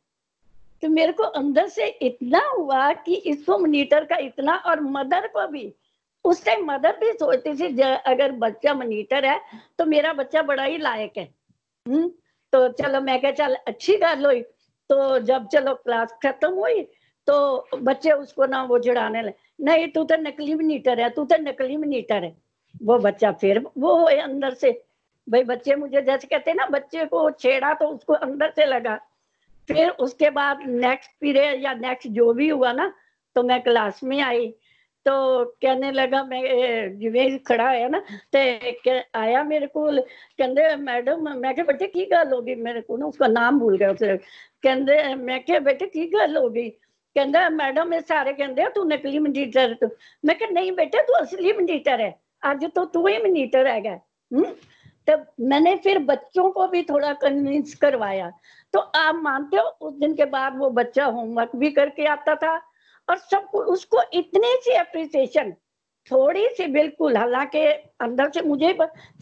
तो 0.83 0.89
मेरे 0.89 1.13
को 1.13 1.23
अंदर 1.23 1.69
से 1.69 1.87
इतना 2.03 2.41
हुआ 2.59 2.93
कि 2.93 3.15
इसको 3.15 3.59
मनीटर 3.59 4.05
का 4.05 4.17
इतना 4.17 4.55
और 4.67 4.81
मदर 4.81 5.27
को 5.27 5.47
भी 5.49 5.73
उस 6.25 6.45
टाइम 6.45 6.65
मदर 6.67 6.97
भी 6.97 7.13
सोचती 7.13 7.55
थी 7.59 7.81
अगर 7.83 8.33
बच्चा 8.33 8.75
मनीटर 8.75 9.25
है 9.25 9.41
तो 9.79 9.85
मेरा 9.87 10.13
बच्चा 10.13 10.43
बड़ा 10.43 10.65
ही 10.65 10.79
लायक 10.79 11.19
है। 11.19 11.25
हम्म? 11.87 12.09
तो 12.53 12.69
चलो 12.71 13.01
मैं 13.01 13.21
क्या 13.21 13.31
चल, 13.31 13.55
अच्छी 13.67 13.97
गल 13.97 14.27
हुई 14.27 14.41
तो 14.91 15.19
जब 15.19 15.47
चलो 15.49 15.75
क्लास 15.75 16.13
खत्म 16.23 16.53
हुई 16.53 16.83
तो 17.29 17.69
बच्चे 17.75 18.13
उसको 18.13 18.47
ना 18.47 18.63
वो 18.63 18.79
चढ़ाने 18.79 19.23
लगे। 19.23 19.65
नहीं, 19.65 19.87
तू 19.89 20.05
तो 20.05 20.17
नकली 20.17 20.55
मनीटर 20.55 21.01
है, 21.01 21.09
तू 21.11 21.25
तो 21.25 21.37
नकली 21.41 21.77
मनीटर 21.77 22.25
है। 22.25 22.37
वो 22.83 22.99
बच्चा 22.99 23.31
फिर 23.33 23.65
वो 23.79 23.95
हुए 23.97 24.17
अंदर 24.17 24.55
से। 24.55 24.71
भाई, 25.27 25.45
बच्चे 25.45 25.75
मुझे 25.75 26.03
जैसे 26.03 26.27
कहते 26.27 26.51
हैं 26.51 26.57
ना, 26.57 26.67
बच्चे 26.67 27.05
को 27.07 27.31
छेड़ा 27.31 27.73
तो 27.75 27.87
उसको 27.87 28.13
अंदर 28.15 28.51
से 28.51 28.67
लगा। 28.67 28.97
फिर 29.69 29.89
उसके 29.89 30.31
बाद 30.31 30.61
नेक्स्ट 30.67 31.11
पीरियड 31.21 31.63
या 31.65 31.75
नेक्स्ट 31.75 32.09
जो 32.09 32.33
भी 32.33 32.49
हुआ 32.49 32.73
ना 32.73 32.93
तो 33.37 33.43
मैं 33.43 33.61
क्लास 33.63 34.03
में 34.05 34.21
आई। 34.21 34.55
तो 35.07 35.45
कहने 35.63 35.91
लगा, 35.93 36.23
मैं 36.25 36.99
जिम्मे 36.99 37.39
खड़ा 37.39 37.69
है 37.69 37.89
ना 37.91 38.03
तो 38.35 38.39
आया 39.19 39.43
मेरे 39.45 39.67
को 39.67 39.91
कहते 39.91 40.77
मैडम, 40.77 41.29
मैं 41.31 41.55
बेटे, 41.57 41.87
की 41.87 42.05
गल 42.07 42.33
होगी 42.33 42.55
मेरे 42.57 42.81
को 42.81 42.97
उसका 43.09 43.27
नाम 43.29 43.59
भूल 43.61 43.77
गया 43.79 43.91
उसने 43.91 44.17
कहते 44.17 45.15
मैं 45.15 45.65
बेटे, 45.65 45.87
की 45.87 46.07
गल 46.09 46.37
हो 46.37 46.49
गई? 46.51 46.69
कहता 47.17 47.49
मैडम 47.51 47.95
ये 47.95 48.01
सारे 48.01 48.33
कहते 48.33 48.69
तू 48.75 48.85
नकली 48.85 49.19
मनीटर 49.19 49.75
तू 49.75 49.89
मैं 50.25 50.39
क्या 50.39 50.49
नहीं 50.51 50.73
बेटे, 50.73 51.03
तू 51.03 51.13
असली 51.15 51.53
मनीटर 51.53 52.01
है 52.01 52.15
आज 52.45 52.65
तो 52.75 52.85
तू 52.87 53.07
ही 53.07 53.19
मनीटर 53.23 53.67
है? 53.67 54.01
तो 55.09 55.17
मैंने 55.41 55.75
फिर 55.77 55.99
बच्चों 55.99 56.51
को 56.51 56.67
भी 56.69 56.83
थोड़ा 56.83 57.13
कन्विंस 57.23 57.75
करवाया 57.75 58.33
तो 58.75 58.79
आप 58.79 59.15
मानते 59.23 59.57
हो, 59.57 59.63
उस 59.63 59.95
दिन 59.95 60.15
के 60.15 60.25
बाद 60.25 60.59
वो 60.59 60.69
बच्चा 60.71 61.05
होमवर्क 61.07 61.57
भी 61.57 61.71
करके 61.71 62.05
आता 62.07 62.35
था 62.35 62.61
और 63.09 63.17
सब 63.17 63.55
उसको 63.55 64.03
इतनी 64.13 64.55
सी 64.61 64.75
अप्रिसिएशन 64.75 65.53
थोड़ी 66.11 66.49
सी 66.49 66.67
बिल्कुल 66.67 67.17
हालाँकि 67.17 67.67
अंदर 68.01 68.31
से 68.31 68.43
मुझे 68.43 68.73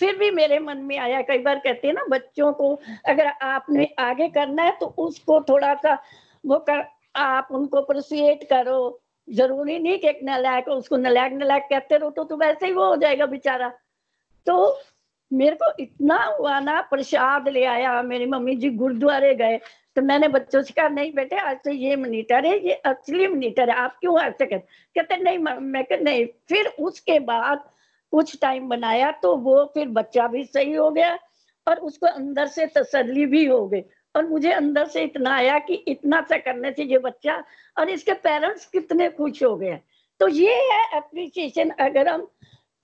फिर 0.01 0.17
भी 0.17 0.31
मेरे 0.31 0.59
मन 0.59 0.79
में 0.79 0.99
आया 0.99 1.21
कई 1.23 1.39
बार 1.39 1.59
कहते 1.59 1.87
हैं 1.87 1.95
ना 1.95 2.05
बच्चों 2.09 2.53
को 2.53 2.75
अगर 3.09 3.27
आपने 3.27 3.89
आगे 3.99 4.29
करना 4.29 4.63
है 4.63 4.77
तो 4.81 4.87
उसको 4.87 5.41
थोड़ा 5.41 5.75
सा 5.75 5.99
वो 6.47 6.59
कर 6.59 6.85
आप 7.17 7.49
उनको 7.51 7.81
प्रोसिएट 7.83 8.45
करो। 8.45 9.01
ज़रूरी 9.29 9.79
नहीं 9.79 9.99
कि 9.99 10.09
एक 10.09 10.21
नलायक 10.25 10.69
उसको 10.69 10.97
नलायक 10.97 11.33
नलायक 11.33 11.67
कहते 11.71 11.97
रहो 11.97 12.11
तो, 12.11 12.25
तो 12.25 12.37
वैसे 12.37 12.67
ही 12.67 12.73
वो 12.73 12.85
हो 12.85 12.97
जाएगा 12.97 13.27
बेचारा। 13.27 13.69
तो 14.47 14.79
मेरे 15.33 15.57
को 15.57 15.73
इतना 15.81 16.17
हुआ 16.39 16.61
ना 16.61 16.81
प्रसाद 16.81 17.49
ले 17.49 17.65
आया। 17.65 18.03
मेरी 18.03 18.27
मम्मी 18.27 18.55
जी 18.57 18.71
गुरुद्वारे 18.71 19.35
गए। 19.35 19.61
तो 20.01 20.05
मैंने 20.07 20.29
बच्चों 20.29 20.61
से 20.63 20.73
कहा, 20.73 20.89
नहीं 20.89 21.13
बेटे, 21.13 21.37
आज 21.37 21.57
तो 21.65 21.71
ये 21.71 21.97
मनीटर 21.97 22.47
है, 22.47 22.53
ये 22.67 22.73
असली 22.89 23.27
मनीटर 23.29 23.71
है, 23.71 23.75
आप 23.77 23.97
क्यों 24.01 24.19
ऐसे 24.21 24.47
कहते 24.47 24.59
कहते, 24.97 25.17
नहीं 25.17 25.39
मैं 25.39 25.83
कह, 25.85 25.97
नहीं। 25.97 26.25
फिर 26.49 26.67
उसके 26.81 27.19
बाद 27.21 27.65
कुछ 28.13 28.37
टाइम 28.43 28.69
बनाया 28.69 29.11
तो 29.23 29.35
वो 29.37 29.65
फिर 29.75 29.89
बच्चा 29.91 30.27
भी 30.27 30.45
सही 30.45 30.73
हो 30.73 30.91
गया 30.91 31.19
और 31.67 31.79
उसको 31.81 32.07
अंदर 32.07 32.47
से 32.47 32.67
तसल्ली 32.77 33.27
भी 33.27 33.45
हो 33.47 33.67
गई। 33.69 33.83
और 34.15 34.27
मुझे 34.29 34.53
अंदर 34.53 34.87
से 34.87 35.03
इतना 35.05 35.35
आया 35.35 35.59
कि 35.59 35.75
इतना 35.89 36.21
सा 36.21 36.37
करने 36.39 36.71
से 36.73 36.85
ये 36.85 36.99
बच्चा 37.01 37.37
और 37.77 37.91
इसके 37.91 38.13
पेरेंट्स 38.25 38.65
कितने 38.69 39.09
खुश 39.11 39.43
हो 39.43 39.55
गए 39.57 39.79
तो 40.21 40.29
ये 40.29 40.55
है 40.71 40.85
अप्रिसिएशन 40.97 41.71
अगर 41.81 42.09
हम 42.09 42.27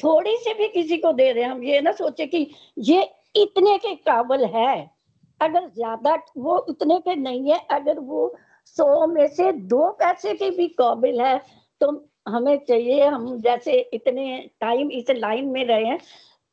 थोड़ी 0.01 0.37
सी 0.37 0.55
भी 0.55 0.69
किसी 0.69 0.97
को 0.99 1.13
दे 1.13 1.31
रहे 1.33 1.45
हैं, 1.45 1.51
हम 1.51 1.63
ये 1.65 1.81
ना 1.81 1.93
सोचे 1.93 2.27
कि 2.27 2.47
ये 2.79 3.03
इतने 3.37 3.77
के 3.79 3.95
काबल 3.97 4.45
है। 4.47 4.96
अगर 5.41 5.69
ज़्यादा 5.69 6.15
वो 6.37 6.57
उतने 6.59 6.99
के 7.01 7.15
नहीं 7.17 7.51
है, 7.51 7.59
अगर 7.71 7.99
वो 8.01 8.35
सौ 8.77 9.07
में 9.07 9.27
से 9.29 9.53
दो 9.53 9.91
पैसे 9.99 10.35
के 10.35 10.51
भी 10.51 10.69
काबिल 10.79 11.21
है 11.21 11.39
तो 11.81 11.91
हमें 12.29 12.57
चाहिए 12.69 13.05
हम 13.07 13.39
जैसे 13.41 13.73
इतने 13.95 14.39
टाइम 14.61 14.91
इस 14.91 15.11
लाइन 15.11 15.49
में 15.49 15.65
रहे 15.65 15.85
हैं 15.85 15.99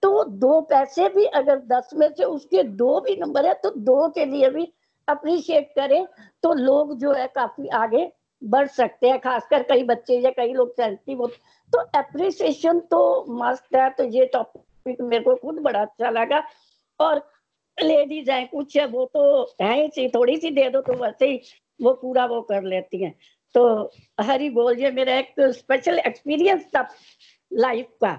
तो 0.03 0.23
दो 0.23 0.59
पैसे 0.61 1.07
भी 1.09 1.25
अगर 1.35 1.59
दस 1.67 1.89
में 1.93 2.07
से 2.17 2.23
उसके 2.23 2.63
दो 2.77 2.99
भी 3.01 3.15
नंबर 3.15 3.45
है 3.45 3.53
तो 3.53 3.69
दो 3.77 4.07
के 4.09 4.25
लिए 4.25 4.49
भी 4.49 4.67
अप्रिशिएट 5.07 5.71
करें 5.75 6.05
तो 6.43 6.53
लोग 6.53 6.97
जो 6.99 7.13
है 7.13 7.27
काफ़ी 7.27 7.67
आगे 7.75 8.11
बढ़ 8.41 8.67
सकते 8.67 9.09
हैं, 9.09 9.19
खासकर 9.19 9.63
कई 9.63 9.83
बच्चे 9.83 10.19
या 10.19 10.29
कई 10.31 10.53
लोग 10.53 10.71
सेंसिटिव 10.71 11.19
होते 11.19 11.35
तो 11.73 11.79
अप्रिसिएशन 11.99 12.79
तो 12.91 13.01
मस्ट 13.29 13.75
है 13.75 13.89
तो 13.89 14.03
ये 14.09 14.25
टॉपिक 14.33 15.01
मेरे 15.01 15.23
को 15.23 15.35
खुद 15.35 15.59
बड़ा 15.59 15.81
अच्छा 15.81 16.09
लगा, 16.09 16.43
और 16.99 17.19
लेडीज़ 17.77 18.31
है 18.31 18.43
कुछ 18.45 18.77
है 18.77 18.85
वो 18.87 19.05
तो 19.13 19.21
है 19.61 19.85
ही 19.87 20.07
थोड़ी 20.09 20.37
सी 20.37 20.49
दे 20.51 20.69
दो 20.69 20.81
तो 20.81 20.93
वैसे 20.95 21.27
ही 21.27 21.39
वो 21.79 21.93
पूरा 22.01 22.25
वो 22.25 22.41
कर 22.43 22.63
लेती 22.65 23.03
हैं। 23.03 23.13
तो 23.55 23.63
हरी 24.21 24.49
बोल 24.49 24.79
ये 24.79 24.91
मेरा 24.91 25.17
एक 25.17 25.33
स्पेशल 25.55 25.99
एक्सपीरियंस 25.99 26.65
था 26.75 26.87
लाइफ 27.51 27.87
का। 28.01 28.13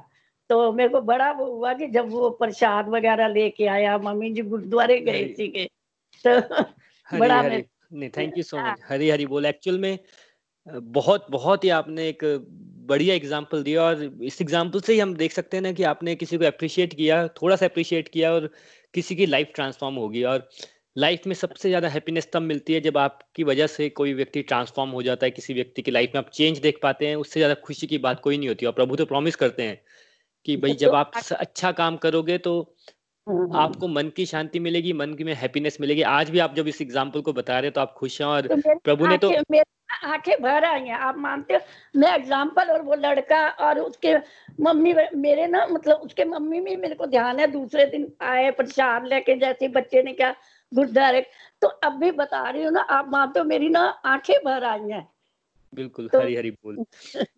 तो 0.51 0.73
मेरे 0.73 0.89
को 0.89 1.01
बड़ा 1.03 1.31
वो 1.33 1.45
हुआ 1.47 1.73
कि 1.75 1.87
जब 1.89 2.11
वो 2.11 2.29
प्रसाद 2.41 2.89
वगैरह 2.89 3.29
लेके 3.29 3.67
आया 3.69 3.97
मम्मी 4.01 4.31
जी 4.31 4.43
गुरुद्वारे 4.45 4.99
गए 5.01 5.25
थे 5.39 5.65
तो 6.25 6.41
बड़ा 7.09 7.41
हरी, 7.41 7.65
नहीं 7.93 8.11
thank 8.11 8.37
you 8.37 8.43
so 8.43 8.59
much 8.59 8.81
Hari 8.89 9.09
Hari 9.11 9.27
बोल 9.27 9.47
एक्चुअल 9.47 9.79
में 9.79 9.99
बहुत 10.67 11.27
बहुत 11.31 11.65
ही 11.65 11.69
आपने 11.71 12.09
एक 12.09 12.25
बढ़िया 12.89 13.15
एग्ज़ाम्पल 13.15 13.63
दिया 13.63 13.83
और 13.83 14.03
इस 14.23 14.41
एग्ज़ाम्पल 14.43 14.81
से 14.81 14.93
ही 14.93 14.99
हम 14.99 15.15
देख 15.17 15.33
सकते 15.33 15.57
हैं 15.57 15.63
ना 15.63 15.73
कि 15.73 15.83
आपने 15.85 16.15
किसी 16.15 16.39
को 16.39 16.45
अप्रिशिएट 16.45 16.95
किया 16.95 17.27
थोड़ा 17.43 17.57
सा 17.57 17.67
अप्रिशिएट 17.67 18.09
किया 18.09 18.33
और 18.33 18.51
किसी 18.95 19.16
की 19.16 19.26
लाइफ 19.26 19.51
ट्रांसफॉर्म 19.55 19.95
होगी 19.95 20.22
और 20.24 20.49
लाइफ 20.97 21.26
में 21.26 21.34
सबसे 21.34 21.68
ज़्यादा 21.68 21.88
हैप्पीनेस 21.88 22.28
तब 22.32 22.42
मिलती 22.42 22.74
है 22.74 22.80
जब 22.80 22.99
आपकी 22.99 23.45
वजह 23.45 23.66
से 23.66 23.88
कोई 23.90 24.12
व्यक्ति 24.14 24.42
ट्रांसफॉर्म 24.42 24.90
हो 24.90 25.03
जाता 25.03 25.26
है 25.26 25.30
किसी 25.30 25.55
व्यक्ति 25.55 25.82
की 25.82 25.90
लाइफ 25.90 26.11
में 26.14 26.18
आप 26.18 26.30
चेंज 26.30 26.59
देख 26.59 26.78
पाते 26.82 27.07
हैं 27.07 27.16
उससे 27.16 27.40
ज़्यादा 27.40 27.55
खुशी 27.62 27.86
की 27.86 27.99
बात 27.99 28.20
कोई 28.20 28.38
नहीं 28.38 28.49
होती। 28.49 28.66
और 28.66 28.72
प्रभु 28.72 28.97
तो 28.97 29.05
प्रॉमिस 29.07 29.36
करते 29.36 29.62
हैं 29.62 29.80
कि 30.47 30.57
भाई 30.57 30.74
जब 30.76 30.95
आप 30.95 31.12
अच्छा 31.32 31.72
काम 31.72 31.97
करोगे 31.97 32.38
तो 32.38 32.55
हम्म। 33.26 33.57
आपको 33.57 33.88
मन 33.88 34.09
की 34.16 34.26
शांति 34.26 34.59
मिलेगी 34.61 34.92
मन 34.92 35.14
की 35.14 35.24
में 35.24 35.34
हैप्पीनेस 35.34 35.78
मिलेगी। 35.80 36.03
आज 36.11 36.30
भी 36.30 36.38
आप 36.38 36.55
जब 36.55 36.68
इस 36.68 36.80
एग्ज़ाम्पल 36.82 37.20
को 37.20 37.32
बता 37.32 37.59
रहे 37.59 37.62
हैं 37.62 37.72
तो 37.72 37.80
आप 37.80 37.95
खुश 37.99 38.20
हैं 38.20 38.28
और 38.28 38.47
तो 38.47 38.78
प्रभु 38.78 39.07
ने 39.07 39.18
तो 39.18 39.30
आँखें 39.91 40.35
भर 40.43 40.64
आई 40.64 40.80
हैं 40.80 40.99
आप 40.99 41.16
मानते 41.18 41.55
हो? 41.55 41.61
मैं 41.97 42.14
एग्ज़ाम्पल 42.14 42.70
और 42.70 42.82
वो 42.82 42.95
लड़का 42.95 43.49
और 43.61 43.78
उसके 43.78 44.14
मम्मी 44.61 44.95
मेरे 45.16 45.47
ना 45.47 45.66
मतलब 45.66 45.97
उसके 45.97 46.24
मम्मी 46.24 46.61
में 46.61 46.76
मेरे 46.76 46.95
को 46.95 47.07
ध्यान 47.07 47.41
है 47.41 47.47
दूसरे 47.47 47.87
दिन 47.87 48.11
आए 48.22 48.51
प्रसाद 48.51 49.07
लेके 49.07 49.37
जैसे 49.37 49.68
बच्चे 49.68 50.03
ने 50.03 50.12
क्या 50.12 50.35
गुरुद्वारे। 50.72 51.26
तो 51.62 51.68
अब 51.68 51.99
भी 51.99 52.11
बता 52.11 52.49
रही 52.51 52.62
हूँ 52.64 52.72
ना 52.72 52.80
आप 52.80 53.09
मानते 53.09 53.39
हो 53.39 53.45
मेरी 53.45 53.68
ना 53.68 53.80
आँखें 53.80 54.37
भर 54.45 54.64
आई 54.64 54.91
हैं। 54.91 55.09
बिल्कुल 55.74 56.09
तो, 56.09 56.20
हरी 56.20 56.37
हरी 56.37 56.51
बोल। 56.51 56.85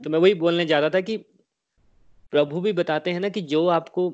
तो 0.05 0.11
मैं 0.11 0.19
वही 0.19 0.35
बोलने 0.35 0.67
जा 0.67 0.79
रहा 0.79 0.91
था 0.91 1.01
कि 1.01 1.17
प्रभु 2.33 2.61
भी 2.61 2.73
बताते 2.73 3.11
हैं 3.11 3.21
ना 3.21 3.29
कि 3.29 3.41
जो 3.41 3.67
आपको 3.69 4.09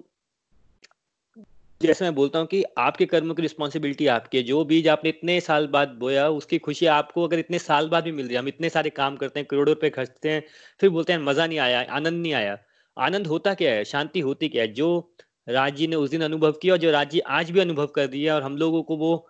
जैसे 1.83 2.05
मैं 2.05 2.15
बोलता 2.15 2.39
हूँ 2.39 2.47
कि 2.47 2.63
आपके 2.79 3.07
कर्मों 3.07 3.35
की 3.35 3.43
रिस्पॉन्सिबिलिटी 3.43 4.07
आपकी 4.07 4.39
है। 4.39 4.45
जो 4.45 4.65
बीज 4.65 4.89
आपने 4.89 5.11
इतने 5.11 5.41
साल 5.41 5.67
बाद 5.67 5.89
बोया, 5.89 6.29
उसकी 6.31 6.59
खुशी 6.59 6.87
आपको 6.87 7.25
अगर 7.25 7.39
इतने 7.39 7.59
साल 7.59 7.89
बाद 7.89 8.05
भी 8.05 8.13
मिल 8.13 8.27
रही 8.27 8.35
है, 8.35 8.41
हम 8.41 8.49
इतने 8.49 8.69
सारे 8.69 8.91
काम 8.91 9.17
करते 9.17 9.41
हैं, 9.41 9.47
करोड़ों 9.47 9.75
रुपए 9.75 9.91
खर्चते 9.91 10.31
हैं, 10.31 10.43
फिर 10.81 10.91
बोलते 10.91 11.13
हैं, 11.13 11.21
मज़ा 11.21 11.47
नहीं 11.47 11.59
आया, 11.59 11.81
आनंद 11.91 12.23
नहीं 12.23 12.33
आया। 12.33 12.59
आनंद 12.97 13.27
होता 13.27 13.55
क्या 13.55 13.73
है? 13.73 13.85
शांति 13.85 14.21
होती 14.21 14.49
क्या 14.49 14.63
है? 14.63 14.73
जो 14.73 15.15
राज़ी 15.49 15.87
ने 15.87 15.97
उस 15.97 16.11
दिन 16.11 16.23
अनुभव 16.23 16.53
किया 16.53 16.75
और 16.75 16.79
जो 16.79 16.91
राज़ी 16.91 17.21
आज 17.21 17.51
भी 17.51 17.61
अनुभव 17.61 17.87
कर 17.87 18.09
रही 18.11 18.23
है 18.25 18.33
और 18.33 18.43
हम 18.43 18.57
लोगों 18.57 18.83
को 18.83 18.97
वो 18.97 19.29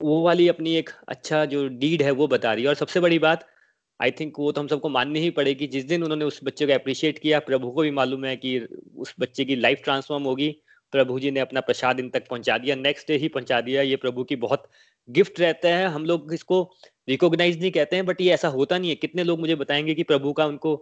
वो 0.00 0.22
वाली 0.22 0.48
अपनी 0.48 0.74
एक 0.76 0.90
अच्छा 1.08 1.44
जो 1.44 1.66
डीड 1.68 2.02
है, 2.02 2.10
वो 2.10 2.26
बता 2.26 2.52
रही 2.52 2.62
है। 2.62 2.68
और 2.68 2.74
सबसे 2.74 3.00
बड़ी 3.00 3.18
बात 3.18 3.46
आई 4.00 4.10
थिंक 4.10 4.38
वो 4.38 4.52
तो 4.52 4.60
हम 4.60 4.68
सबको 4.68 4.88
माननी 4.88 5.20
ही 5.20 5.30
पड़ेगी। 5.30 5.66
जिस 5.66 5.84
दिन 5.84 6.02
उन्होंने 6.02 6.24
उस 6.24 6.40
बच्चे 6.44 6.66
को 6.66 6.72
अप्रिशिएट 6.72 7.18
किया, 7.18 7.38
प्रभु 7.40 7.70
को 7.70 7.82
भी 7.82 7.90
मालूम 7.90 8.24
है 8.24 8.36
कि 8.36 8.58
उस 8.96 9.14
बच्चे 9.20 9.44
की 9.44 9.56
लाइफ 9.56 9.80
ट्रांसफॉर्म 9.84 10.24
होगी। 10.24 10.61
प्रभु 10.92 11.18
जी 11.20 11.30
ने 11.30 11.40
अपना 11.40 11.60
प्रसाद 11.60 12.00
इन 12.00 12.08
तक 12.10 12.28
पहुँचा 12.28 12.58
दिया। 12.58 12.76
नेक्स्ट 12.76 13.08
डे 13.08 13.16
ही 13.16 13.28
पहुँचा 13.28 13.60
दिया। 13.60 13.82
ये 13.82 13.96
प्रभु 13.96 14.24
की 14.24 14.36
बहुत 14.36 14.68
गिफ्ट 15.08 15.40
रहता 15.40 15.68
है। 15.68 15.86
हम 15.88 16.04
लोग 16.04 16.32
इसको 16.34 16.62
रिकॉग्नाइज 17.08 17.60
नहीं 17.60 17.70
कहते 17.70 17.96
हैं 17.96 18.06
बट 18.06 18.20
ये 18.20 18.32
ऐसा 18.32 18.48
होता 18.48 18.78
नहीं 18.78 18.90
है। 18.90 18.96
कितने 18.96 19.24
लोग 19.24 19.40
मुझे 19.40 19.54
बताएँगे 19.54 19.94
कि 19.94 20.02
प्रभु 20.02 20.32
का 20.32 20.46
उनको 20.46 20.74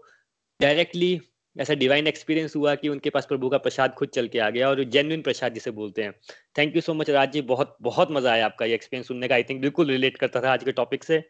डायरेक्टली 0.60 1.20
ऐसा 1.56 1.74
डिवाइन 1.74 2.06
एक्सपीरियंस 2.06 2.54
हुआ 2.56 2.74
कि 2.74 2.88
उनके 2.88 3.10
पास 3.10 3.26
प्रभु 3.26 3.48
का 3.48 3.58
प्रसाद 3.58 3.94
खुद 3.94 4.08
चल 4.08 4.28
के 4.28 4.38
आ 4.38 4.48
गया 4.50 4.68
और 4.68 4.82
जेन्युइन 4.86 5.22
प्रसाद 5.22 5.54
जिसे 5.54 5.70
बोलते 5.70 6.02
हैं। 6.02 6.12
Thank 6.58 6.76
you 6.76 6.80
so 6.80 6.94
much 6.94 7.10
Raj 7.10 7.32
ji. 7.32 7.42
बहुत 7.42 7.76
बहुत 7.82 8.10
मज़ा 8.10 8.32
आया 8.32 8.44
आपका 8.46 8.66
ये 8.66 8.74
एक्सपीरियंस 8.74 9.08
सुनने 9.08 9.28
का। 9.28 9.34
आई 9.34 9.42
थिंक 9.42 9.60
बिल्कुल 9.60 9.90
रिलेट 9.90 10.16
करता 10.16 10.40
था 10.40 10.52
आज 10.52 10.64
के 10.64 10.72
टॉपिक 10.72 11.04
से। 11.04 11.20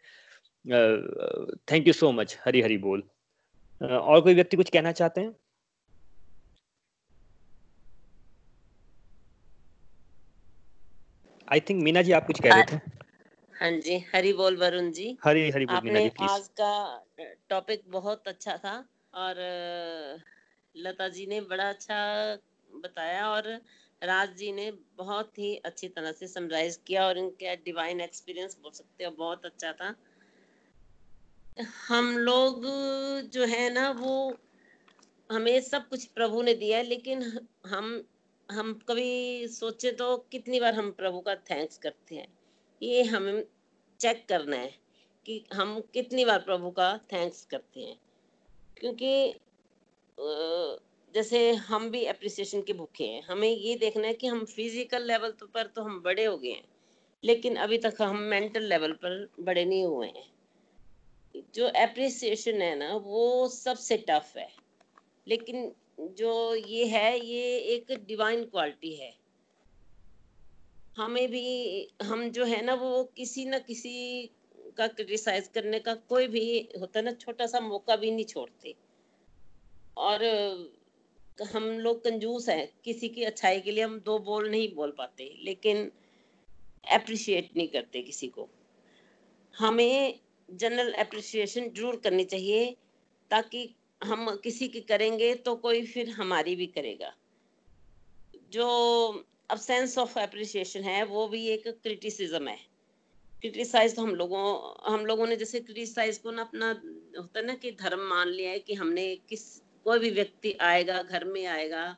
Thank 1.73 1.87
you 1.87 1.93
so 1.93 2.13
much 2.13 2.37
Hari 2.45 2.61
Hari 2.61 2.77
बोल। 2.79 3.03
uh, 3.81 3.91
और 3.91 4.21
कोई 4.21 4.35
व्यक्ति 4.35 4.57
कुछ 4.57 4.71
कहना 4.71 4.93
चाहते 4.93 5.21
हैं? 5.21 5.35
आई 11.51 11.61
थिंक 11.61 11.83
मीना 11.83 12.03
जी 12.03 12.13
आप 12.13 12.27
कुछ 12.27 12.41
कह 12.41 12.53
रहे 12.53 12.63
थे? 12.63 12.77
हाँ 13.55 13.71
जी 13.81 13.99
हरी 14.15 14.33
बोल 14.33 14.57
वरुण 14.57 14.91
जी। 14.93 15.19
हरी 15.25 15.51
हरी 15.51 15.67
बोल 15.67 15.81
मीना 15.85 15.99
आपने 15.99 16.09
जी 16.09 16.27
आज 16.27 16.49
का 16.61 16.73
टॉपिक 17.49 17.83
बहुत 17.89 18.29
अच्छा 18.29 18.57
था 18.57 18.75
और 19.15 19.35
लता 20.77 21.09
जी 21.09 21.27
ने 21.27 21.41
बड़ा 21.41 21.69
अच्छा 21.69 21.99
बताया 22.75 23.29
और 23.31 23.49
राज 24.03 24.37
जी 24.37 24.53
ने 24.53 24.71
बहुत 24.97 25.39
ही 25.39 25.57
अच्छी 25.57 25.89
तरह 25.89 26.13
से 26.13 26.27
समराइज 26.29 26.81
किया 26.87 27.07
और 27.07 27.19
इनका 27.19 27.55
डिवाइन 27.55 28.01
एक्सपीरियंस 28.01 28.59
बोल 28.63 28.73
सकते 28.73 29.05
हो 29.05 29.11
बहुत 29.11 29.45
अच्छा 29.45 29.73
था। 29.73 29.95
हम 31.89 32.19
लोग 32.19 32.63
जो 33.31 33.45
है 33.45 33.73
ना 33.75 33.91
वो 33.91 34.15
हमें 35.31 35.61
सब 35.61 35.89
कुछ 35.89 36.05
प्रभु 36.05 36.43
ने 36.43 36.55
दिया 36.55 36.79
है 36.79 36.85
लेकिन 36.85 37.23
हम 37.67 38.05
हम 38.51 38.73
कभी 38.89 39.47
सोचे 39.49 39.91
तो 39.93 40.17
कितनी 40.33 40.61
बार 40.61 40.75
हम 40.75 40.91
प्रभु 40.93 41.21
का 41.21 41.35
थैंक्स 41.51 41.79
करते 41.79 42.15
हैं। 42.15 42.27
ये 42.83 43.03
हमें 43.03 43.45
चेक 44.01 44.25
करना 44.29 44.57
है 44.57 44.73
कि 45.27 45.45
हम 45.55 45.81
कितनी 45.95 46.25
बार 46.25 46.39
प्रभु 46.39 46.71
का 46.71 46.97
थैंक्स 47.13 47.45
करते 47.45 47.81
हैं। 47.81 47.97
क्योंकि 48.77 49.35
जैसे 51.15 51.53
हम 51.53 51.89
भी 51.91 52.05
अप्रिसिएशन 52.05 52.63
के 52.63 52.73
भूखे 52.73 53.05
हैं, 53.05 53.23
हमें 53.23 53.49
ये 53.49 53.77
देखना 53.77 54.07
है 54.07 54.15
कि 54.15 54.27
हम 54.27 54.45
फ़िज़िकल 54.47 55.07
लेवल 55.07 55.31
तो 55.31 55.47
पर 55.47 55.67
तो 55.67 55.83
हम 55.83 56.01
बड़े 56.03 56.25
हो 56.25 56.37
गए 56.39 56.51
हैं, 56.51 56.65
लेकिन 57.25 57.57
अभी 57.57 57.79
तक 57.79 58.03
हम 58.03 58.17
मेंटल 58.17 58.65
लेवल 58.65 58.93
पर 58.95 59.29
बड़े 59.41 59.65
नहीं 59.65 59.85
हुए 59.85 60.07
हैं। 60.07 60.29
जो 61.55 61.67
अप्रिसिएशन 61.67 62.63
है 62.63 62.75
ना, 62.77 62.95
वो 62.95 63.49
सबसे 63.49 63.97
टफ 64.09 64.33
है। 64.37 64.49
लेकिन 65.27 65.73
जो 66.01 66.55
ये 66.55 66.85
है, 66.87 67.27
ये 67.27 67.57
एक 67.57 67.93
डिवाइन 68.07 68.45
क्वालिटी 68.45 68.95
है। 68.95 69.13
हमें 70.97 71.29
भी, 71.31 71.89
हम 72.03 72.29
जो 72.31 72.45
है 72.45 72.65
ना, 72.65 72.75
वो 72.75 73.05
किसी 73.17 73.45
ना 73.45 73.59
किसी 73.59 74.31
का 74.77 74.87
क्रिटिसाइज 74.87 75.49
करने 75.49 75.79
का 75.79 75.95
कोई 75.95 76.27
भी 76.27 76.69
होता 76.81 77.01
ना, 77.01 77.13
छोटा 77.13 77.47
सा 77.47 77.61
मौका 77.61 77.97
भी 77.97 78.11
नहीं 78.11 78.25
छोड़ते। 78.25 78.75
और 79.97 80.25
हम 81.53 81.65
लोग 81.65 82.05
कंजूस 82.05 82.49
हैं, 82.49 82.73
किसी 82.85 83.09
की 83.09 83.25
अच्छाई 83.25 83.61
के 83.61 83.71
लिए 83.71 83.85
हम 83.85 83.99
दो 84.01 84.19
बोल 84.19 84.51
नहीं 84.51 84.75
बोल 84.75 84.91
पाते, 84.91 85.35
लेकिन 85.43 85.91
अप्रिशिएट 86.93 87.51
नहीं 87.57 87.69
करते 87.69 88.03
किसी 88.03 88.29
को। 88.29 88.49
हमें 89.55 90.21
जनरल 90.49 90.93
अप्रिसिएशन 90.93 91.69
ज़रूर 91.69 91.97
करनी 91.97 92.25
चाहिए, 92.25 92.77
ताकि 93.31 93.75
हम 94.05 94.37
किसी 94.37 94.69
की 94.69 94.81
करेंगे 94.81 95.35
तो 95.35 95.57
कोई 95.57 95.87
फिर 95.87 96.11
हमारी 96.11 96.57
भी 96.57 96.67
करेगा। 96.67 97.15
जो 98.53 98.67
अब 99.51 99.59
सेंस 99.59 99.99
ऑफ़ 99.99 100.19
अप्रिसिएशन 100.19 100.83
है, 100.83 101.05
वो 101.05 101.29
भी 101.29 101.47
एक 101.47 101.69
क्रिटिसिज्म 101.69 102.49
है। 102.49 102.59
क्रिटिसाइज 103.41 103.97
तो 103.97 104.03
हम 104.03 104.15
लोगों 104.15 104.75
हम 104.93 105.07
लोगों 105.07 105.27
ने 105.27 105.37
जैसे 105.37 105.61
क्रिटिसाइज 105.61 106.19
को 106.19 106.31
ना 106.31 106.43
अपना 106.43 106.69
होता 107.19 107.41
है 107.41 107.47
ना 107.47 107.55
कि 107.55 107.73
धर्म 107.73 108.01
मान 108.01 108.29
लिया 108.29 108.51
है 108.51 108.59
कि 108.59 108.75
हमने 108.75 109.17
किस, 109.17 109.63
कोई 109.85 109.99
भी 109.99 110.11
व्यक्ति 110.11 110.53
आएगा, 110.53 111.03
घर 111.03 111.25
में 111.25 111.47
आएगा, 111.47 111.97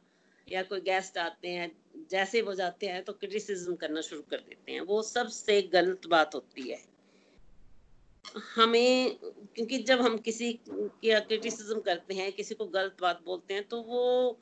या 0.52 0.62
कोई 0.62 0.80
गेस्ट 0.80 1.18
आते 1.18 1.48
हैं, 1.48 1.72
जैसे 2.10 2.42
वो 2.42 2.54
जाते 2.54 2.86
हैं 2.86 3.04
तो 3.04 3.12
क्रिटिसिज्म 3.12 3.76
करना 3.76 4.00
शुरू 4.00 4.22
कर 4.22 4.36
देते 4.36 4.72
हैं। 4.72 4.80
वो 4.80 5.02
सबसे 5.02 5.62
गलत 5.62 6.06
बात 6.06 6.34
होती 6.34 6.70
है। 6.70 6.91
हमें, 8.56 9.16
क्योंकि 9.54 9.78
जब 9.78 10.00
हम 10.00 10.16
किसी 10.18 10.52
की 10.64 11.10
क्रिटिसिज्म 11.20 11.80
करते 11.80 12.14
हैं, 12.14 12.32
किसी 12.32 12.54
को 12.54 12.66
गलत 12.66 12.96
बात 13.00 13.22
बोलते 13.24 13.54
हैं 13.54 13.66
तो 13.68 13.80
वो, 13.82 14.38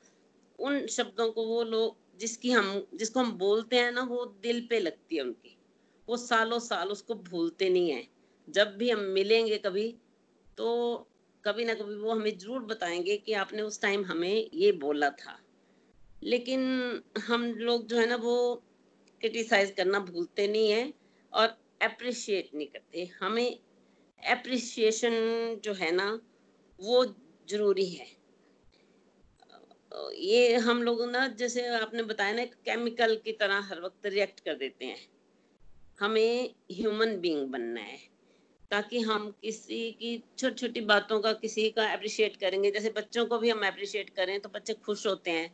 उन 0.59 0.87
शब्दों 0.87 1.31
को 1.33 1.47
वो 1.47 1.63
लोग 1.65 1.97
जिसकी 2.21 2.51
हम, 2.51 2.87
जिसको 2.95 3.21
हम 3.21 3.33
बोलते 3.33 3.77
हैं 3.77 3.93
ना, 3.93 4.03
वो 4.03 4.25
दिल 4.43 4.67
पे 4.71 4.79
लगती 4.81 5.17
है 5.17 5.23
उनकी। 5.23 5.57
वो 6.09 6.17
सालों 6.17 6.59
साल 6.59 6.89
उसको 6.89 7.15
भूलते 7.15 7.69
नहीं 7.71 7.91
है। 7.91 8.07
जब 8.49 8.77
भी 8.77 8.91
हम 8.91 9.01
मिलेंगे 9.11 9.59
कभी 9.59 9.89
तो 10.59 11.07
कभी 11.45 11.65
ना 11.65 11.75
कभी 11.75 11.95
वो 11.95 12.11
हमें 12.13 12.37
ज़रूर 12.39 12.61
बताएँगे 12.65 13.17
कि 13.17 13.33
आपने 13.33 13.63
उस 13.63 13.81
टाइम 13.83 14.05
हमें 14.05 14.51
ये 14.55 14.73
बोला 14.73 15.11
था। 15.11 15.39
लेकिन 16.23 17.03
हम 17.27 17.45
लोग 17.55 17.87
जो 17.87 17.97
है 17.97 18.07
ना, 18.07 18.17
वो 18.17 18.63
क्रिटिसाइज 19.21 19.71
करना 19.71 19.99
भूलते 20.01 20.47
नहीं 20.49 20.71
है 20.71 20.93
और 21.33 21.57
अप्रिशिएट 21.83 22.51
नहीं 22.55 22.67
करते। 22.67 23.05
हमें 23.21 23.59
अप्रिसिएशन 24.23 25.61
जो 25.65 25.73
है 25.75 25.91
ना, 25.93 26.09
वो 26.79 27.05
ज़रूरी 27.49 27.87
है। 27.87 28.07
ये 30.17 30.57
हम 30.57 30.83
लोग 30.83 31.03
ना, 31.11 31.27
जैसे 31.29 31.67
आपने 31.77 32.03
बताया 32.03 32.33
ना 32.33 32.45
केमिकल 32.45 33.15
की 33.25 33.33
तरह 33.33 33.61
हर 33.61 33.81
वक्त 33.81 34.07
रिएक्ट 34.07 34.41
कर 34.41 34.55
देते 34.55 34.85
हैं। 34.85 34.99
हमें 35.99 36.55
ह्यूमन 36.73 37.17
बीइंग 37.21 37.49
बनना 37.49 37.81
है, 37.81 37.99
ताकि 38.71 39.01
हम 39.01 39.31
किसी 39.43 39.91
की 39.93 40.17
छोटी 40.39 40.55
छोटी 40.57 40.81
बातों 40.81 41.21
का 41.21 41.33
किसी 41.33 41.69
का 41.71 41.87
अप्रिशिएट 41.93 42.37
करेंगे। 42.37 42.71
जैसे 42.71 42.91
बच्चों 42.91 43.27
को 43.27 43.39
भी 43.39 43.51
हम 43.51 43.67
अप्रिशिएट 43.67 44.11
करें 44.11 44.41
तो 44.41 44.49
बच्चे 44.49 44.75
खुश 44.75 45.07
होते 45.07 45.31
हैं। 45.31 45.51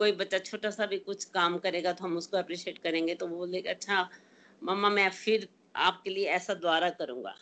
कोई 0.00 0.12
बच्चा 0.12 0.38
छोटा 0.38 0.70
सा 0.70 0.86
भी 0.86 0.98
कुछ 0.98 1.24
काम 1.24 1.58
करेगा 1.58 1.92
तो 1.92 2.04
हम 2.04 2.16
उसको 2.16 2.36
अप्रिशिएट 2.36 2.78
करेंगे 2.78 3.14
तो 3.14 3.26
वो 3.26 3.36
बोलेगा 3.36 3.70
अच्छा 3.70 4.08
मम्मा, 4.62 4.88
मैं 4.90 5.10
फिर 5.10 5.48
आपके 5.76 6.10
लिए 6.10 6.26
ऐसा 6.30 6.54
द्वारा 6.54 6.90
करूँगा। 6.90 7.34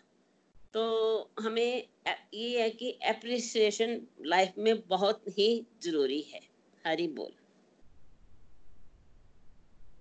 तो 0.75 1.31
हमें 1.41 1.89
ये 2.35 2.62
है 2.62 2.70
कि 2.70 2.91
अप्रिसिएशन 2.91 4.01
लाइफ 4.27 4.53
में 4.59 4.87
बहुत 4.89 5.25
ही 5.29 5.66
ज़रूरी 5.83 6.20
है। 6.20 6.41
हरी 6.87 7.09
बोल। 7.09 7.33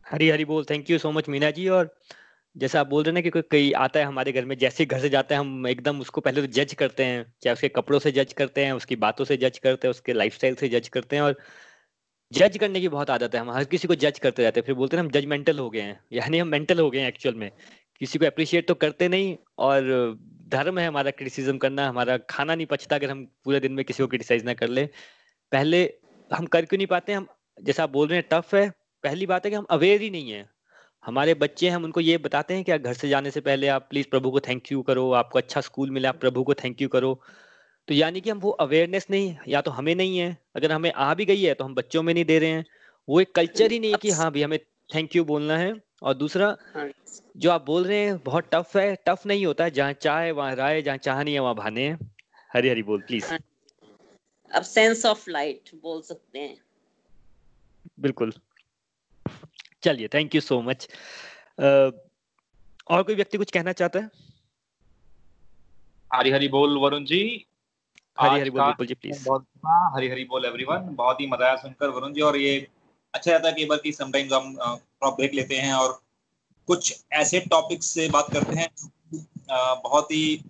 हरी 0.10 0.30
हरी 0.30 0.46
बोल। 0.46 0.66
Thank 0.70 0.90
you 0.90 0.98
so 0.98 1.12
much 1.12 1.30
Meena 1.30 1.52
ji 1.52 1.68
और 1.68 1.96
जैसा 2.58 2.80
आप 2.80 2.88
बोल 2.88 3.04
रहे 3.04 3.14
ना 3.14 3.22
कि 3.22 3.30
कोई, 3.30 3.42
कई 3.52 3.72
आता 3.72 4.00
है 4.00 4.06
हमारे 4.06 4.32
घर 4.32 4.46
में, 4.46 4.58
जैसे 4.58 4.86
घर 4.86 5.00
से 5.00 5.10
जाता 5.10 5.36
है, 5.36 5.40
हम 5.40 5.68
एकदम 5.68 6.02
उसको 6.02 6.22
पहले 6.22 6.42
तो 6.42 6.48
जज 6.48 6.74
करते 6.74 7.04
हैं, 7.04 7.34
चाहे 7.42 7.54
उसके 7.54 7.70
कपड़ों 7.70 8.00
से 8.00 8.12
जज 8.12 8.34
करते 8.34 8.66
हैं, 8.66 8.74
उसकी 8.74 8.96
बातों 8.96 9.26
से 9.26 9.38
जज 9.38 9.58
करते 9.58 9.88
हैं, 9.88 9.90
उसके 9.90 10.14
लाइफस्टाइल 10.14 10.56
से 10.56 10.70
जज 10.70 10.88
करते 10.88 11.16
हैं 11.16 11.24
और 11.24 11.40
जज 12.34 12.58
करने 12.58 12.82
की 12.82 12.88
बहुत 12.88 13.10
आदत 13.10 13.36
है। 13.36 13.42
हम 13.42 13.52
हर 13.52 13.64
किसी 13.64 13.88
को 13.88 13.96
जज 13.96 14.20
करते 14.20 14.44
रहते 14.44 14.60
हैं। 14.60 14.66
फिर 14.66 14.76
बोलते 14.76 14.98
हैं 14.98 15.04
हम 15.04 15.10
जजमेंटल 15.10 15.60
हो 15.60 15.70
गए 15.70 15.82
हैं। 15.82 16.04
यानी 16.14 16.38
हम 16.38 16.48
मेंटल 16.48 16.80
हो 16.80 16.92
गए 16.92 17.00
हैं 17.00 17.08
एक्चुअल 17.08 17.36
में। 17.36 17.52
किसी 18.00 18.20
को 18.20 18.26
अप्रिशिएट 18.26 18.68
तो 18.68 18.74
करते 18.74 19.08
नहीं 19.08 19.38
और 19.58 19.84
धर्म 20.54 20.80
है 20.80 20.88
हमारा 20.88 21.12
क्रिटिसिज्म 21.12 21.58
करना 21.58 21.88
हमारा 21.90 22.18
खाना 22.30 22.56
नहीं 22.56 22.66
पचता 22.66 22.96
अगर 22.96 23.10
हम 23.10 23.26
पूरे 23.44 23.60
दिन 23.60 23.72
में 23.72 23.84
किसी 23.86 24.04
को 24.04 24.08
क्रिटिसाइज 24.08 24.44
ना 24.46 24.54
कर 24.54 24.68
ले। 24.68 24.86
पहले 25.52 25.84
हम 26.32 26.46
कर 26.46 26.66
क्यों 26.66 26.78
नहीं 26.78 26.88
पाते? 26.88 27.14
हम 27.14 27.28
जैसा 27.58 27.84
आप 27.84 27.90
बोल 27.90 28.08
रहे 28.08 28.20
हैं 28.20 28.28
टफ 28.32 28.56
है। 28.56 28.70
पहली 29.04 29.26
बात 29.26 29.46
है 29.46 29.52
कि 29.52 29.58
हम 29.58 29.66
अवेयर 29.70 30.02
ही 30.02 30.10
नहीं 30.10 30.32
है। 30.32 30.46
हमारे 31.04 31.34
बच्चे 31.34 31.70
हम 31.70 31.84
उनको 31.84 32.02
ये 32.02 32.18
बताते 32.18 32.54
हैं 32.54 32.64
कि 32.64 32.78
घर 32.78 32.94
से 32.94 33.10
जाने 33.10 33.32
से 33.32 33.42
पहले 33.42 33.68
आप 33.68 33.88
प्लीज़ 33.90 34.08
प्रभु 34.08 34.32
को 34.32 34.40
थैंक 34.40 34.72
यू 34.72 34.82
करो 34.82 35.12
आपको 35.12 35.40
अच्छा 35.40 35.62
स्कूल 35.62 35.90
मिला 35.92 36.10
आप 36.10 36.20
प्रभु 36.20 36.44
को 36.44 36.54
थैंक 36.54 36.82
यू 36.82 36.88
करो। 36.88 37.14
तो 37.88 37.94
यानी 37.94 38.22
कि 38.22 38.30
हम 38.30 38.40
वो 38.40 38.50
अवेयरनेस 38.50 39.08
नहीं 39.12 39.36
या 39.48 39.62
तो 39.62 39.72
हमें 39.72 39.96
नहीं 39.96 40.18
है। 40.18 40.38
अगर 40.56 40.72
हमें 40.72 40.92
आ 40.92 41.14
भी 41.14 41.26
गई 41.26 41.42
है 41.42 41.54
तो 41.54 41.64
हम 41.64 41.76
बच्चों 41.76 42.04
में 42.04 42.14
नहीं 42.14 42.26
दे 42.26 42.40
रहे 42.40 42.50
हैं। 42.50 42.66
वो 43.08 43.22
एक 43.22 43.36
कल्चर 43.36 43.72
ही 43.72 43.80
नहीं 43.80 43.92
है 43.92 43.98
कि 43.98 44.12
हाँ 44.12 44.32
भाई 44.32 44.42
हमें 44.42 44.60
थैंक 44.96 45.16
यू 45.16 45.24
बोलना 45.24 45.58
है। 45.58 45.74
और 46.04 46.14
दूसरा 46.14 46.48
हाँ। 46.76 46.90
जो 47.38 47.52
आप 47.52 47.66
बोल 47.66 47.84
रहे 47.86 47.98
हैं 48.06 48.18
बहुत 48.24 48.50
टफ 48.54 48.76
है। 48.78 48.96
टफ 49.08 49.26
नहीं 49.26 49.46
होता 49.46 49.64
है 49.64 49.72
जहाँ 49.72 49.94
चाह 49.94 50.20
है 50.20 50.32
वहाँ 50.32 50.56
राय 50.56 50.82
जहाँ 50.82 50.98
चाह 50.98 51.24
नहीं 51.24 51.34
है 51.34 51.40
वहाँ 51.40 51.56
भाने 51.56 51.88
हैं। 51.88 52.12
हरी 52.52 52.70
हरी 52.70 52.84
बोल 52.84 53.02
प्लीज़ 53.02 53.26
हाँ। 53.26 53.40
अब 54.52 54.64
सेंस 54.64 55.06
ऑफ़ 55.06 55.30
लाइट 55.30 55.70
बोल 55.84 56.02
सकते 56.02 56.40
हैं। 56.40 56.58
बिल्कुल। 58.00 58.34
चलिए 59.84 60.08
थैंक 60.08 60.36
यू 60.36 60.42
सो 60.42 60.62
मच 60.62 60.88
और 61.60 63.04
कोई 63.04 63.16
व्यक्ति 63.16 63.38
कुछ 63.38 63.52
कहना 63.52 63.72
चाहता 63.72 64.00
है? 64.00 64.10
हरी 66.12 66.32
हरी 66.32 66.48
बोल 66.48 66.78
वरुण 66.78 67.06
जी। 67.06 67.20
हरी 68.18 68.40
हरी 68.40 68.50
बोल 68.50 68.62
बिल्कुल 68.62 68.88
जी 68.88 68.94
प्लीज़ 68.94 69.24
बहुत 69.26 69.46
हरी 69.96 70.10
हरी 70.10 70.24
बोल 70.26 70.46
एवरीवन 70.46 70.96
बहुत 70.96 71.22
ही 71.22 71.28
मज़ा 71.28 71.46
आया 71.46 71.56
सुनकर 71.56 71.90
वरुण 71.90 72.14
जी 72.14 72.22
और 72.22 72.38
ये 72.38 72.56
अच्छा 73.14 73.32
रहता 73.32 73.48
है 73.48 73.54
कि 73.54 73.66
बार 73.66 73.78
की 73.84 73.92
समटाइम्स 73.92 74.34
हम 74.34 74.56
क्रॉप 74.58 75.16
ब्रेक 75.16 75.34
लेते 75.34 75.56
हैं 75.56 75.74
और 75.74 76.00
कुछ 76.68 76.94
ऐसे 77.14 77.40
टॉपिक्स 77.52 77.88
से 77.90 78.08
बात 78.10 78.32
करते 78.34 78.56
हैं 78.56 78.70
बहुत 79.84 80.12
ही 80.12 80.44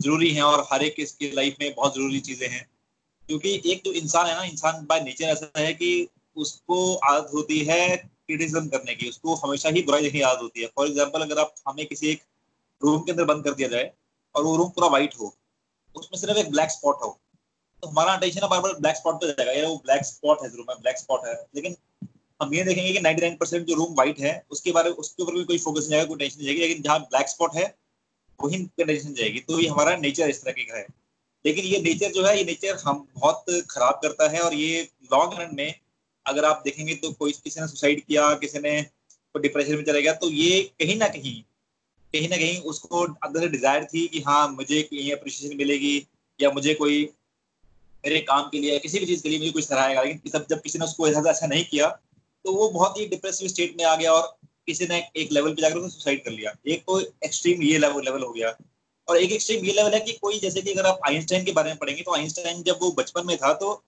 ज़रूरी 0.00 0.30
हैं 0.34 0.42
और 0.42 0.66
हर 0.72 0.82
एक 0.84 0.94
इसकी 0.98 1.30
लाइफ 1.32 1.56
में 1.60 1.72
बहुत 1.74 1.94
ज़रूरी 1.94 2.20
चीज़ें 2.20 2.48
हैं। 2.48 2.66
क्योंकि 3.28 3.54
एक 3.66 3.82
जो 3.84 3.92
इंसान 3.92 4.26
है 4.26 4.34
ना, 4.34 4.42
इंसान 4.44 4.84
बाय 4.86 5.00
नेचर 5.00 5.24
ऐसा 5.26 5.50
है 5.58 5.72
कि 5.74 6.08
उसको 6.36 6.94
आदत 6.96 7.30
होती 7.34 7.58
है 7.64 7.96
क्रिटिसिज्म 7.96 8.68
करने 8.68 8.94
की, 8.94 9.08
उसको 9.08 9.34
हमेशा 9.36 9.68
ही 9.68 9.82
बुराई 9.82 10.02
देखने 10.02 10.18
की 10.18 10.24
आदत 10.24 10.42
होती 10.42 10.60
है। 10.60 10.66
फॉर 10.76 10.86
एग्ज़ाम्पल 10.86 11.22
अगर 11.22 11.38
आप 11.40 11.54
हमें 11.68 11.86
किसी 11.86 12.08
एक 12.10 12.22
रूम 12.82 13.00
के 13.00 13.12
अंदर 13.12 13.24
बंद 13.24 13.44
कर 13.44 13.54
दिया 13.54 13.68
जाए 13.68 13.90
और 14.34 14.44
वो 14.44 14.56
रूम 14.56 14.68
पूरा 14.70 14.88
व्हाइट 14.88 15.14
हो, 15.20 15.34
उसमें 15.94 16.18
सिर्फ़ 16.20 16.38
एक 16.38 16.50
ब्लैक 16.50 16.70
स्पॉट 16.70 17.02
हो 17.02 17.18
तो 17.82 17.88
हमारा 17.88 18.12
अटेंशन 18.12 18.46
बार 18.48 18.60
बार 18.60 18.72
ब्लैक 18.74 18.96
स्पॉट 18.96 19.14
पे 19.16 19.26
जाएगा। 19.28 19.52
यार 19.52 19.66
वो 19.66 19.76
ब्लैक 19.84 20.04
स्पॉट 20.06 20.42
है 20.42 20.48
में 20.48 20.76
ब्लैक 20.76 20.98
स्पॉट 20.98 21.26
है, 21.26 21.34
लेकिन 21.54 21.76
हम 22.42 22.54
ये 22.54 22.62
देखेंगे 22.64 22.92
कि 22.92 23.00
99% 23.00 23.66
जो 23.66 23.74
रूम 23.74 23.92
व्हाइट 23.94 24.18
है, 24.20 24.32
उसके 24.50 24.72
बारे 24.72 24.90
उसके 25.02 25.22
ऊपर 25.22 25.34
भी 25.34 25.44
कोई 25.44 25.58
फोकस 25.58 25.80
नहीं 25.80 25.90
जाएगा 25.90 26.06
कोई 26.06 26.18
टेंशन 26.18 26.36
नहीं 26.38 26.46
जाएगी 26.46 26.60
लेकिन 26.60 26.82
जहाँ 26.82 26.98
ब्लैक 27.00 27.28
स्पॉट 27.28 27.54
है, 27.54 27.64
वही 28.38 28.64
टेंशन 28.78 29.14
जाएगी। 29.14 29.40
तो 29.40 29.60
ये 29.60 29.68
हमारा 29.68 29.96
नेचर 29.96 30.30
इस 30.30 30.42
तरह 30.44 30.52
का 30.52 30.78
है। 30.78 30.86
लेकिन 31.44 31.64
ये 31.64 31.80
नेचर 31.80 32.12
जो 32.12 32.24
है, 32.24 32.36
ये 32.38 32.44
नेचर 32.44 32.80
हम 32.84 33.06
बहुत 33.14 33.44
खराब 33.70 34.00
करता 34.02 34.28
है 34.30 34.40
और 34.40 34.54
ये 34.54 34.82
लॉन्ग 35.12 35.40
रन 35.40 35.56
में 35.56 35.74
अगर 36.26 36.44
आप 36.44 36.62
देखेंगे 36.64 36.94
तो 36.94 37.12
कोई, 37.12 37.32
किसी 37.34 37.60
ने 37.60 37.68
सुसाइड 37.68 38.04
किया, 38.04 38.34
किसी 38.34 38.58
ने 38.58 38.80
डिप्रेशन 39.34 39.76
में 39.76 39.84
चला 39.84 40.00
गया 40.00 40.12
तो 40.12 40.30
ये 40.30 40.60
कहीं 40.80 40.96
ना 40.96 41.08
कहीं 41.08 41.42
कहीं 42.14 42.28
ना 42.28 42.36
कहीं 42.36 42.60
उसको 42.62 43.02
अंदर 43.02 43.40
से 43.40 43.48
डिज़ायर 43.48 43.84
थी 43.84 44.06
कि 44.08 44.20
हाँ 44.20 44.48
मुझे 44.48 44.80
अप्रिशिएशन 45.12 45.56
मिलेगी 45.56 45.96
या 46.40 46.50
मुझे 46.50 46.74
कोई, 46.74 47.02
मेरे 48.04 48.20
काम 48.20 48.48
के 48.48 48.58
लिए 48.58 48.78
किसी 48.78 48.98
भी 48.98 49.06
चीज़ 49.06 49.22
के 49.22 49.28
लिए 49.28 49.38
मुझे 49.38 49.50
कुछ 49.50 49.64
सराहेगा 49.64 50.02
लेकिन 50.02 50.44
जब 50.50 50.60
किसी 50.60 50.78
ने 50.78 50.84
उसको 50.84 51.08
ऐसा 51.08 51.20
अच्छा 51.30 51.46
नहीं 51.46 51.64
किया 51.64 51.88
तो 52.44 52.52
वो 52.52 52.68
बहुत 52.70 52.98
ही 52.98 53.06
डिप्रेसिव 53.06 53.48
स्टेट 53.48 53.74
में 53.78 53.84
आ 53.84 53.94
गया 53.96 54.12
और 54.12 54.36
किसी 54.66 54.86
ने 54.86 54.98
एक 55.16 55.32
लेवल 55.32 55.54
पे 55.54 55.62
जाकर 55.62 55.76
उसने 55.76 55.90
सुसाइड 55.90 56.24
कर 56.24 56.30
लिया। 56.30 56.54
एक 56.66 56.82
तो 56.86 57.00
एक्सट्रीम 57.00 57.62
ये 57.62 57.78
लेवल 57.78 58.04
लेवल 58.04 58.22
हो 58.22 58.32
गया। 58.32 58.56
और 59.08 59.16
एक 59.16 59.32
एक्सट्रीम 59.32 59.64
ये 59.64 59.72
लेवल 59.72 59.94
है 59.94 60.00
कि 60.00 60.12
कोई 60.12 60.38
जैसे 60.38 60.62
कि 60.62 60.72
अगर 60.72 60.86
आप 60.86 61.00
आइंस्टाइन 61.06 61.44
के 61.44 61.52
बारे 61.52 61.70
में 61.70 61.78
पढ़ेंगे 61.78 62.02
तो 62.02 62.14
आइंस्टाइन 62.14 62.62
जब 62.62 62.78
वो 62.82 62.90
बचपन 62.98 63.26
में 63.26 63.36
था 63.36 63.52
तो 63.54 63.82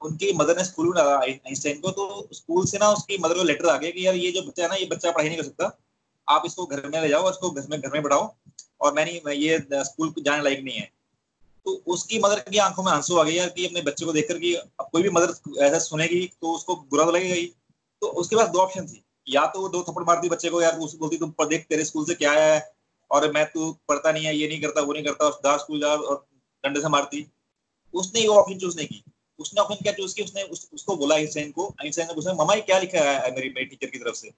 उनकी 0.00 0.32
मदर 0.32 0.56
ने 0.56 0.64
स्कूल 0.64 0.86
में 0.86 0.94
डाला 0.94 1.16
आइंस्टाइन 1.18 1.80
को 1.80 1.90
तो 1.90 2.28
स्कूल 2.32 2.66
से 2.66 2.78
ना 2.78 2.90
उसकी 2.90 3.18
मदर 3.18 3.34
को 3.34 3.42
लेटर 3.42 3.68
आ 3.68 3.76
गया 3.76 3.90
कि 3.90 4.06
यार 4.06 4.14
ये 4.16 4.30
जो 4.32 4.42
बच्चा 4.42 4.62
है 4.62 4.68
ना, 4.68 4.74
ये 4.74 4.86
बच्चा 4.86 5.10
पढ़ाई 5.10 5.28
नहीं 5.28 5.38
कर 5.38 5.44
सकता। 5.44 5.78
आप 6.28 6.42
इसको 6.46 6.66
घर 6.66 6.86
में 6.86 7.00
ले 7.00 7.08
जाओ 7.08 7.22
और 7.22 7.32
इसको 7.32 7.50
घर 7.50 7.66
में 7.70 7.80
घर 7.80 7.90
में 7.92 8.02
पढ़ाओ। 8.02 8.34
और 8.80 8.92
मैं 8.94 9.04
नहीं 9.04 9.34
ये 9.34 9.58
स्कूल 9.74 10.12
जाने 10.18 10.42
लायक 10.42 10.60
नहीं 10.64 10.76
है। 10.76 10.90
तो 11.66 11.72
उसकी 11.86 12.18
मदर 12.18 12.40
की 12.40 12.58
आँखों 12.58 12.82
में 12.82 12.90
आँसू 12.92 13.16
आ 13.16 13.22
गए 13.24 13.32
यार 13.32 13.48
कि 13.48 13.66
अपने 13.66 13.82
बच्चे 13.82 14.04
को 14.04 14.12
देखकर 14.12 14.38
कि 14.38 14.54
अब 14.54 14.88
कोई 14.92 15.02
भी 15.02 15.10
मदर 15.10 15.64
ऐसा 15.64 15.78
सुनेगी 15.78 16.24
तो 16.40 16.52
उसको 16.52 16.76
बुरा 16.76 17.04
तो 17.04 17.10
लगेगा 17.10 17.34
ही। 17.34 17.52
तो 18.02 18.06
उसके 18.06 18.36
पास 18.36 18.48
दो 18.48 18.58
ऑप्शन 18.58 18.86
थी। 18.86 19.02
या 19.26 19.46
तो 19.46 19.60
वो 19.60 19.68
दो 19.68 19.82
थप्पड़ 19.82 20.02
मारती 20.04 20.28
बच्चे 20.28 20.48
को 20.48 20.62
यार 20.62 20.76
बोलती 20.78 21.18
तुम 21.18 21.32
देख 21.40 21.66
तेरे 21.68 21.84
स्कूल 21.84 22.04
से 22.04 22.14
क्या 22.14 22.32
आया 22.32 22.54
है? 22.54 22.72
और 23.10 23.32
मैं 23.32 23.44
तू 23.46 23.72
पढ़ता 23.88 24.12
नहीं 24.12 24.24
है 24.24 24.36
ये 24.36 24.48
नहीं 24.48 24.60
करता 24.62 24.80
वो 24.80 24.92
नहीं 24.92 25.04
करता। 25.04 25.30
जा 25.44 25.56
स्कूल 25.56 25.80
जा 25.80 25.88
और 25.88 26.26
डंडे 26.64 26.80
से 26.80 26.88
मारती। 26.88 27.26
उसने 27.94 28.20
ये 28.20 28.26
ऑप्शन 28.26 28.58
चूज़ 28.58 28.76
नहीं 28.76 28.86
की। 28.86 29.02
उसने 29.38 29.60
ऑप्शन 29.60 29.82
क्या 29.82 29.92
चूज़ 29.92 30.14
की? 30.14 30.22
उसने 30.22 30.42
उस, 30.42 30.68
उसको 30.74 30.96
बोला 30.96 31.14
आइंस्टाइन 31.14 31.50
को। 31.50 31.66
आइंस्टाइन 31.82 32.08
ने 32.08 32.14
पूछा 32.14 32.32
मामा 32.34 32.54
ये 32.54 32.60
क्या 32.60 32.78
लिखा 32.78 33.00
है 33.00 33.34
मेरी 33.34 33.48
मेरी 33.48 33.64
टीचर 33.64 33.90
की 33.90 33.98
तरफ़ 33.98 34.14
से? 34.14 34.30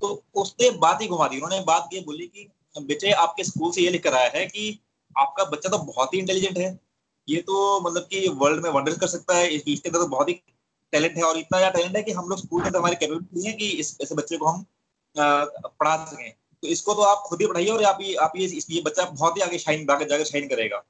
तो 0.00 0.22
उसने 0.34 0.70
बात 0.78 1.02
ही 1.02 1.06
घुमा 1.08 1.28
दी। 1.28 1.36
उन्होंने 1.36 1.64
बात 1.64 1.88
ये 1.94 2.00
बोली 2.00 2.26
कि 2.26 2.48
बेटे 2.76 3.10
आपके 3.12 3.44
स्कूल 3.44 3.72
से 3.72 3.82
ये 3.82 3.90
लिख 3.90 4.02
कर 4.04 4.14
आया 4.14 4.30
है 4.34 4.46
कि 4.46 4.78
आपका 5.18 5.44
बच्चा 5.44 5.68
तो 5.68 5.78
बहुत 5.78 6.14
ही 6.14 6.18
इंटेलिजेंट 6.18 6.58
है। 6.58 6.78
ये 7.28 7.40
तो 7.42 7.80
मतलब 7.80 8.02
कि 8.02 8.26
वर्ल्ड 8.28 8.62
में 8.62 8.70
वंडर 8.70 8.96
कर 8.98 9.06
सकता 9.06 9.36
है। 9.36 9.48
इसके 9.50 9.88
अंदर 9.88 9.98
तो 9.98 10.06
बहुत 10.06 10.28
ही 10.28 10.34
टैलेंट 10.92 11.16
है 11.16 11.22
और 11.22 11.38
इतना 11.38 11.58
ज़्यादा 11.58 11.78
टैलेंट 11.78 11.96
है 11.96 12.02
कि 12.02 12.12
हम 12.12 12.28
लोग 12.28 12.38
स्कूल 12.38 12.62
के 12.62 12.66
अंदर 12.68 12.78
हमारी 12.78 12.96
कैपेबिलिटी 12.96 13.46
है 13.46 13.52
कि 13.52 13.68
इस, 13.70 13.96
ऐसे 14.02 14.14
बच्चे 14.14 14.36
को 14.36 14.46
हम 14.46 14.64
पढ़ा 15.16 15.96
सकें। 16.04 16.30
तो 16.62 16.68
इसको 16.68 16.94
तो 16.94 17.02
आप 17.02 17.22
खुद 17.26 17.40
ही 17.40 17.46
पढ़ाइए 17.46 17.68
और 17.68 17.84
आप 17.84 17.98
ये 18.02 18.14
आप 18.22 18.32
ये 18.36 18.46
ये 18.70 18.80
बच्चा 18.82 19.04
बहुत 19.04 19.36
ही 19.36 19.42
आगे 19.42 19.58
शाइन, 19.58 19.90
आगे 19.90 20.04
जाकर 20.04 20.24
शाइन 20.24 20.48
करेगा। 20.48 20.82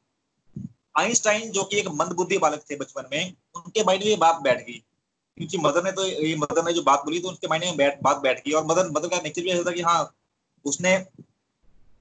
आइंस्टाइन, 0.98 1.50
जो 1.50 1.64
कि 1.64 1.78
एक 1.78 1.88
मंदबुद्धि 1.90 2.38
बालक 2.38 2.62
थे 2.70 2.76
बचपन 2.76 3.08
में, 3.12 3.34
उनके 3.56 3.84
माइंड 3.84 4.02
में 4.02 4.10
ये 4.10 4.16
बात 4.18 4.40
बैठ 4.42 4.66
गई। 4.66 4.82
क्योंकि 5.38 5.58
मदर 5.58 5.84
ने 5.84 5.92
तो 5.92 6.04
ये 6.04 6.34
मदर 6.36 6.64
ने 6.64 6.72
जो 6.72 6.82
बात 6.82 7.04
बोली 7.04 7.18
तो 7.20 7.28
उनके 7.28 7.48
माइंड 7.48 7.64
में 7.64 7.76
बैठ, 7.76 8.00
बात 8.02 8.16
बैठ 8.18 8.38
गई 8.38 8.52
और 8.52 8.64
मदर 8.66 8.90
मदर 8.90 9.08
का 9.08 9.20
नेचर 9.24 9.42
भी 9.42 9.50
ऐसा 9.50 9.62
था 9.66 9.72
कि 9.72 9.82
हाँ 9.82 10.14
उसने 10.64 10.98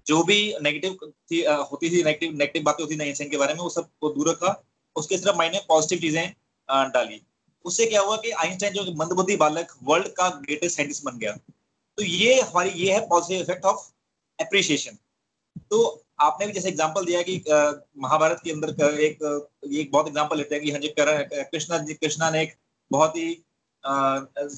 जो 0.08 0.24
भी 0.24 0.38
नेगेटिव 0.62 0.97
थी 1.04 1.43
होती 1.43 1.89
थी, 1.89 2.04
नेगेटिव 2.04 2.32
नेगेटिव 2.32 2.64
बातें 2.64 2.84
होती 2.84 2.95
थी 2.95 3.02
आइंस्टाइन 3.02 3.30
के 3.32 3.38
बारे 3.38 3.54
में, 3.54 3.62
वो 3.62 3.70
सबको 3.70 4.10
दूर 4.10 4.30
रखा। 4.30 4.62
उसके 4.95 5.18
सिर्फ़ 5.18 5.38
माइंड 5.38 5.54
में 5.54 5.66
पॉजिटिव 5.68 6.00
चीज़ें 6.00 6.34
डाली। 6.93 7.22
उससे 7.66 7.86
क्या 7.86 8.01
हुआ 8.01 8.18
कि 8.18 8.32
आइंस्टाइन 8.32 8.74
जो 8.74 8.84
मंदबुद्धि 8.93 9.36
बालक 9.36 9.74
वर्ल्ड 9.84 10.07
का 10.07 10.30
ग्रेटेस्ट 10.30 10.76
साइंटिस्ट 10.76 11.03
बन 11.03 11.18
गया। 11.18 11.32
तो 11.97 12.03
ये 12.03 12.41
हमारी, 12.41 12.70
ये 12.70 12.93
है 12.93 12.99
पॉजिटिव 13.07 13.41
इफ़ेक्ट 13.41 13.66
ऑफ़ 13.66 13.91
अप्रिशिएशन 14.39 14.97
तो 15.70 16.05
आपने 16.20 16.45
भी 16.47 16.53
जैसे 16.53 16.70
एग्जांपल 16.70 17.05
दिया 17.05 17.22
कि 17.22 17.43
महाभारत 17.97 18.41
के 18.43 18.51
अंदर 18.51 18.99
एक 18.99 19.24
एक 19.74 19.91
बहुत 19.91 20.07
एग्जांपल 20.07 20.38
लेते 20.38 20.55
हैं 20.55 20.64
कि 20.64 20.72
हाँ 20.72 20.80
जी 20.80 20.93
कृष्णा 20.97 21.78
जी 21.78 21.93
कृष्णा 21.93 22.30
ने 22.30 22.41
एक 22.43 22.53
बहुत 22.91 23.16
ही 23.16 23.28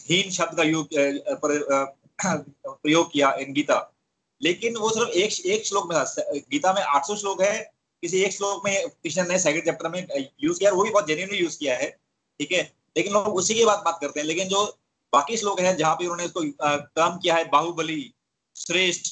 हीन 0.09 0.31
शब्द 0.31 0.57
का 0.57 0.63
योग 0.63 0.87
प्रयोग 2.67 3.11
किया 3.11 3.31
इन 3.33 3.53
गीता। 3.53 3.77
लेकिन 4.41 4.77
वो 4.77 4.89
सिर्फ़ 4.89 5.09
एक 5.09 5.45
एक 5.45 5.65
श्लोक 5.65 5.93
में 5.93 5.97
था। 5.97 6.03
गीता 6.51 6.73
में 6.73 6.81
800 6.81 7.15
श्लोक 7.15 7.41
है। 7.41 7.71
किसी 8.03 8.21
एक 8.23 8.33
श्लोक 8.33 8.61
में 8.65 8.89
कृष्ण 8.89 9.27
ने 9.27 9.39
सेकंड 9.39 9.65
चैप्टर 9.65 9.89
में 9.89 10.07
यूज़ 10.43 10.59
किया 10.59 10.71
वो 10.71 10.83
भी 10.83 10.89
बहुत 10.89 11.07
जेन्यूनली 11.07 11.37
यूज़ 11.37 11.57
किया 11.59 11.75
है। 11.77 11.89
ठीक 12.39 12.51
है? 12.51 12.80
लेकिन 12.97 13.13
लोग 13.13 13.35
उसी 13.35 13.55
के 13.55 13.65
बाद 13.65 13.81
बात 13.85 13.97
करते 14.01 14.19
हैं। 14.19 14.27
लेकिन 14.27 14.47
जो 14.47 14.65
बाकी 15.13 15.37
श्लोक 15.37 15.59
है 15.59 15.75
जहाँ 15.77 15.95
पे 15.95 16.05
उन्होंने 16.05 16.25
इसको 16.25 16.41
काम 16.95 17.17
किया 17.17 17.35
है 17.35 17.49
बाहुबली 17.49 18.13
श्रेष्ठ 18.55 19.11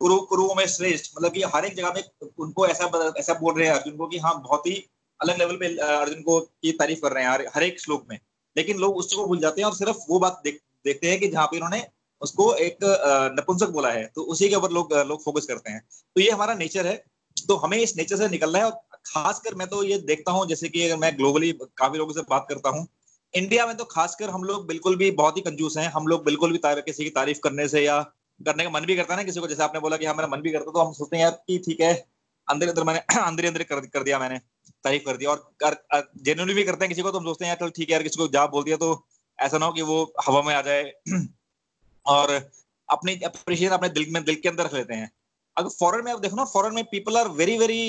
कुरु 0.00 0.20
कुरुओं 0.20 0.54
में 0.54 0.66
श्रेष्ठ 0.66 1.12
मतलब 1.16 1.32
कि 1.32 1.42
हर 1.54 1.64
एक 1.64 1.74
जगह 1.76 1.92
में 1.94 2.28
उनको 2.38 2.66
ऐसा 2.66 3.12
ऐसा 3.18 3.34
बोल 3.34 3.58
रहे 3.58 3.68
हैं 3.68 3.74
अर्जुन 3.74 3.96
को 3.96 4.06
कि 4.06 4.18
हाँ 4.18 4.34
बहुत 4.42 4.66
ही 4.66 4.74
अलग 5.20 5.38
लेवल 5.38 5.56
पे 5.56 5.66
अर्जुन 5.78 6.22
को 6.22 6.40
की 6.40 6.72
तारीफ़ 6.72 7.00
कर 7.00 7.12
रहे 7.12 7.24
हैं 7.24 7.46
हर 7.54 7.62
एक 7.62 7.80
श्लोक 7.80 8.06
में। 8.10 8.18
लेकिन 8.56 8.78
लोग 8.78 8.96
उसको 8.96 9.26
भूल 9.26 9.38
जाते 9.38 9.60
हैं 9.60 9.68
और 9.68 9.74
सिर्फ़ 9.74 9.98
वो 10.08 10.18
बात 10.18 10.40
देख, 10.44 10.60
देखते 10.84 11.10
हैं 11.10 11.18
कि 11.20 11.28
जहाँ 11.28 11.46
पे 11.46 11.56
उन्होंने 11.56 11.86
उसको 12.20 12.54
एक 12.54 12.78
नपुंसक 13.36 13.68
बोला 13.68 13.90
है। 13.90 14.04
तो 14.14 14.22
उसी 14.22 14.48
के 14.48 14.54
ऊपर 14.54 14.70
लोग 14.70 14.92
लोग 14.94 15.22
फोकस 15.24 15.46
करते 15.46 15.70
हैं। 15.70 15.80
तो 16.14 16.20
ये 16.20 16.30
हमारा 16.30 16.54
नेचर 16.54 16.86
है। 16.86 17.04
तो 17.48 17.56
हमें 17.56 17.76
इस 17.78 17.96
नेचर 17.96 18.16
से 18.16 18.28
निकलना 18.28 18.58
है 18.58 18.64
और 18.64 18.72
खासकर 19.06 19.54
मैं 19.54 19.66
तो 19.68 19.82
ये 19.84 19.98
देखता 19.98 20.32
हूँ 20.32 20.46
जैसे 20.46 20.68
कि 20.68 20.84
अगर 20.84 20.96
मैं 20.96 21.16
ग्लोबली 21.18 21.52
काफ़ी 21.78 21.98
लोगों 21.98 22.12
से 22.12 22.20
बात 22.30 22.46
करता 22.48 22.70
हूँ। 22.70 22.86
इंडिया 23.34 23.66
में 23.66 23.76
तो 23.76 23.84
खासकर 23.84 24.30
हम 24.30 24.44
लोग 24.44 24.66
बिल्कुल 24.66 24.96
भी 24.96 25.10
बहुत 25.10 25.36
ही 25.36 25.42
कंजूस 25.42 25.76
हैं। 25.76 25.88
हम 25.88 26.06
लोग 26.06 26.24
बिल्कुल 26.24 26.52
भी 26.52 26.60
किसी 26.64 27.04
की 27.04 27.10
तारीफ़ 27.10 27.38
करने 27.44 27.68
से 27.68 27.84
या 27.84 28.00
करने 28.40 28.64
का 28.64 28.70
मन 28.70 28.86
भी 28.86 28.96
करता 28.96 29.14
है 29.14 29.20
ना 29.20 29.24
किसी 29.24 29.40
को। 29.40 29.46
जैसे 29.48 29.62
आपने 29.62 29.80
बोला 29.80 29.96
कि 29.96 30.06
हाँ 30.06 30.14
मेरा 30.14 30.28
मन 30.28 30.40
भी 30.40 30.52
करता 30.52 30.72
तो 30.72 30.80
हम 30.80 30.92
सोचते 30.92 31.16
हैं 31.16 31.24
यार 31.24 31.32
कि 31.46 31.58
ठीक 31.58 31.80
है 31.80 31.92
अंदर 32.48 32.68
अंदर 32.68 32.84
मैंने 32.84 33.00
अंदर 33.20 33.44
अंदर 33.44 33.62
कर, 33.62 33.80
कर 33.80 34.02
दिया 34.02 34.18
मैंने 34.18 34.38
तारीफ़ 34.84 35.04
कर 35.04 35.16
दिया 35.16 35.30
और 35.30 35.52
जेन्युइनली 36.18 36.54
भी 36.54 36.64
करते 36.64 36.84
हैं 36.84 36.88
किसी 36.88 37.02
को 37.02 37.10
तो 37.10 37.18
हम 37.18 37.24
सोचते 37.24 37.44
हैं 37.44 37.50
यार 37.50 37.66
चल 37.66 37.72
ठीक 37.76 37.88
है 37.88 37.92
यार 37.92 38.02
किसी 38.02 38.18
को 38.18 38.28
जा 38.28 38.46
बोल 38.46 38.64
दिया 38.64 38.76
तो 38.76 39.06
ऐसा 39.38 39.58
ना 39.58 39.66
हो 39.66 39.72
कि 39.72 39.82
वो 39.82 40.02
हवा 40.26 40.42
में 40.42 40.54
आ 40.54 40.62
जाए। 40.62 40.92
और 42.06 42.30
अपनी 42.88 43.14
अप्रिशिएशन 43.16 43.74
अपने 43.74 43.88
दिल 43.88 44.06
में 44.10 44.24
दिल 44.24 44.34
के 44.34 44.48
अंदर 44.48 44.64
रख 44.64 44.74
लेते 44.74 44.94
हैं। 44.94 45.10
अगर 45.56 45.68
फॉरन 45.68 46.04
में 46.04 46.12
आप 46.12 46.20
देखो 46.20 46.36
ना 46.36 46.44
फॉरन 46.44 46.74
में 46.74 46.84
people 46.84 47.16
are 47.16 47.28
very 47.28 47.58
very 47.58 47.82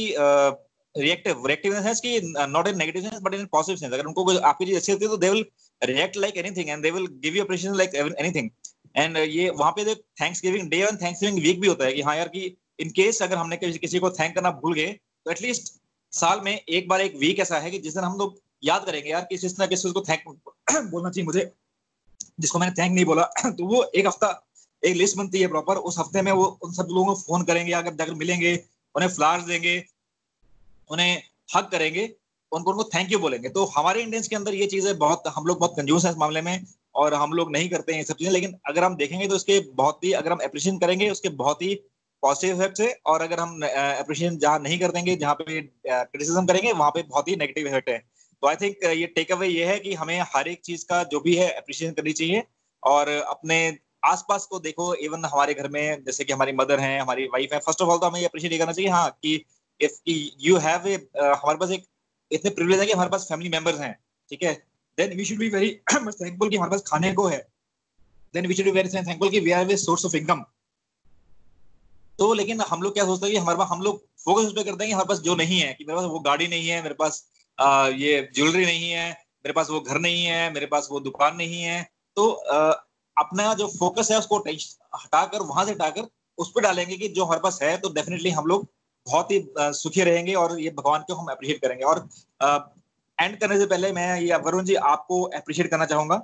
reactive 0.95 1.45
reactive 1.47 1.75
in 1.75 1.83
sense 1.83 1.99
कि 1.99 2.19
not 2.49 2.67
in 2.67 2.77
negative 2.77 3.01
sense 3.01 3.21
but 3.21 3.33
in 3.33 3.45
positive 3.45 3.75
sense 3.75 3.93
अगर 3.93 4.05
उनको 4.05 4.37
आपकी 4.39 4.65
चीज़ 4.65 4.77
अच्छी 4.77 4.91
होती 4.91 5.05
है 5.05 5.09
तो 5.11 5.17
they 5.17 5.29
will 5.29 5.45
react 5.81 6.17
like 6.17 6.37
anything 6.37 6.69
and 6.69 6.83
they 6.83 6.91
will 6.91 7.07
give 7.21 7.35
you 7.35 7.43
appreciation 7.43 7.77
like 7.77 7.95
anything 7.95 8.49
and 8.95 9.17
ये 9.17 9.49
वहाँ 9.49 9.71
पे 9.71 9.95
thanksgiving 10.41 10.69
day 10.69 10.77
and 10.77 11.01
thanksgiving 11.21 11.43
week 11.43 11.61
भी 11.61 11.67
होता 11.67 11.85
है 11.85 11.93
कि 11.93 12.01
हाँ 12.01 12.15
यार 12.17 12.27
कि 12.27 12.57
इन 12.79 12.89
केस 12.89 13.21
अगर 13.21 13.37
हमने 13.37 13.57
किसी, 13.57 13.99
को 13.99 14.09
थैंक 14.09 14.35
करना 14.35 14.51
भूल 14.51 14.73
गए 14.73 14.91
तो 15.25 15.31
एटलीस्ट 15.31 15.73
साल 16.13 16.41
में 16.45 16.53
एक 16.53 16.87
बार 16.87 17.01
एक 17.01 17.15
वीक 17.15 17.39
ऐसा 17.39 17.59
है 17.59 17.71
कि 17.71 17.79
जिस 17.79 17.93
दिन 17.95 18.03
हम 18.03 18.17
लोग 18.17 18.39
याद 18.63 18.85
करेंगे 18.85 19.09
यार 19.09 19.21
कि 19.21 19.37
किस 19.37 19.53
किसी 19.59 19.91
को 19.91 20.01
थैंक 20.01 20.23
बोलना 20.91 21.09
चाहिए 21.09 21.25
मुझे 21.25 21.51
जिसको 22.39 22.59
मैंने 22.59 22.81
थैंक 22.81 22.93
नहीं 22.95 23.05
बोला 23.05 23.23
तो 23.45 23.65
वो 23.65 23.83
एक 23.95 24.07
हफ़्ता 24.07 24.31
एक 24.83 24.95
लिस्ट 24.95 25.17
बनती 25.17 25.41
है 25.41 25.47
प्रॉपर 25.47 25.75
उस 25.79 25.99
हफ़्ते 25.99 26.21
में 26.21 26.31
वो 26.31 26.45
उन 26.63 26.73
सब 26.73 26.87
लोगों 26.91 27.05
को 27.05 27.19
फ़ोन 27.21 27.43
करेंगे, 27.43 27.73
अगर 27.73 27.93
जाकर 27.93 28.13
मिलेंगे, 28.15 28.53
उन्हें 28.95 29.09
फ्लावर्स 29.09 29.43
देंगे, 29.45 29.83
उन्हें 30.89 31.21
हक 31.55 31.69
करेंगे, 31.71 32.09
उनको 32.51 32.71
उनको 32.71 32.83
थैंक 32.85 33.11
यू 33.11 33.19
बोलेंगे। 33.19 33.49
तो 33.49 33.65
हमारे 33.67 34.01
इंडियंस 34.01 34.27
के 34.27 34.35
अंदर 34.35 34.53
ये 34.55 34.65
चीज़ें 34.67 34.97
बहुत, 34.97 35.27
हम 35.27 35.45
लोग 35.45 35.59
बहुत 35.59 35.73
कंजूस 35.77 36.05
है 36.05 36.11
इस 36.11 36.17
मामले 36.17 36.41
में, 36.41 36.65
और 36.95 37.13
हम 37.13 37.33
लोग 37.33 37.51
नहीं 37.51 37.69
करते 37.69 37.91
हैं 37.91 37.99
ये 37.99 38.05
सब 38.05 38.15
चीज़ें, 38.15 38.31
लेकिन 38.31 38.55
अगर 38.69 38.83
हम 38.83 38.95
देखेंगे 38.95 39.27
तो 39.27 39.35
उसके 39.35 39.59
बहुत 39.75 40.03
ही, 40.03 40.11
अगर 40.13 40.31
हम 40.31 40.39
अप्रिशिएट 40.45 40.79
करेंगे, 40.81 41.09
उसके 41.09 41.29
बहुत 41.37 41.61
ही 41.61 41.73
पॉजिटिव 42.23 42.55
इफ़ेक्ट 42.55 42.79
है 42.81 42.89
और 43.05 43.21
अगर 43.21 43.39
हम 43.39 43.61
अप्रिशिएट 43.63 44.33
जहाँ 44.39 44.59
नहीं 44.59 44.79
कर 44.79 44.91
देंगे, 44.91 45.15
जहाँ 45.15 45.33
पे 45.35 45.61
क्रिटिसिज्म 45.61 46.45
करेंगे, 46.45 46.71
वहाँ 46.73 46.91
पे 46.91 47.03
बहुत 47.03 47.27
ही 47.27 47.35
नेगेटिव 47.35 47.67
इफ़ेक्ट 47.67 47.89
है। 47.89 47.97
तो 48.43 48.47
आई 48.47 48.55
थिंक 48.55 48.83
ये 48.87 49.07
टेक 49.15 49.31
अवे 49.31 49.47
ये 49.47 49.65
है 49.65 49.79
कि 49.79 49.93
हमें 49.93 50.19
हर 50.35 50.47
एक 50.47 50.61
चीज़ 50.65 50.85
का 50.85 51.03
जो 51.05 51.19
भी 51.19 51.35
है 51.35 51.49
अप्रिशिएशन 51.51 51.93
करनी 51.93 52.13
चाहिए, 52.13 52.43
और 52.83 53.09
अपने 53.09 53.57
आसपास 54.03 54.45
को 54.45 54.59
देखो 54.59 54.93
इवन 54.95 55.25
हमारे 55.25 55.53
घर 55.53 55.67
में 55.67 56.03
जैसे 56.03 56.23
कि 56.23 56.33
हमारी 56.33 56.51
मदर 56.51 56.79
है 56.79 56.99
हमारी 56.99 57.25
वाइफ 57.25 57.53
है 57.53 57.59
फ़र्स्ट 57.59 57.81
ऑफ़ 57.81 57.89
ऑल 57.89 57.97
तो 57.99 58.05
हमें 58.05 58.25
अप्रिशिएट 58.25 58.57
करना 58.59 58.71
चाहिए 58.71 58.89
हाँ 58.91 59.09
कि 59.23 59.45
इफ़ 59.81 59.99
यू 60.41 60.57
हैव 60.57 60.87
ए 60.87 60.95
हमारे 61.15 61.57
पास 61.57 61.71
एक 61.71 61.85
इतने 62.31 62.51
प्रिविलेज 62.51 62.79
है 62.79 62.85
कि 62.85 62.91
हमारे 62.91 63.09
पास 63.09 63.25
फैमिली 63.29 63.49
मेंबर्स 63.49 63.79
हैं 63.79 63.95
ठीक 64.29 64.43
है? 64.43 64.53
Then 64.97 65.17
we 65.17 65.25
should 65.25 65.37
be 65.37 65.49
very 65.49 65.79
much 66.01 66.15
thankful 66.21 66.49
कि 66.49 66.55
हमारे 66.55 66.71
पास 66.71 66.83
खाने 66.87 67.13
को 67.13 67.27
है। 67.27 67.37
Then 68.33 68.47
we 68.47 68.53
should 68.53 68.65
be 68.65 68.71
very 68.71 68.89
thankful 68.89 69.29
कि 69.29 69.39
we 69.39 69.51
are 69.51 69.75
source 69.75 70.05
of 70.05 70.15
income 70.15 70.43
तो 72.19 72.33
लेकिन 72.33 72.61
हम 72.61 72.81
लोग 72.81 72.93
क्या 72.93 73.05
सोचते 73.05 73.25
हैं 73.25 73.33
कि 73.33 73.39
हमारे 73.39 73.57
पास 73.57 73.67
हम 73.71 73.81
लोग 73.81 74.05
फोकस 74.25 74.45
उस 74.45 74.53
पर 74.53 74.63
करते 74.63 74.83
हैं 74.83 74.87
कि 74.87 74.93
हमारे 74.93 75.07
पास 75.09 75.19
जो 75.19 75.35
नहीं 75.35 75.59
है 75.59 75.73
कि 75.73 75.85
मेरे 75.85 75.99
पास 75.99 76.05
वो 76.05 76.19
गाड़ी 76.19 76.47
नहीं 76.47 76.67
है 76.67 76.81
मेरे 76.83 76.95
पास 76.95 77.23
आ, 77.59 77.87
ये 77.87 78.29
ज्वेलरी 78.35 78.65
नहीं 78.65 78.91
है 78.91 79.09
मेरे 79.45 79.53
पास 79.53 79.69
वो 79.69 79.79
घर 79.79 79.99
नहीं 79.99 80.23
है 80.25 80.53
मेरे 80.53 80.65
पास 80.65 80.87
वो 80.91 80.99
दुकान 80.99 81.35
नहीं 81.35 81.61
है। 81.61 81.89
तो 82.15 82.31
अपना 83.17 83.53
जो 83.53 83.67
फोकस 83.69 84.11
है 84.11 84.17
उसको 84.19 84.37
हटाकर, 84.37 85.41
वहाँ 85.41 85.65
से 85.65 85.71
हटाकर 85.71 86.07
उस 86.37 86.51
पर 86.51 86.61
डालेंगे 86.61 86.97
कि 86.97 87.07
जो 87.07 87.23
हमारे 87.25 87.41
पास 87.41 87.59
है 87.61 87.75
तो 87.77 87.89
डेफिनेटली 87.93 88.29
हम 88.31 88.45
लोग 88.45 88.67
बहुत 89.07 89.31
ही 89.31 89.45
सुखी 89.57 90.01
रहेंगे 90.03 90.33
और 90.35 90.59
ये 90.59 90.69
भगवान 90.71 91.03
को 91.07 91.15
हम 91.15 91.27
अप्रिशिएट 91.27 91.61
करेंगे। 91.61 91.83
और 91.83 92.07
एंड 93.17 93.39
करने 93.39 93.57
से 93.57 93.65
पहले 93.65 93.91
मैं 93.91 94.19
ये 94.21 94.37
वरुण 94.37 94.65
जी 94.65 94.75
आपको 94.75 95.21
अप्रिशिएट 95.23 95.69
करना 95.71 95.85
चाहूँगा, 95.85 96.17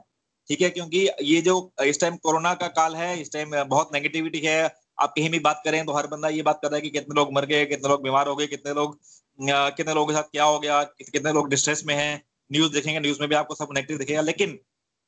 ठीक 0.50 0.62
है? 0.62 0.70
क्योंकि 0.70 1.08
ये 1.24 1.42
जो, 1.42 1.72
इस 1.84 2.00
टाइम 2.02 2.16
कोरोना 2.18 2.54
का 2.54 2.68
काल 2.70 2.96
है, 2.96 3.20
इस 3.22 3.32
टाइम 3.34 3.64
बहुत 3.66 3.94
नेगेटिविटी 3.94 4.40
है। 4.40 4.64
आप 4.98 5.14
कहीं 5.16 5.30
भी 5.30 5.40
बात 5.40 5.62
करें 5.66 5.86
तो 5.86 5.94
हर 5.94 6.08
बंदा 6.08 6.30
ये 6.30 6.42
बात 6.42 6.60
कर 6.62 6.68
रहा 6.68 6.76
है 6.76 6.82
कि 6.82 6.90
कितने 6.90 7.16
लोग 7.16 7.34
मर 7.34 7.46
गए, 7.46 7.66
कितने 7.66 7.90
लोग 7.90 8.04
बीमार 8.04 8.28
हो 8.28 8.36
गए, 8.36 8.48
कितने 8.48 8.74
लोग 8.74 9.00
कितने 9.40 9.94
लोगों 9.94 10.08
के 10.08 10.14
साथ 10.14 10.32
क्या 10.32 10.44
हो 10.44 10.60
गया, 10.60 10.82
कितने 10.84 11.32
लोग 11.34 11.50
डिस्ट्रेस 11.50 11.84
में 11.88 11.94
हैं। 11.96 12.24
न्यूज़ 12.52 12.72
देखेंगे 12.74 13.00
न्यूज़ 13.00 13.20
में 13.22 13.30
भी 13.30 13.36
आपको 13.36 13.56
सब 13.56 13.68
नेगेटिव 13.72 13.98
दिखेगा। 13.98 14.22
लेकिन 14.22 14.58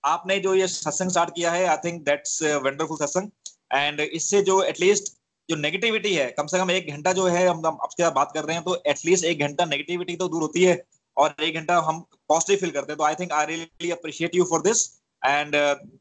आपने 0.04 0.40
जो 0.40 0.54
ये 0.56 0.68
सत्संग 0.68 1.10
स्टार्ट 1.10 1.30
किया 1.36 1.52
है 1.52 1.66
I 1.68 1.78
think 1.86 2.04
that's 2.06 2.42
wonderful 2.64 2.98
satsang. 2.98 3.30
And 3.74 4.00
इससे 4.02 4.42
जो 4.42 4.62
एटलीस्ट 4.64 5.14
जो 5.50 5.56
नेगेटिविटी 5.58 6.14
है 6.14 6.26
कम 6.32 6.48
से 6.48 6.58
कम 6.58 6.72
एक 6.72 6.90
घंटा 6.92 7.14
जो 7.14 7.26
है 7.28 7.48
हम 7.48 7.66
आपके 7.66 8.04
साथ 8.04 8.12
बात 8.14 8.32
कर 8.34 8.44
रहे 8.44 8.56
हैं 8.56 8.64
तो 8.64 8.82
एटलीस्ट 8.88 9.26
एक 9.26 9.40
घंटा 9.40 9.66
नेगेटिविटी 9.66 10.16
तो 10.16 10.28
दूर 10.30 10.42
होती 10.42 10.64
है 10.64 10.82
और 11.18 11.44
एक 11.44 11.56
घंटा 11.56 11.78
हम 11.88 12.00
पॉजिटिव 12.30 12.58
फील 12.58 12.72
करते 12.72 12.92
हैं। 12.92 12.98
तो 12.98 13.04
I 13.04 13.16
think 13.16 13.32
I 13.32 13.46
really 13.46 13.92
appreciate 13.92 14.36
you 14.36 14.44
for 14.50 14.62
this 14.62 14.86
and 15.22 15.56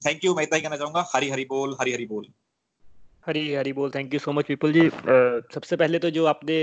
thank 0.07 0.24
you 0.24 0.34
मैं 0.34 0.42
इतना 0.42 0.57
ही 0.57 0.62
कहना 0.62 0.76
चाहूँगा। 0.76 1.07
हरी 1.14 1.30
हरी 1.30 1.44
बोल 1.44 1.76
हरी 1.80 1.92
हरी 1.92 2.07
बोल। 2.07 2.26
हरी 3.26 3.55
हरी 3.55 3.72
बोल 3.72 3.90
thank 3.94 4.14
you 4.14 4.20
so 4.20 4.32
much 4.32 4.46
people 4.46 4.72
ji. 4.72 4.88
uh, 4.88 5.55
सबसे 5.55 5.76
पहले 5.76 5.99
तो 5.99 6.11
जो 6.11 6.24
आपने 6.26 6.59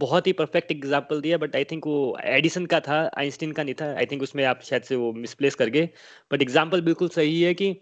बहुत 0.00 0.26
ही 0.26 0.32
परफेक्ट 0.32 0.70
एग्ज़ाम्पल 0.72 1.20
दिया 1.20 1.38
बट 1.38 1.56
आई 1.56 1.64
थिंक 1.64 1.86
वो 1.86 2.16
एडिसन 2.24 2.66
का 2.66 2.80
था 2.80 2.98
आइंस्टीन 3.18 3.52
का 3.52 3.62
नहीं 3.62 3.74
था 3.74 3.86
आई 3.98 4.06
थिंक 4.06 4.22
उसमें 4.22 4.44
आप 4.44 4.60
शायद 4.64 4.82
से 4.82 4.96
वो 4.96 5.12
मिसप्लेस 5.14 5.54
कर 5.54 5.68
गए 5.70 5.88
बट 6.32 6.42
एग्ज़ाम्पल 6.42 6.80
बिल्कुल 6.82 7.08
सही 7.08 7.42
है 7.42 7.54
कि 7.54 7.72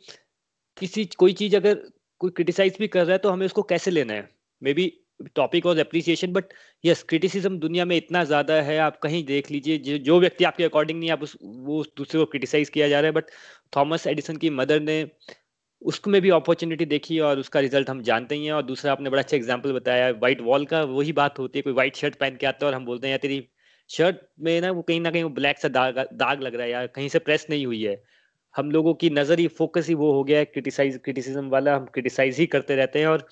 किसी 0.77 1.05
कोई 1.19 1.33
चीज़ 1.33 1.57
अगर 1.57 1.75
कोई 2.21 2.31
क्रिटिसाइज 2.31 2.77
भी 2.81 2.89
कर 2.89 3.05
रहा 3.05 3.13
है 3.13 3.19
तो 3.19 3.31
हमें 3.31 3.47
उसको 3.47 3.63
कैसे 3.65 3.91
लेना 3.91 4.13
है? 4.15 4.29
Maybe 4.75 4.93
topic 5.37 5.67
was 5.67 5.81
appreciation 5.81 6.33
but 6.33 6.53
yes 6.85 7.03
criticism 7.09 7.59
दुनिया 7.59 7.85
में 7.85 7.97
इतना 7.97 8.23
ज़्यादा 8.25 8.55
है 8.63 8.79
आप 8.79 8.99
कहीं 9.01 9.25
देख 9.25 9.51
लीजिए 9.51 9.79
जो, 9.99 10.19
व्यक्ति 10.21 10.45
आपके 10.45 10.65
अकॉर्डिंग 10.65 10.99
नहीं 11.01 11.11
आप 11.11 11.23
उस 11.23 11.37
वो 11.43 11.83
दूसरे 11.97 12.21
को 12.21 12.27
क्रिटिसाइज 12.27 12.69
किया 12.71 12.89
जा 12.89 13.01
रहा 13.01 13.07
है। 13.09 13.13
बट 13.13 13.31
थॉमस 13.77 14.07
एडिसन 14.07 14.37
की 14.37 14.51
मदर 14.53 14.81
ने 14.81 15.03
उसको 15.83 16.11
में 16.11 16.21
भी 16.23 16.31
अपॉर्चुनिटी 16.31 16.85
देखी 16.87 17.19
और 17.21 17.39
उसका 17.39 17.61
रिज़ल्ट 17.61 17.91
हम 17.91 18.03
जानते 18.03 18.35
ही 18.35 18.45
हैं। 18.45 18.53
और 18.53 18.63
दूसरा 18.65 18.93
आपने 18.93 19.11
बड़ा 19.11 19.23
अच्छा 19.23 19.37
एग्ज़ाम्पल 19.37 19.73
बताया 19.73 20.11
व्हाइट 20.11 20.41
वॉल 20.43 20.65
का, 20.67 20.83
वही 20.85 21.13
बात 21.15 21.39
होती 21.39 21.59
है, 21.59 21.63
कोई 21.63 21.73
व्हाइट 21.73 21.97
शर्ट 21.97 22.15
पहन 22.17 22.37
के 22.37 22.47
आता 22.47 22.67
है 22.67 22.71
और 22.71 22.77
हम 22.77 22.85
बोलते 22.85 23.07
हैं, 23.07 23.13
यार 23.13 23.19
तेरी 23.19 23.47
शर्ट 23.91 24.17
में 24.41 24.61
ना 24.61 24.71
वो 24.71 24.83
कहीं 24.83 25.01
ना 25.01 25.11
कहीं 25.11 25.23
वो 25.23 25.31
ब्लैक 25.31 25.59
सा 25.59 25.69
दाग 25.71 25.99
दाग 26.15 26.43
लग 26.43 26.55
रहा 26.55 26.65
है 26.65 26.71
यार, 26.71 26.87
कहीं 26.89 27.09
से 27.09 27.19
प्रेस 27.21 27.47
नहीं 27.51 27.67
हुई 27.67 27.83
है। 27.83 28.03
हम 28.55 28.71
लोगों 28.71 28.95
की 28.95 29.11
नज़र 29.11 29.39
ही 29.39 29.47
फोकस 29.51 29.89
ही 29.89 29.95
वो 29.95 30.13
हो 30.13 30.23
गया 30.25 30.39
है 30.39 30.45
क्रिटिसाइज 30.45 30.99
क्रिटिसिज्म 31.05 31.49
वाला, 31.49 31.75
हम 31.77 31.85
क्रिटिसाइज 31.95 32.39
ही 32.39 32.47
करते 32.49 32.77
रहते 32.77 32.99
हैं। 32.99 33.07
और 33.07 33.27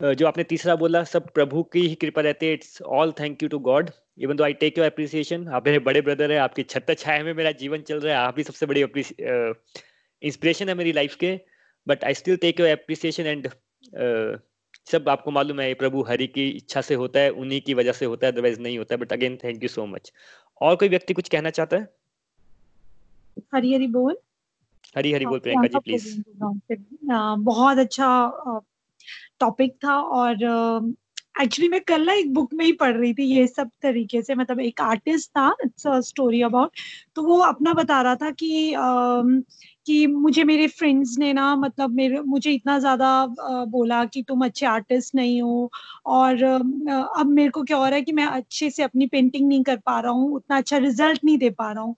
जो 0.00 0.26
आपने 0.26 0.44
तीसरा 0.44 0.74
बोला, 0.76 1.02
सब 1.04 1.30
प्रभु 1.32 1.62
की 1.72 1.80
ही 1.80 1.94
कृपा 1.96 2.20
रहती 2.22 2.46
है। 2.46 2.52
It's 2.52 2.80
all 2.82 3.12
thank 3.20 3.42
you 3.42 3.48
to 3.48 3.58
God 3.60 3.90
even 4.18 4.36
though 4.36 4.44
I 4.44 4.52
take 4.54 4.78
your 4.78 4.86
appreciation 4.86 5.46
आप 5.48 5.66
मेरे 5.66 5.78
बड़े 5.80 6.00
ब्रदर 6.00 6.32
है, 6.32 6.38
आपकी 6.40 6.62
छत 6.64 6.94
छाया 6.98 7.24
में 7.24 7.32
मेरा 7.34 7.52
जीवन 7.54 7.82
चल 7.82 8.00
रहा 8.00 8.14
है, 8.14 8.20
आप 8.20 8.34
भी 8.36 8.42
सबसे 8.42 8.66
बड़ी 8.66 8.82
इंस्पिरेशन 10.22 10.68
है 10.68 10.74
मेरी 10.74 10.92
लाइफ 10.92 11.14
के 11.14 11.40
but 11.88 12.04
I 12.04 12.14
still 12.14 12.36
take 12.36 12.60
your 12.60 12.68
appreciation 12.68 13.26
and 13.26 13.48
सब 14.92 15.08
आपको 15.08 15.30
मालूम 15.30 15.60
है 15.60 15.74
प्रभु 15.74 16.02
हरि 16.02 16.26
की 16.26 16.48
इच्छा 16.48 16.80
से 16.80 16.94
होता 16.94 17.20
है 17.20 17.30
उन्हीं 17.30 17.60
की 17.60 17.74
वजह 17.74 17.92
से 17.92 18.04
होता 18.04 18.26
है 18.26 18.32
अदरवाइज़ 18.32 18.60
नहीं 18.60 18.78
होता 18.78 18.94
है 18.94 19.00
but 19.00 19.12
again 19.12 19.36
thank 19.44 19.62
you 19.62 19.68
so 19.68 19.86
much 19.86 20.12
और 20.60 20.76
कोई 20.76 20.88
व्यक्ति 20.88 21.14
कुछ 21.14 21.28
कहना 21.28 21.50
चाहता 21.50 21.76
है? 21.76 21.88
हरी 23.54 23.74
हरी 23.74 23.86
बोल। 23.86 24.16
हरी 24.96 25.12
हरी 25.12 25.26
बोल 25.26 25.38
प्रियंका 25.38 25.66
जी 25.66 25.78
प्लीज़ 25.78 26.22
बहुत 27.38 27.78
अच्छा 27.78 28.08
टॉपिक 29.40 29.74
था 29.84 29.96
और 29.98 30.36
एक्चुअली 31.34 31.68
मैं 31.68 31.80
कल 31.82 32.04
ना 32.06 32.12
एक 32.14 32.32
बुक 32.34 32.52
में 32.54 32.64
ही 32.64 32.72
पढ़ 32.74 32.96
रही 32.96 33.12
थी 33.14 33.24
ये 33.26 33.46
सब 33.46 33.70
तरीके 33.82 34.20
से। 34.22 34.34
मतलब 34.34 34.60
एक 34.60 34.80
आर्टिस्ट 34.82 35.30
था 35.30 35.48
इट्स 35.64 35.86
स्टोरी 36.08 36.40
अबाउट 36.42 36.70
तो 37.16 37.22
वो 37.22 37.38
अपना 37.42 37.72
बता 37.74 38.00
रहा 38.02 38.14
था 38.16 38.30
कि 38.32 38.72
uh, 38.72 39.42
कि 39.86 40.06
मुझे 40.06 40.42
मेरे 40.44 40.66
फ्रेंड्स 40.70 41.16
ने 41.18 41.32
ना 41.32 41.54
मतलब 41.56 41.90
मेरे 41.94 42.20
मुझे 42.22 42.50
इतना 42.52 42.78
ज़्यादा 42.78 43.08
बोला 43.68 44.04
कि 44.06 44.22
तुम 44.22 44.44
अच्छे 44.44 44.66
आर्टिस्ट 44.66 45.14
नहीं 45.14 45.40
हो। 45.42 45.70
और 46.08 46.42
अब 46.44 47.26
मेरे 47.28 47.50
को 47.50 47.62
क्या 47.64 47.76
हो 47.76 47.84
रहा 47.86 47.94
है 47.94 48.02
कि 48.02 48.12
मैं 48.12 48.26
अच्छे 48.26 48.70
से 48.70 48.82
अपनी 48.82 49.06
पेंटिंग 49.06 49.48
नहीं 49.48 49.62
कर 49.64 49.76
पा 49.86 49.98
रहा 50.00 50.12
हूँ 50.12 50.30
उतना 50.36 50.56
अच्छा 50.56 50.76
रिज़ल्ट 50.78 51.20
नहीं 51.24 51.38
दे 51.38 51.50
पा 51.52 51.70
रहा 51.72 51.82
हूँ। 51.84 51.94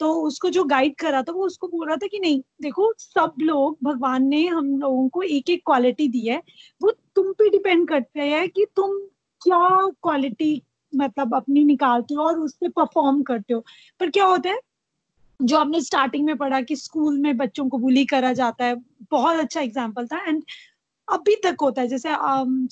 तो 0.00 0.12
उसको 0.22 0.50
जो 0.50 0.64
गाइड 0.64 0.94
करा 0.96 1.22
था, 1.22 1.32
वो 1.32 1.46
उसको 1.46 1.68
बोल 1.68 1.86
रहा 1.86 1.96
था 1.96 2.06
कि 2.06 2.18
नहीं, 2.18 2.40
देखो, 2.62 2.92
सब 2.98 3.34
लोग, 3.40 3.78
भगवान 3.84 4.26
ने 4.26 4.46
हम 4.46 4.76
लोगों 4.78 5.08
को 5.08 5.22
एक 5.22 5.50
एक 5.50 5.62
क्वालिटी 5.66 6.08
दी 6.08 6.26
है। 6.26 6.42
वो 6.80 6.90
तुम 7.16 7.32
पे 7.32 7.48
डिपेंड 7.50 7.88
करते 7.88 8.20
हैं 8.20 8.48
कि 8.48 8.66
तुम 8.76 8.98
क्या 9.42 9.68
क्वालिटी 10.02 10.62
मतलब 10.92 11.34
अपनी 11.34 11.64
निकालते 11.64 12.14
हो 12.14 12.22
और 12.22 12.38
उस 12.38 12.54
पर 12.54 12.68
परफॉर्म 12.68 13.22
करते 13.22 13.54
हो। 13.54 13.60
पर 14.00 14.10
क्या 14.10 14.24
होता 14.24 14.50
है, 14.50 14.60
जो 15.40 15.56
आपने 15.58 15.80
स्टार्टिंग 15.80 16.24
में 16.26 16.36
पढ़ा 16.36 16.60
कि 16.60 16.76
स्कूल 16.76 17.18
में 17.18 17.36
बच्चों 17.36 17.68
को 17.68 17.78
बुली 17.78 18.04
करा 18.06 18.32
जाता 18.32 18.64
है, 18.64 18.76
बहुत 19.10 19.38
अच्छा 19.38 19.60
एग्ज़ाम्पल 19.60 20.06
था। 20.06 20.22
एंड 20.28 20.42
अभी 21.08 21.34
तक 21.44 21.56
होता 21.62 21.82
है, 21.82 21.88
जैसे 21.88 22.08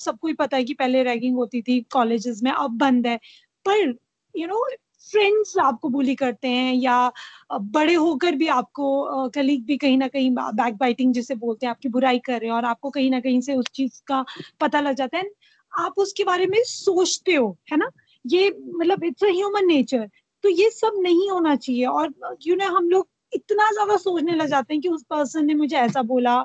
सबको 0.03 0.27
ही 0.27 0.33
पता 0.33 0.57
है 0.57 0.63
कि 0.63 0.73
पहले 0.73 1.03
रैगिंग 1.03 1.35
होती 1.35 1.61
थी 1.61 1.79
कॉलेजेस 1.91 2.41
में, 2.43 2.51
अब 2.51 2.77
बंद 2.77 3.07
है। 3.07 3.17
पर 3.65 3.95
यू 4.35 4.47
नो 4.47 4.65
फ्रेंड्स 5.03 5.57
आपको 5.57 5.89
बुली 5.89 6.15
करते 6.15 6.47
हैं 6.47 6.73
या 6.75 7.11
बड़े 7.53 7.93
होकर 7.95 8.35
भी 8.35 8.47
आपको 8.49 9.29
कलीग 9.35 9.65
भी 9.65 9.77
कहीं 9.77 9.97
ना 9.97 10.07
कहीं 10.07 10.31
बैक 10.31 10.75
बाइटिंग 10.77 11.13
जिसे 11.13 11.35
बोलते 11.35 11.65
हैं, 11.65 11.71
आपकी 11.71 11.89
बुराई 11.89 12.19
कर 12.19 12.39
रहे 12.39 12.49
हैं 12.49 12.55
और 12.55 12.65
आपको 12.65 12.89
कहीं 12.89 13.09
ना 13.11 13.19
कहीं 13.19 13.41
से 13.41 13.55
उस 13.55 13.65
चीज़ 13.73 14.01
का 14.07 14.23
पता 14.61 14.79
लग 14.81 14.95
जाता 14.95 15.17
है। 15.17 15.29
आप 15.73 15.93
उसके 15.99 16.23
बारे 16.23 16.45
में 16.47 16.57
सोचते 16.65 17.33
हो, 17.35 17.57
है 17.71 17.77
ना? 17.77 17.89
ये 18.25 18.49
मतलब 18.49 19.03
इट्स 19.03 19.23
अ 19.23 19.27
ह्यूमन 19.27 19.65
नेचर 19.67 20.07
तो 20.43 20.49
ये 20.49 20.69
सब 20.71 20.93
नहीं 21.01 21.29
होना 21.31 21.55
चाहिए 21.55 21.85
और 21.85 22.13
यू 22.47 22.55
नो 22.55 22.67
हम 22.77 22.89
लोग 22.89 23.07
इतना 23.33 23.69
ज़्यादा 23.71 23.97
सोचने 23.97 24.35
लग 24.35 24.47
जाते 24.47 24.73
हैं 24.73 24.81
कि 24.81 24.89
उस 24.89 25.03
पर्सन 25.09 25.45
ने 25.45 25.53
मुझे 25.55 25.75
ऐसा 25.77 26.01
बोला, 26.03 26.39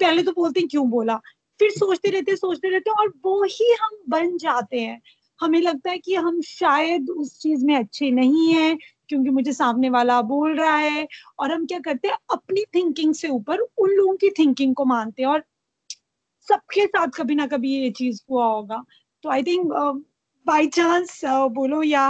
पहले 0.00 0.22
तो 0.22 0.32
बोलते 0.32 0.60
हैं, 0.60 0.68
क्यों 0.68 0.88
बोला? 0.90 1.16
फिर 1.60 1.70
सोचते 1.70 2.10
रहते 2.10 2.36
सोचते 2.36 2.70
रहते 2.70 2.90
और 2.92 3.12
वो 3.24 3.42
ही 3.44 3.72
हम 3.82 3.96
बन 4.08 4.36
जाते 4.38 4.80
हैं। 4.80 5.00
हमें 5.42 5.60
लगता 5.60 5.90
है 5.90 5.98
कि 5.98 6.14
हम 6.14 6.40
शायद 6.40 7.10
उस 7.10 7.38
चीज़ 7.40 7.64
में 7.66 7.74
अच्छे 7.76 8.10
नहीं 8.10 8.52
है, 8.54 8.76
क्योंकि 9.08 9.30
मुझे 9.30 9.52
सामने 9.52 9.90
वाला 9.90 10.20
बोल 10.22 10.56
रहा 10.58 10.76
है 10.76 11.06
और 11.38 11.52
हम 11.52 11.66
क्या 11.66 11.78
करते 11.80 12.08
हैं, 12.08 12.16
अपनी 12.32 12.64
थिंकिंग 12.74 13.14
से 13.14 13.28
ऊपर 13.28 13.58
उन 13.58 13.90
लोगों 13.90 14.16
की 14.16 14.30
थिंकिंग 14.38 14.74
को 14.74 14.84
मानते 14.84 15.22
हैं 15.22 15.28
और 15.28 15.44
सबके 16.48 16.86
साथ 16.86 17.08
कभी 17.16 17.34
ना 17.34 17.46
कभी 17.46 17.72
ये 17.74 17.90
चीज़ 17.90 18.22
हुआ 18.30 18.46
होगा। 18.46 18.82
तो 19.24 19.30
आई 19.30 19.42
थिंक 19.42 19.72
बाई 20.46 20.66
चांस 20.66 21.20
बोलो 21.54 21.82
या। 21.82 22.02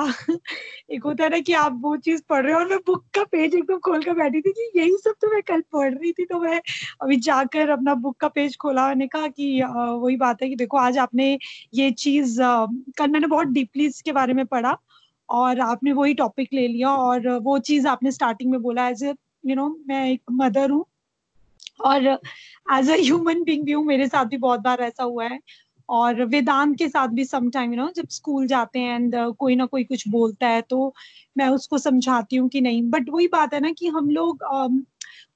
एक 0.93 1.05
होता 1.05 1.25
है 1.25 1.31
ना 1.31 1.39
कि 1.41 1.53
आप 1.53 1.79
वो 1.83 1.97
चीज़ 1.97 2.23
पढ़ 2.29 2.43
रहे 2.45 2.53
हो 2.53 2.59
और 2.59 2.69
मैं 2.69 2.79
बुक 2.87 3.05
का 3.15 3.25
पेज 3.25 3.55
एकदम 3.55 3.79
खोल 3.79 4.03
कर 4.03 4.15
बैठी 4.15 4.41
थी 4.41 4.53
कि 4.53 4.71
यही 4.79 4.97
सब 4.97 5.15
तो 5.21 5.31
मैं 5.33 5.41
कल 5.43 5.61
पढ़ 5.73 5.93
रही 5.95 6.13
थी 6.13 6.25
तो 6.25 6.39
मैं 6.41 6.61
अभी 7.03 7.17
जाकर 7.27 7.71
अपना 7.71 7.95
बुक 8.05 8.17
का 8.21 8.29
पेज 8.29 8.57
खोला 8.57 8.87
मैंने 8.89 9.07
कहा 9.07 9.27
कि 9.29 9.63
वही 9.65 10.17
बात 10.17 10.43
है 10.43 10.49
कि 10.49 10.57
देखो, 10.57 10.77
आज 10.77 10.99
आपने 10.99 11.39
ये 11.75 11.91
चीज़ 11.93 12.39
कल 12.99 13.11
मैंने 13.11 13.27
बहुत 13.27 13.47
डीपली 13.49 13.87
इसके 13.87 14.13
बारे 14.13 14.33
में 14.35 14.45
पढ़ा 14.47 14.77
और 15.29 15.61
आपने 15.61 15.93
वही 15.93 16.15
टॉपिक 16.15 16.49
ले 16.53 16.67
लिया 16.69 16.91
और 16.97 17.29
वो 17.43 17.59
चीज़ 17.61 17.87
आपने 17.89 18.11
स्टार्टिंग 18.13 18.51
में 18.51 18.61
बोला 18.63 18.89
एज 18.89 19.03
ए 19.05 19.15
यू 19.47 19.55
नो 19.57 19.69
मैं 19.89 20.07
एक 20.11 20.23
मदर 20.33 20.71
हूँ 20.71 20.85
और 21.81 22.07
एज 22.07 22.91
अ 22.91 22.97
ह्यूमन 22.97 23.43
बींग 23.45 23.65
भी 23.65 23.73
हूँ, 23.73 23.85
मेरे 23.85 24.07
साथ 24.09 24.25
भी 24.27 24.37
बहुत 24.39 24.61
बार 24.61 24.81
ऐसा 24.83 25.05
हुआ 25.05 25.25
है। 25.25 25.39
और 25.93 26.25
वेदांत 26.25 26.77
के 26.79 26.89
साथ 26.89 27.09
भी 27.09 27.25
सम 27.25 27.51
टाइम 27.51 27.73
यू 27.75 27.81
नो 27.81 27.89
जब 27.97 28.09
स्कूल 28.09 28.47
जाते 28.47 28.79
हैं 28.79 28.95
एंड 28.97 29.17
uh, 29.17 29.35
कोई 29.37 29.57
ना 29.57 29.67
कोई 29.67 29.85
कुछ 29.85 30.09
बोलता 30.09 30.49
है 30.49 30.63
तो 30.63 30.95
मैं 31.39 31.49
उसको 31.49 31.79
समझाती 31.79 32.37
हूँ 32.37 32.49
कि 32.49 32.61
नहीं। 32.61 32.83
बट 32.91 33.11
वही 33.11 33.27
बात 33.29 33.55
है 33.55 33.61
ना 33.61 33.71
कि 33.73 33.89
हम 33.89 34.11
लोग 34.11 34.45
um, 34.55 34.81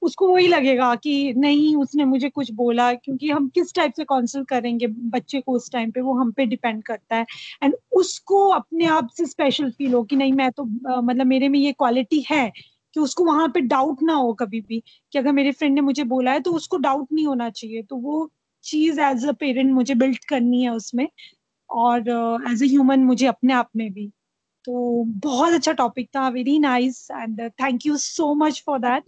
उसको 0.03 0.29
वही 0.29 0.47
लगेगा 0.49 0.95
कि 0.95 1.35
नहीं 1.37 1.77
उसने 1.77 2.05
मुझे 2.05 2.29
कुछ 2.29 2.51
बोला 2.53 2.93
क्योंकि 2.95 3.31
हम 3.31 3.49
किस 3.49 3.75
टाइप 3.75 3.93
से 3.97 4.05
कॉन्सल्ट 4.05 4.49
करेंगे 4.49 4.87
बच्चे 4.87 5.41
को 5.41 5.53
उस 5.53 5.71
टाइम 5.73 5.91
पे 5.91 6.01
वो 6.01 6.15
हम 6.15 6.33
पे 6.33 6.47
डिपेंड 6.47 6.83
करता 6.83 7.17
है। 7.17 7.27
एंड 7.63 7.75
उसको 7.93 8.49
अपने 8.49 8.87
आप 8.87 9.09
से 9.17 9.27
स्पेशल 9.27 9.71
फील 9.71 9.95
हो 9.95 10.03
कि 10.03 10.17
नहीं 10.17 10.33
मैं 10.33 10.51
तो 10.53 10.63
uh, 10.63 11.03
मतलब 11.05 11.27
मेरे 11.27 11.49
में 11.49 11.59
ये 11.59 11.73
क्वालिटी 11.73 12.25
है 12.31 12.53
कि 12.95 13.01
उसको 13.01 13.25
वहाँ 13.25 13.49
पे 13.49 13.61
डाउट 13.61 14.03
ना 14.03 14.15
हो 14.15 14.33
कभी 14.35 14.61
भी 14.61 14.83
कि 15.13 15.19
अगर 15.19 15.33
मेरे 15.33 15.53
फ्रेंड 15.53 15.75
ने 15.75 15.81
मुझे 15.81 16.05
बोला 16.05 16.33
है 16.33 16.41
तो 16.41 16.53
उसको 16.53 16.77
डाउट 16.77 17.09
नहीं 17.13 17.27
होना 17.27 17.51
चाहिए। 17.51 17.83
तो 17.83 17.97
वो 17.97 18.31
चीज़ 18.67 19.01
एज 19.01 19.27
अ 19.27 19.33
पेरेंट 19.33 19.73
मुझे 19.75 19.95
बिल्ड 19.95 20.25
करनी 20.25 20.63
है 20.63 20.71
उसमें 20.71 21.09
और 21.71 22.01
एज 22.53 22.63
अ 22.63 22.67
ह्यूमन 22.67 23.01
मुझे 23.05 23.27
अपने 23.27 23.53
आप 23.53 23.71
में 23.77 23.93
भी। 23.93 24.11
तो 24.65 25.05
बहुत 25.05 25.53
अच्छा 25.53 25.73
टॉपिक 25.73 26.09
था 26.17 26.29
very 26.29 26.59
nice 26.59 27.09
and 27.11 27.41
thank 27.51 27.87
you 27.87 27.97
so 27.97 28.35
much 28.35 28.63
for 28.67 28.79
that 28.79 29.03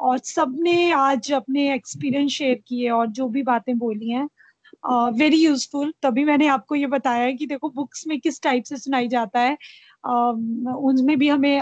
और 0.00 0.18
सबने 0.18 0.92
आज 0.92 1.32
अपने 1.32 1.74
एक्सपीरियंस 1.74 2.30
शेयर 2.30 2.62
किए 2.68 2.88
और 2.90 3.06
जो 3.06 3.28
भी 3.28 3.42
बातें 3.42 3.78
बोली 3.78 4.10
हैं 4.10 4.28
वेरी 5.12 5.36
uh, 5.36 5.44
यूजफुल 5.44 5.92
तभी 6.02 6.24
मैंने 6.24 6.46
आपको 6.46 6.74
ये 6.74 6.86
बताया 6.86 7.30
कि 7.32 7.46
देखो 7.46 7.68
बुक्स 7.70 8.06
में 8.06 8.18
किस 8.20 8.42
टाइप 8.42 8.64
से 8.64 8.76
सुनाई 8.76 9.08
जाता 9.08 9.40
है। 9.40 9.56
उनमें 10.04 11.16
भी 11.18 11.28
हमें 11.28 11.56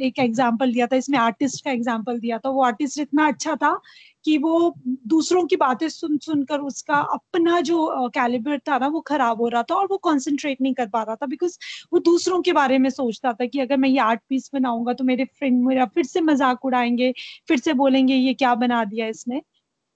एक 0.00 0.18
एग्ज़ाम्पल 0.18 0.72
दिया 0.72 0.86
था, 0.86 0.96
इसमें 0.96 1.18
आर्टिस्ट 1.18 1.64
का 1.64 1.70
एग्ज़ाम्पल 1.70 2.18
दिया 2.20 2.38
था। 2.38 2.50
वो 2.50 2.62
आर्टिस्ट 2.64 2.98
इतना 3.00 3.26
अच्छा 3.28 3.54
था 3.56 3.80
कि 4.24 4.36
वो 4.38 4.74
दूसरों 5.08 5.44
की 5.46 5.56
बातें 5.56 5.88
सुन, 5.88 6.16
सुनकर 6.18 6.60
उसका 6.60 6.96
अपना 7.14 7.60
जो 7.62 8.08
कैलिबर 8.14 8.58
था 8.68 8.78
ना, 8.78 8.86
वो 8.88 9.00
खराब 9.02 9.40
हो 9.40 9.48
रहा 9.48 9.62
था 9.62 9.74
और 9.74 9.86
वो 9.90 9.96
कंसंट्रेट 10.04 10.60
नहीं 10.62 10.74
कर 10.74 10.88
पा 10.88 11.02
रहा 11.02 11.14
था 11.16 11.26
बिकॉज़ 11.26 11.58
वो 11.92 11.98
दूसरों 12.00 12.40
के 12.42 12.52
बारे 12.52 12.78
में 12.78 12.88
सोचता 12.90 13.32
था 13.32 13.46
कि 13.46 13.60
अगर 13.60 13.76
मैं 13.76 13.88
ये 13.88 13.98
आर्ट 14.00 14.20
पीस 14.28 14.50
बनाऊँगा 14.54 14.92
तो 14.92 15.04
मेरे 15.04 15.24
फ्रेंड 15.26 15.62
मेरा 15.64 15.84
फिर 15.86 16.04
से 16.04 16.20
मज़ाक 16.22 16.64
उड़ाएँगे, 16.64 17.12
फिर 17.48 17.58
से 17.58 17.72
बोलेंगे, 17.74 18.14
ये 18.14 18.34
क्या 18.34 18.54
बना 18.56 18.84
दिया 18.84 19.06
इसने? 19.08 19.42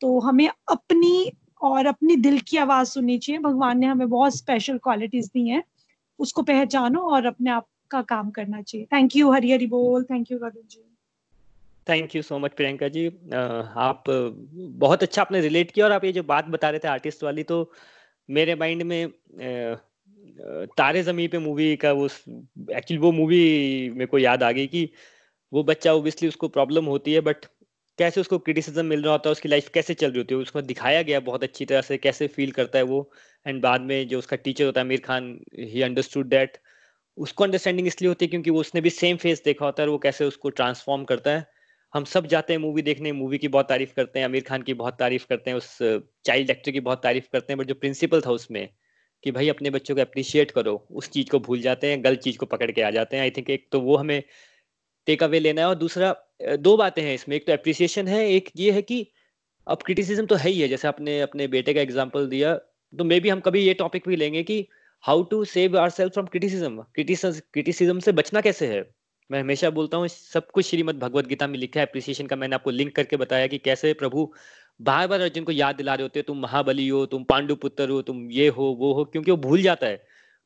तो 0.01 0.19
हमें 0.21 0.49
अपनी 0.49 1.31
और 1.63 1.87
अपनी 1.87 2.17
दिल 2.19 2.39
की 2.49 2.57
आवाज़ 2.59 2.89
सुननी 2.89 3.19
चाहिए। 3.19 3.41
भगवान 3.43 3.79
ने 3.79 3.87
हमें 3.87 4.09
बहुत 4.09 4.37
स्पेशल 4.37 4.79
क्वालिटीज 4.79 5.27
दी 5.27 5.49
हैं। 5.49 5.63
उसको 6.19 6.43
पहचानो 6.45 7.01
और 7.11 7.27
अपने 7.27 7.51
आप 7.51 7.67
का 7.95 8.03
काम 8.09 8.31
करना 8.31 8.63
चाहिए। 8.63 8.87
थैंक 8.93 9.17
यू 9.17 9.31
हरी 9.33 9.53
हरी 9.53 9.67
बोल। 9.69 10.05
Thank 10.05 10.31
you 10.33 10.39
Varun 10.39 10.67
ji. 10.71 10.83
Thank 11.87 12.15
you 12.17 12.23
so 12.23 12.39
much 12.39 12.53
Priyanka 12.53 12.89
ji. 12.89 13.07
आप 13.07 14.05
बहुत 14.09 15.03
अच्छा 15.03 15.23
आपने 15.23 15.41
रिलेट 15.41 15.71
किया 15.71 15.87
और 15.87 15.93
आप 15.93 16.05
ये 16.05 16.13
जो 16.13 16.23
बात 16.25 16.47
बता 16.49 16.71
रहे 16.71 16.79
थे 16.79 16.89
आर्टिस्ट 16.89 17.25
वाली 17.25 17.43
तो 17.43 17.59
मेरे 18.29 18.55
माइंड 18.55 18.83
में 18.83 19.13
तारे 20.79 21.03
जमी 21.03 21.27
पे 21.29 21.39
मूवी 21.39 21.75
का 21.77 21.93
वो 21.93 22.05
एक्चुअली 22.07 22.97
वो 22.99 23.11
मूवी 23.13 23.43
मेरे 23.91 24.07
को 24.07 24.19
याद 24.19 24.43
आ 24.43 24.51
गई 24.53 24.67
कि 24.67 24.89
वो 25.53 25.63
बच्चा 25.63 25.93
ओबियसली 25.93 26.29
उसको 26.29 26.49
प्रॉब्लम 26.49 26.85
होती 26.85 27.13
है 27.13 27.21
बट 27.21 27.45
कैसे 27.99 28.21
उसको 28.21 28.39
क्रिटिसिज्म 28.39 28.85
मिल 28.87 29.03
रहा 29.03 29.13
होता 29.13 29.29
है, 29.29 29.33
उसकी 29.33 29.49
लाइफ 29.49 29.69
कैसे 29.75 29.95
चल 29.95 30.11
रही 30.11 30.19
होती 30.19 30.35
है, 30.35 30.41
उसको 30.41 30.61
दिखाया 30.63 31.03
गया 31.03 31.21
बहुत 31.21 31.43
अच्छी 31.43 31.65
तरह 31.65 31.81
से, 31.81 31.97
कैसे 31.99 32.27
फील 32.29 32.51
करता 32.53 32.79
है 32.79 32.85
वो। 32.85 33.11
एंड 33.47 33.61
बाद 33.63 33.81
में 33.81 34.09
जो 34.09 34.19
उसका 34.19 34.37
टीचर 34.37 34.65
होता 34.65 34.81
है 34.81 34.87
आमिर 34.87 35.01
खान 35.01 35.29
ही 35.59 35.83
अंडरस्टूड 35.83 36.29
दैट 36.29 36.59
उसको 37.19 37.45
अंडरस्टैंडिंग 37.45 37.87
इसलिए 37.87 38.09
होती 38.09 38.25
है 38.25 38.29
क्योंकि 38.31 38.51
वो 38.51 38.61
उसने 38.61 38.81
भी 38.81 38.91
सेम 38.91 39.17
फेस 39.17 39.43
देखा 39.45 39.65
होता 39.67 39.83
है 39.83 39.89
वो 39.89 39.99
कैसे 39.99 40.25
उसको 40.25 40.51
ट्रांसफॉर्म 40.51 41.05
करता 41.05 41.31
है। 41.31 41.47
हम 41.93 42.05
सब 42.07 42.27
जाते 42.27 42.53
हैं 42.53 42.61
मूवी 42.61 42.83
देखने 42.83 43.13
मूवी 43.15 43.39
की 43.39 43.49
बहुत 43.49 43.69
तारीफ़ 43.69 43.93
करते 43.97 44.19
हैं, 44.19 44.27
आमिर 44.27 44.43
खान 44.43 44.63
की 44.63 44.75
बहुत 44.75 44.97
तारीफ़ 44.99 45.27
करते 45.29 45.51
हैं, 45.51 45.57
उस 45.59 45.79
चाइल्ड 46.25 46.51
एक्टर 46.51 46.71
की 46.71 46.81
बहुत 46.81 47.03
तारीफ़ 47.03 47.29
करते 47.33 47.53
हैं 47.53 47.59
बट 47.59 47.67
जो 47.67 47.75
प्रिंसिपल 47.77 48.21
था 48.21 48.31
उसमें 48.33 48.69
कि 49.25 49.31
भाई 49.33 49.49
अपने 49.49 49.71
बच्चों 49.71 49.95
को 49.95 50.01
अप्रिशिएट 50.01 50.51
करो, 50.51 50.75
उस 50.93 51.11
चीज़ 51.11 51.31
को 51.31 51.39
भूल 51.41 51.61
जाते 51.61 51.91
हैं, 51.91 52.03
गलत 52.05 52.21
चीज़ 52.21 52.39
को 52.39 52.47
पकड़ 52.47 52.71
के 52.71 52.83
आ 52.83 52.91
जाते 52.91 53.17
हैं। 53.17 53.23
आई 53.23 53.31
थिंक 53.31 53.51
एक 53.51 53.69
तो 53.73 53.81
वो 53.81 53.97
हमें 53.97 54.23
टेक 55.07 55.23
अवे 55.23 55.39
लेना 55.41 55.61
है 55.61 55.69
और 55.69 55.75
दूसरा 55.77 56.15
दो 56.59 56.77
बातें 56.77 57.03
हैं 57.03 57.15
इसमें। 57.15 57.37
एक 57.37 57.47
तो 57.47 57.53
अप्रिसिएशन 57.53 58.09
है, 58.09 58.29
एक 58.29 58.51
ये 58.57 58.71
है 58.73 58.83
कि 58.83 59.07
अब 59.67 59.83
क्रिटिसिज्म 59.83 60.27
तो 60.27 60.35
है 60.37 60.51
ही 60.51 60.61
है, 60.61 60.69
जैसे 60.69 60.89
आपने 60.89 61.21
अपने 61.21 61.47
बेटे 61.49 61.75
का 61.75 61.81
एग्ज़ाम्पल 61.81 62.27
दिया 62.29 62.55
तो 62.93 63.05
मे 63.05 63.19
भी 63.21 63.29
हम 63.29 63.41
कभी 63.41 63.61
ये 63.61 63.75
टॉपिक 63.75 64.09
भी 64.09 64.17
लेंगे 64.17 64.43
कि 64.43 64.67
how 65.05 65.23
to 65.23 65.45
save 65.45 65.77
our 65.79 65.91
self 65.91 66.13
from 66.13 66.27
criticism 66.27 66.85
criticism 66.95 67.99
से 68.01 68.13
बचना 68.13 68.41
कैसे 68.41 68.67
है? 68.67 68.85
मैं 69.31 69.41
हमेशा 69.41 69.71
बोलता 69.71 69.97
हूँ, 69.97 70.09
सब 70.09 70.51
कुछ 70.51 70.67
श्रीमद 70.67 70.99
भगवत 70.99 71.27
गीता 71.27 71.47
में 71.47 71.59
लिखा 71.59 71.81
है 71.81 71.87
अप्रिसिएशन 71.87 72.27
का 72.27 72.37
मैंने 72.37 72.55
आपको 72.55 72.71
लिंक 72.71 72.95
करके 72.97 73.17
बताया 73.17 73.47
कि 73.47 73.59
कैसे 73.59 73.93
प्रभु 73.95 74.33
बार 74.81 75.09
बार 75.09 75.21
अर्जुन 75.21 75.45
को 75.45 75.53
याद 75.53 75.77
दिला 75.77 75.95
रहे 75.95 76.03
होते 76.03 76.23
तुम 76.23 76.39
महाबली 76.39 76.89
हो, 76.89 77.05
तुम 77.07 77.25
पांडु 77.25 77.57
पुत्र 77.57 77.89
हो, 77.91 78.01
तुम 78.03 78.31
ये 78.31 78.49
हो, 78.49 78.65
वो 78.81 78.93
हो, 78.95 79.05
क्योंकि 79.05 79.31
वो 79.31 79.37
भूल 79.39 79.63
जाता 79.63 79.87
है। 79.87 79.97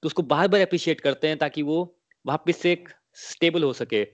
तो 0.03 0.07
उसको 0.07 0.23
बार 0.25 0.49
बार 0.49 0.61
अप्रिशिएट 0.61 1.01
करते 1.01 1.29
हैं 1.29 1.39
ताकि 1.39 1.63
वो 1.63 1.81
वापिस 2.25 2.57
से 2.57 2.77
स्टेबल 3.15 3.63
हो 3.63 3.73
सके। 3.73 4.07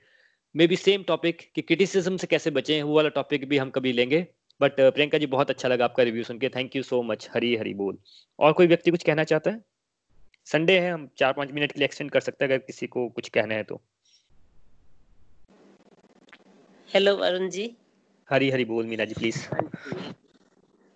मे 0.55 0.67
बी 0.67 0.77
सेम 0.77 1.03
टॉपिक 1.03 1.51
कि 1.55 1.63
क्रिटिसिज्म 1.63 2.17
से 2.17 2.27
कैसे 2.27 2.51
बचें, 2.51 2.83
वो 2.83 2.97
वाला 2.97 3.09
टॉपिक 3.11 3.49
भी 3.49 3.59
हम 3.59 3.71
कभी 3.71 3.93
लेंगे। 3.93 4.27
बट 4.61 4.81
प्रियंका 4.81 5.19
जी, 5.19 5.27
बहुत 5.27 5.51
अच्छा 5.51 5.69
लगा 5.69 5.85
आपका 5.85 6.03
रिव्यू 6.03 6.23
सुन 6.25 6.39
के। 6.39 6.49
Thank 6.49 6.77
you 6.77 6.83
so 6.83 7.03
much 7.03 7.29
Hari 7.35 7.57
Hari 7.57 7.75
बोल। 7.75 7.99
और 8.39 8.53
कोई 8.53 8.67
व्यक्ति 8.67 8.91
कुछ 8.91 9.03
कहना 9.03 9.25
चाहता 9.25 9.51
है? 9.51 9.74
संडे 10.47 10.79
है 10.81 10.91
हम 10.91 11.09
चार 11.17 11.33
पाँच 11.33 11.51
मिनट 11.51 11.73
के 11.73 11.81
लिए 11.81 11.85
एक्सटेंड 11.85 12.11
कर 12.11 12.21
सकते 12.21 12.45
हैं 12.45 12.53
अगर 12.53 12.59
किसी 12.59 12.87
को 12.87 13.09
कुछ 13.09 13.29
कहना 13.29 13.55
है 13.55 13.65
तो। 13.65 13.81
हेलो 16.89 17.17
वरुण 17.17 17.49
जी। 17.51 17.77
हरी 18.31 18.51
हरी 18.51 18.65
बोल 18.65 18.87
मीना 18.87 19.05
जी 19.05 19.15
प्लीज़ 19.15 19.39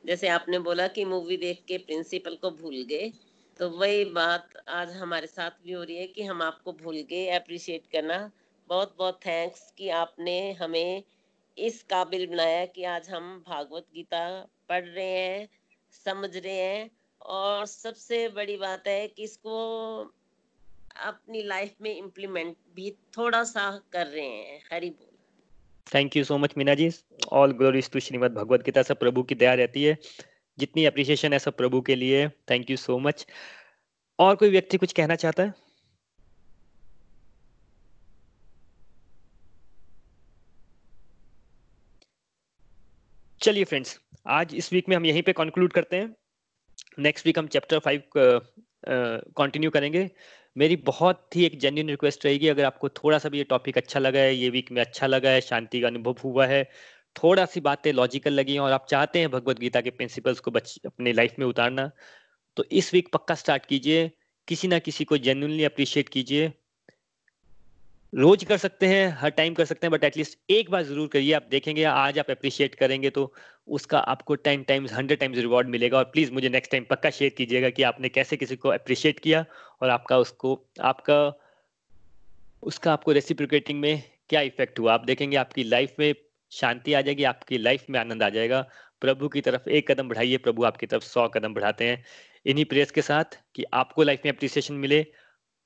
जैसे 0.05 0.29
आपने 0.29 0.59
बोला 0.59 0.87
कि 0.89 1.05
मूवी 1.05 1.37
देख 1.37 1.63
के 1.69 1.79
प्रिंसिपल 1.79 2.35
को 2.35 2.51
भूल 2.51 2.85
गए 2.91 3.13
तो 3.59 3.69
वही 3.71 4.05
बात 4.05 4.49
आज 4.69 4.91
हमारे 4.97 5.27
साथ 5.27 5.51
भी 5.51 5.73
हो 5.73 5.83
रही 5.83 5.97
है 5.97 6.07
कि 6.07 6.23
हम 6.23 6.43
आपको 6.43 6.73
भूल 6.73 6.97
गए 7.11 7.27
अप्रिशिएट 7.29 7.87
करना। 7.93 8.31
बहुत 8.69 8.95
बहुत 8.99 9.21
थैंक्स 9.27 9.73
कि 9.79 9.89
आपने 9.89 10.53
हमें 10.53 11.03
इस 11.59 11.83
काबिल 11.83 12.27
बनाया 12.27 12.67
कि 12.67 12.85
आज 12.85 13.09
हम 13.11 13.45
भागवत 13.49 13.87
गीता 13.95 14.49
पढ़ 14.69 14.85
रहे 14.85 15.07
हैं 15.07 15.49
समझ 16.05 16.37
रहे 16.37 16.53
हैं 16.53 16.98
और 17.23 17.67
सबसे 17.67 18.29
बड़ी 18.29 18.57
बात 18.57 18.87
है 18.87 19.09
कि 19.09 19.23
इसको 19.23 19.57
अपनी 20.97 21.43
लाइफ 21.43 21.75
में 21.81 21.97
इम्प्लीमेंट 21.97 22.57
भी 22.75 22.91
थोड़ा 22.91 23.45
सा 23.45 23.83
कर 23.93 24.07
रहे 24.07 24.27
हैं, 24.27 24.63
हरी 24.73 24.91
बोल। 24.91 25.17
Thank 25.95 26.17
you 26.17 26.25
so 26.25 26.39
much 26.39 26.55
Meena 26.57 26.75
ji 26.75 26.91
all 27.33 27.53
glories 27.53 27.91
to 27.91 28.01
Shrimad 28.01 28.33
Bhagavad 28.33 28.63
Gita 28.63 28.83
सब 28.83 28.99
प्रभु 28.99 29.23
की 29.23 29.35
दया 29.35 29.55
रहती 29.55 29.85
है। 29.85 29.97
जितनी 30.59 30.85
अप्रिशिएशन 30.85 31.33
है 31.33 31.39
सब 31.39 31.57
प्रभु 31.57 31.81
के 31.81 31.95
लिए। 31.95 32.29
थैंक 32.29 32.71
यू 32.71 32.77
सो 32.77 32.99
मच 32.99 33.27
और 34.19 34.37
कोई 34.37 34.51
व्यक्ति 34.51 34.77
कुछ 34.77 34.93
कहना 34.93 35.15
चाहता 35.15 35.43
है? 35.43 35.55
चलिए 43.41 43.65
फ्रेंड्स 43.65 44.01
आज 44.27 44.55
इस 44.55 44.73
वीक 44.73 44.89
में 44.89 44.97
हम 44.97 45.07
यहीं 45.07 45.23
पे 45.23 45.33
कंक्लूड 45.33 45.73
करते 45.73 45.97
हैं। 45.97 46.17
नेक्स्ट 46.99 47.27
वीक 47.27 47.39
हम 47.39 47.47
चैप्टर 47.49 47.79
फाइव 47.79 48.03
कंटिन्यू 49.37 49.71
करेंगे। 49.71 50.09
मेरी 50.57 50.77
बहुत 50.85 51.37
ही 51.37 51.45
एक 51.47 51.59
जेन्यून 51.61 51.89
रिक्वेस्ट 51.89 52.25
रहेगी, 52.27 52.49
अगर 52.49 52.65
आपको 52.65 52.89
थोड़ा 52.91 53.19
सा 53.19 53.29
भी 53.29 53.39
ये 53.39 53.45
टॉपिक 53.47 53.77
अच्छा 53.79 54.01
लगा 54.01 54.21
है, 54.21 54.35
ये 54.35 54.49
वीक 54.51 54.71
में 54.73 54.81
अच्छा 54.83 55.07
लगा 55.07 55.31
है, 55.31 55.41
शांति 55.43 55.81
का 55.81 55.87
अनुभव 55.87 56.17
हुआ 56.25 56.47
है, 56.47 56.63
थोड़ा 57.17 57.45
सी 57.47 57.61
बातें 57.61 57.93
लॉजिकल 57.93 58.33
लगी 58.33 58.53
हैं 58.53 58.61
और 58.61 58.73
आप 58.73 58.87
चाहते 58.91 59.19
हैं 59.19 59.31
भगवत 59.31 59.59
गीता 59.59 59.81
के 59.81 59.91
प्रिंसिपल्स 59.91 60.41
को 60.41 60.51
बच, 60.51 60.79
अपने 60.87 61.13
लाइफ 61.13 61.35
में 61.39 61.47
उतारना 61.47 61.91
तो 62.57 62.65
इस 62.73 62.93
वीक 62.95 63.09
पक्का 63.13 63.35
स्टार्ट 63.35 63.67
कीजिए, 63.67 64.11
किसी 64.49 64.69
ना 64.69 64.79
किसी 64.81 65.05
को 65.05 65.19
जेन्यूनली 65.19 65.65
अप्रिशिएट 65.65 66.09
कीजिए। 66.09 66.53
रोज 68.13 68.45
कर 68.45 68.57
सकते 68.57 68.87
हैं, 68.87 69.09
हर 69.21 69.31
टाइम 69.31 69.55
कर 69.55 69.65
सकते 69.65 69.87
हैं 69.87 69.93
बट 69.93 70.05
एटलीस्ट 70.05 70.39
एक 70.51 70.71
बार 70.71 70.83
ज़रूर 70.83 71.09
करिए, 71.09 71.33
आप 71.33 71.47
देखेंगे, 71.51 71.83
आज 71.85 72.19
आप 72.19 72.31
अप्रिशिएट 72.31 72.75
करेंगे 72.75 73.11
तो 73.11 73.33
उसका 73.69 73.99
आपको 73.99 74.35
ten 74.37 74.63
times 74.63 74.93
hundred 74.93 75.19
times 75.19 75.39
reward 75.39 75.69
मिलेगा, 75.69 75.99
और 75.99 76.05
प्लीज़ 76.05 76.33
मुझे 76.33 76.49
नेक्स्ट 76.49 76.73
टाइम 76.73 76.85
पक्का 76.91 77.11
शेयर 77.11 77.35
कीजिएगा 77.39 77.71
कि 77.71 77.83
आपने 77.83 78.09
कैसे 78.09 78.37
किसी 78.37 78.57
को 78.57 78.69
अप्रिशिएट 78.69 79.19
किया, 79.21 79.45
और 79.83 79.91
आपका 79.91 80.19
उसको, 80.19 80.55
आपका, 80.83 81.19
उसका 82.63 82.93
आपको 82.93 83.13
रेसिप्रिकेटिंग 83.13 83.81
में 83.81 84.03
क्या 84.31 84.41
इफ़ेक्ट 84.43 84.79
हुआ। 84.79 84.95
आप 84.95 85.05
देखेंगे, 85.05 85.37
आपकी 85.37 85.65
लाइफ 85.65 85.95
में 85.99 86.13
शांति 86.53 86.93
आ 86.95 87.01
जाएगी, 87.01 87.25
आपकी 87.25 87.59
लाइफ 87.59 87.85
में 87.91 88.01
आनंद 88.01 88.23
आ 88.23 88.29
जाएगा। 88.31 88.67
प्रभु 89.03 89.29
की 89.29 89.41
तरफ़ 89.41 89.69
एक 89.71 89.91
कदम 89.91 90.09
बढ़ाइए, 90.09 90.37
प्रभु 90.39 90.65
आपकी 90.65 90.87
तरफ़ 90.87 91.05
सौ 91.05 91.29
कदम 91.29 91.55
बढ़ाते 91.55 91.85
हैं। 91.85 92.05
इन्हीं 92.47 92.65
प्रेयर्स 92.65 92.91
के 92.91 93.03
साथ 93.03 93.39
कि 93.55 93.65
आपको 93.75 94.03
लाइफ 94.03 94.23
में 94.25 94.33
अप्रिसिएशन 94.33 94.75
मिले 94.77 95.07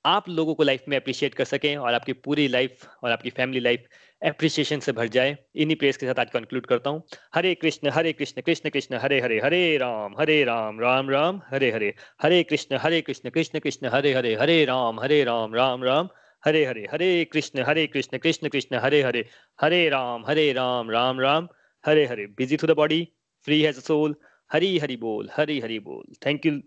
आप 0.05 0.29
लोगों 0.29 0.55
को 0.55 0.63
लाइफ 0.63 0.85
में 0.89 0.97
अप्रिशिएट 0.97 1.35
कर 1.35 1.45
सकें 1.45 1.77
और 1.77 1.95
आपकी 1.95 2.13
पूरी 2.25 2.47
लाइफ 2.49 2.87
और 3.05 3.11
आपकी 3.11 3.31
फैमिली 3.31 3.61
लाइफ 3.61 3.85
अप्रिसिएशन 4.23 4.81
से 4.81 4.93
भर 4.93 5.09
जाए। 5.09 5.37
इन्हीं 5.57 5.77
प्रेस 5.77 5.97
के 5.97 6.07
साथ 6.07 6.19
आज 6.21 6.31
कंक्लूड 6.31 6.67
करता 6.67 6.91
हूँ। 6.91 7.03
Hare 7.35 7.55
Krishna 7.55 7.91
Hare 7.91 8.13
Krishna 8.13 8.43
Krishna 8.43 8.71
Krishna 8.71 8.99
Hare 9.03 9.21
Hare 9.21 9.39
Hare 9.45 9.77
Ram 9.79 10.15
Hare 10.19 10.43
Ram 10.45 10.81
Ram 10.81 11.11
Ram 11.11 11.41
Hare 11.53 11.71
Hare. 11.73 11.95
Hare 12.23 12.43
Krishna 12.43 12.79
Hare 12.83 13.01
Krishna 13.03 13.29
Krishna 13.29 13.59
Krishna 13.59 13.89
Hare 13.93 14.13
Hare 14.13 14.35
Hare 14.41 14.65
Ram 14.65 15.01
Hare 15.01 15.23
Ram 15.25 15.55
Ram 15.55 15.85
Ram. 15.85 16.09
Hare 16.43 16.65
Hare 16.67 16.87
Hare 16.93 17.25
Krishna 17.33 17.65
Hare 17.67 17.87
Krishna 17.87 18.19
Krishna 18.19 18.49
Krishna 18.49 18.79
Hare 18.83 19.03
Hare 19.03 19.25
Hare 19.59 19.89
Ram 19.89 20.25
Hare 20.27 20.53
Ram 20.53 20.91
Ram 20.91 21.21
Ram. 21.21 21.49
Hare 21.85 22.07
Hare 22.07 22.27
busy 22.39 22.57
through 22.57 22.73
the 22.73 22.77
body 22.77 23.07
free 23.47 23.61
has 23.63 23.81
soul 23.81 24.15
Hari 24.51 24.77
Hari 24.79 24.97
बोल 24.97 25.29
हरी 25.37 25.59
हरी 25.61 25.79
बोल। 25.81 26.05
Thank 26.27 26.47
you 26.47 26.59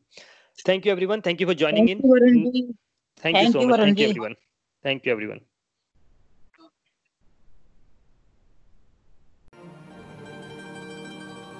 thank 0.69 0.87
you 0.87 0.93
everyone 0.93 1.21
thank 1.25 1.41
you 1.41 1.47
for 1.47 1.55
joining 1.55 1.89
in 1.89 2.73
Thank, 3.23 3.35
Thank 3.35 3.47
you 3.47 3.51
so 3.53 3.61
you, 3.61 3.67
much. 3.67 3.79
Thank 3.79 3.99
you, 3.99 4.09
everyone. 4.09 4.35
Thank 4.85 5.05
you, 5.05 5.11
everyone. 5.11 5.39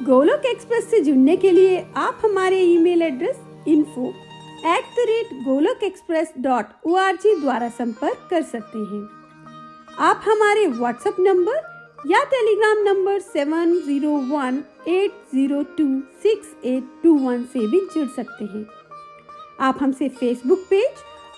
Golok 0.03 0.45
express 0.45 0.89
से 0.91 0.99
जुड़ने 0.99 1.35
के 1.37 1.51
लिए 1.51 1.79
आप 1.97 2.21
हमारे 2.23 2.59
email 2.63 3.01
address 3.01 3.37
info 3.67 4.09
at 4.67 4.83
the 4.95 5.05
rate 5.09 5.29
Golok 5.43 5.83
express 5.83 6.33
dot 6.39 6.73
O 6.87 6.95
R 6.97 7.15
G 7.15 7.35
द्वारा 7.41 7.69
संपर्क 7.77 8.27
कर 8.29 8.41
सकते 8.43 8.79
हैं 8.91 9.01
आप 10.01 10.21
हमारे 10.25 10.65
व्हाट्सएप 10.67 11.15
नंबर 11.19 11.63
या 12.07 12.23
Telegram 12.31 12.83
number 12.83 13.19
seven 13.21 13.73
zero 13.85 14.11
one 14.31 14.63
eight 14.87 15.11
zero 15.33 15.61
two 15.77 15.87
six 16.23 16.55
eight 16.65 16.91
two 17.03 17.13
one 17.19 17.43
से 17.53 17.67
भी 17.67 17.79
जुड़ 17.93 18.07
सकते 18.15 18.45
हैं 18.45 18.65
आप 19.61 19.77
हमसे 19.81 20.09
फेसबुक 20.19 20.65
पेज 20.69 21.03